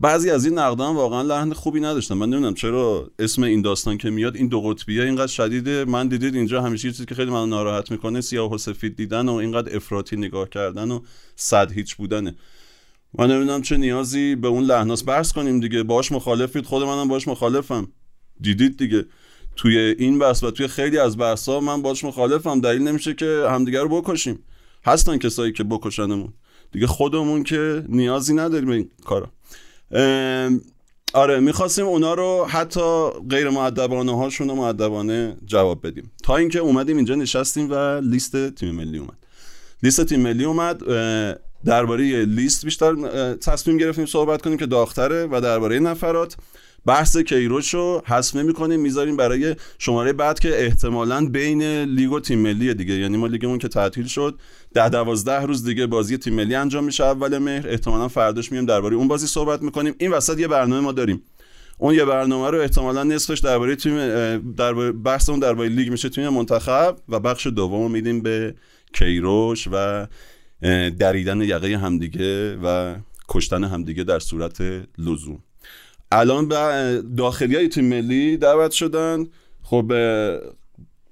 بعضی 0.00 0.30
از 0.30 0.44
این 0.44 0.58
نقدان 0.58 0.96
واقعا 0.96 1.22
لحن 1.22 1.52
خوبی 1.52 1.80
نداشتن. 1.80 2.14
من 2.14 2.30
نمی‌دونم 2.30 2.54
چرا 2.54 3.10
اسم 3.18 3.42
این 3.42 3.62
داستان 3.62 3.98
که 3.98 4.10
میاد 4.10 4.36
این 4.36 4.48
دو 4.48 4.60
قطبیه 4.60 5.02
اینقدر 5.02 5.26
شدیده. 5.26 5.84
من 5.84 6.08
دیدید 6.08 6.34
اینجا 6.34 6.62
همیشه 6.62 6.90
چیزی 6.90 7.06
که 7.06 7.14
خیلی 7.14 7.30
من 7.30 7.48
ناراحت 7.48 7.90
می‌کنه 7.90 8.20
سیاه 8.20 8.52
و 8.52 8.58
سفید 8.58 8.96
دیدن 8.96 9.28
و 9.28 9.32
اینقدر 9.34 9.76
افراطی 9.76 10.16
نگاه 10.16 10.48
کردن 10.48 10.90
و 10.90 11.00
صد 11.36 11.72
هیچ 11.72 11.96
بودنه. 11.96 12.34
من 13.18 13.30
نمی‌دونم 13.30 13.62
چه 13.62 13.76
نیازی 13.76 14.34
به 14.34 14.48
اون 14.48 14.64
لحناس 14.64 15.08
بحث 15.08 15.32
کنیم 15.32 15.60
دیگه. 15.60 15.82
باش 15.82 16.12
مخالفید. 16.12 16.64
خود 16.64 16.82
منم 16.82 17.08
باش 17.08 17.28
مخالفم. 17.28 17.88
دیدید 18.40 18.76
دیگه. 18.76 19.04
توی 19.56 19.78
این 19.78 20.18
بحث 20.18 20.42
و 20.42 20.50
توی 20.50 20.66
خیلی 20.66 20.98
از 20.98 21.18
بحث 21.18 21.48
ها 21.48 21.60
من 21.60 21.82
باش 21.82 22.04
مخالفم. 22.04 22.60
دلیل 22.60 22.82
نمیشه 22.82 23.14
که 23.14 23.46
همدیگه 23.50 23.80
رو 23.80 24.02
بکشیم. 24.02 24.38
هستن 24.84 25.18
کسایی 25.18 25.52
که 25.52 25.64
بکشنمون. 25.64 26.32
دیگه 26.72 26.86
خودمون 26.86 27.42
که 27.42 27.84
نیازی 27.88 28.34
نداریم 28.34 28.68
این 28.68 28.90
کارا. 29.04 29.28
آره 31.14 31.40
می‌خواستیم 31.40 31.86
اونا 31.86 32.14
رو 32.14 32.46
حتی 32.48 33.10
غیر 33.30 33.50
معدبانه 33.50 34.16
هاشون 34.16 34.48
رو 34.48 34.54
معدبانه 34.54 35.36
جواب 35.46 35.86
بدیم. 35.86 36.10
تا 36.22 36.36
اینکه 36.36 36.58
اومدیم 36.58 36.96
اینجا 36.96 37.14
نشستیم 37.14 37.70
و 37.70 38.00
لیست 38.00 38.50
تیم 38.50 38.74
ملی 38.74 38.98
اومد. 38.98 39.16
لیست 39.82 40.04
تیم 40.04 40.20
ملی 40.20 40.44
اومد 40.44 40.82
درباره 41.64 42.24
لیست 42.24 42.64
بیشتر 42.64 42.94
تصمیم 43.34 43.76
گرفتیم 43.76 44.06
صحبت 44.06 44.42
کنیم 44.42 44.56
که 44.56 44.66
داختره 44.66 45.26
و 45.26 45.40
درباره 45.40 45.78
نفرات. 45.78 46.36
بحث 46.86 47.16
کیروش 47.16 47.74
رو 47.74 48.02
حذف 48.06 48.36
نمی‌کنیم 48.36 48.80
می‌ذاریم 48.80 49.16
برای 49.16 49.56
شماره 49.78 50.12
بعد 50.12 50.38
که 50.38 50.64
احتمالا 50.64 51.26
بین 51.26 51.62
لیگ 51.82 52.12
و 52.12 52.20
تیم 52.20 52.38
ملی 52.38 52.74
دیگه. 52.74 52.94
یعنی 52.94 53.16
ما 53.16 53.26
لیگمون 53.26 53.58
که 53.58 53.68
تعطیل 53.68 54.06
شد 54.06 54.38
ده 54.74 54.88
دوازده 54.88 55.40
روز 55.40 55.64
دیگه 55.64 55.86
بازی 55.86 56.18
تیم 56.18 56.34
ملی 56.34 56.54
انجام 56.54 56.84
میشه 56.84 57.04
اول 57.04 57.38
مهر. 57.38 57.68
احتمالا 57.68 58.08
فرداش 58.08 58.52
میایم 58.52 58.66
درباره 58.66 58.96
اون 58.96 59.08
بازی 59.08 59.26
صحبت 59.26 59.62
می‌کنیم. 59.62 59.94
این 59.98 60.10
وسط 60.10 60.38
یه 60.38 60.48
برنامه 60.48 60.80
ما 60.80 60.92
داریم. 60.92 61.22
اون 61.78 61.94
یه 61.94 62.04
برنامه 62.04 62.50
رو 62.50 62.60
احتمالا 62.60 63.04
نصفش 63.04 63.38
درباره 63.38 63.76
تیم 63.76 63.96
در 64.52 64.72
بحث 64.92 65.28
اون 65.28 65.38
درباره 65.38 65.68
لیگ 65.68 65.90
میشه 65.90 66.08
تیم 66.08 66.28
منتخب 66.28 66.96
و 67.08 67.20
بخش 67.20 67.46
دوم 67.46 67.90
میدیم 67.90 68.20
به 68.20 68.54
کیروش 68.92 69.68
و 69.72 70.06
دریدن 70.98 71.40
یقه 71.40 71.76
همدیگه 71.76 72.56
و 72.56 72.94
کشتن 73.28 73.64
همدیگه 73.64 74.04
در 74.04 74.18
صورت 74.18 74.60
لزوم. 74.98 75.42
الان 76.12 76.48
به 76.48 77.02
داخلی 77.16 77.56
های 77.56 77.68
تیم 77.68 77.84
ملی 77.84 78.36
دعوت 78.36 78.70
شدن. 78.70 79.26
خب 79.62 79.92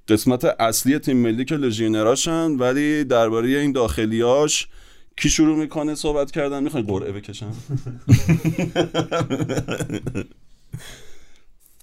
قسمت 0.08 0.44
اصلی 0.44 0.98
تیم 0.98 1.16
ملی 1.16 1.44
که 1.44 1.56
لژیونراشن 1.56 2.50
ولی 2.50 3.04
درباره 3.04 3.48
این 3.48 3.72
داخلیاش 3.72 4.68
کی 5.16 5.30
شروع 5.30 5.56
می‌کنه 5.56 5.94
صحبت 5.94 6.30
کردن؟ 6.30 6.62
می‌خوای 6.62 6.82
قرعه 6.82 7.12
بکشم؟ 7.12 7.52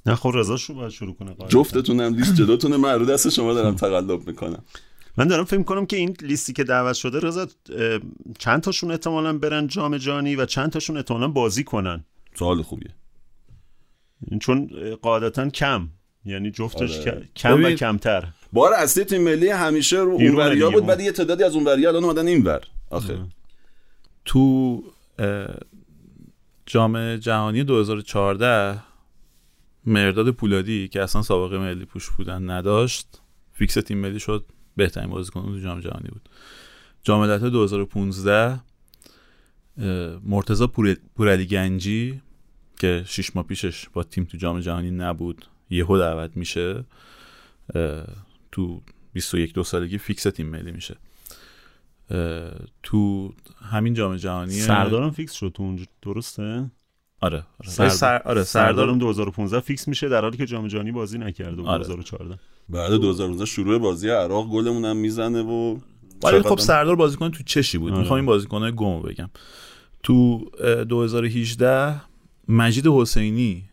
نه 0.06 0.16
خب 0.16 0.32
رضا 0.34 0.58
شو 0.58 0.74
باید 0.74 0.92
شروع 0.92 1.16
کنه. 1.16 1.36
جفتتونم 1.48 2.14
لیست 2.14 2.36
جلوتونه 2.36 2.78
من 2.78 3.00
رو 3.00 3.06
دست 3.06 3.30
شما 3.30 3.54
دارم 3.54 3.76
تقلب 3.76 4.28
می‌کنم. 4.28 4.64
من 5.18 5.28
دارم 5.28 5.46
فکر 5.46 5.64
کنم 5.64 5.86
که 5.86 5.98
این 5.98 6.18
لیستی 6.22 6.54
که 6.54 6.64
دعوت 6.64 6.96
شده 6.96 7.20
رضا 7.20 7.48
چند 8.40 8.62
تاشون 8.62 8.92
احتمالا 8.92 9.38
برن 9.38 9.68
جام 9.68 9.98
جهانی 9.98 10.36
و 10.36 10.46
چند 10.46 10.70
تاشون 10.72 10.98
احتمالا 10.98 11.28
بازی 11.28 11.64
کنن؟ 11.64 12.06
سوال 12.36 12.62
خوبیه. 12.62 12.96
چون 14.42 14.70
قاعدتا 15.02 15.50
کم. 15.50 15.88
یعنی 16.26 16.52
جفتش 16.52 17.08
آره. 17.08 17.30
کم 17.36 17.54
و 17.54 17.58
ببین، 17.58 17.76
کمتر. 17.76 18.28
بار 18.54 18.74
اصلی 18.74 19.04
تیم 19.04 19.22
ملی 19.24 19.50
همیشه 19.50 19.98
رو 19.98 20.12
اونوریا. 20.12 20.70
بود 20.70 20.90
ولی 20.90 21.04
یه 21.04 21.12
تعدادی 21.12 21.44
از 21.44 21.56
اونوریا 21.56 21.90
الان 21.90 22.04
اومدن 22.04 22.28
اینور 22.28 22.62
آخه. 22.90 23.20
تو 24.26 24.84
اه، 25.20 25.48
جام 26.66 27.16
جهانی 27.16 27.64
2014 27.64 28.80
مرداد 29.86 30.32
پولادی 30.32 30.88
که 30.88 31.02
اصلا 31.04 31.22
سابقه 31.22 31.58
ملی 31.58 31.86
پوش 31.86 32.10
بودن 32.10 32.50
نداشت 32.50 33.22
فیکس 33.54 33.74
تیم 33.74 33.98
ملی 33.98 34.20
شد 34.20 34.46
بهترین 34.76 35.10
بازیکن 35.10 35.42
تو 35.42 35.60
جام 35.60 35.80
جهانی 35.80 36.10
بود. 36.10 36.30
جام 37.04 37.22
ملت‌های 37.22 37.50
2015 37.52 38.60
مرتضی 40.26 40.68
پور- 40.68 40.98
پورعلی 41.16 41.46
گنجی 41.46 42.22
که 42.82 43.04
شیش 43.08 43.36
ماه 43.36 43.46
پیشش 43.46 43.90
با 43.94 44.04
تیم 44.04 44.24
تو 44.24 44.38
جام 44.38 44.60
جهانی 44.60 44.92
نبود 44.92 45.46
یهو 45.70 45.98
دعوت 45.98 46.32
میشه 46.38 46.86
تو 48.52 48.82
21 49.14 49.54
دو 49.54 49.64
سالگی 49.64 49.98
فیکس 49.98 50.24
تیم 50.24 50.48
ملی 50.48 50.72
میشه. 50.72 50.96
تو 52.84 53.34
همین 53.72 53.94
جام 53.94 54.16
جهانی 54.16 54.52
سردارم 54.52 55.12
فیکس 55.12 55.34
شد 55.34 55.52
تو 55.56 55.64
اونجا 55.64 55.86
درسته؟ 56.02 56.72
آره 57.22 57.44
آره. 57.60 57.70
سردار- 57.70 57.90
سر... 57.90 58.22
آره 58.26 58.44
سردارم 58.44 58.44
سردارم 58.44 58.98
2015 59.00 59.60
فیکس 59.60 59.88
میشه 59.88 60.10
در 60.10 60.22
حالی 60.22 60.38
که 60.38 60.46
جام 60.46 60.68
جهانی 60.68 60.92
بازی 60.92 61.18
نکرده 61.18 61.64
آره. 61.64 61.78
2014 61.84 62.40
بعد 62.70 62.92
2019 62.92 63.46
شروع 63.46 63.78
بازی 63.78 64.10
عراق 64.10 64.48
گلمون 64.48 64.86
هم 64.86 64.98
می‌زنه 64.98 65.42
و 65.42 65.78
ولی 66.24 66.42
خب 66.42 66.60
سردار 66.60 66.96
بازیکن 66.96 67.32
تو 67.32 67.44
چشی 67.44 67.78
بود. 67.78 67.92
آره. 67.92 68.00
می‌خوام 68.02 68.18
این 68.18 68.26
بازیکن 68.26 68.72
گم 68.72 69.02
بگم. 69.02 69.30
تو 70.04 70.46
اه، 70.60 70.84
2018 70.84 72.11
مجید 72.52 72.88
حسینی 72.88 73.70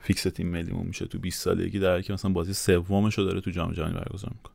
فیکس 0.00 0.22
تیم 0.22 0.48
ملیمون 0.48 0.86
میشه 0.86 1.06
تو 1.06 1.18
20 1.18 1.42
سالگی 1.42 1.78
در 1.78 2.02
که 2.02 2.12
مثلا 2.12 2.32
بازی 2.32 2.54
سومش 2.54 3.18
رو 3.18 3.24
داره 3.24 3.40
تو 3.40 3.50
جام 3.50 3.72
جهانی 3.72 3.94
برگزار 3.94 4.32
می‌کنه. 4.34 4.54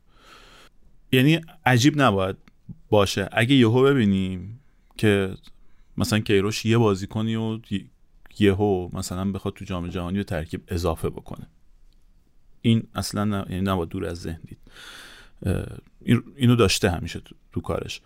یعنی 1.12 1.40
عجیب 1.66 2.02
نباید 2.02 2.36
باشه. 2.90 3.28
اگه 3.32 3.54
یهو 3.54 3.82
ببینیم 3.82 4.60
که 4.96 5.34
مثلا 5.96 6.18
کیروش 6.18 6.64
یه 6.64 6.78
بازیکنی 6.78 7.36
و 7.36 7.58
ی- 7.70 7.90
یهو 8.38 8.88
مثلا 8.92 9.32
بخواد 9.32 9.54
تو 9.54 9.64
جام 9.64 9.88
جهانی 9.88 10.16
به 10.16 10.24
ترکیب 10.24 10.62
اضافه 10.68 11.10
بکنه. 11.10 11.46
این 12.62 12.82
اصلا 12.94 13.24
نه... 13.24 13.44
یعنی 13.48 13.60
نباید 13.60 13.88
دور 13.88 14.06
از 14.06 14.20
ذهن 14.20 14.40
دید. 14.46 14.58
اینو 16.36 16.56
داشته 16.56 16.90
همیشه 16.90 17.20
تو, 17.20 17.34
تو 17.52 17.60
کارش. 17.60 18.00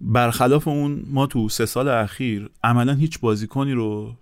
برخلاف 0.00 0.68
اون 0.68 1.02
ما 1.06 1.26
تو 1.26 1.48
سه 1.48 1.66
سال 1.66 1.88
اخیر 1.88 2.50
عملا 2.64 2.94
هیچ 2.94 3.20
بازیکنی 3.20 3.72
رو 3.72 4.16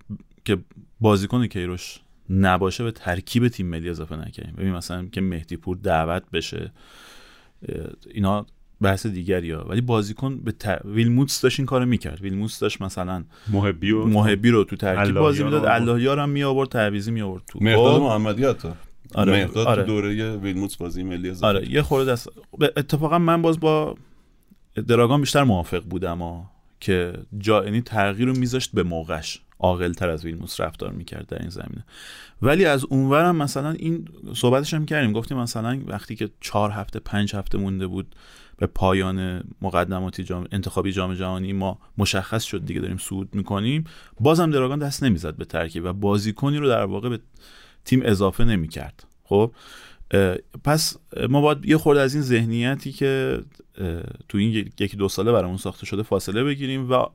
که 0.46 0.58
بازیکن 1.00 1.46
کیروش 1.46 2.00
نباشه 2.30 2.84
به 2.84 2.90
ترکیب 2.90 3.48
تیم 3.48 3.66
ملی 3.66 3.88
اضافه 3.90 4.16
نکردیم 4.16 4.54
ببین 4.56 4.72
مثلا 4.72 5.06
که 5.12 5.20
مهدی 5.20 5.56
پور 5.56 5.76
دعوت 5.76 6.22
بشه 6.32 6.72
اینا 8.14 8.46
بحث 8.80 9.06
دیگری 9.06 9.50
ها. 9.50 9.64
ولی 9.68 9.80
بازیکن 9.80 10.38
به 10.38 10.52
ت... 10.52 10.80
ویلموتس 10.84 11.40
داشت 11.40 11.60
این 11.60 11.66
کارو 11.66 11.86
می‌کرد. 11.86 12.20
ویلموتس 12.20 12.58
داشت 12.58 12.82
مثلا 12.82 13.24
محبی 13.52 13.90
و 13.90 14.04
محبی 14.04 14.50
رو 14.50 14.64
تو 14.64 14.76
ترکیب 14.76 15.14
بازی 15.14 15.44
می‌داد. 15.44 15.64
اللهیار 15.64 16.18
هم 16.18 16.28
می 16.28 16.42
آورد 16.42 16.68
تعویزی 16.68 17.10
می 17.10 17.20
آورد 17.20 17.42
تو. 17.48 17.58
مهداد 17.62 17.96
خب؟ 17.96 18.02
محمدی 18.02 18.44
حتی. 18.44 18.68
آره، 19.14 19.32
مهداد 19.32 19.66
آره. 19.66 19.82
تو 19.82 19.86
دوره 19.88 20.36
ویلموتس 20.36 20.76
بازی 20.76 21.02
ملی 21.02 21.30
اضافه 21.30 21.46
آره 21.46 21.70
یه 21.70 21.82
خورده 21.82 22.12
دست 22.12 22.28
به- 22.58 22.72
اتفاقا 22.76 23.18
من 23.18 23.42
باز 23.42 23.60
با 23.60 23.96
دراگان 24.88 25.20
بیشتر 25.20 25.44
موافق 25.44 25.82
بودم 25.84 26.18
ها 26.18 26.50
که 26.80 27.12
جا 27.38 27.64
یعنی 27.64 27.80
تغییر 27.80 28.28
رو 28.28 28.36
میذاشت 28.38 28.70
به 28.72 28.82
موقعش. 28.82 29.40
عاقلتر 29.60 30.08
از 30.08 30.24
ویلموس 30.24 30.60
رفتار 30.60 30.92
می‌کرد 30.92 31.26
در 31.26 31.38
این 31.40 31.48
زمینه. 31.48 31.84
ولی 32.42 32.64
از 32.64 32.84
اونورم 32.84 33.36
مثلا 33.36 33.70
این 33.70 34.08
صحبتش 34.34 34.74
هم 34.74 34.86
کردیم. 34.86 35.12
گفتیم 35.12 35.38
مثلا 35.38 35.80
وقتی 35.86 36.16
که 36.16 36.30
چهار 36.40 36.70
هفته 36.70 36.98
پنج 36.98 37.36
هفته 37.36 37.58
مونده 37.58 37.86
بود 37.86 38.14
به 38.58 38.66
پایان 38.66 39.44
مقدماتی 39.62 40.24
جام 40.24 40.46
انتخابی 40.52 40.92
جام 40.92 41.14
جهانی 41.14 41.52
ما 41.52 41.78
مشخص 41.98 42.44
شد 42.44 42.64
دیگه 42.64 42.80
داریم 42.80 42.96
صعود 42.96 43.34
می‌کنیم. 43.34 43.84
بازم 44.20 44.50
دراگان 44.50 44.78
دست 44.78 45.02
نمی‌زد 45.02 45.36
به 45.36 45.44
ترکیب 45.44 45.84
و 45.84 45.92
بازیکنی 45.92 46.58
رو 46.58 46.68
در 46.68 46.84
واقع 46.84 47.08
به 47.08 47.20
تیم 47.84 48.00
اضافه 48.04 48.44
نمی‌کرد. 48.44 49.06
خب؟ 49.24 49.52
پس 50.64 50.96
ما 51.28 51.40
باید 51.40 51.64
یه 51.64 51.76
خورده 51.76 52.00
از 52.00 52.14
این 52.14 52.22
ذهنیتی 52.22 52.92
که 52.92 53.40
تو 54.28 54.38
این 54.38 54.50
یک- 54.50 54.80
یکی 54.80 54.96
دو 54.96 55.08
ساله 55.08 55.32
برامون 55.32 55.56
ساخته 55.56 55.86
شده 55.86 56.02
فاصله 56.02 56.44
بگیریم 56.44 56.90
و 56.92 57.06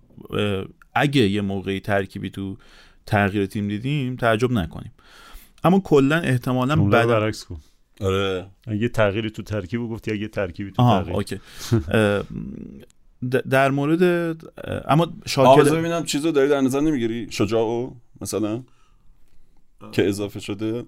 اگه 0.93 1.21
یه 1.21 1.41
موقعی 1.41 1.79
ترکیبی 1.79 2.29
تو 2.29 2.57
تغییر 3.05 3.45
تیم 3.45 3.67
دیدیم 3.67 4.15
تعجب 4.15 4.51
نکنیم. 4.51 4.91
اما 5.63 5.79
کلا 5.79 6.15
احتمالا 6.19 6.75
بعد 6.75 7.07
برعکس 7.07 7.43
کن 7.45 7.57
آره. 8.01 8.47
اگه 8.67 8.89
تغییری 8.89 9.29
تو 9.29 9.43
ترکیب 9.43 9.81
گفتی 9.81 10.11
اگه 10.11 10.27
ترکیبی 10.27 10.71
تو 10.71 10.83
تغییر. 10.83 11.15
اوکی. 11.15 11.39
در 13.49 13.71
مورد 13.71 14.03
اما 14.87 15.03
آقا 15.03 15.13
شاکر 15.25 15.63
ببینم 15.63 16.03
چیزو 16.03 16.31
داری 16.31 16.49
در 16.49 16.61
نظر 16.61 16.79
نمی‌گیری؟ 16.79 17.27
شجاعو 17.31 17.91
مثلا 18.21 18.63
که 19.91 20.07
اضافه 20.07 20.39
شده. 20.39 20.85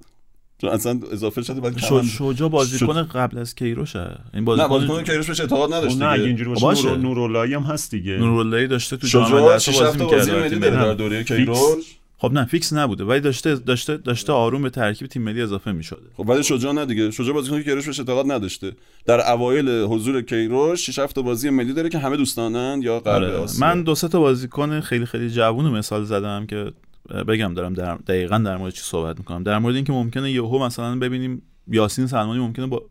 چون 0.64 0.72
اصلا 0.72 0.99
اضافه 1.11 1.41
شده 1.44 1.61
بعد 1.61 1.77
ش- 1.77 1.84
کمم- 1.90 2.03
شجاع 2.03 2.49
بازیکن 2.49 3.03
قبل 3.03 3.38
از 3.38 3.56
کیروشه 3.56 3.99
این 3.99 4.15
نه 4.34 4.41
بازیکن 4.41 4.68
بازیکن 4.68 5.03
کیروش 5.03 5.27
بهش 5.27 5.40
اعتقاد 5.40 5.73
نداشت 5.73 5.95
خب 5.95 6.03
نه 6.03 6.10
اگه 6.10 6.23
اینجوری 6.23 6.49
باشه 6.49 6.61
باشه. 6.65 6.88
نور 6.88 6.98
نوراللهی 6.98 7.53
هم 7.53 7.61
هست 7.61 7.91
دیگه. 7.91 8.18
نوراللهی 8.18 8.68
داشته 8.68 8.98
تو 8.98 9.07
جام 9.07 9.31
ملت‌ها 9.31 9.60
6 9.60 9.68
بازی 9.68 9.84
هفته 9.84 10.03
بازی 10.03 10.31
می‌کرد. 10.31 10.60
در 10.73 10.94
دوره 10.94 11.23
کیروش. 11.23 11.84
خب 12.18 12.31
نه 12.34 12.45
فیکس 12.45 12.73
نبوده 12.73 13.03
ولی 13.03 13.19
داشته 13.19 13.56
داشته 13.56 13.98
داشته 13.98 14.34
آروم 14.34 14.61
به 14.61 14.69
ترکیب 14.69 15.07
تیم 15.07 15.22
ملی 15.22 15.41
اضافه 15.41 15.72
می‌شده. 15.72 15.99
خب 16.18 16.30
ولی 16.30 16.44
شجاع 16.44 16.73
نه 16.73 16.85
دیگه. 16.85 17.11
شجاع 17.11 17.34
بازیکن 17.34 17.57
که 17.57 17.64
کیروش 17.64 17.85
بهش 17.85 17.99
اعتقاد 17.99 18.31
نداشته. 18.31 18.72
در 19.06 19.31
اوایل 19.31 19.69
حضور 19.69 20.22
کیروش 20.22 20.90
6 20.90 20.99
هفته 20.99 21.22
بازی 21.22 21.49
ملی 21.49 21.73
داره 21.73 21.90
که 21.90 21.98
همه 21.99 22.18
دوستانن 22.18 22.80
یا 22.84 22.99
غرب 22.99 23.23
آره. 23.23 23.45
من 23.60 23.84
دو 23.84 23.95
سه 23.95 24.07
تا 24.07 24.19
بازیکن 24.19 24.80
خیلی 24.81 25.06
خیلی 25.06 25.30
جوون 25.30 25.65
رو 25.65 25.72
مثال 25.72 26.03
زدم 26.03 26.45
که 26.45 26.72
بگم 27.09 27.53
دارم 27.53 27.73
در 27.73 27.95
دقیقا 27.95 28.38
در 28.38 28.57
مورد 28.57 28.73
چی 28.73 28.81
صحبت 28.81 29.17
می‌کنم. 29.17 29.43
در 29.43 29.59
مورد 29.59 29.75
اینکه 29.75 29.93
ممکنه 29.93 30.31
یهو 30.31 30.65
مثلا 30.65 30.95
ببینیم 30.99 31.41
یاسین 31.67 32.07
سلمانی 32.07 32.39
ممکنه 32.39 32.67
با 32.67 32.89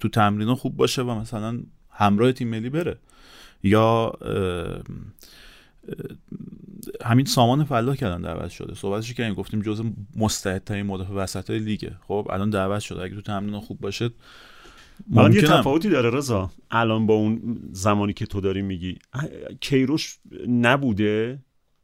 تو 0.00 0.08
تمرین 0.08 0.54
خوب 0.54 0.76
باشه 0.76 1.02
و 1.02 1.14
مثلا 1.14 1.60
همراه 1.90 2.32
تیم 2.32 2.48
ملی 2.48 2.70
بره. 2.70 2.98
یا 3.62 4.12
همین 7.04 7.24
سامان 7.24 7.64
فلاح 7.64 7.96
کردن 7.96 8.20
دعوت 8.20 8.50
شده. 8.50 8.74
صحبتش 8.74 9.14
کردیم 9.14 9.34
گفتیم 9.34 9.62
جزء 9.62 9.84
مستعدترین 10.16 10.86
مدافع 10.86 11.12
وسط 11.12 11.50
لیگه. 11.50 11.96
خب 12.08 12.28
الان 12.30 12.50
دعوت 12.50 12.80
شده. 12.80 13.02
اگه 13.02 13.14
تو 13.14 13.20
تمرین 13.20 13.60
خوب 13.60 13.80
باشه 13.80 14.10
الان 15.16 15.32
یه 15.32 15.42
تفاوتی 15.42 15.90
داره 15.90 16.10
رضا. 16.10 16.50
الان 16.70 17.06
با 17.06 17.14
اون 17.14 17.60
زمانی 17.72 18.12
که 18.12 18.26
تو 18.26 18.40
داری 18.40 18.62
میگی 18.62 18.98
کیروش 19.60 20.18
نبوده؟ 20.48 21.38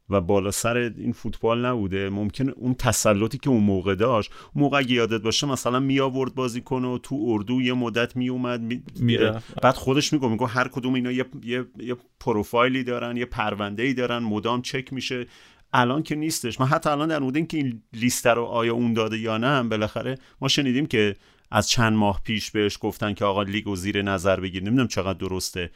و 0.09 0.21
بالا 0.21 0.51
سر 0.51 0.77
این 0.77 1.11
فوتبال 1.11 1.65
نبوده. 1.65 2.09
ممکنه 2.09 2.53
اون 2.55 2.73
تسلطی 2.73 3.37
که 3.37 3.49
اون 3.49 3.63
موقع 3.63 3.95
داشت 3.95 4.31
اون 4.53 4.63
موقع 4.63 4.77
اگه 4.77 4.91
یادت 4.91 5.21
باشه 5.21 5.47
مثلا 5.47 5.79
می 5.79 5.99
آورد 5.99 6.35
بازیکن 6.35 6.85
و 6.85 6.97
تو 6.97 7.25
اردو 7.27 7.61
یه 7.61 7.73
مدت 7.73 8.15
می 8.15 8.29
اومد 8.29 8.61
می... 8.61 8.83
می‌رفت. 8.99 9.61
بعد 9.61 9.75
خودش 9.75 10.13
میگه 10.13 10.27
میگه 10.27 10.45
هر 10.45 10.67
کدوم 10.67 10.93
اینا 10.93 11.11
یه, 11.11 11.25
یه... 11.43 11.65
یه 11.79 11.95
پروفایلی 12.19 12.83
دارن 12.83 13.17
یه 13.17 13.25
پرونده 13.25 13.83
ای 13.83 13.93
دارن 13.93 14.17
مدام 14.17 14.61
چک 14.61 14.93
میشه. 14.93 15.25
الان 15.73 16.03
که 16.03 16.15
نیستش. 16.15 16.59
من 16.59 16.65
حتی 16.65 16.89
الان 16.89 17.07
در 17.07 17.19
مورد 17.19 17.35
اینکه 17.35 17.57
این 17.57 17.81
لیست 17.93 18.27
رو 18.27 18.43
آیا 18.43 18.73
اون 18.73 18.93
داده 18.93 19.17
یا 19.17 19.37
نه 19.37 19.47
هم 19.47 19.69
بالاخره 19.69 20.17
ما 20.41 20.47
شنیدیم 20.47 20.85
که 20.85 21.15
از 21.51 21.69
چند 21.69 21.93
ماه 21.93 22.21
پیش 22.23 22.51
بهش 22.51 22.77
گفتن 22.81 23.13
که 23.13 23.25
آقا 23.25 23.43
لیگ 23.43 23.67
و 23.67 23.75
زیر 23.75 24.01
نظر 24.01 24.39
بگیر. 24.39 24.63
نمی‌دونم 24.63 24.87
چقدر 24.87 25.17
درسته. 25.17 25.71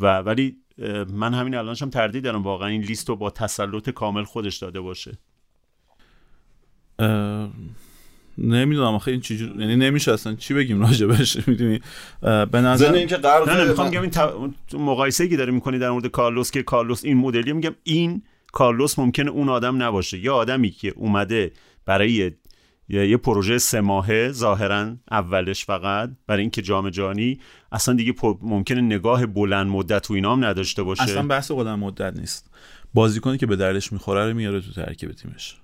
و 0.00 0.18
ولی 0.18 0.56
من 1.12 1.34
همین 1.34 1.54
الانشم 1.54 1.90
تردید 1.90 2.24
دارم. 2.24 2.42
واقعا 2.42 2.68
این 2.68 2.82
لیست 2.82 3.08
رو 3.08 3.16
با 3.16 3.30
تسلط 3.30 3.90
کامل 3.90 4.24
خودش 4.24 4.56
داده 4.56 4.80
باشه. 4.80 5.18
اه، 6.98 7.50
نمی‌دونم 8.38 8.94
آخه 8.94 9.10
این 9.10 9.20
چیزی 9.20 9.52
یعنی 9.58 9.76
نمیشه 9.76 10.12
اصلا 10.12 10.34
چی 10.34 10.54
بگیم 10.54 10.80
راجبش 10.80 11.48
می‌دونی؟ 11.48 11.80
به 12.20 12.60
نظر 12.60 12.92
اینکه 12.92 13.16
غرب 13.16 13.50
نه 13.50 13.56
نه 13.56 13.68
می‌خوام 13.68 13.90
بگم 13.90 14.00
این 14.00 14.10
ت- 14.10 14.74
مقایسه 14.74 15.28
که 15.28 15.36
داره 15.36 15.52
می‌کنی 15.52 15.78
در 15.78 15.90
مورد 15.90 16.06
کارلوس 16.06 16.50
که 16.50 16.62
کارلوس 16.62 17.04
این 17.04 17.16
مدلی 17.16 17.52
میگم 17.52 17.74
این 17.82 18.22
کارلوس 18.52 18.98
ممکنه 18.98 19.30
اون 19.30 19.48
آدم 19.48 19.82
نباشه. 19.82 20.18
یا 20.18 20.34
آدمی 20.34 20.70
که 20.70 20.92
اومده 20.96 21.52
برای 21.86 22.32
یه 22.88 23.16
پروژه 23.16 23.58
سه 23.58 23.80
ماهه 23.80 24.32
ظاهرا 24.32 24.96
اولش 25.10 25.64
فقط 25.64 26.10
برای 26.26 26.40
اینکه 26.40 26.62
جام 26.62 26.90
جهانی 26.90 27.40
اصلا 27.72 27.94
دیگه 27.94 28.14
ممکنه 28.42 28.80
نگاه 28.80 29.26
بلند 29.26 29.66
مدت 29.66 30.10
و 30.10 30.14
اینا 30.14 30.32
هم 30.32 30.44
نداشته 30.44 30.82
باشه. 30.82 31.02
اصلا 31.02 31.22
بحث 31.22 31.50
بلند 31.50 31.78
مدت 31.78 32.16
نیست. 32.16 32.50
بازیکنی 32.94 33.38
که 33.38 33.46
به 33.46 33.56
دردش 33.56 33.92
می‌خوره 33.92 34.28
رو 34.28 34.36
میاره 34.36 34.60
تو 34.60 34.72
ترکیب 34.72 35.12
تیمش. 35.12 35.56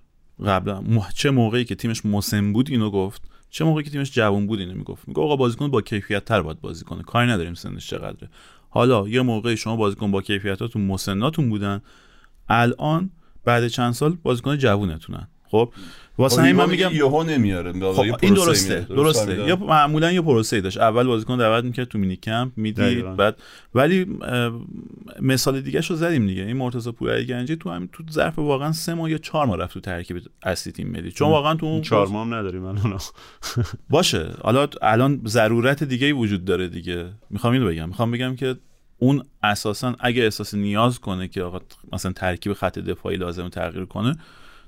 قبلا 0.47 0.85
چه 1.15 1.31
موقعی 1.31 1.65
که 1.65 1.75
تیمش 1.75 2.07
مسن 2.07 2.53
بود 2.53 2.71
اینو 2.71 2.91
گفت 2.91 3.23
چه 3.51 3.65
موقعی 3.65 3.85
که 3.85 3.91
تیمش 3.91 4.13
جوان 4.13 4.47
بود 4.47 4.61
اینو 4.61 4.75
می‌گفت. 4.75 5.09
میگه 5.09 5.23
آقا 5.23 5.37
بازیکن 5.37 5.71
با 5.71 5.81
کیفیت 5.81 6.25
تر 6.25 6.43
باید 6.43 6.61
بازی 6.61 6.85
کنه 6.85 7.03
کاری 7.03 7.31
نداریم 7.31 7.55
سنش 7.55 7.91
چقدره. 7.91 8.29
حالا 8.71 9.09
یه 9.09 9.23
موقعی 9.23 9.57
شما 9.57 9.77
بازیکن 9.77 10.11
با 10.11 10.23
کیفیتاتون 10.23 10.83
مسناتون 10.83 11.49
بودن 11.49 11.81
الان 12.49 13.11
بعد 13.45 13.69
چند 13.69 13.93
سال 13.93 14.17
بازیکن 14.23 14.57
جوونتونن. 14.57 15.29
خب؟ 15.51 15.73
واسه 16.19 16.43
همین 16.43 16.57
من 16.57 16.71
میگم 16.71 16.91
یهو 16.93 17.23
نمیاره 17.23 17.93
خب 17.93 18.17
این 18.23 18.35
درسته 18.35 18.81
درسته؟ 18.81 19.49
یا 19.49 19.57
معمولا 19.57 20.13
یه 20.13 20.21
پروسه 20.21 20.61
داشت. 20.61 20.79
اول 20.79 21.07
بازیکن 21.07 21.39
دعوت 21.39 21.65
می‌کرد 21.65 21.89
تو 21.89 21.99
مینی 21.99 22.17
کمپ 22.17 22.53
می‌دید 22.57 23.17
بعد 23.17 23.37
ولی 23.75 24.07
مثال 25.21 25.61
دیگه 25.61 25.81
شو 25.81 25.95
زدیم 25.95 26.27
دیگه. 26.27 26.43
این 26.43 26.57
مرتضی 26.57 26.93
پوری 26.93 27.27
گنجی 27.27 27.57
تو 27.57 27.71
همین 27.71 27.89
تو 27.93 28.05
ظرف 28.11 28.39
واقعا 28.39 28.73
سه 28.73 28.95
ماه 28.95 29.11
یا 29.11 29.19
چهار 29.19 29.47
ماه 29.47 29.57
رفت 29.57 29.75
تو 29.75 29.81
ترکیب 29.81 30.23
اصلی 30.43 30.73
تیم 30.73 30.89
ملی. 30.89 31.13
چون 31.13 31.29
واقعا 31.29 31.55
تو 31.55 31.67
اون 31.67 31.83
چهار 31.83 32.07
ماه 32.07 32.27
هم 32.27 32.35
نداریم 32.35 32.65
الان. 32.65 32.99
باشه. 33.91 34.31
حالا 34.43 34.69
الان 34.83 35.21
ضرورت 35.27 35.85
دیگه 35.85 36.07
ای 36.07 36.13
وجود 36.13 36.45
داره 36.45 36.69
دیگه. 36.69 37.07
می‌خوام 37.31 37.53
اینو 37.53 37.67
بگم. 37.67 37.89
می‌خوام 37.89 38.11
بگم 38.11 38.37
که 38.37 38.57
اون 38.99 39.23
اساسا 39.43 39.97
اگه 40.01 40.23
احساس 40.23 40.55
نیاز 40.55 40.99
کنه 40.99 41.29
که 41.29 41.43
آقا 41.43 41.61
مثلا 41.93 42.13
ترکیب 42.13 42.53
خط 42.53 42.79
دفاعی 42.79 43.17
لازم 43.17 43.49
تغییر 43.49 43.85
کنه 43.85 44.17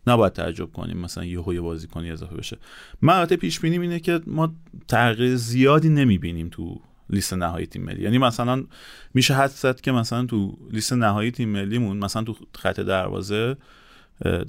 نباید 0.06 0.32
تعجب 0.32 0.72
کنیم 0.72 0.98
مثلا 0.98 1.24
یه 1.24 1.38
بازی 1.38 1.60
بازیکنی 1.60 2.10
اضافه 2.10 2.36
بشه. 2.36 2.58
من 3.02 3.14
البته 3.14 3.36
پیش 3.36 3.60
بینی 3.60 3.78
اینه 3.78 4.00
که 4.00 4.20
ما 4.26 4.52
تغییر 4.88 5.36
زیادی 5.36 5.88
نمی‌بینیم 5.88 6.48
تو 6.48 6.80
لیست 7.10 7.34
نهایی 7.34 7.66
تیم 7.66 7.82
ملی. 7.82 8.02
یعنی 8.02 8.18
مثلا 8.18 8.64
میشه 9.14 9.34
حد 9.34 9.50
زد 9.50 9.80
که 9.80 9.92
مثلا 9.92 10.26
تو 10.26 10.58
لیست 10.70 10.92
نهایی 10.92 11.30
تیم 11.30 11.48
ملیمون 11.48 11.96
مثلا 11.96 12.22
تو 12.22 12.34
خط 12.58 12.80
دروازه 12.80 13.56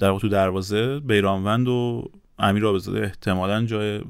در 0.00 0.18
تو 0.18 0.28
دروازه 0.28 1.00
بیرانوند 1.00 1.68
و 1.68 2.10
امیر 2.38 2.66
آبزاده 2.66 3.00
احتمالا 3.00 3.64
جای 3.64 4.00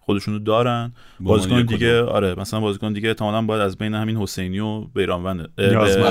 خودشونو 0.00 0.38
دارن. 0.38 0.92
بازیکن 1.20 1.62
دیگه 1.62 2.02
آره 2.02 2.34
مثلا 2.34 2.60
بازیکن 2.60 2.92
دیگه 2.92 3.08
احتمالا 3.08 3.42
باید 3.42 3.62
از 3.62 3.78
بین 3.78 3.94
همین 3.94 4.16
حسینی 4.16 4.58
و 4.58 4.80
بیرانوند 4.80 5.50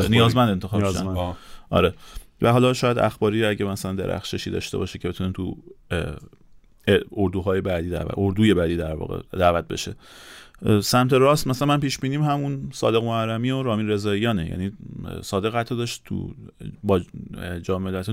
نیازمند 0.10 0.50
انتخاب 0.50 0.92
شدن 0.92 1.34
آره. 1.70 1.94
و 2.42 2.52
حالا 2.52 2.74
شاید 2.74 3.00
اخباری 3.00 3.46
اگه 3.46 3.66
مثلا 3.66 3.94
درخششی 3.94 4.52
داشته 4.52 4.78
باشه 4.78 5.00
که 5.00 5.10
بتونه 5.10 5.32
تو 5.32 5.58
اردوهای 7.12 7.62
بعدی 7.62 7.90
دعوت 7.90 8.14
اردوی 8.18 8.54
بعدی 8.54 8.78
در 8.78 8.96
واقع 8.96 9.22
دعوت 9.32 9.68
بشه. 9.68 9.96
سمت 10.82 11.14
راست 11.14 11.48
مثلا 11.48 11.68
من 11.68 11.80
پیش 11.80 12.00
بینیم 12.00 12.24
همون 12.24 12.70
صادق 12.74 13.04
محرمی 13.04 13.52
و 13.52 13.64
رامین 13.64 13.90
رضاییانه. 13.90 14.50
یعنی 14.50 14.72
صادق 15.22 15.56
حتی 15.56 15.76
داشت 15.76 16.02
تو 16.06 16.36
با 16.84 17.02
جام 17.62 17.84
ملت 17.84 18.10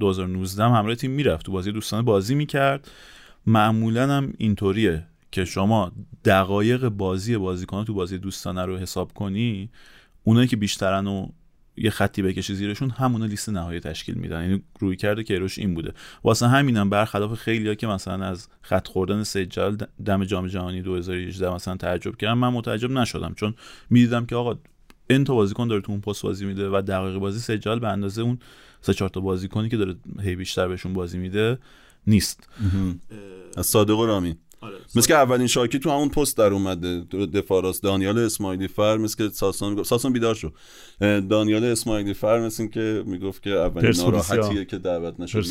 2019 0.00 0.64
هم 0.64 0.70
همراه 0.70 0.94
تیم 0.94 1.10
می‌رفت. 1.10 1.46
تو 1.46 1.52
بازی 1.52 1.72
دوستانه 1.72 2.02
بازی 2.02 2.34
می‌کرد. 2.34 2.90
معمولا 3.46 4.12
هم 4.12 4.32
اینطوریه 4.38 5.06
که 5.32 5.44
شما 5.44 5.92
دقایق 6.24 6.88
بازی 6.88 7.36
بازیکن 7.36 7.84
تو 7.84 7.94
بازی 7.94 8.18
دوستانه 8.18 8.64
رو 8.64 8.76
حساب 8.76 9.12
کنی 9.12 9.70
اونایی 10.24 10.48
که 10.48 10.56
بیشترن 10.56 11.06
و 11.06 11.28
یه 11.76 11.90
خطی 11.90 12.22
بکشی 12.22 12.54
زیرشون 12.54 12.90
همون 12.90 13.22
لیست 13.22 13.48
نهایی 13.48 13.80
تشکیل 13.80 14.14
میدن. 14.14 14.42
یعنی 14.42 14.62
روی 14.80 14.96
کرده 14.96 15.24
که 15.24 15.38
روش 15.38 15.58
این 15.58 15.74
بوده. 15.74 15.92
واسه 16.24 16.48
همینم 16.48 16.90
برخلاف 16.90 17.34
خیلیا 17.34 17.74
که 17.74 17.86
مثلا 17.86 18.26
از 18.26 18.48
خط 18.62 18.88
خوردن 18.88 19.22
سجال 19.22 19.76
دم 20.04 20.24
جام 20.24 20.46
جهانی 20.46 20.82
2018 20.82 21.50
مثلا 21.50 21.76
تعجب 21.76 22.16
کردم 22.16 22.38
من 22.38 22.48
متعجب 22.48 22.90
نشدم. 22.90 23.34
چون 23.36 23.54
می‌دیدم 23.90 24.26
که 24.26 24.36
آقا 24.36 24.58
این 25.10 25.24
تا 25.24 25.34
بازیکن 25.34 25.68
داره 25.68 25.80
تو 25.80 25.92
اون 25.92 26.00
پست 26.00 26.22
بازی 26.22 26.46
میده 26.46 26.68
و 26.68 26.82
دقیقه 26.82 27.18
بازی 27.18 27.38
سجال 27.38 27.78
به 27.78 27.88
اندازه 27.88 28.22
اون 28.22 28.38
سه 28.80 28.94
چهار 28.94 29.08
تا 29.08 29.20
بازیکنی 29.20 29.68
که 29.68 29.76
داره 29.76 29.94
هی 30.20 30.36
بیشتر 30.36 30.68
بهشون 30.68 30.92
بازی 30.92 31.18
میده 31.18 31.58
نیست. 32.06 32.48
از 33.56 33.66
صادق 33.66 33.98
و 33.98 34.06
رامین 34.06 34.36
آره. 34.60 34.76
مثل 34.94 35.08
که 35.08 35.14
اولین 35.14 35.46
شاکی 35.46 35.78
تو 35.78 35.90
همون 35.90 36.08
پست 36.08 36.36
در 36.36 36.52
اومده 36.52 37.00
دفاع 37.34 37.62
راست. 37.62 37.82
دانیال 37.82 38.18
اسماعیلی 38.18 38.68
فر 38.68 38.96
مثل 38.96 39.16
که 39.16 39.34
ساسان 39.34 39.74
گفت. 39.74 39.88
ساسان 39.88 40.12
بیدار 40.12 40.34
شو. 40.34 40.50
دانیال 41.00 41.64
اسماعیلی 41.64 42.14
فر 42.14 42.46
مثل 42.46 42.66
که 42.66 43.02
می‌گفت 43.06 43.42
که 43.42 43.50
اولین 43.50 43.92
ناراحتیه 43.96 44.64
که 44.64 44.78
دعوت 44.78 45.20
نشد 45.20 45.42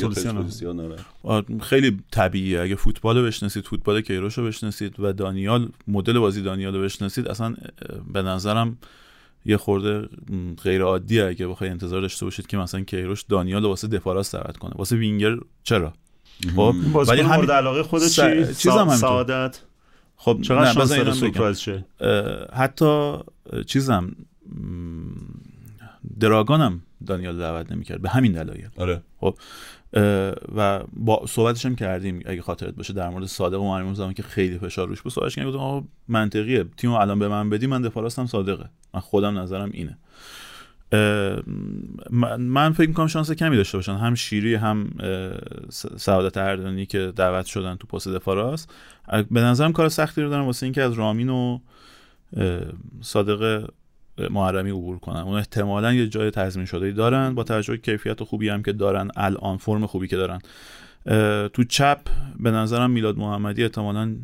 خیلی 1.60 1.98
طبیعیه. 2.10 2.60
اگه 2.60 2.74
فوتبال 2.74 3.18
رو 3.18 3.24
بشناسید 3.24 3.64
فوتبال 3.64 4.00
کیروش 4.00 4.38
رو 4.38 4.46
بشناسید 4.46 5.00
و 5.00 5.12
دانیال 5.12 5.68
مدل 5.88 6.18
بازی 6.18 6.42
دانیال 6.42 6.74
رو 6.74 6.82
بشناسید 6.82 7.28
اصلا 7.28 7.56
به 8.12 8.22
نظرم 8.22 8.78
یه 9.44 9.56
خورده 9.56 10.08
غیر 10.62 10.82
عادیه 10.82 11.24
اگه 11.24 11.48
بخوای 11.48 11.70
انتظار 11.70 12.00
داشته 12.00 12.24
باشید 12.24 12.46
که 12.46 12.56
مثلا 12.56 12.80
کیروش 12.80 13.22
دانیال 13.22 13.64
واسه 13.64 13.88
دفاع 13.88 14.14
راست 14.14 14.32
دعوت 14.32 14.56
کنه. 14.56 14.72
واسه 14.76 14.96
وینگر 14.96 15.36
چرا؟ 15.62 15.92
خب 16.56 16.74
ولی 17.08 17.22
مورد 17.22 17.50
علاقه 17.50 17.82
خود 17.82 18.06
چی؟ 18.06 18.54
چیزام 18.54 18.96
سعادت؟ 18.96 19.60
خب 20.16 20.38
چقدر 20.42 20.72
شانس 20.72 20.88
داره 20.88 21.12
سورپرایز 21.12 21.58
شه؟ 21.58 21.84
حتی 22.52 23.18
چیزم 23.66 24.16
دراگانم 26.20 26.80
دانیال 27.06 27.38
دعوت 27.38 27.72
نمی‌کرد 27.72 28.02
به 28.02 28.08
همین 28.08 28.32
دلایل. 28.32 28.68
آره. 28.76 29.02
خب 29.20 29.38
و 30.56 30.84
با 30.92 31.24
صحبتش 31.28 31.66
هم 31.66 31.76
کردیم 31.76 32.22
اگه 32.26 32.42
خاطرت 32.42 32.74
باشه 32.74 32.92
در 32.92 33.08
مورد 33.08 33.26
صادق 33.26 33.60
و 33.60 33.68
مریم 33.68 33.94
زمان 33.94 34.14
که 34.14 34.22
خیلی 34.22 34.58
فشار 34.58 34.88
روش 34.88 35.02
بود 35.02 35.12
صحبتش 35.12 35.34
کردیم 35.34 35.88
منطقیه. 36.08 36.64
تیمو 36.76 36.94
الان 36.94 37.18
به 37.18 37.28
من 37.28 37.50
بدی 37.50 37.66
من 37.66 37.82
دفاع 37.82 38.02
راستم 38.02 38.26
صادقه. 38.26 38.68
من 38.94 39.00
خودم 39.00 39.38
نظرم 39.38 39.70
اینه. 39.72 39.98
من 42.38 42.72
فکر 42.72 42.88
می‌کنم 42.88 43.06
شانس 43.06 43.30
کمی 43.30 43.56
داشته 43.56 43.78
باشن. 43.78 43.94
هم 43.94 44.14
شیری 44.14 44.54
هم 44.54 44.90
سعادت 45.96 46.36
اردانی 46.36 46.86
که 46.86 47.12
دعوت 47.16 47.46
شدن 47.46 47.76
تو 47.76 47.86
پست 47.86 48.08
دفاع 48.08 48.36
راست. 48.36 48.72
به 49.30 49.40
نظرم 49.40 49.72
کار 49.72 49.88
سختی 49.88 50.22
رو 50.22 50.30
دارن 50.30 50.44
واسه 50.44 50.66
اینکه 50.66 50.82
از 50.82 50.92
رامین 50.92 51.28
و 51.28 51.58
صادق 53.00 53.70
محرمی 54.30 54.70
عبور 54.70 54.98
کنن. 54.98 55.20
اون 55.20 55.36
احتمالا 55.36 55.92
یه 55.92 56.08
جای 56.08 56.30
تضمین 56.30 56.66
شده 56.66 56.92
دارن. 56.92 57.34
با 57.34 57.42
توجه 57.42 57.76
کیفیت 57.76 58.22
خوبی 58.22 58.48
هم 58.48 58.62
که 58.62 58.72
دارن 58.72 59.10
الان 59.16 59.56
فرم 59.56 59.86
خوبی 59.86 60.08
که 60.08 60.16
دارن. 60.16 60.38
تو 61.48 61.64
چپ 61.68 61.98
به 62.40 62.50
نظرم 62.50 62.90
میلاد 62.90 63.16
محمدی 63.16 63.62
احتمالا 63.62 64.16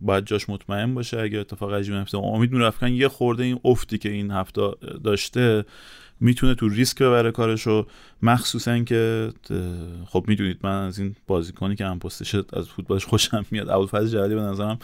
باید 0.00 0.24
جاش 0.24 0.48
مطمئن 0.48 0.94
باشه 0.94 1.20
اگه 1.20 1.38
اتفاق 1.38 1.74
عجیبی 1.74 1.98
نیفته. 1.98 2.18
امید 2.18 2.52
یه 2.82 3.08
خورده 3.08 3.44
این 3.44 3.60
افتی 3.64 3.98
که 3.98 4.10
این 4.10 4.30
هفته 4.30 4.70
داشته 5.04 5.64
می‌تونه 6.20 6.54
تو 6.54 6.68
ریسک 6.68 7.02
ببره 7.02 7.30
کارشو. 7.30 7.86
مخصوصا 8.22 8.78
که 8.78 9.32
خب 10.06 10.24
می‌دونید 10.28 10.58
من 10.62 10.86
از 10.86 10.98
این 10.98 11.16
بازیکنی 11.26 11.76
که 11.76 11.86
هم 11.86 11.98
پستش 11.98 12.34
از 12.34 12.68
فوتبالش 12.68 13.04
خوشم 13.04 13.46
میاد 13.50 13.68
ابوالفضل 13.68 14.08
جلالی 14.08 14.34
به 14.34 14.40
نظرم 14.40 14.78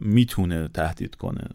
می‌تونه 0.00 0.68
تهدید 0.68 1.14
کنه 1.14 1.48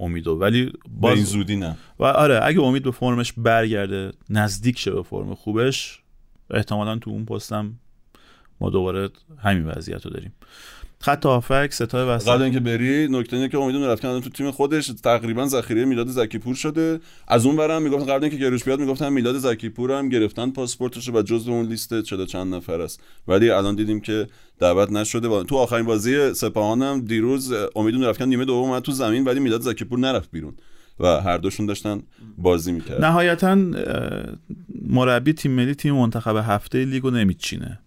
امیدو. 0.00 0.34
ولی 0.34 0.72
باز 1.00 1.16
این 1.16 1.24
زودی 1.24 1.56
نه. 1.56 1.76
و 1.98 2.04
آره 2.04 2.40
اگه 2.42 2.60
امید 2.60 2.82
به 2.82 2.90
فرمش 2.90 3.32
برگرده 3.32 4.12
نزدیک 4.30 4.78
شه 4.78 4.90
به 4.90 5.02
فرم 5.02 5.34
خوبش 5.34 6.00
احتمالا 6.50 6.98
تو 6.98 7.10
اون 7.10 7.24
پستم 7.24 7.74
ما 8.60 8.70
دوباره 8.70 9.08
همین 9.38 9.66
وضعیت 9.66 10.06
رو 10.06 10.10
داریم. 10.10 10.32
خط 11.00 11.26
هافک 11.26 11.68
ستای 11.72 12.06
وسط. 12.06 12.28
قبل 12.28 12.42
اینکه 12.42 12.60
بری 12.60 13.08
نکته 13.10 13.36
اینه 13.36 13.48
که 13.48 13.58
امیدون 13.58 13.82
رفت 13.82 14.02
تو 14.02 14.20
تیم 14.20 14.50
خودش. 14.50 14.86
تقریبا 14.86 15.46
ذخیره 15.46 15.84
میلاد 15.84 16.08
زکیپور 16.08 16.54
شده. 16.54 17.00
از 17.28 17.46
اون 17.46 17.56
برم 17.56 17.82
می‌گفت 17.82 18.08
قبل 18.08 18.24
اینکه 18.24 18.38
گروش 18.38 18.64
بیاد 18.64 18.80
می‌گفتن 18.80 19.08
میلاد 19.08 19.38
زکیپور 19.38 19.92
هم 19.92 20.08
گرفتن 20.08 20.50
پاسپورتش 20.50 21.08
و 21.08 21.22
جزو 21.22 21.52
اون 21.52 21.66
لیست 21.66 22.02
چه 22.02 22.26
چند 22.26 22.54
نفر 22.54 22.80
است. 22.80 23.02
ولی 23.28 23.50
الان 23.50 23.74
دیدیم 23.74 24.00
که 24.00 24.26
دعوت 24.58 24.92
نشده. 24.92 25.44
تو 25.44 25.56
آخرین 25.56 25.86
بازی 25.86 26.34
سپاهان 26.34 26.82
هم 26.82 27.00
دیروز 27.00 27.54
امیدون 27.76 28.04
رفتن 28.04 28.28
نیمه 28.28 28.44
دوم 28.44 28.70
اومد 28.70 28.82
تو 28.82 28.92
زمین 28.92 29.24
ولی 29.24 29.40
میلاد 29.40 29.60
زکیپور 29.60 29.98
نرفت 29.98 30.30
بیرون 30.30 30.54
و 31.00 31.06
هر 31.06 31.38
دوشون 31.38 31.66
داشتن 31.66 32.02
بازی 32.38 32.72
می‌کرد 32.72 33.04
نهایتا 33.04 33.58
مربی 34.82 35.32
تیم 35.32 35.52
ملی 35.52 35.74
تیم 35.74 35.94
منتخب 35.94 36.36
هفته 36.36 36.84
لیگو 36.84 37.10
نمیچینه. 37.10 37.78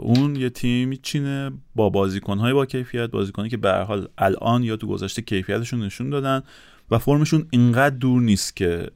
اون 0.00 0.36
یه 0.36 0.50
تیم 0.50 0.94
چینه 1.02 1.50
با 1.74 1.90
بازیکنهای 1.90 2.52
با 2.52 2.66
کیفیت 2.66 3.10
بازیکنی 3.10 3.48
که 3.48 3.56
به 3.56 3.72
حال 3.72 4.08
الان 4.18 4.62
یا 4.62 4.76
تو 4.76 4.86
گذشته 4.86 5.22
کیفیتشون 5.22 5.82
نشون 5.82 6.10
دادن 6.10 6.42
و 6.90 6.98
فرمشون 6.98 7.46
اینقدر 7.50 7.96
دور 7.96 8.22
نیست 8.22 8.56
که 8.56 8.90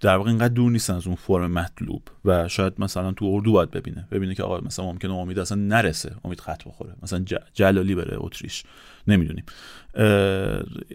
در 0.00 0.16
واقع 0.16 0.28
اینقدر 0.28 0.54
دور 0.54 0.70
نیستن 0.70 0.94
از 0.94 1.06
اون 1.06 1.16
فرم 1.16 1.52
مطلوب 1.52 2.02
و 2.24 2.48
شاید 2.48 2.72
مثلا 2.78 3.12
تو 3.12 3.24
اردو 3.24 3.52
باید 3.52 3.70
ببینه 3.70 4.08
ببینه 4.10 4.34
که 4.34 4.42
آقا 4.42 4.60
مثلا 4.60 4.84
ممکنه 4.84 5.14
امید 5.14 5.38
اصلا 5.38 5.58
نرسه 5.58 6.12
امید 6.24 6.40
خط 6.40 6.64
بخوره 6.64 6.94
مثلا 7.02 7.24
جلالی 7.54 7.94
بره 7.94 8.16
اتریش 8.16 8.64
نمی‌دونیم. 9.08 9.44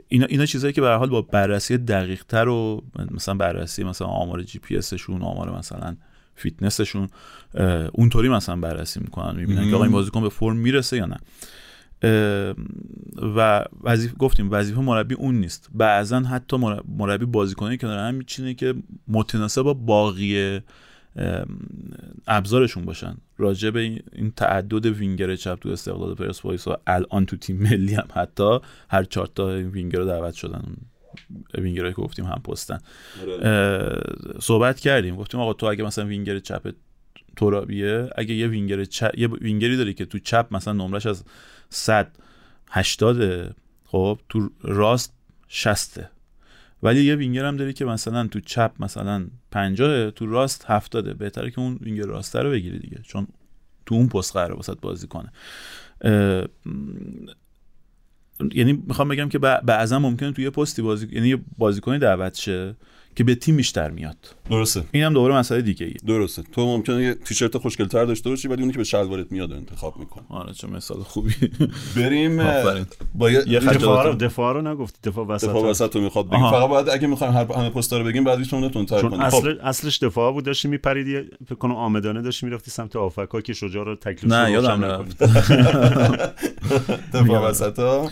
اینا 0.07 0.26
اینا 0.26 0.45
چیزایی 0.45 0.73
که 0.73 0.81
به 0.81 0.86
هر 0.86 0.90
حال 0.89 1.10
با 1.10 1.22
بررسی 1.22 1.77
دقیق 1.77 2.23
تر 2.23 2.47
و 2.47 2.84
مثلا 3.11 3.34
بررسی 3.34 3.84
مثلا 3.84 4.07
آمار 4.07 4.43
جی 4.43 4.60
پی 4.60 4.77
اسشون 4.77 5.22
آمار 5.22 5.57
مثلا 5.57 5.95
فیتنسشون 6.40 7.07
اونطوری 7.94 8.30
مثلا 8.30 8.56
بررسی 8.56 8.99
می‌کنن 8.99 9.36
می‌بینن 9.36 9.70
که 9.70 9.76
آقا 9.76 9.84
این 9.84 9.94
بازیکن 9.94 10.22
به 10.22 10.30
فرم 10.30 10.57
می‌رسه 10.57 10.98
یا 10.98 11.06
نه. 11.06 11.18
و 13.36 13.66
وظیفه 13.84 14.16
گفتیم 14.16 14.52
وظیفه 14.52 14.82
مربی 14.82 15.16
اون 15.16 15.36
نیست. 15.36 15.70
بعضا 15.74 16.20
حتی 16.20 16.57
مربی 16.98 17.26
بازیکنی 17.26 17.78
که 17.78 17.88
دارن 17.88 18.16
میچینه 18.16 18.53
که 18.53 18.76
متناسب 19.07 19.61
با 19.61 19.74
باقی 19.74 20.60
ابزارشون 22.28 22.86
باشن. 22.86 23.18
راجع 23.38 23.70
به 23.70 23.80
این 23.80 24.32
تعدد 24.36 24.86
وینگر 24.86 25.36
چپ 25.36 25.60
تو 25.60 25.70
استقلال 25.70 26.16
پرسپولیس 26.16 26.68
و 26.68 26.78
الان 26.88 27.26
تو 27.26 27.38
تیم 27.38 27.57
ملی 27.57 27.94
هم 27.94 28.07
حتی 28.14 28.60
هر 28.90 29.03
چهار 29.03 29.30
تا 29.36 29.45
وینگر 29.45 29.99
رو 29.99 30.06
دعوت 30.06 30.34
شدن. 30.34 30.64
وینگرایی 31.54 31.94
که 31.94 32.02
گفتیم 32.02 32.26
هم 32.26 32.41
پستن. 32.41 32.78
آره. 33.22 34.04
صحبت 34.41 34.80
کردیم. 34.80 35.16
گفتیم 35.16 35.40
آقا 35.40 35.54
تو 35.54 35.66
اگه 35.66 35.84
مثلا 35.84 36.06
وینگر 36.06 36.40
چپ 36.40 36.74
ترابیه 37.38 38.10
اگه 38.16 38.34
یه 38.34 38.48
وینگر 38.48 38.80
یه 39.18 39.28
وینگری 39.28 39.78
داری 39.78 39.94
که 39.94 40.06
تو 40.06 40.20
چپ 40.20 40.48
مثلا 40.52 40.74
نمرش 40.74 41.06
از 41.06 41.24
100 41.70 42.12
80 42.72 43.56
خب 43.86 44.20
تو 44.30 44.50
راست 44.62 45.14
60 45.48 46.00
ولی 46.84 47.04
یه 47.04 47.16
وینگر 47.16 47.46
هم 47.46 47.58
داری 47.58 47.74
که 47.74 47.86
مثلا 47.86 48.28
تو 48.28 48.40
چپ 48.40 48.72
مثلا 48.80 49.28
50 49.52 50.12
تو 50.12 50.26
راست 50.26 50.66
70 50.68 51.18
بهتره 51.18 51.52
که 51.52 51.60
اون 51.60 51.80
وینگر 51.82 52.06
راسته 52.06 52.40
رو 52.40 52.50
بگیری 52.50 52.80
دیگه. 52.80 53.02
چون 53.04 53.28
تو 53.86 53.96
اون 53.96 54.08
پست 54.08 54.34
قراره 54.34 54.56
واست 54.56 54.80
بازی 54.82 55.08
کنه. 55.08 55.32
یعنی 58.53 58.74
می‌خوام 58.74 59.07
بگم 59.07 59.30
که 59.30 59.40
بعضا 59.40 59.99
ممکنه 59.99 60.32
توی 60.32 60.44
یه 60.44 60.49
پستی 60.49 60.82
بازی 60.82 61.07
یعنی 61.11 61.30
یه 61.30 61.38
بازیکنی 61.57 61.99
دعوت 61.99 62.34
شه 62.34 62.76
که 63.20 63.24
به 63.24 63.36
تیم 63.36 63.58
بیشتر 63.58 63.90
میاد. 63.91 64.18
درسته. 64.50 64.84
اینم 64.91 65.14
دوباره 65.14 65.36
مسئله 65.36 65.62
دیگه 65.62 65.86
ای 65.86 65.94
درسته. 66.08 66.44
تو 66.52 66.66
ممکنه 66.66 67.04
یه 67.04 67.14
تیشرت 67.14 67.58
خوشگل‌تر 67.58 68.06
داشته 68.06 68.30
باشی 68.30 68.48
ولی 68.48 68.62
اونی 68.62 68.72
که 68.72 68.78
به 68.78 68.84
شلوارت 68.84 69.32
میاد 69.32 69.52
انتخاب 69.52 69.98
می‌کنه. 69.98 70.24
آره 70.30 70.54
چه 70.54 70.68
مثال 70.68 71.04
خوبی. 71.04 71.34
بریم 71.96 72.41
با 73.16 73.32
یه 73.32 73.60
دفاع 73.60 74.08
رو 74.08 74.14
دفاع 74.14 74.54
رو 74.54 74.62
نگفتی 74.62 75.10
دفاع 75.10 75.26
وسط 75.26 75.50
دفاع 75.50 75.70
وسط 75.70 75.96
رو 75.96 76.02
می‌خواد 76.02 76.30
بگیم 76.30 76.52
فقط 76.52 76.70
باید 76.70 76.90
اگه 76.90 77.08
می‌خوایم 77.08 77.34
هر 77.34 77.46
همه 77.54 77.70
پستا 77.70 77.98
رو 77.98 78.04
بگیم 78.04 78.24
بعد 78.24 78.44
تون 78.44 78.86
تر 78.86 79.02
کنیم. 79.02 79.20
اصل 79.20 79.54
خب. 79.54 79.68
اصلش 79.68 79.98
دفاع 79.98 80.34
بود 80.34 80.46
داشتی 80.46 80.68
میپریدی 80.68 81.22
فکر 81.46 81.56
کنم 81.56 81.76
آمدانه 81.76 82.22
داشتی 82.22 82.46
می‌رفتی 82.46 82.72
سمت 82.72 82.96
آفکا 82.96 83.41
که 83.41 83.54
شجاع 83.54 83.86
رو 83.86 83.96
تکلیف 83.96 84.34
نه 84.34 84.52
یادم 84.52 84.84
رفت. 84.84 85.24
دفاع 87.18 87.50
وسط 87.50 88.10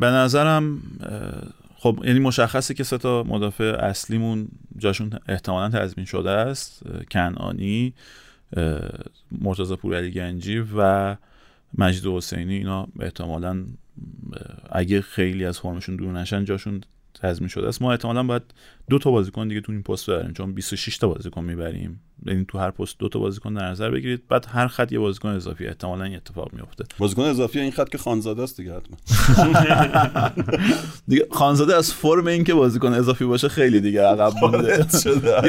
به 0.00 0.06
نظرم 0.06 0.82
خب 1.82 2.00
یعنی 2.04 2.18
مشخصه 2.18 2.74
که 2.74 2.84
سه 2.84 2.98
تا 2.98 3.22
مدافع 3.22 3.64
اصلیمون 3.64 4.48
جاشون 4.76 5.10
احتمالا 5.28 5.68
تضمین 5.68 6.06
شده 6.06 6.30
است 6.30 6.82
کنعانی 7.10 7.94
مرتضی 9.32 9.76
پورعلی 9.76 10.10
گنجی 10.10 10.64
و 10.76 11.16
مجید 11.78 12.06
حسینی. 12.06 12.54
اینا 12.54 12.88
احتمالا 13.00 13.64
اگه 14.72 15.00
خیلی 15.00 15.44
از 15.44 15.60
فرمشون 15.60 15.96
دور 15.96 16.12
نشن 16.12 16.44
جاشون 16.44 16.80
تضمین 17.14 17.48
شده 17.48 17.68
است. 17.68 17.82
ما 17.82 17.90
احتمالا 17.90 18.22
باید 18.22 18.42
دو 18.90 18.98
تا 18.98 19.10
بازیکن 19.10 19.48
دیگه 19.48 19.60
تو 19.60 19.72
این 19.72 19.82
پست 19.82 20.10
ببریم. 20.10 20.32
چون 20.32 20.52
26 20.54 20.98
تا 20.98 21.08
بازیکن 21.08 21.44
می‌بریم. 21.44 22.00
یعنی 22.26 22.44
تو 22.48 22.58
هر 22.58 22.70
پست 22.70 22.98
دو 22.98 23.08
تا 23.08 23.18
بازیکن 23.18 23.54
در 23.54 23.70
نظر 23.70 23.90
بگیرید. 23.90 24.22
بعد 24.28 24.46
هر 24.48 24.66
خط 24.66 24.92
یه 24.92 24.98
بازیکن 24.98 25.28
اضافی. 25.28 25.66
احتمالا 25.66 26.04
این 26.04 26.16
اتفاق 26.16 26.52
میفته 26.52 26.84
بازیکن 26.98 27.22
اضافی 27.22 27.60
این 27.60 27.72
خط 27.72 27.88
که 27.88 27.98
خانزاده 27.98 28.42
است 28.42 28.56
دیگه 28.56 28.74
حتما. 28.76 28.96
دیگه 31.08 31.26
خانزاده 31.30 31.76
از 31.76 31.92
فرم 31.92 32.26
این 32.26 32.44
که 32.44 32.54
بازیکن 32.54 32.92
اضافی 32.92 33.24
باشه 33.24 33.48
خیلی 33.48 33.80
دیگه 33.80 34.02
عقب 34.02 34.32
مونده. 34.42 34.86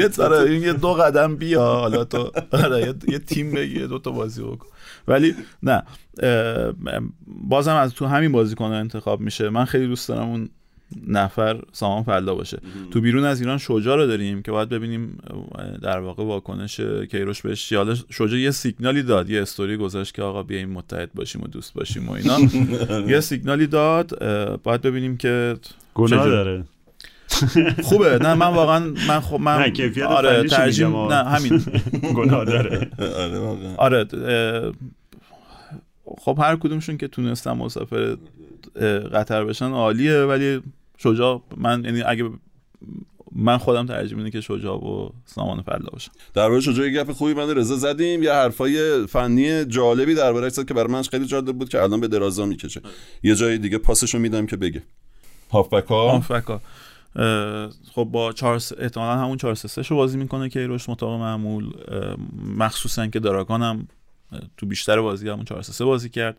یه 0.00 0.30
این 0.32 0.62
یه 0.62 0.72
دو 0.72 0.92
قدم 0.92 1.36
بیا. 1.36 1.64
حالا 1.64 2.04
تو 2.04 2.30
آره، 2.52 2.94
یه 3.08 3.18
تیم 3.18 3.52
بگیر 3.52 3.86
دو 3.86 3.98
تا 3.98 4.10
بازی 4.10 4.42
بکن. 4.42 4.66
ولی 5.08 5.34
نه 5.62 5.82
بازم 7.26 7.74
از 7.74 7.94
تو 7.94 8.06
همین 8.06 8.32
بازیکن 8.32 8.64
انتخاب 8.64 9.20
میشه. 9.20 9.50
من 9.50 9.64
خیلی 9.64 9.86
دوست 9.86 10.08
دارم 10.08 10.28
اون 10.28 10.48
نفر 11.06 11.62
سامان 11.72 12.02
فلا 12.02 12.34
باشه. 12.34 12.58
تو 12.90 13.00
بیرون 13.00 13.24
از 13.24 13.40
ایران 13.40 13.58
شجاع 13.58 13.96
رو 13.96 14.06
داریم 14.06 14.42
که 14.42 14.52
باید 14.52 14.68
ببینیم 14.68 15.18
در 15.82 16.00
واقع 16.00 16.24
واکنش 16.24 16.80
کیروش 17.10 17.42
بهش 17.42 17.72
حالا 17.72 17.94
شجاع 18.10 18.38
یه 18.38 18.50
سیگنالی 18.50 19.02
داد 19.02 19.30
یه 19.30 19.42
استوری 19.42 19.76
گذاشت 19.76 20.14
که 20.14 20.22
آقا 20.22 20.42
بیایم 20.42 20.70
متحد 20.70 21.12
باشیم 21.14 21.42
و 21.42 21.46
دوست 21.46 21.74
باشیم 21.74 22.08
و 22.08 22.12
اینا. 22.12 22.38
یه 23.12 23.20
سیگنالی 23.20 23.66
داد 23.66 24.18
باید 24.62 24.82
ببینیم 24.82 25.16
که 25.16 25.56
گناه 25.94 26.28
داره. 26.28 26.64
خوبه. 27.88 28.18
نه 28.18 28.34
من 28.34 28.46
واقعا 28.46 28.94
من 29.08 29.20
خب 29.20 29.40
من 29.40 29.72
نه 29.96 30.04
آره 30.04 30.48
ترجیم 30.48 30.96
نه 30.96 31.14
همین. 31.14 31.62
گناه 32.16 32.44
داره. 32.44 32.90
آره 33.76 34.06
خب 36.18 36.38
هر 36.42 36.56
کدومشون 36.56 36.96
که 36.96 37.08
تونستم 37.08 37.56
مسافر 37.56 38.16
قطر 39.14 39.44
بشن 39.44 39.70
عالیه 39.70 40.22
ولی 40.22 40.60
شجاع 41.02 41.42
من 41.56 41.84
یعنی 41.84 42.02
اگه 42.02 42.30
من 43.32 43.58
خودم 43.58 43.86
ترجیح 43.86 44.16
میدم 44.16 44.30
که 44.30 44.40
شجاع 44.40 44.76
و 44.76 45.08
سامان 45.24 45.62
فلا 45.62 45.88
باشم. 45.92 46.12
درباره 46.34 46.60
شجاع 46.60 46.88
گپ 46.88 47.12
خوبی 47.12 47.34
من 47.34 47.50
رضا 47.50 47.76
زدیم. 47.76 48.22
یه 48.22 48.32
حرفای 48.32 49.06
فنی 49.06 49.64
جالبی 49.64 50.14
درباره 50.14 50.48
زد 50.48 50.68
که 50.68 50.74
برای 50.74 50.92
من 50.92 51.02
خیلی 51.02 51.26
جالب 51.26 51.58
بود 51.58 51.68
که 51.68 51.82
الان 51.82 52.00
به 52.00 52.08
درازا 52.08 52.46
می‌کشه. 52.46 52.80
یه 53.22 53.34
جای 53.34 53.58
دیگه 53.58 53.78
پاسشو 53.78 54.18
میدم 54.18 54.46
که 54.46 54.56
بگه. 54.56 54.82
هافبکا. 55.50 56.10
هافبکا. 56.10 56.60
خب 57.92 58.04
با 58.04 58.32
چهار 58.32 58.62
احتمالا 58.78 59.18
همون 59.18 59.36
4 59.36 59.54
3 59.54 59.82
شو 59.82 59.96
بازی 59.96 60.18
می‌کنه 60.18 60.48
که 60.48 60.60
ایروش 60.60 60.88
مطابق 60.88 61.20
معمول. 61.20 61.70
مخصوصا 62.56 63.06
که 63.06 63.20
دراگان 63.20 63.62
هم 63.62 63.88
تو 64.56 64.66
بیشتر 64.66 65.00
بازی 65.00 65.28
همون 65.28 65.44
4 65.44 65.62
3 65.62 65.84
بازی 65.84 66.08
کرد. 66.08 66.36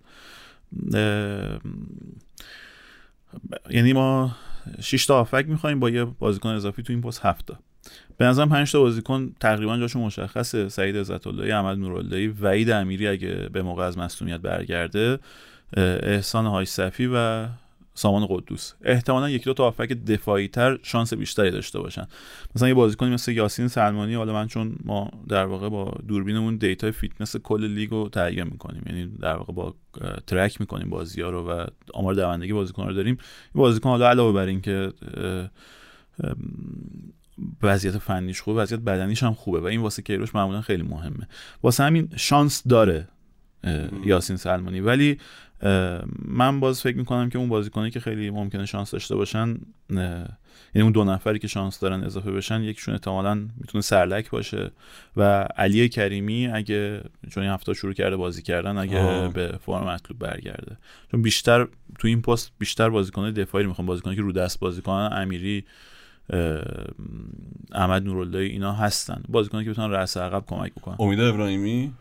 یعنی 3.69 3.93
ما 3.93 4.35
6 4.81 5.05
تا 5.05 5.19
آفک 5.19 5.45
می‌خوایم 5.47 5.79
با 5.79 5.89
یه 5.89 6.03
بازیکن 6.03 6.49
اضافی 6.49 6.83
تو 6.83 6.93
این 6.93 7.01
پست 7.01 7.25
7 7.25 7.45
تا. 7.45 7.59
به 8.17 8.25
نظرم 8.25 8.49
5 8.49 8.71
تا 8.71 8.79
بازیکن 8.79 9.33
تقریبا 9.39 9.77
جاشون 9.77 10.01
مشخصه 10.01 10.69
سعید 10.69 10.97
عزت 10.97 11.27
الله 11.27 11.55
احمد 11.55 11.77
نوراللهی 11.77 12.27
وحید 12.27 12.69
امیری 12.69 13.07
اگه 13.07 13.49
به 13.53 13.61
موقع 13.61 13.83
از 13.83 13.97
مصونیت 13.97 14.39
برگرده 14.39 15.19
احسان 15.77 16.45
حاج 16.45 16.65
صفی 16.65 17.09
و 17.13 17.47
سامان 17.95 18.25
قدوس. 18.29 18.73
احتمالا 18.81 19.29
یکی 19.29 19.45
دو 19.45 19.53
تا 19.53 19.65
هافبک 19.65 19.87
دفاعی 19.87 20.47
تر 20.47 20.79
شانس 20.83 21.13
بیشتری 21.13 21.51
داشته 21.51 21.79
باشن. 21.79 22.07
مثلا 22.55 22.67
یه 22.67 22.73
بازیکنی 22.73 23.09
مثل 23.09 23.31
یاسین 23.31 23.67
سلمانی 23.67 24.13
حالا 24.13 24.33
من 24.33 24.47
چون 24.47 24.75
ما 24.83 25.11
در 25.27 25.45
واقع 25.45 25.69
با 25.69 25.97
دوربینمون 26.07 26.55
data 26.55 26.91
fitness 26.91 27.37
کل 27.37 27.67
لیگ 27.67 27.89
رو 27.89 28.09
تهیه 28.09 28.43
می‌کنیم. 28.43 28.83
یعنی 28.85 29.17
در 29.21 29.35
واقع 29.35 29.53
با 29.53 29.75
track 30.27 30.61
می‌کنیم 30.61 30.89
بازی 30.89 31.21
ها 31.21 31.29
رو 31.29 31.49
و 31.51 31.65
آمار 31.93 32.13
دوندگی 32.13 32.53
بازیکن 32.53 32.87
رو 32.87 32.93
داریم. 32.93 33.17
این 33.53 33.61
بازیکن 33.61 33.89
حالا 33.89 34.09
علاوه 34.09 34.33
بر 34.33 34.45
اینکه 34.45 34.93
وضعیت 37.63 37.97
فنیش 37.97 38.41
خوبه 38.41 38.61
وضعیت 38.61 38.81
بدنیش 38.81 39.23
هم 39.23 39.33
خوبه 39.33 39.59
و 39.59 39.65
این 39.65 39.81
واسه 39.81 40.01
کیروش 40.01 40.35
معمولا 40.35 40.61
خیلی 40.61 40.83
مهمه. 40.83 41.27
واسه 41.63 41.83
همین 41.83 42.09
شانس 42.15 42.67
داره 42.67 43.07
یاسین 44.05 44.37
سلمانی. 44.37 44.79
ولی 44.79 45.17
من 46.25 46.59
باز 46.59 46.81
فکر 46.81 46.97
می‌کنم 46.97 47.29
که 47.29 47.37
اون 47.37 47.49
بازیکنی 47.49 47.91
که 47.91 47.99
خیلی 47.99 48.29
ممکنه 48.29 48.65
شانس 48.65 48.91
داشته 48.91 49.15
باشن 49.15 49.57
یعنی 49.89 50.83
اون 50.83 50.91
دو 50.91 51.03
نفری 51.03 51.39
که 51.39 51.47
شانس 51.47 51.79
دارن 51.79 52.03
اضافه 52.03 52.31
بشن 52.31 52.61
یکیشون 52.61 52.93
احتمالا 52.93 53.35
می‌تونه 53.35 53.81
سرلک 53.81 54.29
باشه 54.29 54.71
و 55.17 55.47
علی 55.57 55.89
کریمی 55.89 56.47
اگه 56.47 57.01
چون 57.29 57.43
این 57.43 57.51
هفته 57.51 57.73
شروع 57.73 57.93
کرده 57.93 58.15
بازی 58.15 58.41
کردن 58.41 58.77
اگه 58.77 58.99
آه. 58.99 59.33
به 59.33 59.59
فرم 59.65 59.87
مطلوب 59.87 60.19
برگرده. 60.19 60.77
چون 61.11 61.21
بیشتر 61.21 61.67
تو 61.99 62.07
این 62.07 62.21
پست 62.21 62.51
بیشتر 62.59 62.89
بازیکن 62.89 63.31
دفاعی 63.31 63.65
می‌خوام 63.65 63.85
بازیکنی 63.85 64.15
که 64.15 64.21
رو 64.21 64.31
دست 64.31 64.59
بازی 64.59 64.81
کنن 64.81 65.09
امیری 65.11 65.65
احمد 67.71 68.03
نورالله 68.03 68.39
اینا 68.39 68.73
هستن. 68.73 69.23
بازیکنی 69.29 69.63
که 69.63 69.69
بتونن 69.69 69.91
رأس 69.91 70.17
عقب 70.17 70.43
کمک 70.47 70.71
بکنن. 70.73 70.95
امید 70.99 71.19
ابراهیمی؟ 71.19 71.93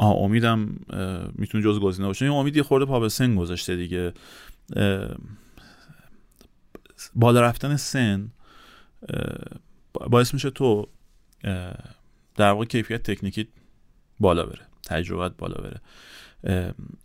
آه 0.00 0.16
امیدم 0.16 0.76
می‌تونه 1.34 1.64
جز 1.64 1.78
گزینه 1.80 2.06
باشه. 2.06 2.24
این 2.24 2.34
امید 2.34 2.62
خورده 2.62 2.86
پا 2.86 3.00
به 3.00 3.08
سن 3.08 3.36
گذاشته 3.36 3.76
دیگه. 3.76 4.12
بالا 7.14 7.40
رفتن 7.40 7.76
سن 7.76 8.30
باعث 9.92 10.34
میشه 10.34 10.50
تو 10.50 10.88
در 12.36 12.50
واقع 12.50 12.64
کیفیت 12.64 13.10
تکنیکی 13.10 13.48
بالا 14.20 14.46
بره 14.46 14.66
تجربت 14.82 15.36
بالا 15.36 15.54
بره. 15.54 15.80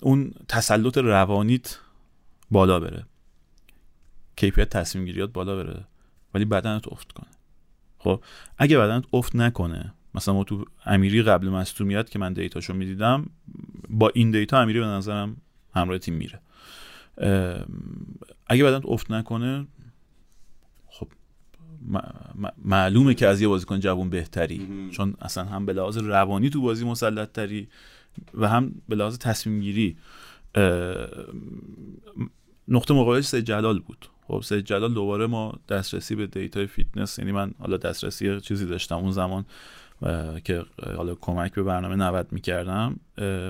اون 0.01 0.33
تسلط 0.47 0.97
روانیت 0.97 1.77
بالا 2.51 2.79
بره. 2.79 3.05
کیفیت 4.35 4.69
تصمیم 4.69 5.05
گیریات 5.05 5.33
بالا 5.33 5.55
بره 5.55 5.85
ولی 6.33 6.45
بدنت 6.45 6.87
افت 6.87 7.11
کنه. 7.11 7.31
خب 7.97 8.23
اگه 8.57 8.77
بدنت 8.77 9.03
افت 9.13 9.35
نکنه 9.35 9.93
مثلا 10.15 10.33
ما 10.33 10.43
تو 10.43 10.65
امیری 10.85 11.23
قبل 11.23 11.49
مصدومیت 11.49 12.09
که 12.09 12.19
من 12.19 12.33
دیتاشو 12.33 12.73
می‌دیدم 12.73 13.25
با 13.89 14.11
این 14.13 14.31
دیتا 14.31 14.61
امیری 14.61 14.79
به 14.79 14.85
نظرم 14.85 15.37
همراه 15.73 15.97
تیم 15.97 16.13
میره. 16.13 16.39
اگه 18.47 18.63
بدن 18.63 18.81
افت 18.85 19.11
نکنه 19.11 19.67
خب 20.87 21.07
معلومه 22.65 23.13
که 23.13 23.27
از 23.27 23.41
یه 23.41 23.47
بازیکن 23.47 23.79
جوون 23.79 24.09
بهتری. 24.09 24.89
چون 24.91 25.15
اصلا 25.21 25.43
هم 25.43 25.65
به 25.65 25.73
لحاظ 25.73 25.97
روانی 25.97 26.49
تو 26.49 26.61
بازی 26.61 26.85
مسلط 26.85 27.31
تری 27.31 27.67
و 28.33 28.47
هم 28.47 28.81
به 28.89 28.95
لحاظ 28.95 29.17
تصمیم 29.17 29.59
گیری 29.59 29.97
نقطه 32.67 32.93
مقابلش 32.93 33.25
سید 33.25 33.45
جلال 33.45 33.79
بود. 33.79 34.09
خب 34.27 34.41
سید 34.41 34.65
جلال 34.65 34.93
دوباره 34.93 35.27
ما 35.27 35.59
دسترسی 35.69 36.15
به 36.15 36.27
data 36.27 36.67
ی 36.67 36.74
fitness 36.74 37.19
یعنی 37.19 37.31
من 37.31 37.53
حالا 37.59 37.77
دسترسی 37.77 38.41
چیزی 38.41 38.65
داشتم 38.65 38.95
اون 38.95 39.11
زمان. 39.11 39.45
که 40.43 40.65
حالا 40.97 41.15
کمک 41.15 41.53
به 41.53 41.63
برنامه 41.63 41.95
90 41.95 42.27
می‌کردم 42.31 42.99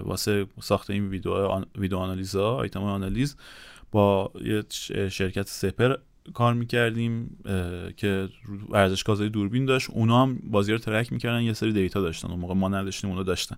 واسه 0.03 0.45
ساخت 0.61 0.89
این 0.89 1.09
ویدیو 1.09 1.63
ویدیو 1.77 1.97
آنالیزا 1.97 2.55
آیتم 2.55 2.83
آنالیز 2.83 3.35
با 3.91 4.31
یه 4.41 4.63
شرکت 5.09 5.47
سپر 5.47 5.95
کار 6.33 6.53
می‌کردیم 6.53 7.37
که 7.97 8.29
ورزشگاه 8.69 9.29
دوربین 9.29 9.65
داشت. 9.65 9.89
اونا 9.89 10.21
هم 10.21 10.39
بازی 10.43 10.71
رو 10.71 10.77
track 10.77 11.13
می‌کردن 11.13 11.41
یه 11.41 11.53
سری 11.53 11.73
data 11.73 12.01
داشتن. 12.01 12.29
اون 12.31 12.39
موقع 12.39 12.53
ما 12.53 12.69
نداشتیم 12.69 13.09
اونا 13.09 13.23
داشتن. 13.23 13.55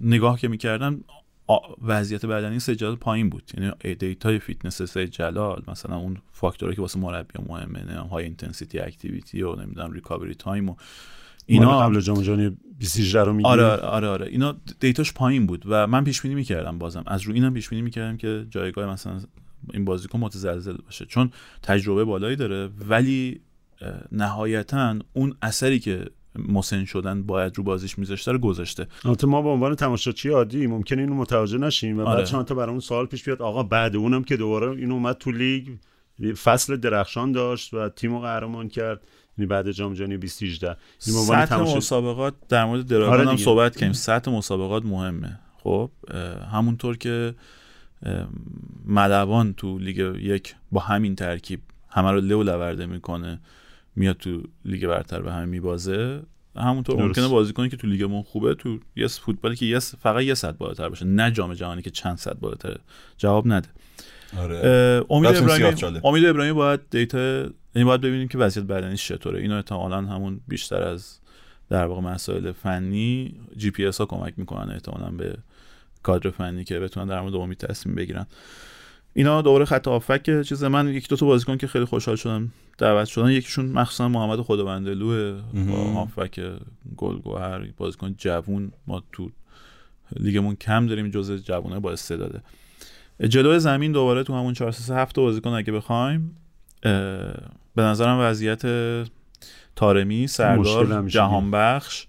نگاه 0.00 0.40
که 0.40 0.48
می‌کردن 0.48 1.00
وضعیت 1.82 2.26
بدنی 2.26 2.58
سجاد 2.58 2.98
پایین 2.98 3.30
بود. 3.30 3.50
یعنی 3.54 3.94
data 3.94 4.38
ی 4.38 4.45
fitness 4.45 4.96
جلال 4.96 5.62
مثلا 5.68 5.96
اون 5.96 6.16
فاکتورهایی 6.32 6.76
که 6.76 6.82
واسه 6.82 6.98
مربی 6.98 7.38
مهمه 7.48 7.84
نه 7.84 8.00
high 8.00 8.24
intensity 8.24 8.78
activity 8.78 9.42
و 9.42 9.54
نمی‌دونم 9.54 9.92
recovery 9.92 10.34
time 10.34 10.68
و 10.68 10.74
اینا. 11.46 11.80
قبل 11.80 12.00
جام 12.00 12.22
جهانی 12.22 12.56
2018 12.80 13.24
رو 13.24 13.46
آره 13.46 13.64
آره 13.64 14.08
آره 14.08 14.26
اینا 14.26 14.56
data 14.80 15.01
ش 15.01 15.12
پایین 15.12 15.46
بود 15.46 15.64
و 15.66 15.86
من 15.86 16.04
پیش 16.04 16.22
بینی 16.22 16.34
می‌کردم 16.34 16.78
بازم. 16.78 17.04
از 17.06 17.22
رو 17.22 17.34
اینم 17.34 17.54
پیش 17.54 17.68
بینی 17.68 17.82
می‌کردم 17.82 18.16
که 18.16 18.46
جایگاه 18.50 18.86
مثلا 18.86 19.20
این 19.74 19.84
بازیکن 19.84 20.18
متزلزل 20.20 20.76
باشه. 20.76 21.06
چون 21.06 21.30
تجربه 21.62 22.04
بالایی 22.04 22.36
داره 22.36 22.70
ولی 22.88 23.40
نهایتا 24.12 24.98
اون 25.12 25.34
اثری 25.42 25.78
که 25.78 26.04
مسن 26.38 26.84
شدن 26.84 27.22
باید 27.22 27.58
رو 27.58 27.64
بازیش 27.64 27.98
میذاشته 27.98 28.32
رو 28.32 28.38
گذاشته. 28.38 28.86
البته 29.04 29.26
ما 29.26 29.42
به 29.42 29.48
عنوان 29.48 29.74
تماشاچی 29.74 30.28
عادی 30.28 30.66
ممکنه 30.66 31.02
اینو 31.02 31.14
متوجه 31.14 31.58
نشیم 31.58 31.98
و 31.98 32.02
آره. 32.02 32.16
بعد 32.16 32.26
چند 32.26 32.44
تا 32.44 32.54
برامون 32.54 32.80
سوال 32.80 33.06
پیش 33.06 33.24
بیاد 33.24 33.42
آقا 33.42 33.62
بعد 33.62 33.96
اونم 33.96 34.24
که 34.24 34.36
دوباره 34.36 34.70
این 34.70 34.92
اومد 34.92 35.16
تو 35.16 35.30
لیگ 35.30 35.68
فصل 36.42 36.76
درخشان 36.76 37.32
داشت 37.32 37.74
و 37.74 37.88
تیمو 37.88 38.20
قهرمان 38.20 38.68
کرد. 38.68 39.00
یعنی 39.38 39.46
بعد 39.46 39.70
جام 39.70 39.94
جهانی 39.94 40.16
2018 40.16 40.76
سطح 40.98 41.44
تماشا... 41.44 41.76
مسابقات 41.76 42.34
در 42.48 42.64
مورد 42.64 42.86
دراگون 42.86 43.14
آره 43.14 43.28
هم 43.28 43.36
صحبت 43.36 43.76
کردیم 43.76 43.92
سطح 43.92 44.30
مسابقات 44.30 44.84
مهمه. 44.84 45.38
خب 45.58 45.90
همونطور 46.52 46.96
که 46.96 47.34
ملوان 48.84 49.52
تو 49.52 49.78
لیگ 49.78 50.14
یک 50.20 50.54
با 50.72 50.80
همین 50.80 51.14
ترکیب 51.14 51.60
همه 51.88 52.10
رو 52.10 52.20
له 52.20 52.35
و 52.35 52.42
لورده 52.42 52.86
می‌کنه. 52.86 53.40
میاد 53.96 54.16
تو 54.16 54.42
لیگ 54.64 54.86
برتر 54.86 55.22
به 55.22 55.32
همه 55.32 55.44
میبازه. 55.44 56.22
همونطور 56.56 56.96
درست. 56.96 57.06
ممکنه 57.06 57.28
بازی 57.28 57.52
کنی 57.52 57.68
که 57.68 57.76
تو 57.76 57.86
لیگمون 57.86 58.22
خوبه 58.22 58.54
تو 58.54 58.78
یه 58.96 59.06
فوتبالی 59.06 59.56
که 59.56 59.66
یه 59.66 59.78
فقط 59.78 60.22
یه 60.22 60.34
سطح 60.34 60.56
بالاتر 60.56 60.88
باشه 60.88 61.04
نه 61.04 61.30
جام 61.30 61.54
جهانی 61.54 61.82
که 61.82 61.90
چند 61.90 62.16
سطح 62.16 62.38
بالاتر 62.40 62.76
جواب 63.18 63.46
نده. 63.46 63.68
آره. 64.38 65.04
امید 65.10 65.36
ابراهیمی 65.36 66.00
امید 66.04 66.24
ابراهیمی 66.24 66.54
باید 66.54 66.80
data 66.90 67.40
یعنی 67.74 67.84
باید 67.84 68.00
ببینیم 68.00 68.28
که 68.28 68.38
وضعیت 68.38 68.66
بدنیش 68.66 69.08
چطوره. 69.08 69.40
اینو 69.40 69.56
احتمالاً 69.56 69.96
همون 69.96 70.40
بیشتر 70.48 70.82
از 70.82 71.18
در 71.68 71.84
واقع 71.84 72.00
مسائل 72.00 72.52
فنی 72.52 73.34
جی 73.56 73.70
پی 73.70 73.86
اس 73.86 73.98
ها 73.98 74.06
کمک 74.06 74.34
می‌کنن 74.36 74.70
احتمالاً 74.70 75.10
به 75.10 75.34
کادر 76.02 76.30
فنی 76.30 76.64
که 76.64 76.78
بتونن 76.78 77.06
در 77.06 77.20
مورد 77.20 77.34
امید 77.34 77.58
تصمیم 77.58 77.94
بگیرن. 77.94 78.26
اینا 79.14 79.42
دوباره 79.42 79.64
خط 79.64 79.88
آفک 79.88 80.42
چیز 80.42 80.64
من 80.64 80.88
یک 80.88 81.08
دو 81.08 81.16
تا 81.16 81.26
بازیکن 81.26 81.56
که 81.56 81.66
خیلی 81.66 81.84
خوشحال 81.84 82.16
شدم 82.16 82.52
دعوت 82.78 83.08
شدن. 83.08 83.30
یکیشون 83.30 83.66
مخصوصا 83.66 84.08
محمد 84.08 84.40
خداوندلو 84.40 85.38
آفک 85.96 86.40
گلگوهر 86.96 87.66
بازیکن 87.76 88.14
جوون. 88.18 88.72
ما 88.86 89.02
تو 89.12 89.30
لیگمون 90.16 90.56
کم 90.56 90.86
داریم 90.86 91.10
جزء 91.10 91.36
جوونه 91.36 91.78
با 91.78 91.92
استعداده. 91.92 92.40
جلوی 93.28 93.58
زمین 93.58 93.92
دوباره 93.92 94.22
تو 94.22 94.34
همون 94.34 94.54
4 94.54 94.72
3 94.72 94.94
7 94.94 95.16
بازیکن 95.16 95.50
اگه 95.50 95.72
بخوایم 95.72 96.36
به 97.74 97.82
نظرم 97.82 98.18
وضعیت 98.20 98.62
تارمی 99.76 100.26
سردار 100.26 101.08
جهانبخش 101.08 102.06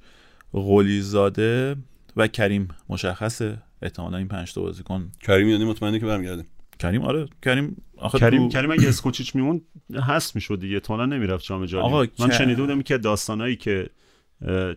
قلیزاده 0.53 1.75
و 2.17 2.27
کریم 2.27 2.67
مشخصه. 2.89 3.57
احتمالا 3.81 4.17
این 4.17 4.27
پنج 4.27 4.53
تا 4.53 4.61
بازیکن. 4.61 5.11
کریم 5.21 5.47
یعنی 5.47 5.65
مطمئنه 5.65 5.99
که 5.99 6.05
برمیگرده. 6.05 6.45
کریم 6.81 7.01
آره 7.01 7.27
کریم 7.41 7.81
آخه 7.97 8.19
کریم 8.19 8.41
تو... 8.41 8.49
کریم 8.49 8.71
اگه 8.71 8.87
اسکوچیچ 8.87 9.35
میمون 9.35 9.61
هست 9.93 10.35
می‌شد 10.35 10.59
دیگه. 10.59 10.79
تو 10.79 11.05
نمی‌رفت 11.05 11.45
جام 11.45 11.65
جهانی. 11.65 11.87
آقا 11.87 12.05
من 12.19 12.29
ک... 12.29 12.33
شنیده 12.33 12.61
بودم 12.61 12.81
که 12.81 12.97
داستانایی 12.97 13.55
که 13.55 13.89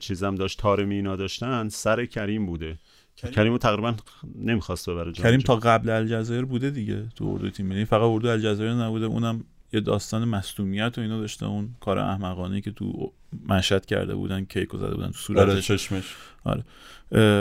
چیزم 0.01 0.35
داشت 0.35 0.59
تارمی 0.59 0.95
اینا 0.95 1.17
داشتن 1.17 1.69
سر 1.69 2.07
کریم 2.07 2.47
بوده. 2.47 2.79
کریم, 3.17 3.35
کریم 3.35 3.59
تقریبا 3.59 3.95
نمی‌خواست 4.39 4.91
ببره 4.91 5.13
کریم 5.13 5.41
تا 5.41 5.57
قبل 5.57 5.91
الجزایر 5.91 6.45
بوده 6.45 6.71
دیگه 6.71 7.09
تو 7.17 7.25
اردو 7.25 7.51
تیم 7.51 7.67
ملی. 7.67 7.85
فقط 7.85 8.01
اردو 8.01 8.29
الجزایر 8.29 8.73
نبوده 8.73 9.07
اونم 9.07 9.45
یه 9.73 9.81
داستان 9.81 10.25
مصدومیت 10.25 10.99
و 10.99 11.01
اینا 11.01 11.21
داشته. 11.21 11.47
اون 11.47 11.69
کار 11.81 11.99
احمقانه 11.99 12.61
که 12.61 12.71
تو 12.71 13.13
مشهد 13.49 13.87
کرده 13.87 14.15
بودن 14.15 14.45
کیک 14.45 14.69
زده 14.73 14.95
بودن 14.95 15.07
تو 15.07 15.19
صورتش. 15.19 15.51
آره 15.51 15.61
چشمش. 15.61 16.05
آره. 16.45 16.65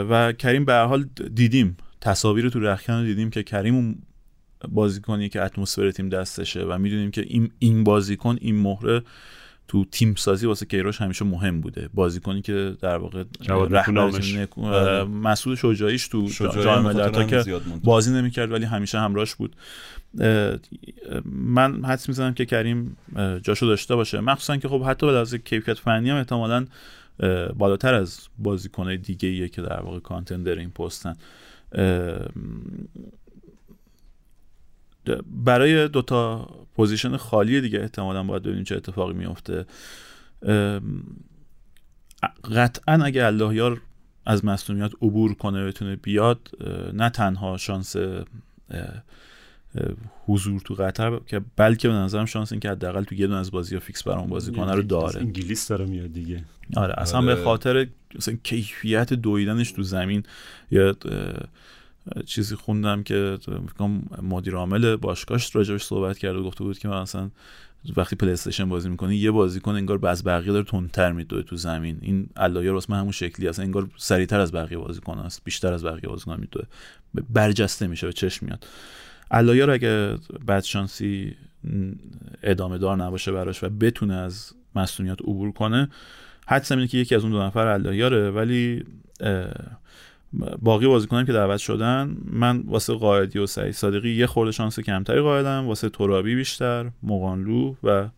و 0.10 0.32
کریم 0.32 0.66
به 0.66 0.74
حال 0.74 1.04
دیدیم. 1.34 1.78
تصاویر 2.02 2.50
تو 2.50 2.60
رخکن 2.60 2.94
رو 2.94 3.04
دیدیم 3.04 3.30
که 3.30 3.44
کریم 3.44 4.06
بازیکنی 4.70 5.30
که 5.30 5.42
اتمسفر 5.42 5.92
تیم 5.92 6.10
دستشه 6.10 6.64
و 6.64 6.78
می‌دونیم 6.78 7.12
که 7.12 7.22
این 7.28 7.52
این 7.60 7.84
بازیکن 7.84 8.38
این 8.42 8.56
مهره 8.56 9.02
تو 9.68 9.86
تیم 9.86 10.16
سازی 10.16 10.48
واسه 10.48 10.66
کیروش 10.66 11.02
همیشه 11.02 11.26
مهم 11.26 11.62
بوده. 11.62 11.90
بازیکنی 11.94 12.42
که 12.42 12.76
در 12.82 12.98
واقع 12.98 13.24
بله. 13.50 15.04
مسعود 15.04 15.58
شجاعیش 15.58 16.08
تو 16.08 16.28
جام 16.64 16.84
ملت‌ها 16.84 17.24
که 17.24 17.44
بازی 17.84 18.12
نمی‌کرد 18.12 18.52
ولی 18.52 18.66
همیشه 18.66 19.00
همراهش 19.00 19.36
بود. 19.36 19.56
من 21.26 21.86
حدس 21.86 22.10
می‌زنم 22.10 22.34
که 22.34 22.46
کریم 22.46 22.98
جاشو 23.42 23.66
داشته 23.66 23.96
باشه. 23.96 24.20
مخصوصا 24.20 24.58
که 24.58 24.68
خب 24.68 24.84
حتی 24.84 25.06
به 25.06 25.12
لحاظ 25.12 25.36
کیفیت 25.36 25.78
فنی 25.78 26.10
هم 26.10 26.18
احتمالاً 26.18 26.66
بالاتر 27.58 27.94
از 27.94 28.20
بازیکنهای 28.38 28.98
دیگه 28.98 29.30
ایه 29.30 29.50
که 29.50 29.62
در 29.62 29.80
واقع 29.80 30.00
contender 30.00 30.56
این 30.56 30.70
پستن 30.70 31.16
برای 35.46 35.88
دوتا 35.88 36.50
پوزیشن 36.76 37.18
خالی 37.18 37.62
دیگه 37.62 37.80
احتمالا 37.80 38.24
باید 38.24 38.44
ببینیم 38.44 38.64
چه 38.64 38.76
اتفاقی 38.76 39.14
میفته 39.14 39.66
قطعا 42.56 43.04
اگه 43.04 43.26
اللهیار 43.26 43.82
از 44.26 44.46
مصدومیت 44.46 44.92
عبور 45.02 45.34
کنه 45.34 45.66
بتونه 45.66 45.96
بیاد 45.96 46.50
نه 46.94 47.10
تنها 47.10 47.58
شانس 47.58 47.96
حضور 50.26 50.62
تو 50.62 50.74
قطر 50.74 51.20
که 51.28 51.42
بلکه 51.56 51.88
به 51.88 51.94
نظرم 51.94 52.26
شانس 52.26 52.52
این 52.52 52.62
که 52.62 52.70
حداقل 52.70 53.04
تو 53.04 53.16
یه 53.16 53.28
دونه 53.28 53.40
از 53.40 53.52
بازی 53.52 53.76
ها 53.76 53.82
فیکس 53.82 54.04
برام 54.04 54.30
بازی 54.30 54.52
کنه 54.52 54.74
رو 54.74 54.82
داره. 54.82 55.22
انگلیس 55.22 55.68
داره 55.68 55.86
میاد 55.86 56.14
دیگه. 56.14 56.44
آره 56.76 56.94
اصلا 56.98 57.22
به 57.22 57.32
آره. 57.32 57.44
خاطر 57.44 57.88
مثلا 58.16 58.38
کیفیت 58.44 59.14
دویدنش 59.14 59.72
تو 59.72 59.84
زمین 59.84 60.24
یا 60.72 60.96
چیزی 62.26 62.56
خوندم 62.56 63.04
که 63.04 63.38
مدیر 64.22 64.56
عامل 64.56 64.96
باشگاهش 64.96 65.56
راجبش 65.56 65.84
صحبت 65.84 66.18
کرده 66.18 66.40
و 66.40 66.44
گفته 66.44 66.64
بود 66.64 66.80
که 66.80 66.88
مثلا 66.88 67.30
وقتی 67.98 68.16
پلی 68.16 68.32
استیشن 68.32 68.70
بازی 68.70 68.90
می‌کنی 68.90 69.16
یه 69.16 69.32
بازیکن 69.32 69.76
انگار 69.76 69.98
از 69.98 70.24
بقیه 70.24 70.54
داره 70.54 70.66
تندتر 70.66 71.12
میدوه 71.12 71.42
تو 71.42 71.56
زمین. 71.56 71.98
این 72.02 72.30
اللهیار 72.36 72.72
واسه 72.72 72.94
همون 72.94 73.12
شکلی 73.12 73.48
هست 73.48 73.60
انگار 73.60 73.90
سریعتر 73.98 74.40
از 74.40 74.52
بقیه 74.52 74.78
بازیکن 74.78 75.20
است 75.20 75.42
بیشتر 75.44 75.74
از 75.74 75.86
بقیه 75.86 76.10
بازیکن 76.10 76.40
میدوه. 76.40 76.66
برجسته 77.30 77.88
میشه 77.88 78.08
به 78.08 78.14
چشم 78.14 78.46
میاد. 78.46 78.68
الایر 79.32 79.72
اگه 79.72 80.18
بعد 80.46 80.64
شانسی 80.64 81.36
ادامه 82.44 82.78
دار 82.78 82.98
نباشه 82.98 83.32
براش 83.32 83.64
و 83.64 83.70
بتونه 83.70 84.14
از 84.14 84.54
مسئولیت 84.76 85.22
عبور 85.22 85.52
کنه 85.52 85.90
حدس 86.48 86.72
اینه 86.72 86.88
که 86.88 86.98
یکی 86.98 87.16
از 87.16 87.24
اون 87.24 87.32
دو 87.32 87.44
نفر 87.44 87.68
الایاره 87.68 88.32
ولی 88.32 88.86
باقی 90.62 90.88
بازیکنان 90.88 91.26
که 91.26 91.34
دعوت 91.34 91.58
شدن 91.58 92.18
من 92.26 92.64
واسه 92.68 92.94
قائدی 92.94 93.40
و 93.40 93.46
سعید 93.46 93.72
صادقی 93.72 94.10
یه 94.10 94.28
خورده 94.28 94.52
شانس 94.52 94.80
کمتری 94.80 95.22
قائدم 95.22 95.68
واسه 95.68 95.90
ترابی 95.90 96.36
بیشتر 96.36 96.92
مقانلو 97.04 97.76
و 97.84 98.10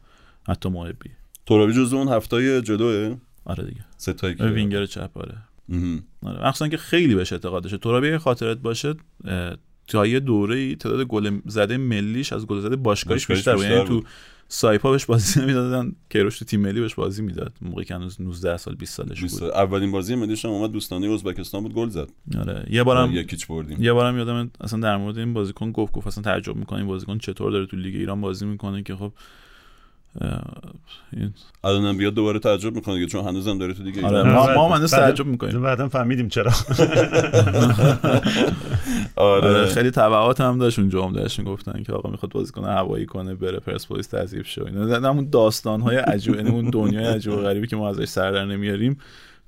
حتی 0.47 0.69
محبی. 0.69 1.09
ترابی 1.45 1.73
جز 1.73 1.93
اون 1.93 2.07
هفتای 2.07 2.61
جلوه 2.61 3.17
آره 3.45 3.63
دیگه. 3.63 3.85
ستایی 3.97 4.35
که 4.35 4.43
وینگر 4.43 4.85
چپ 4.85 5.17
آره. 5.17 5.37
آره 6.23 6.47
مخصوصا 6.47 6.67
که 6.67 6.77
خیلی 6.77 7.15
بهش 7.15 7.33
اعتقاد 7.33 7.63
داشته. 7.63 7.77
ترابی 7.77 8.17
خاطرت 8.17 8.57
باشه 8.57 8.95
تا 9.87 10.05
یه 10.05 10.19
دوره 10.19 10.75
تعداد 10.75 11.05
گل 11.05 11.39
زده 11.45 11.77
ملیش 11.77 12.33
از 12.33 12.47
گل 12.47 12.59
زده 12.59 12.75
باشگاهیش 12.75 13.27
بیشتر, 13.27 13.55
بیشتر 13.55 13.71
یعنی 13.71 13.87
تو 13.87 14.03
سایپا 14.47 14.91
بهش 14.91 15.05
بازی 15.05 15.41
نمی‌دادن 15.41 15.95
کیروش 16.09 16.39
تو 16.39 16.45
تیم 16.45 16.61
ملی 16.61 16.81
بهش 16.81 16.95
بازی 16.95 17.21
می‌داد. 17.21 17.53
موقعی 17.61 17.85
که 17.85 17.95
هنوز 17.95 18.21
19 18.21 18.57
سال 18.57 18.75
20 18.75 18.93
سالش 18.93 19.21
بود. 19.21 19.43
اولین 19.43 19.91
بازی 19.91 20.15
ملیش 20.15 20.45
هم 20.45 20.51
اومد 20.51 20.71
دوستانه 20.71 21.13
ازبکستان 21.13 21.63
بود 21.63 21.73
گل 21.73 21.89
زد. 21.89 22.09
آره. 22.39 22.65
یه 22.69 22.83
بارم 22.83 23.11
یکیچ 23.11 23.47
بردیم. 23.47 23.83
یه 23.83 23.93
بارم 23.93 24.17
یادم 24.17 24.51
اصلا 24.61 24.79
در 24.79 24.97
مورد 24.97 25.17
این 25.17 25.33
بازیکن 25.33 25.71
گفت 25.71 25.93
گفت 25.93 26.07
اصلا 26.07 26.23
تعجب 26.23 26.55
می‌کنه 26.55 26.79
این 26.79 26.87
بازیکن 26.87 27.17
چطور 27.17 27.51
داره 27.51 27.65
تو 27.65 27.77
لیگ 27.77 27.95
ایران 27.95 28.21
بازی 28.21 28.45
می‌کنه 28.45 28.83
که 28.83 28.95
خب 28.95 29.13
الانم 31.63 31.97
بیاد 31.97 32.13
دوباره 32.13 32.39
تعجب 32.39 32.75
می‌کنه 32.75 32.95
دیگه 32.95 33.07
چون 33.07 33.25
هنوزم 33.27 33.57
داره 33.57 33.73
تو 33.73 33.83
دیگه 33.83 34.05
آره. 34.05 34.23
ما, 34.33 34.53
ما 34.53 34.75
هنوز 34.75 34.91
بعد- 34.93 35.01
تعجب 35.01 35.25
می‌کنیم. 35.25 35.61
بعدا 35.61 35.89
فهمیدیم 35.89 36.27
چرا. 36.27 36.51
آره. 39.15 39.47
آره 39.49 39.65
خیلی 39.65 39.91
تبعات 39.91 40.41
هم 40.41 40.57
داشت. 40.57 40.79
اون 40.79 40.89
جملهش 40.89 41.39
می‌گفتن 41.39 41.83
که 41.83 41.93
آقا 41.93 42.09
می‌خواد 42.09 42.31
بازیکن 42.31 42.63
هوایی 42.65 43.05
کنه 43.05 43.35
بره 43.35 43.59
پرسپولیس 43.59 44.07
تضعیف 44.07 44.47
شه 44.47 44.65
اینا. 44.65 44.99
نه 44.99 45.07
اون 45.07 45.29
داستان 45.29 45.81
های 45.81 45.95
عجیب 45.97 46.35
یعنی 46.35 46.49
اون 46.49 46.69
دنیای 46.69 47.05
عجیب 47.05 47.33
و 47.33 47.35
غریبی 47.35 47.67
که 47.67 47.75
ما 47.75 47.89
ازش 47.89 48.05
سر 48.05 48.31
در 48.31 48.45
نمیاریم 48.45 48.97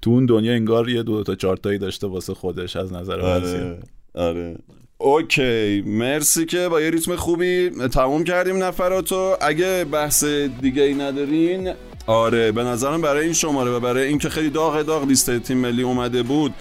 تو 0.02 0.10
اون 0.10 0.26
دنیا 0.26 0.53
انگار 0.53 0.89
یه 0.89 1.03
دو 1.03 1.23
تا 1.23 1.35
چهار 1.35 1.57
تایی 1.57 1.77
داشته 1.77 2.07
واسه 2.07 2.34
خودش 2.34 2.76
از 2.76 2.94
نظر 2.94 3.19
آره. 3.22 3.80
آره. 4.15 4.57
اوکی 4.99 5.82
مرسی 5.82 6.45
که 6.45 6.69
با 6.69 6.82
یه 6.82 6.90
ریتم 6.90 7.15
خوبی 7.15 7.69
تموم 7.69 8.24
کردیم 8.24 8.64
نفراتو. 8.64 9.38
اگه 9.41 9.86
بحث 9.91 10.24
دیگه 10.61 10.84
ای 10.84 10.94
ندارین 10.94 11.74
آره 12.07 12.52
به 12.52 12.64
نظرم 12.64 13.02
برای 13.02 13.24
این 13.24 13.34
شماره 13.34 13.72
و 13.72 13.80
برای 13.80 14.07
اینکه 14.07 14.30
خیلی 14.30 14.49
داغ 14.49 14.82
داغ 14.82 15.07
لیست 15.07 15.40
تیم 15.40 15.57
ملی 15.57 15.84
اومده 15.84 16.24
بود 16.24 16.53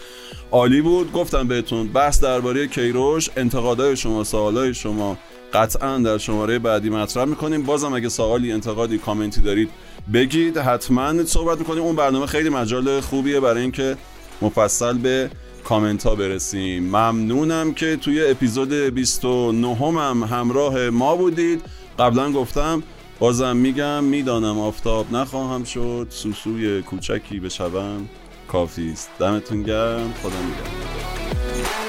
عالی 0.51 0.81
بود. 0.81 1.13
گفتم 1.13 1.49
بهتون 1.49 1.89
بحث 1.89 2.21
درباره 2.21 2.67
کیروش 2.67 3.31
انتقادهای 3.37 3.97
شما 3.97 4.25
سوالای 4.25 4.75
شما 4.75 5.19
قطعا 5.53 5.99
در 5.99 6.19
شماره 6.19 6.59
بعدی 6.59 6.91
مطرح 6.91 7.25
می‌کنیم. 7.25 7.63
بازم 7.63 7.93
اگه 7.95 8.09
سوالی 8.09 8.53
انتقادی 8.53 8.99
کامنتی 8.99 9.41
دارید 9.41 9.71
بگید. 10.15 10.59
حتما 10.59 11.25
صحبت 11.25 11.59
می‌کنیم. 11.59 11.83
اون 11.83 11.97
برنامه 11.97 12.27
خیلی 12.27 12.49
مجال 12.49 13.01
خوبیه 13.01 13.41
برای 13.41 13.63
اینکه 13.63 13.97
مفصل 14.43 14.99
به 14.99 15.31
کامنت 15.69 16.07
ها 16.07 16.15
برسیم. 16.15 16.83
ممنونم 16.83 17.75
که 17.75 17.97
توی 17.97 18.31
اپیزود 18.31 18.73
29 18.73 19.75
هم 19.75 20.23
همراه 20.23 20.91
ما 20.91 21.17
بودید. 21.17 21.63
قبلا 21.99 22.33
گفتم 22.33 22.83
بازم 23.19 23.57
میگم 23.57 24.05
می‌دانم 24.05 24.59
آفتاب 24.59 25.13
نخواهم 25.13 25.65
شد. 25.65 26.07
سوسوی 26.11 26.83
کوچکی 26.83 27.41
بشوم. 27.41 28.09
کافی 28.49 28.91
است. 28.93 29.11
دمتون 29.19 29.63
گرم. 29.63 30.15
خدا 30.23 30.29
نگهدار. 30.29 31.86